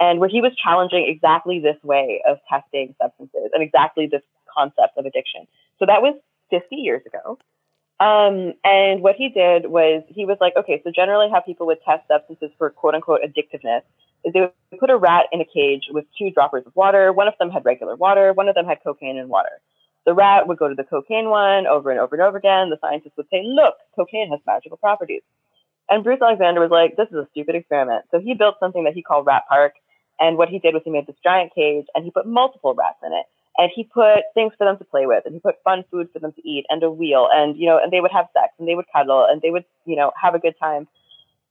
and 0.00 0.18
where 0.18 0.28
he 0.28 0.40
was 0.40 0.52
challenging 0.56 1.06
exactly 1.08 1.60
this 1.60 1.76
way 1.82 2.22
of 2.26 2.38
testing 2.48 2.94
substances 3.00 3.50
and 3.52 3.62
exactly 3.62 4.06
this 4.06 4.22
concept 4.52 4.96
of 4.96 5.06
addiction. 5.06 5.46
So 5.78 5.86
that 5.86 6.02
was 6.02 6.16
50 6.50 6.76
years 6.76 7.02
ago. 7.06 7.38
Um, 8.00 8.54
and 8.64 9.00
what 9.00 9.14
he 9.16 9.28
did 9.28 9.66
was 9.66 10.02
he 10.08 10.24
was 10.24 10.38
like, 10.40 10.54
okay, 10.56 10.80
so 10.82 10.90
generally 10.90 11.28
how 11.30 11.40
people 11.40 11.66
would 11.66 11.78
test 11.84 12.02
substances 12.08 12.50
for 12.58 12.70
quote 12.70 12.94
unquote 12.94 13.20
addictiveness 13.22 13.82
is 14.24 14.32
they 14.32 14.40
would 14.40 14.80
put 14.80 14.90
a 14.90 14.96
rat 14.96 15.26
in 15.30 15.40
a 15.40 15.44
cage 15.44 15.84
with 15.90 16.04
two 16.18 16.30
droppers 16.30 16.64
of 16.66 16.74
water. 16.74 17.12
One 17.12 17.28
of 17.28 17.34
them 17.38 17.50
had 17.50 17.64
regular 17.64 17.94
water, 17.94 18.32
one 18.32 18.48
of 18.48 18.54
them 18.56 18.66
had 18.66 18.78
cocaine 18.82 19.18
and 19.18 19.28
water. 19.28 19.60
The 20.04 20.14
rat 20.14 20.48
would 20.48 20.58
go 20.58 20.68
to 20.68 20.74
the 20.74 20.84
cocaine 20.84 21.28
one 21.28 21.66
over 21.66 21.90
and 21.90 22.00
over 22.00 22.14
and 22.14 22.22
over 22.22 22.36
again. 22.36 22.70
The 22.70 22.78
scientists 22.80 23.16
would 23.16 23.28
say, 23.30 23.42
look, 23.44 23.74
cocaine 23.94 24.30
has 24.30 24.40
magical 24.46 24.76
properties. 24.76 25.22
And 25.88 26.02
Bruce 26.02 26.20
Alexander 26.22 26.60
was 26.60 26.70
like, 26.70 26.96
this 26.96 27.08
is 27.08 27.14
a 27.14 27.28
stupid 27.30 27.54
experiment. 27.54 28.06
So 28.10 28.18
he 28.18 28.34
built 28.34 28.56
something 28.58 28.84
that 28.84 28.94
he 28.94 29.02
called 29.02 29.26
Rat 29.26 29.44
Park. 29.48 29.74
And 30.18 30.36
what 30.36 30.48
he 30.48 30.58
did 30.58 30.74
was 30.74 30.82
he 30.84 30.90
made 30.90 31.06
this 31.06 31.16
giant 31.22 31.54
cage 31.54 31.86
and 31.94 32.04
he 32.04 32.10
put 32.10 32.26
multiple 32.26 32.74
rats 32.74 32.98
in 33.04 33.12
it. 33.12 33.26
And 33.58 33.70
he 33.74 33.84
put 33.84 34.20
things 34.34 34.54
for 34.56 34.64
them 34.64 34.78
to 34.78 34.84
play 34.84 35.04
with 35.04 35.24
and 35.26 35.34
he 35.34 35.40
put 35.40 35.62
fun 35.62 35.84
food 35.90 36.08
for 36.12 36.18
them 36.18 36.32
to 36.32 36.48
eat 36.48 36.64
and 36.70 36.82
a 36.82 36.90
wheel 36.90 37.28
and, 37.30 37.56
you 37.56 37.66
know, 37.66 37.78
and 37.78 37.92
they 37.92 38.00
would 38.00 38.10
have 38.10 38.28
sex 38.32 38.54
and 38.58 38.66
they 38.66 38.74
would 38.74 38.86
cuddle 38.94 39.26
and 39.28 39.42
they 39.42 39.50
would, 39.50 39.66
you 39.84 39.94
know, 39.94 40.10
have 40.20 40.34
a 40.34 40.38
good 40.38 40.54
time. 40.58 40.88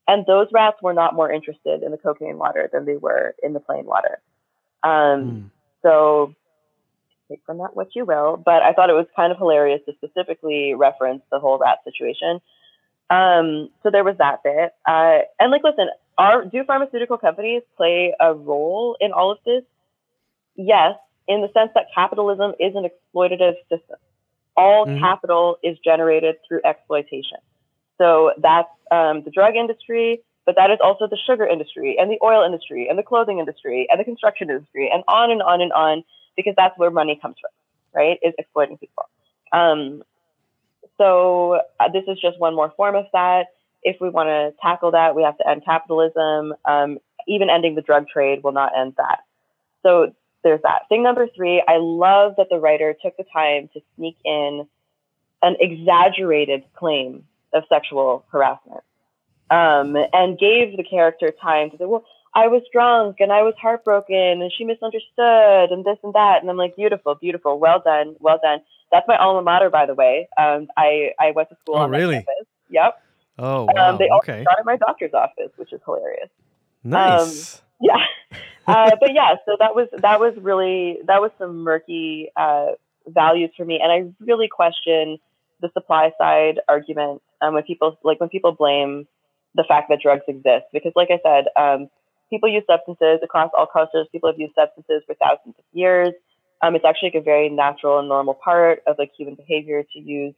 And 0.07 0.25
those 0.25 0.47
rats 0.51 0.77
were 0.81 0.95
not 0.95 1.13
more 1.13 1.31
interested 1.31 1.83
in 1.83 1.91
the 1.91 1.97
cocaine 1.97 2.39
water 2.39 2.69
than 2.73 2.85
they 2.85 2.97
were 2.97 3.35
in 3.43 3.53
the 3.53 3.59
plain 3.59 3.85
water. 3.85 4.19
Um, 4.83 4.91
mm. 4.91 5.49
So 5.83 6.33
take 7.31 7.41
from 7.45 7.57
that 7.59 7.75
what 7.75 7.95
you 7.95 8.05
will. 8.05 8.37
But 8.37 8.61
I 8.61 8.73
thought 8.73 8.89
it 8.89 8.93
was 8.93 9.07
kind 9.15 9.31
of 9.31 9.37
hilarious 9.37 9.81
to 9.87 9.93
specifically 9.93 10.73
reference 10.75 11.23
the 11.31 11.39
whole 11.39 11.57
rat 11.57 11.79
situation. 11.83 12.41
Um, 13.09 13.69
so 13.83 13.91
there 13.91 14.03
was 14.03 14.17
that 14.19 14.43
bit. 14.43 14.73
Uh, 14.87 15.19
and 15.39 15.51
like, 15.51 15.63
listen, 15.63 15.89
are 16.17 16.45
do 16.45 16.63
pharmaceutical 16.63 17.17
companies 17.17 17.61
play 17.77 18.13
a 18.19 18.33
role 18.33 18.95
in 18.99 19.11
all 19.11 19.31
of 19.31 19.37
this? 19.45 19.63
Yes, 20.55 20.95
in 21.27 21.41
the 21.41 21.49
sense 21.53 21.71
that 21.75 21.87
capitalism 21.93 22.53
is 22.59 22.75
an 22.75 22.87
exploitative 22.87 23.55
system. 23.69 23.97
All 24.55 24.85
mm-hmm. 24.85 24.99
capital 24.99 25.57
is 25.63 25.77
generated 25.83 26.35
through 26.47 26.61
exploitation. 26.65 27.37
So 27.97 28.31
that's 28.37 28.69
um, 28.91 29.23
the 29.23 29.31
drug 29.31 29.55
industry, 29.55 30.21
but 30.45 30.55
that 30.55 30.71
is 30.71 30.79
also 30.83 31.07
the 31.07 31.17
sugar 31.25 31.45
industry 31.45 31.97
and 31.99 32.09
the 32.09 32.19
oil 32.23 32.43
industry 32.43 32.87
and 32.89 32.97
the 32.97 33.03
clothing 33.03 33.39
industry 33.39 33.87
and 33.89 33.99
the 33.99 34.03
construction 34.03 34.49
industry 34.49 34.89
and 34.91 35.03
on 35.07 35.31
and 35.31 35.41
on 35.41 35.61
and 35.61 35.71
on 35.71 36.03
because 36.35 36.53
that's 36.57 36.77
where 36.77 36.91
money 36.91 37.19
comes 37.21 37.35
from, 37.39 37.51
right? 37.93 38.19
Is 38.23 38.33
exploiting 38.37 38.77
people. 38.77 39.03
Um, 39.51 40.03
so 40.97 41.61
uh, 41.79 41.89
this 41.91 42.03
is 42.07 42.19
just 42.19 42.39
one 42.39 42.55
more 42.55 42.71
form 42.75 42.95
of 42.95 43.05
that. 43.13 43.47
If 43.83 43.97
we 43.99 44.09
want 44.09 44.27
to 44.27 44.53
tackle 44.61 44.91
that, 44.91 45.15
we 45.15 45.23
have 45.23 45.37
to 45.39 45.49
end 45.49 45.63
capitalism. 45.65 46.53
Um, 46.65 46.99
even 47.27 47.49
ending 47.49 47.75
the 47.75 47.81
drug 47.81 48.07
trade 48.07 48.43
will 48.43 48.51
not 48.51 48.77
end 48.77 48.93
that. 48.97 49.19
So 49.83 50.13
there's 50.43 50.61
that. 50.63 50.87
Thing 50.89 51.03
number 51.03 51.27
three, 51.35 51.63
I 51.67 51.77
love 51.77 52.35
that 52.37 52.47
the 52.49 52.59
writer 52.59 52.95
took 53.01 53.17
the 53.17 53.25
time 53.31 53.69
to 53.73 53.81
sneak 53.95 54.17
in 54.23 54.67
an 55.41 55.55
exaggerated 55.59 56.63
claim 56.75 57.23
of 57.53 57.63
sexual 57.69 58.25
harassment 58.31 58.83
um, 59.49 59.95
and 60.13 60.39
gave 60.39 60.77
the 60.77 60.83
character 60.83 61.31
time 61.41 61.71
to 61.71 61.77
say, 61.77 61.85
well, 61.85 62.05
I 62.33 62.47
was 62.47 62.61
drunk 62.71 63.17
and 63.19 63.31
I 63.31 63.43
was 63.43 63.53
heartbroken 63.61 64.15
and 64.15 64.51
she 64.57 64.63
misunderstood 64.63 65.71
and 65.71 65.83
this 65.83 65.97
and 66.03 66.13
that. 66.13 66.37
And 66.41 66.49
I'm 66.49 66.57
like, 66.57 66.75
beautiful, 66.75 67.15
beautiful. 67.15 67.59
Well 67.59 67.81
done. 67.83 68.15
Well 68.19 68.39
done. 68.41 68.59
That's 68.91 69.07
my 69.07 69.17
alma 69.17 69.41
mater, 69.41 69.69
by 69.69 69.85
the 69.85 69.95
way. 69.95 70.29
Um, 70.37 70.67
I, 70.77 71.11
I 71.19 71.31
went 71.31 71.49
to 71.49 71.57
school 71.61 71.75
oh, 71.75 71.81
on 71.81 71.91
really? 71.91 72.15
campus. 72.15 72.47
Yep. 72.69 73.01
Oh, 73.37 73.67
wow. 73.73 73.91
Um, 73.91 73.97
they 73.97 74.05
okay. 74.05 74.11
also 74.11 74.43
started 74.43 74.63
my 74.65 74.77
doctor's 74.77 75.13
office, 75.13 75.51
which 75.57 75.73
is 75.73 75.81
hilarious. 75.83 76.29
Nice. 76.83 77.55
Um, 77.55 77.61
yeah. 77.81 78.37
uh, 78.67 78.95
but 78.99 79.13
yeah, 79.13 79.35
so 79.45 79.57
that 79.59 79.75
was, 79.75 79.89
that 79.97 80.19
was 80.19 80.33
really, 80.37 80.99
that 81.07 81.19
was 81.19 81.31
some 81.37 81.57
murky, 81.57 82.31
uh, 82.37 82.71
values 83.07 83.51
for 83.57 83.65
me. 83.65 83.79
And 83.81 83.91
I 83.91 84.25
really 84.25 84.47
question 84.47 85.17
the 85.61 85.69
supply 85.73 86.11
side 86.17 86.61
argument, 86.69 87.21
um, 87.41 87.55
when 87.55 87.63
people, 87.63 87.99
like 88.03 88.21
when 88.21 88.29
people 88.29 88.53
blame 88.53 89.07
the 89.53 89.65
fact 89.67 89.89
that 89.89 89.99
drugs 90.01 90.23
exist, 90.29 90.65
because 90.71 90.93
like 90.95 91.09
I 91.11 91.19
said, 91.23 91.45
um, 91.61 91.89
people 92.31 92.49
use 92.49 92.63
substances 92.65 93.19
across 93.21 93.51
all 93.55 93.67
cultures. 93.67 94.07
People 94.11 94.31
have 94.31 94.39
used 94.39 94.55
substances 94.55 95.03
for 95.05 95.13
thousands 95.15 95.55
of 95.59 95.65
years. 95.73 96.13
Um, 96.63 96.75
it's 96.75 96.85
actually 96.85 97.11
like 97.13 97.21
a 97.21 97.25
very 97.25 97.49
natural 97.49 97.99
and 97.99 98.07
normal 98.07 98.33
part 98.33 98.81
of 98.87 98.95
like 98.97 99.11
human 99.15 99.35
behavior 99.35 99.83
to 99.93 99.99
use 99.99 100.33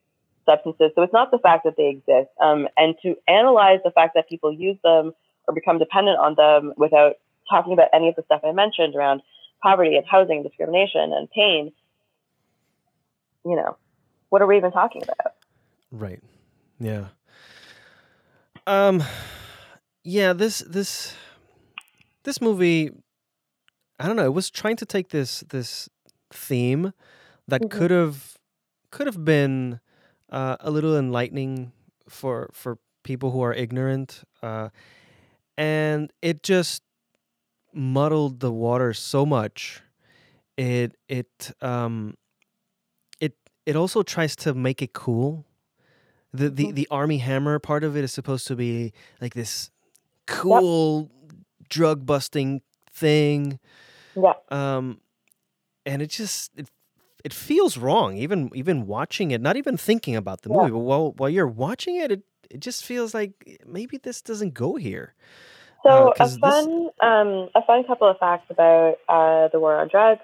substances. 0.46 0.92
So 0.96 1.04
it's 1.04 1.14
not 1.14 1.32
the 1.32 1.38
fact 1.38 1.64
that 1.66 1.76
they 1.78 1.90
exist. 1.90 2.30
Um, 2.42 2.68
and 2.76 2.96
to 3.04 3.16
analyze 3.28 3.80
the 3.86 3.92
fact 3.92 4.16
that 4.16 4.28
people 4.28 4.52
use 4.52 4.78
them 4.84 5.14
or 5.48 5.54
become 5.54 5.80
dependent 5.80 6.18
on 6.18 6.36
them 6.36 6.74
without 6.76 7.14
talking 7.50 7.74
about 7.74 7.90
any 7.94 8.10
of 8.10 8.16
the 8.16 8.24
stuff 8.24 8.42
I 8.44 8.52
mentioned 8.52 8.96
around 8.96 9.22
poverty 9.62 9.96
and 9.96 10.06
housing 10.06 10.38
and 10.38 10.46
discrimination 10.46 11.14
and 11.14 11.30
pain, 11.30 11.72
you 13.46 13.56
know, 13.56 13.78
what 14.30 14.42
are 14.42 14.48
we 14.48 14.58
even 14.58 14.72
talking 14.72 15.04
about? 15.04 15.34
Right. 15.92 16.22
Yeah. 16.80 17.08
Um 18.66 19.04
yeah, 20.04 20.34
this 20.34 20.60
this 20.60 21.16
this 22.24 22.42
movie 22.42 22.92
I 24.00 24.08
don't 24.08 24.16
know, 24.16 24.26
it 24.26 24.34
was 24.34 24.50
trying 24.50 24.76
to 24.78 24.86
take 24.86 25.10
this 25.10 25.42
this 25.50 25.90
theme 26.32 26.94
that 27.48 27.62
mm-hmm. 27.62 27.78
could 27.78 27.92
have 27.92 28.38
could 28.92 29.08
have 29.08 29.24
been 29.24 29.80
uh, 30.30 30.58
a 30.60 30.72
little 30.72 30.98
enlightening 30.98 31.72
for 32.10 32.50
for 32.54 32.80
people 33.04 33.32
who 33.32 33.42
are 33.42 33.54
ignorant 33.54 34.24
uh, 34.42 34.70
and 35.58 36.12
it 36.22 36.44
just 36.44 36.84
muddled 37.74 38.40
the 38.40 38.52
water 38.52 38.94
so 38.94 39.26
much 39.26 39.82
it 40.58 40.96
it 41.08 41.52
um 41.62 42.16
it 43.20 43.34
it 43.66 43.76
also 43.76 44.04
tries 44.04 44.36
to 44.36 44.54
make 44.54 44.82
it 44.82 44.94
cool 44.94 45.46
the 46.34 46.50
the, 46.50 46.66
mm-hmm. 46.66 46.76
the 46.76 46.88
Armie 46.92 47.18
Hammer 47.18 47.58
part 47.60 47.84
of 47.84 47.98
it 47.98 48.04
is 48.04 48.12
supposed 48.12 48.48
to 48.48 48.56
be 48.56 48.94
like 49.22 49.34
this 49.34 49.72
cool 50.28 51.10
yep 51.12 51.23
drug 51.74 52.06
busting 52.06 52.62
thing. 52.92 53.60
Yeah. 54.16 54.34
Um, 54.50 55.02
and 55.86 56.02
it 56.02 56.10
just 56.10 56.52
it, 56.56 56.70
it 57.24 57.34
feels 57.34 57.78
wrong. 57.78 58.16
Even 58.18 58.52
even 58.54 58.86
watching 58.86 59.32
it, 59.32 59.42
not 59.42 59.58
even 59.58 59.76
thinking 59.78 60.16
about 60.16 60.44
the 60.44 60.50
movie, 60.50 60.66
yeah. 60.66 60.72
but 60.72 60.80
while 60.80 61.12
while 61.18 61.30
you're 61.30 61.48
watching 61.48 61.96
it, 61.96 62.12
it 62.12 62.22
it 62.50 62.60
just 62.60 62.86
feels 62.86 63.14
like 63.14 63.60
maybe 63.66 63.98
this 63.98 64.22
doesn't 64.22 64.54
go 64.54 64.76
here. 64.76 65.16
So 65.84 66.10
uh, 66.10 66.14
a 66.20 66.30
fun 66.30 66.84
this... 66.84 66.94
um, 67.02 67.50
a 67.56 67.66
fun 67.66 67.84
couple 67.86 68.10
of 68.10 68.18
facts 68.20 68.46
about 68.50 68.96
uh, 69.10 69.48
the 69.52 69.60
war 69.60 69.76
on 69.76 69.90
drugs. 69.90 70.22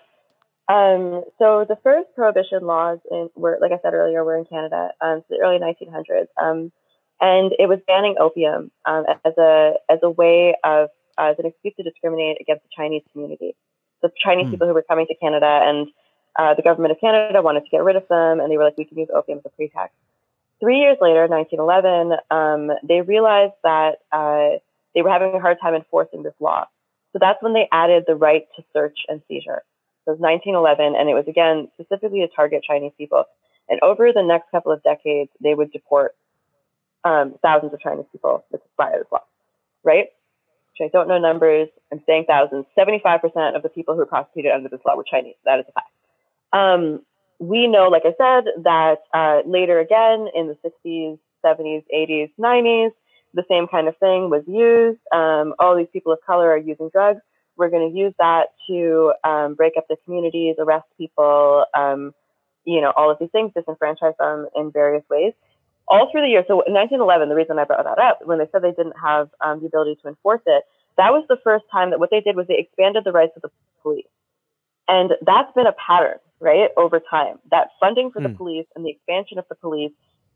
Um, 0.69 1.23
so 1.39 1.65
the 1.67 1.77
first 1.83 2.09
prohibition 2.15 2.61
laws 2.61 2.99
in 3.09 3.29
were 3.35 3.57
like 3.59 3.71
I 3.71 3.79
said 3.81 3.93
earlier 3.93 4.23
were 4.23 4.37
in 4.37 4.45
Canada, 4.45 4.91
um, 5.01 5.23
so 5.27 5.35
the 5.35 5.39
early 5.43 5.57
1900s, 5.57 6.27
um, 6.37 6.71
and 7.19 7.51
it 7.57 7.67
was 7.67 7.79
banning 7.87 8.15
opium 8.19 8.69
um, 8.85 9.03
as 9.25 9.33
a 9.37 9.73
as 9.89 9.99
a 10.03 10.09
way 10.11 10.55
of 10.63 10.89
as 11.19 11.35
an 11.39 11.45
excuse 11.45 11.73
to 11.75 11.83
discriminate 11.83 12.37
against 12.39 12.63
the 12.63 12.69
Chinese 12.75 13.03
community. 13.11 13.55
The 14.01 14.11
Chinese 14.23 14.47
mm. 14.47 14.51
people 14.51 14.67
who 14.67 14.73
were 14.73 14.85
coming 14.87 15.05
to 15.07 15.15
Canada 15.15 15.61
and 15.63 15.87
uh, 16.37 16.53
the 16.53 16.61
government 16.61 16.91
of 16.91 16.99
Canada 17.01 17.41
wanted 17.41 17.65
to 17.65 17.69
get 17.69 17.83
rid 17.83 17.95
of 17.95 18.07
them, 18.07 18.39
and 18.39 18.51
they 18.51 18.57
were 18.57 18.63
like, 18.63 18.77
we 18.77 18.85
can 18.85 18.97
use 18.97 19.09
opium 19.13 19.39
as 19.39 19.45
a 19.45 19.49
pretext. 19.49 19.95
Three 20.59 20.79
years 20.79 20.97
later, 21.01 21.27
1911, 21.27 22.17
um, 22.31 22.77
they 22.83 23.01
realized 23.01 23.53
that 23.63 23.99
uh, 24.11 24.59
they 24.95 25.01
were 25.01 25.09
having 25.09 25.33
a 25.33 25.39
hard 25.39 25.57
time 25.61 25.75
enforcing 25.75 26.23
this 26.23 26.33
law. 26.39 26.65
So 27.13 27.19
that's 27.19 27.41
when 27.41 27.53
they 27.53 27.67
added 27.71 28.03
the 28.07 28.15
right 28.15 28.47
to 28.55 28.63
search 28.73 28.99
and 29.07 29.21
seizure. 29.27 29.63
So 30.05 30.11
it 30.11 30.19
was 30.19 30.21
1911, 30.21 30.95
and 30.95 31.09
it 31.09 31.13
was 31.13 31.25
again 31.27 31.69
specifically 31.73 32.21
to 32.21 32.27
target 32.27 32.63
Chinese 32.63 32.93
people. 32.97 33.25
And 33.67 33.79
over 33.81 34.11
the 34.13 34.23
next 34.23 34.49
couple 34.51 34.71
of 34.71 34.83
decades, 34.83 35.29
they 35.41 35.53
would 35.53 35.71
deport 35.71 36.15
um, 37.03 37.35
thousands 37.41 37.73
of 37.73 37.79
Chinese 37.79 38.05
people 38.11 38.43
via 38.77 38.97
this 38.97 39.07
law, 39.11 39.23
right? 39.83 40.07
Which 40.79 40.89
I 40.89 40.97
don't 40.97 41.07
know 41.07 41.17
numbers, 41.17 41.69
I'm 41.91 42.01
saying 42.05 42.25
thousands, 42.27 42.65
75% 42.77 43.55
of 43.55 43.63
the 43.63 43.69
people 43.69 43.93
who 43.93 43.99
were 43.99 44.05
prosecuted 44.05 44.51
under 44.51 44.69
this 44.69 44.79
law 44.85 44.95
were 44.95 45.03
Chinese. 45.09 45.35
That 45.45 45.59
is 45.59 45.65
a 45.69 45.71
fact. 45.71 45.91
Um, 46.53 47.01
we 47.39 47.67
know, 47.67 47.87
like 47.89 48.03
I 48.05 48.13
said, 48.17 48.63
that 48.63 48.97
uh, 49.13 49.41
later 49.47 49.79
again 49.79 50.27
in 50.35 50.47
the 50.47 50.57
60s, 50.65 51.19
70s, 51.45 51.83
80s, 51.93 52.31
90s, 52.39 52.91
the 53.33 53.43
same 53.49 53.67
kind 53.67 53.87
of 53.87 53.97
thing 53.97 54.29
was 54.29 54.43
used. 54.47 54.99
Um, 55.13 55.53
all 55.59 55.77
these 55.77 55.87
people 55.93 56.11
of 56.11 56.19
color 56.25 56.49
are 56.49 56.57
using 56.57 56.89
drugs. 56.91 57.21
We're 57.55 57.69
going 57.69 57.91
to 57.91 57.97
use 57.97 58.13
that 58.19 58.47
to 58.67 59.13
um, 59.23 59.55
break 59.55 59.73
up 59.77 59.85
the 59.87 59.97
communities, 60.05 60.55
arrest 60.57 60.85
people, 60.97 61.65
um, 61.77 62.13
you 62.65 62.81
know, 62.81 62.91
all 62.95 63.11
of 63.11 63.17
these 63.19 63.29
things, 63.31 63.51
disenfranchise 63.55 64.17
them 64.17 64.47
in 64.55 64.71
various 64.71 65.03
ways. 65.09 65.33
All 65.89 66.09
through 66.11 66.21
the 66.21 66.27
year. 66.27 66.43
So 66.47 66.61
in 66.61 66.73
1911, 66.73 67.29
the 67.29 67.35
reason 67.35 67.57
I 67.57 67.63
brought 67.63 67.83
that 67.83 67.97
up, 67.97 68.19
when 68.23 68.37
they 68.37 68.47
said 68.51 68.61
they 68.61 68.71
didn't 68.71 68.99
have 69.01 69.29
um, 69.41 69.59
the 69.59 69.67
ability 69.67 69.97
to 70.03 70.07
enforce 70.07 70.41
it, 70.45 70.63
that 70.97 71.11
was 71.11 71.25
the 71.29 71.37
first 71.43 71.65
time 71.71 71.89
that 71.89 71.99
what 71.99 72.11
they 72.11 72.21
did 72.21 72.35
was 72.35 72.45
they 72.47 72.59
expanded 72.59 73.03
the 73.05 73.11
rights 73.11 73.33
of 73.35 73.41
the 73.41 73.49
police. 73.81 74.05
And 74.87 75.11
that's 75.25 75.51
been 75.53 75.67
a 75.67 75.73
pattern, 75.73 76.17
right, 76.39 76.69
over 76.75 76.99
time. 76.99 77.39
That 77.51 77.69
funding 77.79 78.11
for 78.11 78.21
the 78.21 78.29
hmm. 78.29 78.35
police 78.35 78.65
and 78.75 78.85
the 78.85 78.89
expansion 78.91 79.37
of 79.37 79.45
the 79.49 79.55
police 79.55 79.91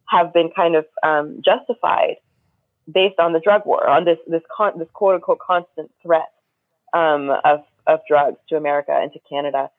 have 0.06 0.34
been 0.34 0.50
kind 0.56 0.76
of 0.76 0.86
um, 1.04 1.42
justified 1.44 2.16
based 2.92 3.20
on 3.20 3.34
the 3.34 3.40
drug 3.40 3.66
war, 3.66 3.88
on 3.88 4.06
this 4.06 4.18
this 4.28 4.42
con- 4.56 4.78
this 4.78 4.88
quote 4.94 5.16
unquote 5.16 5.40
constant 5.40 5.92
threat 6.02 6.32
um, 6.94 7.30
of 7.44 7.64
of 7.88 8.00
drugs 8.08 8.38
to 8.50 8.56
America 8.56 8.92
and 8.92 9.12
to 9.14 9.20
Canada. 9.30 9.70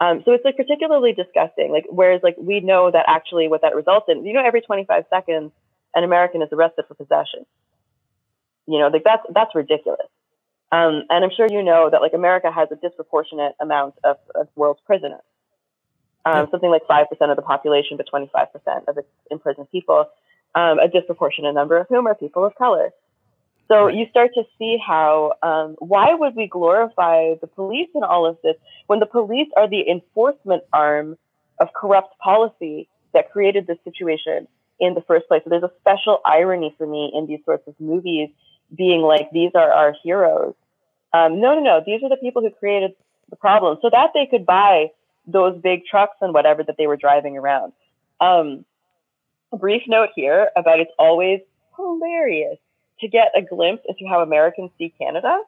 Um, 0.00 0.22
so 0.24 0.32
it's 0.32 0.44
like 0.44 0.56
particularly 0.56 1.12
disgusting. 1.12 1.70
Like 1.70 1.84
whereas 1.88 2.22
like 2.22 2.36
we 2.38 2.60
know 2.60 2.90
that 2.90 3.04
actually 3.06 3.48
what 3.48 3.62
that 3.62 3.74
results 3.74 4.06
in, 4.08 4.24
you 4.24 4.32
know, 4.32 4.42
every 4.44 4.62
25 4.62 5.04
seconds 5.10 5.52
an 5.94 6.04
American 6.04 6.42
is 6.42 6.48
arrested 6.52 6.86
for 6.88 6.94
possession. 6.94 7.44
You 8.66 8.78
know, 8.78 8.88
like 8.88 9.04
that's 9.04 9.24
that's 9.34 9.54
ridiculous. 9.54 10.06
Um, 10.72 11.04
and 11.10 11.24
I'm 11.24 11.30
sure 11.36 11.48
you 11.50 11.62
know 11.62 11.90
that 11.90 12.00
like 12.00 12.12
America 12.14 12.50
has 12.50 12.68
a 12.70 12.76
disproportionate 12.76 13.54
amount 13.60 13.94
of, 14.04 14.16
of 14.34 14.48
world's 14.54 14.80
prisoners. 14.86 15.20
Um, 16.24 16.48
something 16.50 16.70
like 16.70 16.82
5% 16.88 17.06
of 17.30 17.36
the 17.36 17.42
population, 17.42 17.96
but 17.96 18.06
25% 18.12 18.88
of 18.88 18.98
its 18.98 19.08
imprisoned 19.30 19.70
people, 19.72 20.04
um, 20.54 20.78
a 20.78 20.86
disproportionate 20.86 21.54
number 21.54 21.78
of 21.78 21.86
whom 21.88 22.06
are 22.06 22.14
people 22.14 22.44
of 22.44 22.54
color. 22.54 22.90
So 23.70 23.86
you 23.86 24.06
start 24.10 24.32
to 24.34 24.42
see 24.58 24.78
how, 24.84 25.34
um, 25.44 25.76
why 25.78 26.12
would 26.12 26.34
we 26.34 26.48
glorify 26.48 27.34
the 27.40 27.46
police 27.46 27.88
in 27.94 28.02
all 28.02 28.26
of 28.26 28.36
this 28.42 28.56
when 28.88 28.98
the 28.98 29.06
police 29.06 29.46
are 29.56 29.68
the 29.68 29.88
enforcement 29.88 30.64
arm 30.72 31.16
of 31.60 31.68
corrupt 31.72 32.18
policy 32.18 32.88
that 33.14 33.30
created 33.30 33.68
this 33.68 33.78
situation 33.84 34.48
in 34.80 34.94
the 34.94 35.02
first 35.02 35.28
place? 35.28 35.42
So 35.44 35.50
there's 35.50 35.62
a 35.62 35.70
special 35.78 36.20
irony 36.24 36.74
for 36.76 36.84
me 36.84 37.12
in 37.14 37.26
these 37.28 37.38
sorts 37.44 37.68
of 37.68 37.78
movies 37.78 38.30
being 38.76 39.02
like, 39.02 39.30
these 39.32 39.52
are 39.54 39.72
our 39.72 39.94
heroes. 40.02 40.54
Um, 41.12 41.40
no, 41.40 41.54
no, 41.54 41.60
no. 41.60 41.80
These 41.86 42.02
are 42.02 42.08
the 42.08 42.16
people 42.16 42.42
who 42.42 42.50
created 42.50 42.92
the 43.28 43.36
problem 43.36 43.78
so 43.82 43.88
that 43.92 44.10
they 44.14 44.26
could 44.26 44.46
buy 44.46 44.88
those 45.28 45.60
big 45.60 45.84
trucks 45.88 46.16
and 46.20 46.34
whatever 46.34 46.64
that 46.64 46.74
they 46.76 46.88
were 46.88 46.96
driving 46.96 47.36
around. 47.36 47.72
Um, 48.20 48.64
a 49.52 49.56
brief 49.56 49.82
note 49.86 50.08
here 50.16 50.50
about 50.56 50.80
it's 50.80 50.90
always 50.98 51.38
hilarious 51.76 52.58
to 53.00 53.08
get 53.08 53.32
a 53.36 53.42
glimpse 53.42 53.82
into 53.88 54.04
how 54.08 54.20
Americans 54.20 54.70
see 54.78 54.92
Canada. 54.98 55.38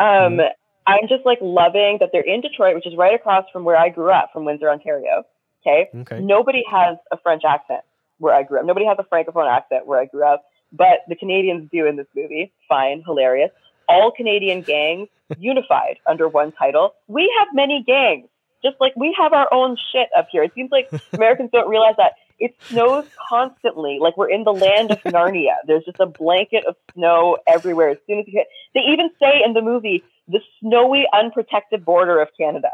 Um, 0.00 0.38
mm. 0.38 0.48
I'm 0.86 1.08
just 1.08 1.24
like 1.24 1.38
loving 1.40 1.98
that 2.00 2.10
they're 2.12 2.22
in 2.22 2.40
Detroit, 2.40 2.74
which 2.74 2.86
is 2.86 2.96
right 2.96 3.14
across 3.14 3.44
from 3.52 3.64
where 3.64 3.76
I 3.76 3.88
grew 3.88 4.10
up, 4.10 4.30
from 4.32 4.44
Windsor, 4.44 4.68
Ontario. 4.68 5.24
Okay. 5.64 5.88
okay. 5.94 6.20
Nobody 6.20 6.64
has 6.70 6.96
a 7.12 7.18
French 7.18 7.42
accent 7.48 7.82
where 8.18 8.34
I 8.34 8.42
grew 8.42 8.58
up. 8.58 8.66
Nobody 8.66 8.86
has 8.86 8.96
a 8.98 9.04
francophone 9.04 9.50
accent 9.50 9.86
where 9.86 10.00
I 10.00 10.06
grew 10.06 10.24
up, 10.24 10.44
but 10.72 11.00
the 11.08 11.14
Canadians 11.14 11.68
do 11.70 11.86
in 11.86 11.96
this 11.96 12.06
movie. 12.16 12.52
Fine, 12.68 13.02
hilarious. 13.06 13.50
All 13.88 14.10
Canadian 14.10 14.62
gangs 14.62 15.08
unified 15.38 15.98
under 16.06 16.28
one 16.28 16.52
title. 16.52 16.94
We 17.06 17.32
have 17.38 17.48
many 17.52 17.84
gangs, 17.86 18.28
just 18.64 18.76
like 18.80 18.94
we 18.96 19.14
have 19.18 19.32
our 19.32 19.52
own 19.52 19.76
shit 19.92 20.08
up 20.16 20.28
here. 20.32 20.42
It 20.42 20.52
seems 20.54 20.70
like 20.72 20.90
Americans 21.12 21.50
don't 21.52 21.68
realize 21.68 21.94
that 21.98 22.14
it 22.38 22.54
snows 22.68 23.04
constantly. 23.28 23.98
Like 24.00 24.16
we're 24.16 24.30
in 24.30 24.44
the 24.44 24.52
land 24.52 24.90
of 24.90 24.98
Narnia. 25.02 25.54
There's 25.66 25.84
just 25.84 26.00
a 26.00 26.06
blanket 26.06 26.64
of 26.66 26.76
snow 26.94 27.38
everywhere. 27.46 27.90
As 27.90 27.98
soon 28.06 28.20
as 28.20 28.26
you 28.26 28.32
hit, 28.34 28.46
they 28.74 28.80
even 28.80 29.10
say 29.20 29.42
in 29.44 29.52
the 29.54 29.62
movie, 29.62 30.02
the 30.28 30.40
snowy, 30.60 31.06
unprotected 31.12 31.84
border 31.84 32.20
of 32.20 32.28
Canada. 32.38 32.70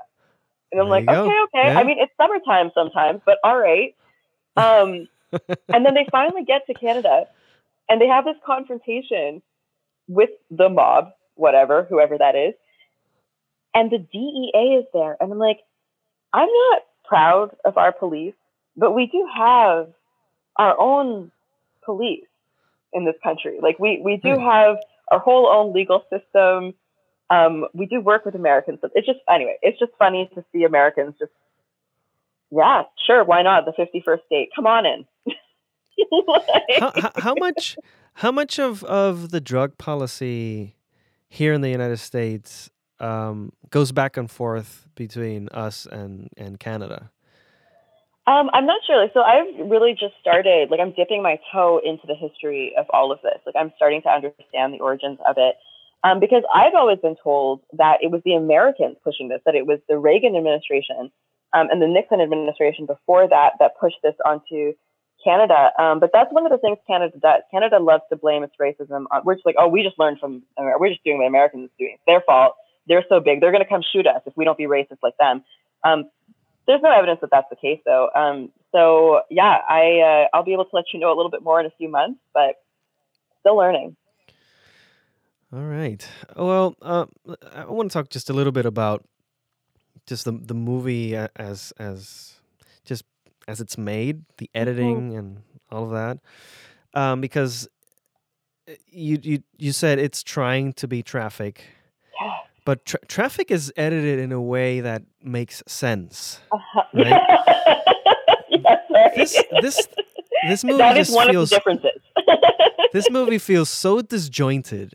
And 0.71 0.81
I'm 0.81 0.89
there 0.89 1.01
like, 1.01 1.09
okay, 1.09 1.43
okay. 1.45 1.73
Yeah. 1.73 1.79
I 1.79 1.85
mean, 1.85 1.99
it's 1.99 2.13
summertime 2.17 2.71
sometimes, 2.75 3.21
but 3.25 3.39
all 3.43 3.59
right. 3.59 3.95
Um, 4.57 5.09
and 5.69 5.85
then 5.85 5.95
they 5.95 6.07
finally 6.11 6.45
get 6.45 6.67
to 6.67 6.75
Canada 6.75 7.25
and 7.89 8.01
they 8.01 8.07
have 8.07 8.25
this 8.25 8.37
confrontation 8.45 9.43
with 10.09 10.31
the 10.51 10.69
mob, 10.69 11.11
whatever, 11.35 11.87
whoever 11.89 12.19
that 12.19 12.35
is. 12.35 12.55
And 13.75 13.91
the 13.91 13.99
DEA 13.99 14.81
is 14.81 14.87
there. 14.93 15.17
And 15.21 15.33
I'm 15.33 15.39
like, 15.39 15.61
I'm 16.33 16.49
not 16.49 16.83
proud 17.05 17.57
of 17.65 17.79
our 17.79 17.93
police 17.93 18.35
but 18.79 18.95
we 18.95 19.07
do 19.07 19.27
have 19.37 19.89
our 20.57 20.79
own 20.79 21.31
police 21.85 22.25
in 22.93 23.05
this 23.05 23.17
country. 23.23 23.59
Like 23.61 23.79
we, 23.79 24.01
we 24.03 24.17
do 24.17 24.35
hmm. 24.35 24.41
have 24.41 24.77
our 25.11 25.19
whole 25.19 25.47
own 25.49 25.75
legal 25.75 26.05
system. 26.11 26.75
Um, 27.31 27.67
we 27.75 27.87
do 27.87 28.01
work 28.01 28.25
with 28.25 28.35
Americans. 28.35 28.79
It's 28.95 29.07
just, 29.07 29.19
anyway, 29.29 29.57
it's 29.61 29.79
just 29.79 29.93
funny 29.99 30.31
to 30.35 30.45
see 30.53 30.65
Americans 30.65 31.15
just, 31.19 31.33
yeah, 32.51 32.85
sure. 33.07 33.25
Why 33.25 33.43
not? 33.43 33.65
The 33.67 33.73
51st 33.73 34.25
state. 34.27 34.49
Come 34.55 34.67
on 34.67 34.87
in. 34.87 35.05
like, 36.27 36.43
how, 36.79 36.93
how, 36.95 37.13
how 37.17 37.35
much, 37.35 37.77
how 38.15 38.33
much 38.33 38.59
of, 38.59 38.83
of 38.85 39.31
the 39.31 39.41
drug 39.41 39.77
policy 39.77 40.77
here 41.29 41.53
in 41.53 41.61
the 41.61 41.69
United 41.69 41.99
States 41.99 42.71
um, 43.01 43.53
goes 43.69 43.93
back 43.93 44.17
and 44.17 44.31
forth 44.31 44.87
between 44.95 45.49
us 45.51 45.87
and, 45.91 46.31
and 46.39 46.59
Canada? 46.59 47.11
Um, 48.29 48.51
I'm 48.53 48.67
not 48.67 48.83
sure. 48.87 49.01
Like, 49.01 49.15
so 49.15 49.23
I've 49.23 49.71
really 49.71 49.93
just 49.93 50.13
started, 50.21 50.69
like, 50.71 50.81
I'm 50.81 50.93
dipping 50.93 51.23
my 51.23 51.41
toe 51.51 51.81
into 51.83 52.07
the 52.07 52.15
history 52.15 52.75
of 52.77 52.85
all 52.91 53.11
of 53.11 53.21
this. 53.23 53.41
Like, 53.47 53.57
I'm 53.57 53.73
starting 53.77 54.03
to 54.03 54.11
understand 54.11 54.75
the 54.75 54.81
origins 54.81 55.19
of 55.27 55.37
it. 55.39 55.57
Um, 56.05 56.21
because 56.21 56.43
I've 56.55 56.75
always 56.75 56.99
been 56.99 57.17
told 57.25 57.63
that 57.73 57.99
it 58.03 58.11
was 58.11 58.21
the 58.27 58.35
Americans 58.35 58.99
pushing 59.03 59.29
this, 59.29 59.41
that 59.47 59.55
it 59.55 59.67
was 59.67 59.81
the 59.89 59.99
Reagan 59.99 60.37
administration 60.37 61.11
um, 61.55 61.69
and 61.71 61.81
the 61.81 61.89
Nixon 61.89 62.21
administration 62.21 62.85
before 62.85 63.27
that 63.27 63.53
that 63.61 63.81
pushed 63.81 63.97
this 64.03 64.15
onto 64.25 64.75
Canada. 65.25 65.73
Um, 65.79 65.99
but 65.99 66.11
that's 66.13 66.31
one 66.31 66.45
of 66.45 66.53
the 66.53 66.59
things 66.59 66.77
Canada 66.87 67.17
does. 67.19 67.43
Canada 67.51 67.79
loves 67.81 68.05
to 68.11 68.17
blame 68.17 68.45
its 68.45 68.55
racism. 68.61 69.07
On, 69.11 69.23
we're 69.25 69.35
just 69.37 69.47
like, 69.47 69.57
oh, 69.59 69.69
we 69.69 69.83
just 69.83 69.99
learned 69.99 70.21
from, 70.21 70.43
we're 70.59 70.91
just 70.91 71.03
doing 71.03 71.17
what 71.17 71.27
Americans 71.27 71.71
are 71.71 71.79
doing. 71.79 71.95
It's 71.95 72.03
their 72.07 72.21
fault. 72.21 72.55
They're 72.87 73.05
so 73.09 73.21
big. 73.21 73.41
They're 73.41 73.53
going 73.53 73.65
to 73.65 73.69
come 73.69 73.83
shoot 73.91 74.07
us 74.07 74.21
if 74.27 74.37
we 74.37 74.45
don't 74.45 74.59
be 74.59 74.67
racist 74.67 74.99
like 75.03 75.17
them. 75.19 75.43
Um, 75.83 76.11
there's 76.69 76.83
no 76.83 76.93
evidence 76.93 77.21
that 77.23 77.31
that's 77.33 77.49
the 77.49 77.57
case, 77.57 77.81
though. 77.85 78.11
Um, 78.15 78.51
so 78.73 79.23
yeah, 79.31 79.57
I 79.69 80.27
uh, 80.33 80.37
I'll 80.37 80.45
be 80.45 80.53
able 80.53 80.67
to 80.67 80.77
let 80.77 80.85
you 80.93 81.01
know 81.01 81.13
a 81.13 81.17
little 81.17 81.31
bit 81.31 81.43
more 81.43 81.59
in 81.59 81.67
a 81.67 81.73
few 81.79 81.89
months, 81.89 82.21
but 82.35 82.63
still 83.41 83.57
learning. 83.57 83.97
All 85.51 85.63
right. 85.63 86.07
Well, 86.37 86.77
uh, 86.83 87.07
I 87.55 87.65
want 87.65 87.91
to 87.91 87.95
talk 87.95 88.11
just 88.11 88.29
a 88.29 88.35
little 88.35 88.53
bit 88.53 88.67
about 88.67 89.03
just 90.07 90.27
the 90.27 90.33
the 90.33 90.55
movie 90.55 91.17
as 91.17 91.73
as 91.79 92.35
just 92.85 93.05
as 93.49 93.63
it's 93.63 93.79
made, 93.79 94.25
the 94.37 94.47
mm-hmm. 94.47 94.61
editing 94.61 95.09
mm-hmm. 95.09 95.19
and 95.19 95.43
all 95.73 95.85
of 95.85 95.91
that, 95.93 96.19
um, 96.93 97.23
because 97.23 97.67
uh, 98.69 98.75
you 98.87 99.19
you 99.23 99.43
you 99.57 99.73
said 99.73 99.99
it's 99.99 100.23
trying 100.23 100.75
to 100.75 100.87
be 100.87 101.03
traffic. 101.03 101.63
Yeah 102.21 102.37
but 102.69 102.85
tra- 102.85 103.01
traffic 103.09 103.51
is 103.51 103.73
edited 103.79 104.19
in 104.19 104.31
a 104.31 104.43
way 104.43 104.81
that 104.81 105.01
makes 105.23 105.63
sense. 105.67 106.39
Uh-huh. 106.53 106.83
Right? 106.93 107.07
yes, 108.51 108.79
right. 108.91 109.15
This 109.17 109.43
this 109.63 109.89
this 110.47 110.65
movie 110.65 110.77
that 110.77 110.99
is 110.99 111.11
one 111.11 111.31
feels, 111.31 111.45
of 111.45 111.49
the 111.49 111.57
differences. 111.57 112.03
this 112.93 113.11
movie 113.11 113.39
feels 113.39 113.71
so 113.71 114.03
disjointed. 114.03 114.93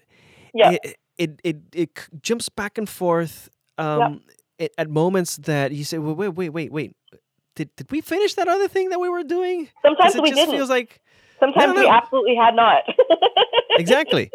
Yeah. 0.54 0.74
It, 0.84 0.98
it 1.18 1.40
it, 1.44 1.58
it 1.74 1.90
jumps 2.22 2.48
back 2.48 2.78
and 2.78 2.88
forth 2.88 3.50
um, 3.80 4.22
it, 4.60 4.72
at 4.78 4.92
moments 4.92 5.38
that 5.38 5.72
you 5.72 5.84
say, 5.84 5.98
well, 5.98 6.14
wait, 6.14 6.36
wait, 6.36 6.50
wait, 6.50 6.72
wait. 6.72 6.96
Did, 7.56 7.76
did 7.76 7.90
we 7.90 8.02
finish 8.02 8.36
that 8.36 8.48
other 8.48 8.68
thing 8.68 8.90
that 8.90 9.00
we 9.00 9.10
were 9.10 9.24
doing? 9.24 9.68
Sometimes 9.82 10.14
we 10.14 10.30
just 10.30 10.36
didn't. 10.36 10.54
feels 10.54 10.70
like 10.70 11.02
sometimes 11.40 11.66
no, 11.66 11.74
no, 11.74 11.82
no. 11.82 11.82
we 11.82 11.90
absolutely 11.90 12.36
had 12.36 12.56
not. 12.56 12.84
exactly 13.80 14.30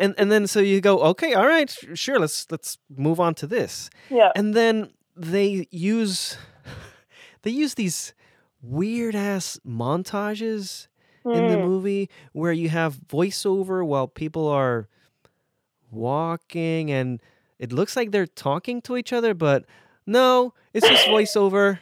and 0.00 0.14
and 0.18 0.30
then 0.30 0.46
so 0.46 0.60
you 0.60 0.80
go, 0.80 1.00
okay, 1.00 1.34
all 1.34 1.46
right, 1.46 1.70
sure, 1.94 2.18
let's 2.18 2.46
let's 2.50 2.78
move 2.94 3.20
on 3.20 3.34
to 3.36 3.46
this. 3.46 3.90
Yeah. 4.10 4.32
And 4.34 4.54
then 4.54 4.90
they 5.16 5.66
use 5.70 6.36
they 7.42 7.50
use 7.50 7.74
these 7.74 8.14
weird 8.62 9.14
ass 9.14 9.60
montages 9.66 10.88
mm. 11.24 11.34
in 11.34 11.48
the 11.48 11.56
hmm. 11.56 11.64
movie 11.64 12.10
where 12.32 12.52
you 12.52 12.70
have 12.70 12.98
voiceover 13.06 13.86
while 13.86 14.08
people 14.08 14.48
are 14.48 14.88
walking 15.90 16.90
and 16.90 17.20
it 17.58 17.72
looks 17.72 17.94
like 17.94 18.10
they're 18.10 18.26
talking 18.26 18.82
to 18.82 18.96
each 18.96 19.12
other, 19.12 19.34
but 19.34 19.64
no, 20.06 20.54
it's 20.72 20.88
just 20.88 21.06
voiceover 21.06 21.78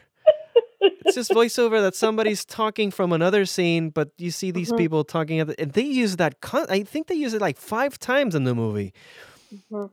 it's 1.04 1.14
just 1.14 1.30
voiceover 1.30 1.80
that 1.80 1.94
somebody's 1.94 2.44
talking 2.44 2.90
from 2.90 3.12
another 3.12 3.44
scene, 3.46 3.90
but 3.90 4.10
you 4.18 4.30
see 4.30 4.50
these 4.50 4.68
mm-hmm. 4.68 4.78
people 4.78 5.04
talking, 5.04 5.40
at 5.40 5.48
the, 5.48 5.60
and 5.60 5.72
they 5.72 5.82
use 5.82 6.16
that. 6.16 6.40
Con- 6.40 6.66
I 6.68 6.82
think 6.82 7.06
they 7.06 7.14
use 7.14 7.34
it 7.34 7.40
like 7.40 7.58
five 7.58 7.98
times 7.98 8.34
in 8.34 8.44
the 8.44 8.54
movie. 8.54 8.92
Mm-hmm. 9.54 9.86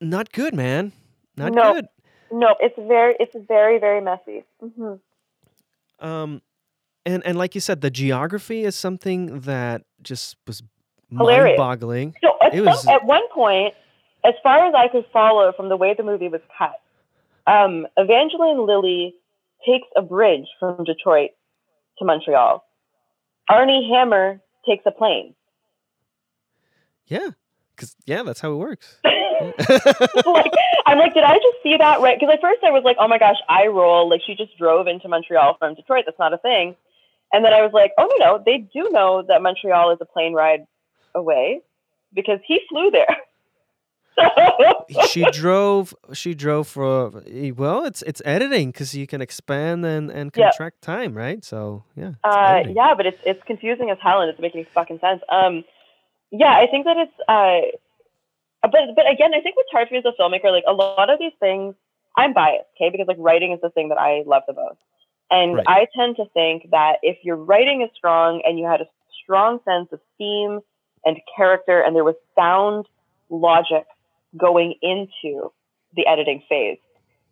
Not 0.00 0.32
good, 0.32 0.54
man. 0.54 0.92
Not 1.36 1.52
no, 1.52 1.74
good. 1.74 1.86
No, 2.30 2.56
it's 2.60 2.76
very, 2.76 3.16
it's 3.20 3.34
very, 3.46 3.78
very 3.78 4.00
messy. 4.00 4.44
Mm-hmm. 4.62 6.06
Um, 6.06 6.42
and 7.04 7.24
and 7.26 7.38
like 7.38 7.54
you 7.54 7.60
said, 7.60 7.80
the 7.80 7.90
geography 7.90 8.64
is 8.64 8.76
something 8.76 9.40
that 9.40 9.82
just 10.02 10.36
was 10.46 10.62
Hilarious. 11.10 11.58
mind-boggling. 11.58 12.14
So 12.22 12.36
at, 12.42 12.54
It 12.54 12.58
some- 12.58 12.66
was- 12.66 12.86
at 12.86 13.04
one 13.04 13.28
point, 13.30 13.74
as 14.24 14.34
far 14.42 14.66
as 14.66 14.74
I 14.74 14.88
could 14.88 15.06
follow 15.12 15.52
from 15.52 15.68
the 15.68 15.76
way 15.76 15.94
the 15.94 16.02
movie 16.02 16.28
was 16.28 16.40
cut, 16.56 16.80
um, 17.46 17.86
Evangeline 17.96 18.66
Lilly 18.66 19.14
takes 19.68 19.88
a 19.96 20.02
bridge 20.02 20.46
from 20.58 20.84
Detroit 20.84 21.30
to 21.98 22.04
Montreal. 22.04 22.64
Armie 23.48 23.90
Hammer 23.92 24.40
takes 24.66 24.84
a 24.86 24.90
plane. 24.90 25.34
Yeah, 27.06 27.30
because 27.74 27.96
yeah, 28.04 28.22
that's 28.22 28.40
how 28.40 28.52
it 28.52 28.56
works. 28.56 28.98
like, 29.58 30.52
I'm 30.86 30.98
like, 30.98 31.14
did 31.14 31.22
I 31.22 31.34
just 31.34 31.62
see 31.62 31.76
that 31.76 32.00
right? 32.00 32.18
Because 32.18 32.34
at 32.34 32.40
first 32.40 32.62
I 32.64 32.70
was 32.70 32.82
like, 32.84 32.96
oh 32.98 33.08
my 33.08 33.18
gosh, 33.18 33.36
I 33.48 33.66
roll. 33.68 34.08
Like 34.08 34.20
she 34.26 34.34
just 34.34 34.56
drove 34.58 34.86
into 34.86 35.08
Montreal 35.08 35.56
from 35.58 35.74
Detroit. 35.74 36.04
That's 36.06 36.18
not 36.18 36.34
a 36.34 36.38
thing. 36.38 36.76
And 37.32 37.44
then 37.44 37.52
I 37.52 37.62
was 37.62 37.72
like, 37.72 37.92
oh 37.98 38.08
no, 38.18 38.24
no, 38.24 38.42
they 38.44 38.58
do 38.58 38.90
know 38.90 39.22
that 39.28 39.42
Montreal 39.42 39.92
is 39.92 39.98
a 40.00 40.06
plane 40.06 40.32
ride 40.32 40.66
away 41.14 41.60
because 42.14 42.40
he 42.46 42.60
flew 42.68 42.90
there. 42.90 43.16
So 44.18 45.02
she 45.06 45.24
drove. 45.30 45.94
She 46.12 46.34
drove 46.34 46.68
for 46.68 47.22
well. 47.56 47.84
It's 47.84 48.02
it's 48.02 48.22
editing 48.24 48.70
because 48.70 48.94
you 48.94 49.06
can 49.06 49.20
expand 49.20 49.84
and 49.84 50.10
and 50.10 50.32
contract 50.32 50.82
time, 50.82 51.14
right? 51.14 51.44
So 51.44 51.84
yeah. 51.96 52.12
Uh, 52.24 52.62
yeah, 52.68 52.94
but 52.94 53.06
it's 53.06 53.18
it's 53.24 53.42
confusing 53.44 53.90
as 53.90 53.98
hell 54.00 54.20
and 54.20 54.30
it's 54.30 54.40
making 54.40 54.66
fucking 54.74 54.98
sense. 55.00 55.22
Um, 55.28 55.64
yeah, 56.30 56.52
I 56.52 56.66
think 56.70 56.84
that 56.86 56.96
it's 56.96 57.12
uh, 57.28 57.76
but 58.62 58.80
but 58.96 59.10
again, 59.10 59.34
I 59.34 59.40
think 59.40 59.56
what's 59.56 59.70
hard 59.70 59.88
for 59.88 59.94
me 59.94 59.98
as 59.98 60.04
a 60.04 60.20
filmmaker, 60.20 60.50
like 60.50 60.64
a 60.66 60.72
lot 60.72 61.10
of 61.10 61.18
these 61.18 61.32
things, 61.40 61.74
I'm 62.16 62.32
biased, 62.32 62.66
okay, 62.76 62.90
because 62.90 63.06
like 63.06 63.18
writing 63.20 63.52
is 63.52 63.60
the 63.60 63.70
thing 63.70 63.90
that 63.90 63.98
I 63.98 64.22
love 64.26 64.42
the 64.46 64.54
most, 64.54 64.78
and 65.30 65.56
Right. 65.56 65.66
I 65.66 65.86
tend 65.96 66.16
to 66.16 66.26
think 66.34 66.70
that 66.70 66.98
if 67.02 67.18
your 67.22 67.36
writing 67.36 67.82
is 67.82 67.90
strong 67.94 68.42
and 68.44 68.58
you 68.58 68.66
had 68.66 68.80
a 68.80 68.86
strong 69.22 69.60
sense 69.64 69.88
of 69.92 70.00
theme 70.16 70.60
and 71.04 71.18
character, 71.36 71.80
and 71.80 71.94
there 71.94 72.04
was 72.04 72.16
sound 72.34 72.86
logic 73.30 73.86
going 74.38 74.74
into 74.82 75.52
the 75.94 76.06
editing 76.06 76.42
phase. 76.48 76.78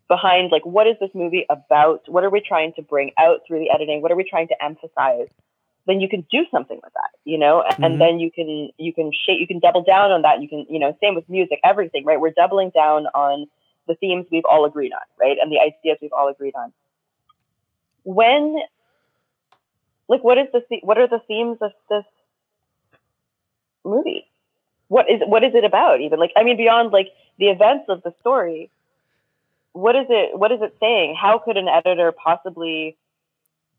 Behind 0.09 0.53
like 0.53 0.65
what 0.65 0.87
is 0.87 0.97
this 1.01 1.11
movie 1.15 1.47
about? 1.51 2.03
What 2.09 2.25
are 2.25 2.31
we 2.31 2.41
trying 2.41 2.73
to 2.75 2.83
bring 2.83 3.11
out 3.19 3.41
through 3.47 3.61
the 3.61 3.71
editing? 3.71 4.03
What 4.03 4.13
are 4.13 4.17
we 4.17 4.29
trying 4.29 4.49
to 4.49 4.65
emphasize? 4.65 5.29
Then 5.87 6.01
you 6.01 6.09
can 6.09 6.27
do 6.31 6.45
something 6.51 6.81
with 6.83 6.93
that 6.95 7.11
you 7.25 7.39
know? 7.39 7.63
And 7.83 7.97
Mhm. 7.97 7.99
then 7.99 8.19
you 8.21 8.31
can 8.31 8.71
you 8.79 8.93
can 8.95 9.11
shape 9.13 9.41
you 9.41 9.47
can 9.47 9.59
double 9.59 9.83
down 9.83 10.13
on 10.13 10.23
that. 10.23 10.41
You 10.41 10.49
can 10.49 10.65
you 10.71 10.79
know 10.79 10.97
same 11.03 11.15
with 11.15 11.29
music 11.29 11.59
everything 11.65 12.05
right? 12.05 12.21
We're 12.21 12.31
doubling 12.31 12.71
down 12.71 13.07
on 13.09 13.47
the 13.89 13.95
themes 13.97 14.27
we've 14.31 14.45
all 14.45 14.65
agreed 14.65 14.93
on 14.93 15.07
right? 15.21 15.37
And 15.41 15.51
the 15.51 15.59
ideas 15.61 15.99
we've 16.01 16.13
all 16.13 16.29
agreed 16.29 16.55
on. 16.55 16.73
When 18.05 18.57
like 20.09 20.23
what 20.23 20.39
is 20.39 20.47
the 20.53 20.65
the- 20.71 20.81
what 20.83 20.99
are 20.99 21.09
the 21.09 21.21
themes 21.27 21.59
of 21.61 21.73
this 21.91 22.05
movie 23.85 24.27
what 24.89 25.11
is 25.11 25.21
what 25.27 25.43
is 25.45 25.53
it 25.55 25.65
about 25.65 26.01
even 26.01 26.19
like 26.19 26.33
i 26.37 26.43
mean 26.45 26.57
beyond 26.57 26.93
like 26.93 27.09
the 27.39 27.47
events 27.47 27.85
of 27.89 28.03
the 28.03 28.13
story 28.21 28.71
what 29.73 29.97
is 29.97 30.07
it 30.09 30.39
what 30.39 30.53
is 30.53 30.61
it 30.63 30.75
saying 30.81 31.15
how 31.21 31.39
could 31.39 31.57
an 31.57 31.69
editor 31.69 32.13
possibly 32.13 32.97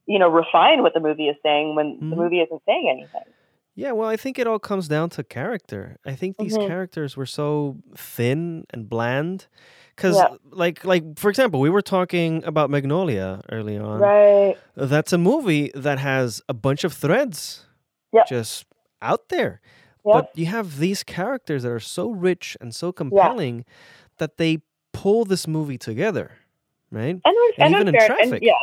you 0.05 0.19
know 0.19 0.29
refine 0.29 0.81
what 0.84 0.93
the 0.93 0.99
movie 0.99 1.27
is 1.27 1.35
saying 1.43 1.75
when 1.75 1.97
the 1.99 2.15
Mhm. 2.15 2.17
movie 2.17 2.39
isn't 2.41 2.61
saying 2.65 2.89
anything 2.89 3.34
Yeah, 3.79 3.91
well, 3.91 4.09
I 4.09 4.17
think 4.17 4.39
it 4.39 4.47
all 4.47 4.57
comes 4.57 4.88
down 4.88 5.11
to 5.11 5.23
character. 5.23 5.97
I 6.03 6.15
think 6.15 6.38
these 6.38 6.57
Mhm. 6.57 6.65
characters 6.65 7.15
were 7.15 7.27
so 7.27 7.75
thin 7.95 8.65
and 8.71 8.89
bland. 8.89 9.45
Because, 9.95 10.15
Yeah. 10.15 10.29
like, 10.49 10.84
like 10.84 11.03
for 11.19 11.29
example, 11.29 11.59
we 11.59 11.69
were 11.69 11.84
talking 11.84 12.43
about 12.43 12.71
Magnolia 12.71 13.41
early 13.51 13.77
on. 13.77 13.99
right 14.01 14.57
That's 14.73 15.13
a 15.13 15.19
movie 15.19 15.69
that 15.75 15.99
has 15.99 16.41
a 16.49 16.55
bunch 16.55 16.84
of 16.84 16.91
threads 16.91 17.67
Yep. 18.13 18.25
just 18.25 18.65
out 18.99 19.29
there. 19.29 19.61
But 20.13 20.31
you 20.35 20.45
have 20.47 20.77
these 20.79 21.03
characters 21.03 21.63
that 21.63 21.71
are 21.71 21.79
so 21.79 22.09
rich 22.11 22.55
and 22.61 22.73
so 22.73 22.91
compelling 22.91 23.65
that 24.17 24.38
they 24.38 24.59
pull 24.93 25.25
this 25.25 25.47
movie 25.47 25.77
together, 25.77 26.31
right? 26.91 27.15
and, 27.15 27.21
in- 27.25 27.51
And 27.57 27.65
and 27.65 27.75
even 27.75 27.88
in 27.89 27.93
fair- 27.99 28.07
traffic. 28.07 28.34
and, 28.34 28.41
yeah 28.43 28.53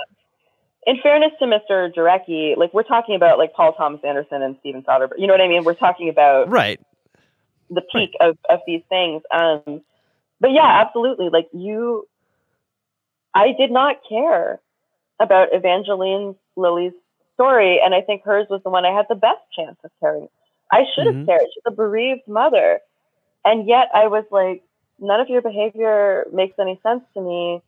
in 0.87 0.99
fairness 1.03 1.33
to 1.39 1.47
mr 1.47 1.91
Jarecki, 1.95 2.59
like 2.59 2.75
we're 2.75 2.83
talking 2.83 3.15
about 3.15 3.39
like 3.39 3.55
paul 3.55 3.73
thomas 3.73 4.01
anderson 4.05 4.43
and 4.43 4.55
steven 4.61 4.83
soderbergh 4.83 5.13
you 5.17 5.27
know 5.27 5.33
what 5.33 5.41
i 5.41 5.49
mean 5.49 5.65
we're 5.65 5.73
talking 5.73 6.11
about 6.11 6.51
Right. 6.51 6.79
the 7.71 7.81
peak 7.81 8.11
of, 8.21 8.37
of 8.51 8.59
these 8.67 8.83
things. 8.91 9.23
Um, 9.31 9.81
but 10.41 10.51
yeah, 10.53 10.83
absolutely. 10.85 11.31
Like 11.31 11.49
you, 11.55 12.07
I 13.33 13.53
did 13.59 13.71
not 13.71 13.97
care 14.07 14.61
about 15.19 15.49
Evangeline 15.53 16.35
Lilly's 16.57 16.93
story, 17.33 17.81
and 17.83 17.95
I 17.95 18.03
think 18.03 18.23
hers 18.25 18.47
was 18.51 18.61
the 18.63 18.69
one 18.71 18.85
I 18.85 18.93
had 18.95 19.07
the 19.09 19.15
best 19.15 19.41
chance 19.57 19.77
of 19.85 19.91
caring. 20.01 20.29
I 20.75 20.85
should 20.95 21.07
have 21.07 21.17
Mhm. 21.17 21.27
cared. 21.27 21.49
She's 21.55 21.63
a 21.67 21.71
bereaved 21.73 22.27
mother, 22.29 22.81
and 23.45 23.67
yet 23.69 23.89
I 23.95 24.09
was 24.09 24.25
like, 24.31 24.63
none 24.99 25.21
of 25.21 25.29
your 25.29 25.43
behavior 25.43 26.27
makes 26.33 26.57
any 26.59 26.81
sense 26.83 27.03
to 27.15 27.21
me. 27.21 27.63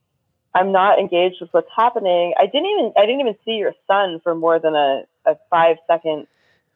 I'm 0.55 0.73
not 0.73 0.99
engaged 0.99 1.37
with 1.41 1.51
what's 1.53 1.70
happening. 1.77 2.35
I 2.39 2.47
didn't 2.47 2.66
even 2.66 2.93
I 2.97 3.03
didn't 3.07 3.20
even 3.20 3.37
see 3.45 3.53
your 3.53 3.74
son 3.87 4.20
for 4.23 4.35
more 4.35 4.59
than 4.59 4.74
a, 4.74 5.05
a 5.27 5.37
five 5.51 5.77
second 5.87 6.27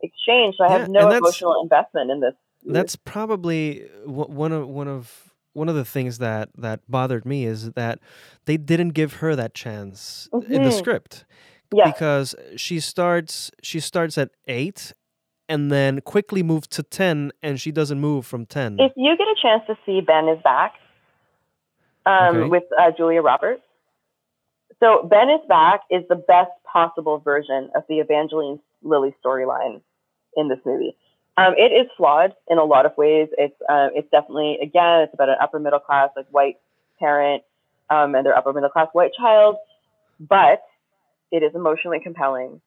exchange, 0.03 0.57
so 0.59 0.65
I 0.65 0.71
Yeah, 0.71 0.79
have 0.79 0.89
no 0.89 1.11
emotional 1.11 1.61
investment 1.63 2.11
in 2.11 2.21
this. 2.21 2.35
That's 2.65 2.97
probably 2.97 3.89
one 4.05 4.53
of 4.53 4.69
one 4.69 4.89
of 4.89 5.33
one 5.55 5.69
of 5.69 5.75
the 5.75 5.85
things 5.85 6.19
that 6.19 6.51
that 6.59 6.81
bothered 6.89 7.25
me 7.25 7.45
is 7.47 7.73
that 7.73 7.99
they 8.45 8.57
didn't 8.57 8.91
give 8.91 9.15
her 9.15 9.35
that 9.35 9.55
chance 9.55 10.29
in 10.33 10.63
the 10.63 10.71
Mhm. 10.71 10.79
script 10.79 11.25
yeah. 11.73 11.85
because 11.85 12.35
she 12.57 12.81
starts 12.81 13.51
she 13.63 13.81
starts 13.81 14.19
at 14.19 14.31
8 14.47 14.93
and 15.51 15.71
then 15.71 16.01
quickly 16.01 16.43
moves 16.43 16.67
to 16.69 16.83
10 16.83 17.33
and 17.43 17.61
she 17.61 17.71
doesn't 17.73 18.01
move 18.01 18.25
from 18.25 18.47
10. 18.47 18.79
if 18.81 18.93
you 18.97 19.15
get 19.19 19.27
a 19.29 19.37
chance 19.43 19.63
to 19.67 19.77
see 19.85 20.01
Ben 20.01 20.29
is 20.29 20.41
back 20.43 20.75
um, 22.07 22.37
Okay. 22.37 22.49
with 22.49 22.63
uh, 22.81 22.91
Julia 22.97 23.21
Roberts, 23.21 23.63
so 24.79 25.07
Ben 25.11 25.29
is 25.29 25.41
back 25.49 25.81
is 25.91 26.03
the 26.09 26.17
best 26.17 26.51
possible 26.65 27.19
version 27.19 27.71
of 27.75 27.83
the 27.89 27.97
Evangeline 27.99 28.61
Lilly 28.83 29.15
storyline 29.23 29.83
in 30.37 30.49
this 30.49 30.59
movie. 30.65 30.97
Um, 31.37 31.55
it 31.57 31.73
is 31.73 31.87
flawed 31.97 32.33
in 32.49 32.59
a 32.59 32.65
lot 32.65 32.87
of 32.87 32.97
ways. 32.97 33.29
It's 33.37 33.55
uh, 33.69 33.89
it's 33.95 34.09
definitely 34.11 34.59
again 34.63 35.03
it's 35.03 35.15
about 35.15 35.29
an 35.29 35.37
upper 35.43 35.59
middle 35.59 35.79
class 35.81 36.11
like 36.17 36.27
white 36.31 36.57
parent 36.99 37.43
um, 37.91 38.15
and 38.15 38.25
their 38.25 38.37
upper 38.37 38.53
middle 38.53 38.71
class 38.71 38.89
white 38.93 39.13
child, 39.19 39.57
but 40.19 40.63
it 41.31 41.43
is 41.43 41.53
emotionally 41.55 42.01
compelling. 42.03 42.61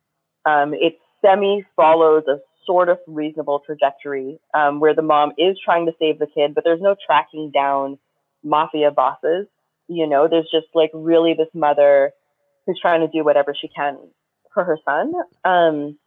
Um, 0.45 0.73
it 0.73 0.97
semi 1.21 1.63
follows 1.75 2.23
a 2.27 2.37
sort 2.65 2.89
of 2.89 2.99
reasonable 3.07 3.59
trajectory 3.65 4.39
um, 4.53 4.79
where 4.79 4.95
the 4.95 5.01
mom 5.01 5.33
is 5.37 5.57
trying 5.63 5.85
to 5.85 5.93
save 5.99 6.19
the 6.19 6.27
kid, 6.27 6.53
but 6.55 6.63
there's 6.63 6.81
no 6.81 6.95
tracking 7.05 7.51
down 7.51 7.97
mafia 8.43 8.91
bosses. 8.91 9.47
You 9.87 10.07
know, 10.07 10.27
there's 10.27 10.49
just 10.51 10.67
like 10.73 10.91
really 10.93 11.33
this 11.33 11.49
mother 11.53 12.11
who's 12.65 12.79
trying 12.81 13.01
to 13.01 13.07
do 13.07 13.23
whatever 13.23 13.53
she 13.59 13.67
can 13.67 13.97
for 14.53 14.63
her 14.63 14.77
son. 14.85 15.13
Um, 15.43 15.97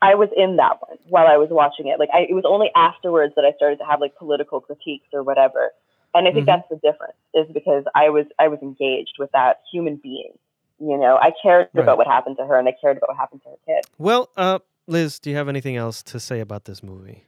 I 0.00 0.16
was 0.16 0.30
in 0.36 0.56
that 0.56 0.78
one 0.86 0.98
while 1.08 1.26
I 1.28 1.36
was 1.36 1.48
watching 1.50 1.86
it. 1.86 1.98
Like, 1.98 2.08
I, 2.12 2.26
it 2.28 2.34
was 2.34 2.44
only 2.46 2.70
afterwards 2.74 3.34
that 3.36 3.44
I 3.44 3.52
started 3.52 3.78
to 3.78 3.84
have 3.84 4.00
like 4.00 4.16
political 4.16 4.60
critiques 4.60 5.06
or 5.12 5.22
whatever. 5.22 5.70
And 6.14 6.26
I 6.28 6.32
think 6.32 6.44
Mhm. 6.44 6.46
that's 6.46 6.68
the 6.68 6.76
difference 6.76 7.16
is 7.32 7.46
because 7.52 7.84
I 7.94 8.10
was 8.10 8.26
I 8.38 8.48
was 8.48 8.58
engaged 8.60 9.14
with 9.18 9.30
that 9.32 9.62
human 9.72 9.96
being. 9.96 10.32
You 10.78 10.98
know, 10.98 11.16
I 11.16 11.30
cared 11.42 11.68
Right. 11.72 11.82
about 11.84 11.96
what 11.98 12.06
happened 12.08 12.36
to 12.38 12.44
her, 12.44 12.58
and 12.58 12.68
I 12.68 12.72
cared 12.72 12.96
about 12.96 13.10
what 13.10 13.16
happened 13.16 13.42
to 13.44 13.50
her 13.50 13.56
kid. 13.64 13.86
well, 13.98 14.28
uh 14.36 14.58
Liz, 14.88 15.18
do 15.20 15.30
you 15.30 15.36
have 15.36 15.48
anything 15.48 15.76
else 15.76 16.02
to 16.04 16.18
say 16.18 16.40
about 16.40 16.64
this 16.64 16.82
movie? 16.82 17.24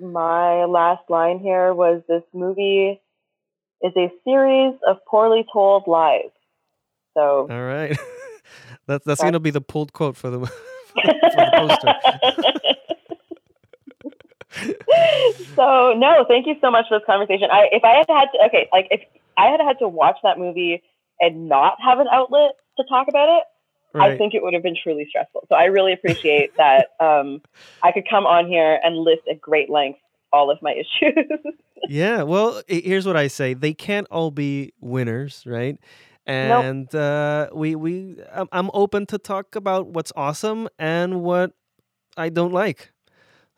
My 0.00 0.64
last 0.64 1.08
line 1.08 1.38
here 1.38 1.72
was 1.72 2.02
this 2.08 2.22
movie 2.32 3.00
is 3.82 3.92
a 3.96 4.10
series 4.24 4.74
of 4.86 4.98
poorly 5.08 5.44
told 5.52 5.84
lies. 5.86 6.30
So 7.16 7.48
All 7.50 7.62
right. 7.62 7.96
that's 8.86 9.04
that's 9.04 9.20
going 9.20 9.32
to 9.32 9.40
be 9.40 9.50
the 9.50 9.60
pulled 9.60 9.92
quote 9.92 10.16
for 10.16 10.30
the 10.30 10.38
for 10.46 10.52
the 11.04 11.50
poster. 11.56 11.94
so 15.56 15.94
no, 15.96 16.24
thank 16.26 16.46
you 16.46 16.54
so 16.60 16.70
much 16.70 16.86
for 16.88 16.98
this 16.98 17.06
conversation. 17.06 17.48
I 17.52 17.68
if 17.72 17.84
I 17.84 17.98
had 17.98 18.06
had 18.08 18.28
to 18.32 18.46
okay, 18.46 18.68
like 18.72 18.88
if 18.90 19.00
I 19.36 19.46
had 19.46 19.60
had 19.60 19.78
to 19.80 19.88
watch 19.88 20.16
that 20.22 20.38
movie 20.38 20.82
and 21.20 21.48
not 21.48 21.76
have 21.84 21.98
an 21.98 22.06
outlet 22.12 22.52
to 22.78 22.84
talk 22.88 23.08
about 23.08 23.28
it, 23.28 23.44
I 23.94 24.16
think 24.16 24.34
it 24.34 24.42
would 24.42 24.54
have 24.54 24.62
been 24.62 24.76
truly 24.80 25.06
stressful. 25.08 25.46
So 25.48 25.54
I 25.54 25.64
really 25.64 25.92
appreciate 25.92 26.50
that 26.56 26.88
um, 27.00 27.42
I 27.82 27.92
could 27.92 28.04
come 28.08 28.26
on 28.26 28.46
here 28.46 28.78
and 28.82 28.96
list 28.96 29.22
at 29.30 29.40
great 29.40 29.70
length 29.70 30.00
all 30.32 30.50
of 30.50 30.58
my 30.60 30.72
issues. 30.72 31.26
yeah 31.88 32.22
well 32.22 32.60
here's 32.68 33.06
what 33.06 33.16
i 33.16 33.26
say 33.26 33.54
they 33.54 33.72
can't 33.72 34.06
all 34.10 34.30
be 34.30 34.72
winners 34.80 35.42
right 35.46 35.78
and 36.26 36.94
uh 36.94 37.48
we 37.52 37.74
we 37.74 38.16
I'm, 38.52 38.70
open 38.74 39.06
to 39.06 39.18
talk 39.18 39.56
about 39.56 39.86
what's 39.86 40.12
awesome 40.14 40.68
and 40.78 41.22
what 41.22 41.52
i 42.16 42.28
don't 42.28 42.52
like 42.52 42.92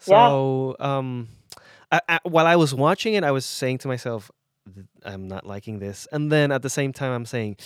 Yeah. 0.06 0.28
so 0.28 0.76
um 0.78 1.28
I, 1.90 2.00
I, 2.08 2.20
while 2.22 2.46
i 2.46 2.56
was 2.56 2.74
watching 2.74 3.14
it 3.14 3.24
i 3.24 3.32
was 3.32 3.44
saying 3.44 3.78
to 3.78 3.88
myself 3.88 4.30
i'm 5.04 5.26
not 5.26 5.46
liking 5.46 5.78
this 5.78 6.06
and 6.12 6.30
then 6.30 6.52
at 6.52 6.62
the 6.62 6.70
same 6.70 6.92
time 6.92 7.12
i'm 7.12 7.26
saying 7.26 7.56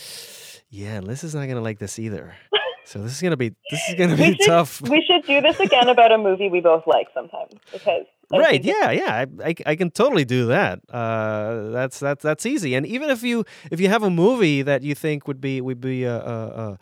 Yeah, 0.75 0.99
Liz 0.99 1.23
is 1.23 1.33
not 1.33 1.47
gonna 1.47 1.61
like 1.61 1.79
this 1.79 1.97
either. 1.99 2.33
So 2.87 2.99
this 2.99 3.13
is 3.13 3.21
gonna 3.23 3.35
be 3.35 3.49
this 3.71 3.81
is 3.89 3.95
gonna 3.95 4.15
be 4.15 4.35
should, 4.35 4.45
tough. 4.45 4.79
We 4.79 5.03
should 5.07 5.25
do 5.25 5.41
this 5.41 5.59
again 5.59 5.89
about 5.89 6.11
a 6.11 6.19
movie 6.19 6.49
we 6.49 6.61
both 6.61 6.85
like 6.85 7.07
sometime 7.15 7.47
because 7.73 8.05
I 8.31 8.37
right? 8.37 8.63
Yeah, 8.63 8.91
yeah. 8.91 9.25
I, 9.25 9.49
I, 9.49 9.55
I 9.65 9.75
can 9.75 9.89
totally 9.89 10.23
do 10.23 10.45
that. 10.45 10.81
Uh, 10.87 11.71
that's 11.71 11.99
that's 11.99 12.21
that's 12.21 12.45
easy. 12.45 12.75
And 12.75 12.85
even 12.85 13.09
if 13.09 13.23
you 13.23 13.43
if 13.71 13.79
you 13.79 13.89
have 13.89 14.03
a 14.03 14.11
movie 14.11 14.61
that 14.61 14.83
you 14.83 14.93
think 14.93 15.27
would 15.27 15.41
be 15.41 15.61
would 15.61 15.81
be 15.81 16.03
a 16.03 16.15
a, 16.15 16.45
a, 16.45 16.79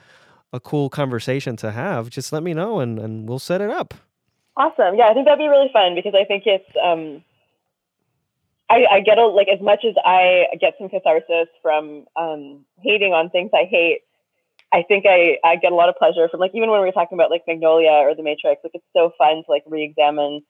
a 0.51 0.59
cool 0.59 0.89
conversation 0.89 1.55
to 1.55 1.71
have, 1.71 2.09
just 2.09 2.33
let 2.33 2.43
me 2.43 2.53
know 2.53 2.81
and 2.81 2.99
and 2.99 3.29
we'll 3.29 3.39
set 3.39 3.61
it 3.61 3.69
up. 3.69 3.93
Awesome. 4.57 4.95
Yeah, 4.97 5.07
I 5.07 5.13
think 5.13 5.25
that'd 5.25 5.39
be 5.39 5.47
really 5.47 5.69
fun 5.71 5.95
because 5.95 6.13
I 6.13 6.25
think 6.25 6.43
it's 6.45 6.69
um 6.83 7.23
I, 8.73 8.95
I 8.95 8.99
get 9.01 9.17
a 9.17 9.27
like 9.27 9.47
as 9.47 9.61
much 9.61 9.85
as 9.87 9.95
I 10.03 10.45
get 10.59 10.73
some 10.79 10.89
catharsis 10.89 11.47
from 11.61 12.05
um 12.15 12.65
hating 12.81 13.13
on 13.13 13.29
things 13.29 13.51
I 13.53 13.65
hate, 13.65 14.01
I 14.71 14.83
think 14.87 15.05
I, 15.07 15.37
I 15.43 15.55
get 15.57 15.71
a 15.71 15.75
lot 15.75 15.89
of 15.89 15.95
pleasure 15.95 16.27
from 16.29 16.39
like 16.39 16.51
even 16.55 16.69
when 16.71 16.79
we 16.81 16.87
were 16.87 16.91
talking 16.91 17.15
about 17.17 17.29
like 17.29 17.43
Magnolia 17.47 17.91
or 17.91 18.15
The 18.15 18.23
Matrix, 18.23 18.63
like 18.63 18.73
it's 18.73 18.85
so 18.95 19.11
fun 19.17 19.43
to 19.45 19.51
like 19.51 19.63
re-examine 19.67 20.41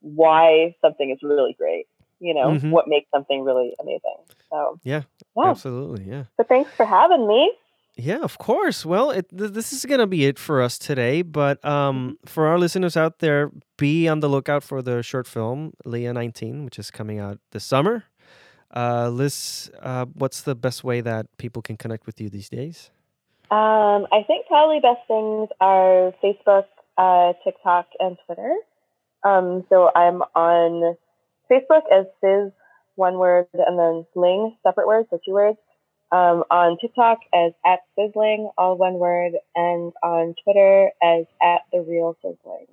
why 0.00 0.74
something 0.82 1.10
is 1.10 1.18
really 1.22 1.54
great. 1.54 1.86
You 2.20 2.34
know, 2.34 2.50
Mhm. 2.52 2.70
what 2.70 2.86
makes 2.86 3.10
something 3.10 3.42
really 3.42 3.74
amazing. 3.80 4.18
So 4.50 4.78
Yeah, 4.84 5.02
yeah. 5.36 5.50
absolutely. 5.50 6.04
Yeah. 6.04 6.24
So 6.36 6.44
thanks 6.44 6.70
for 6.76 6.84
having 6.86 7.26
me. 7.26 7.52
Yeah, 7.96 8.20
of 8.22 8.38
course. 8.38 8.86
Well, 8.86 9.10
it, 9.10 9.28
th- 9.36 9.52
this 9.52 9.72
is 9.72 9.84
going 9.84 10.00
to 10.00 10.06
be 10.06 10.24
it 10.24 10.38
for 10.38 10.62
us 10.62 10.78
today. 10.78 11.22
But 11.22 11.62
um, 11.64 12.18
for 12.24 12.46
our 12.46 12.58
listeners 12.58 12.96
out 12.96 13.18
there, 13.18 13.50
be 13.76 14.08
on 14.08 14.20
the 14.20 14.28
lookout 14.28 14.62
for 14.62 14.80
the 14.80 15.02
short 15.02 15.26
film 15.26 15.72
Leah 15.84 16.12
19, 16.12 16.64
which 16.64 16.78
is 16.78 16.90
coming 16.90 17.18
out 17.18 17.38
this 17.50 17.64
summer. 17.64 18.04
Uh, 18.74 19.10
Liz, 19.10 19.70
uh, 19.80 20.06
what's 20.14 20.42
the 20.42 20.54
best 20.54 20.82
way 20.82 21.02
that 21.02 21.26
people 21.36 21.60
can 21.60 21.76
connect 21.76 22.06
with 22.06 22.20
you 22.20 22.30
these 22.30 22.48
days? 22.48 22.90
Um, 23.50 24.06
I 24.10 24.22
think 24.26 24.46
probably 24.46 24.80
best 24.80 25.06
things 25.06 25.50
are 25.60 26.14
Facebook, 26.24 26.64
uh, 26.96 27.34
TikTok, 27.44 27.88
and 28.00 28.16
Twitter. 28.24 28.56
Um, 29.24 29.64
so 29.68 29.90
I'm 29.94 30.22
on 30.34 30.96
Facebook 31.50 31.82
as 31.92 32.06
Fizz, 32.22 32.50
one 32.94 33.18
word, 33.18 33.48
and 33.52 33.78
then 33.78 34.06
Ling, 34.14 34.56
separate 34.62 34.86
words, 34.86 35.08
so 35.10 35.20
two 35.22 35.32
words. 35.32 35.58
Um, 36.12 36.44
on 36.50 36.76
TikTok 36.78 37.20
as 37.34 37.52
at 37.64 37.80
Fizzling, 37.96 38.50
all 38.58 38.76
one 38.76 38.94
word, 38.94 39.32
and 39.56 39.92
on 40.02 40.34
Twitter 40.44 40.90
as 41.02 41.24
at 41.42 41.62
the 41.72 41.80
real 41.80 42.16
Fizzling. 42.20 42.66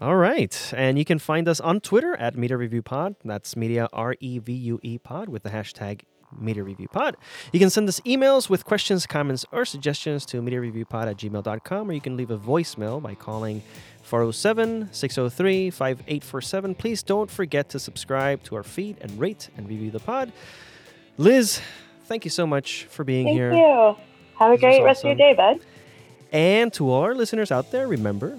All 0.00 0.16
right. 0.16 0.72
And 0.74 0.98
you 0.98 1.04
can 1.04 1.18
find 1.18 1.46
us 1.46 1.60
on 1.60 1.80
Twitter 1.80 2.16
at 2.16 2.34
Media 2.34 2.56
Revue 2.56 2.82
Pod. 2.82 3.16
That's 3.24 3.56
Media 3.56 3.88
R 3.92 4.16
E 4.20 4.38
V 4.38 4.52
U 4.52 4.80
E 4.82 4.98
Pod 4.98 5.28
with 5.28 5.42
the 5.42 5.50
hashtag 5.50 6.00
Media 6.38 6.62
Revue 6.64 6.88
Pod. 6.88 7.16
You 7.52 7.60
can 7.60 7.70
send 7.70 7.88
us 7.88 8.00
emails 8.00 8.48
with 8.48 8.64
questions, 8.64 9.06
comments, 9.06 9.44
or 9.52 9.64
suggestions 9.64 10.24
to 10.26 10.40
MediaRevuePod 10.40 11.10
at 11.10 11.16
gmail.com, 11.18 11.90
or 11.90 11.92
you 11.92 12.00
can 12.00 12.16
leave 12.16 12.30
a 12.30 12.38
voicemail 12.38 13.02
by 13.02 13.14
calling 13.14 13.62
407 14.02 14.88
603 14.92 15.70
5847. 15.70 16.74
Please 16.74 17.02
don't 17.02 17.30
forget 17.30 17.68
to 17.70 17.78
subscribe 17.78 18.42
to 18.44 18.56
our 18.56 18.62
feed 18.62 18.96
and 19.00 19.18
rate 19.18 19.50
and 19.56 19.68
review 19.68 19.90
the 19.90 20.00
pod. 20.00 20.32
Liz, 21.18 21.60
thank 22.04 22.24
you 22.24 22.30
so 22.30 22.46
much 22.46 22.84
for 22.84 23.04
being 23.04 23.26
Thank 23.26 23.36
here. 23.36 23.50
Thank 23.50 23.62
you. 23.62 23.96
Have 24.38 24.50
a 24.50 24.54
This 24.54 24.60
great 24.60 24.82
rest 24.82 25.04
of 25.04 25.08
your 25.08 25.14
day, 25.14 25.34
bud. 25.34 25.60
And 26.32 26.72
to 26.74 26.90
all 26.90 27.02
our 27.02 27.14
listeners 27.14 27.52
out 27.52 27.70
there, 27.70 27.86
remember 27.86 28.38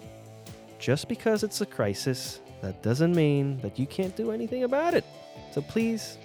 just 0.80 1.08
because 1.08 1.44
it's 1.44 1.62
a 1.62 1.66
crisis, 1.66 2.42
that 2.62 2.82
doesn't 2.82 3.16
mean 3.16 3.60
that 3.62 3.78
you 3.78 3.86
can't 3.86 4.16
do 4.16 4.32
anything 4.32 4.64
about 4.64 4.94
it. 4.94 5.06
So 5.54 5.62
please 5.62 6.18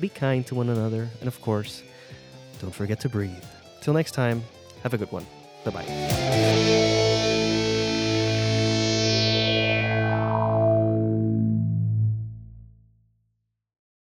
be 0.00 0.08
kind 0.08 0.46
to 0.46 0.54
one 0.54 0.68
another. 0.68 1.08
And 1.20 1.28
of 1.28 1.40
course, 1.40 1.82
don't 2.60 2.74
forget 2.74 2.98
to 3.00 3.08
breathe. 3.08 3.44
Till 3.80 3.94
next 3.94 4.12
time, 4.12 4.42
have 4.82 4.94
a 4.94 4.98
good 4.98 5.12
one. 5.12 5.26
Bye 5.64 5.70
bye. 5.70 7.28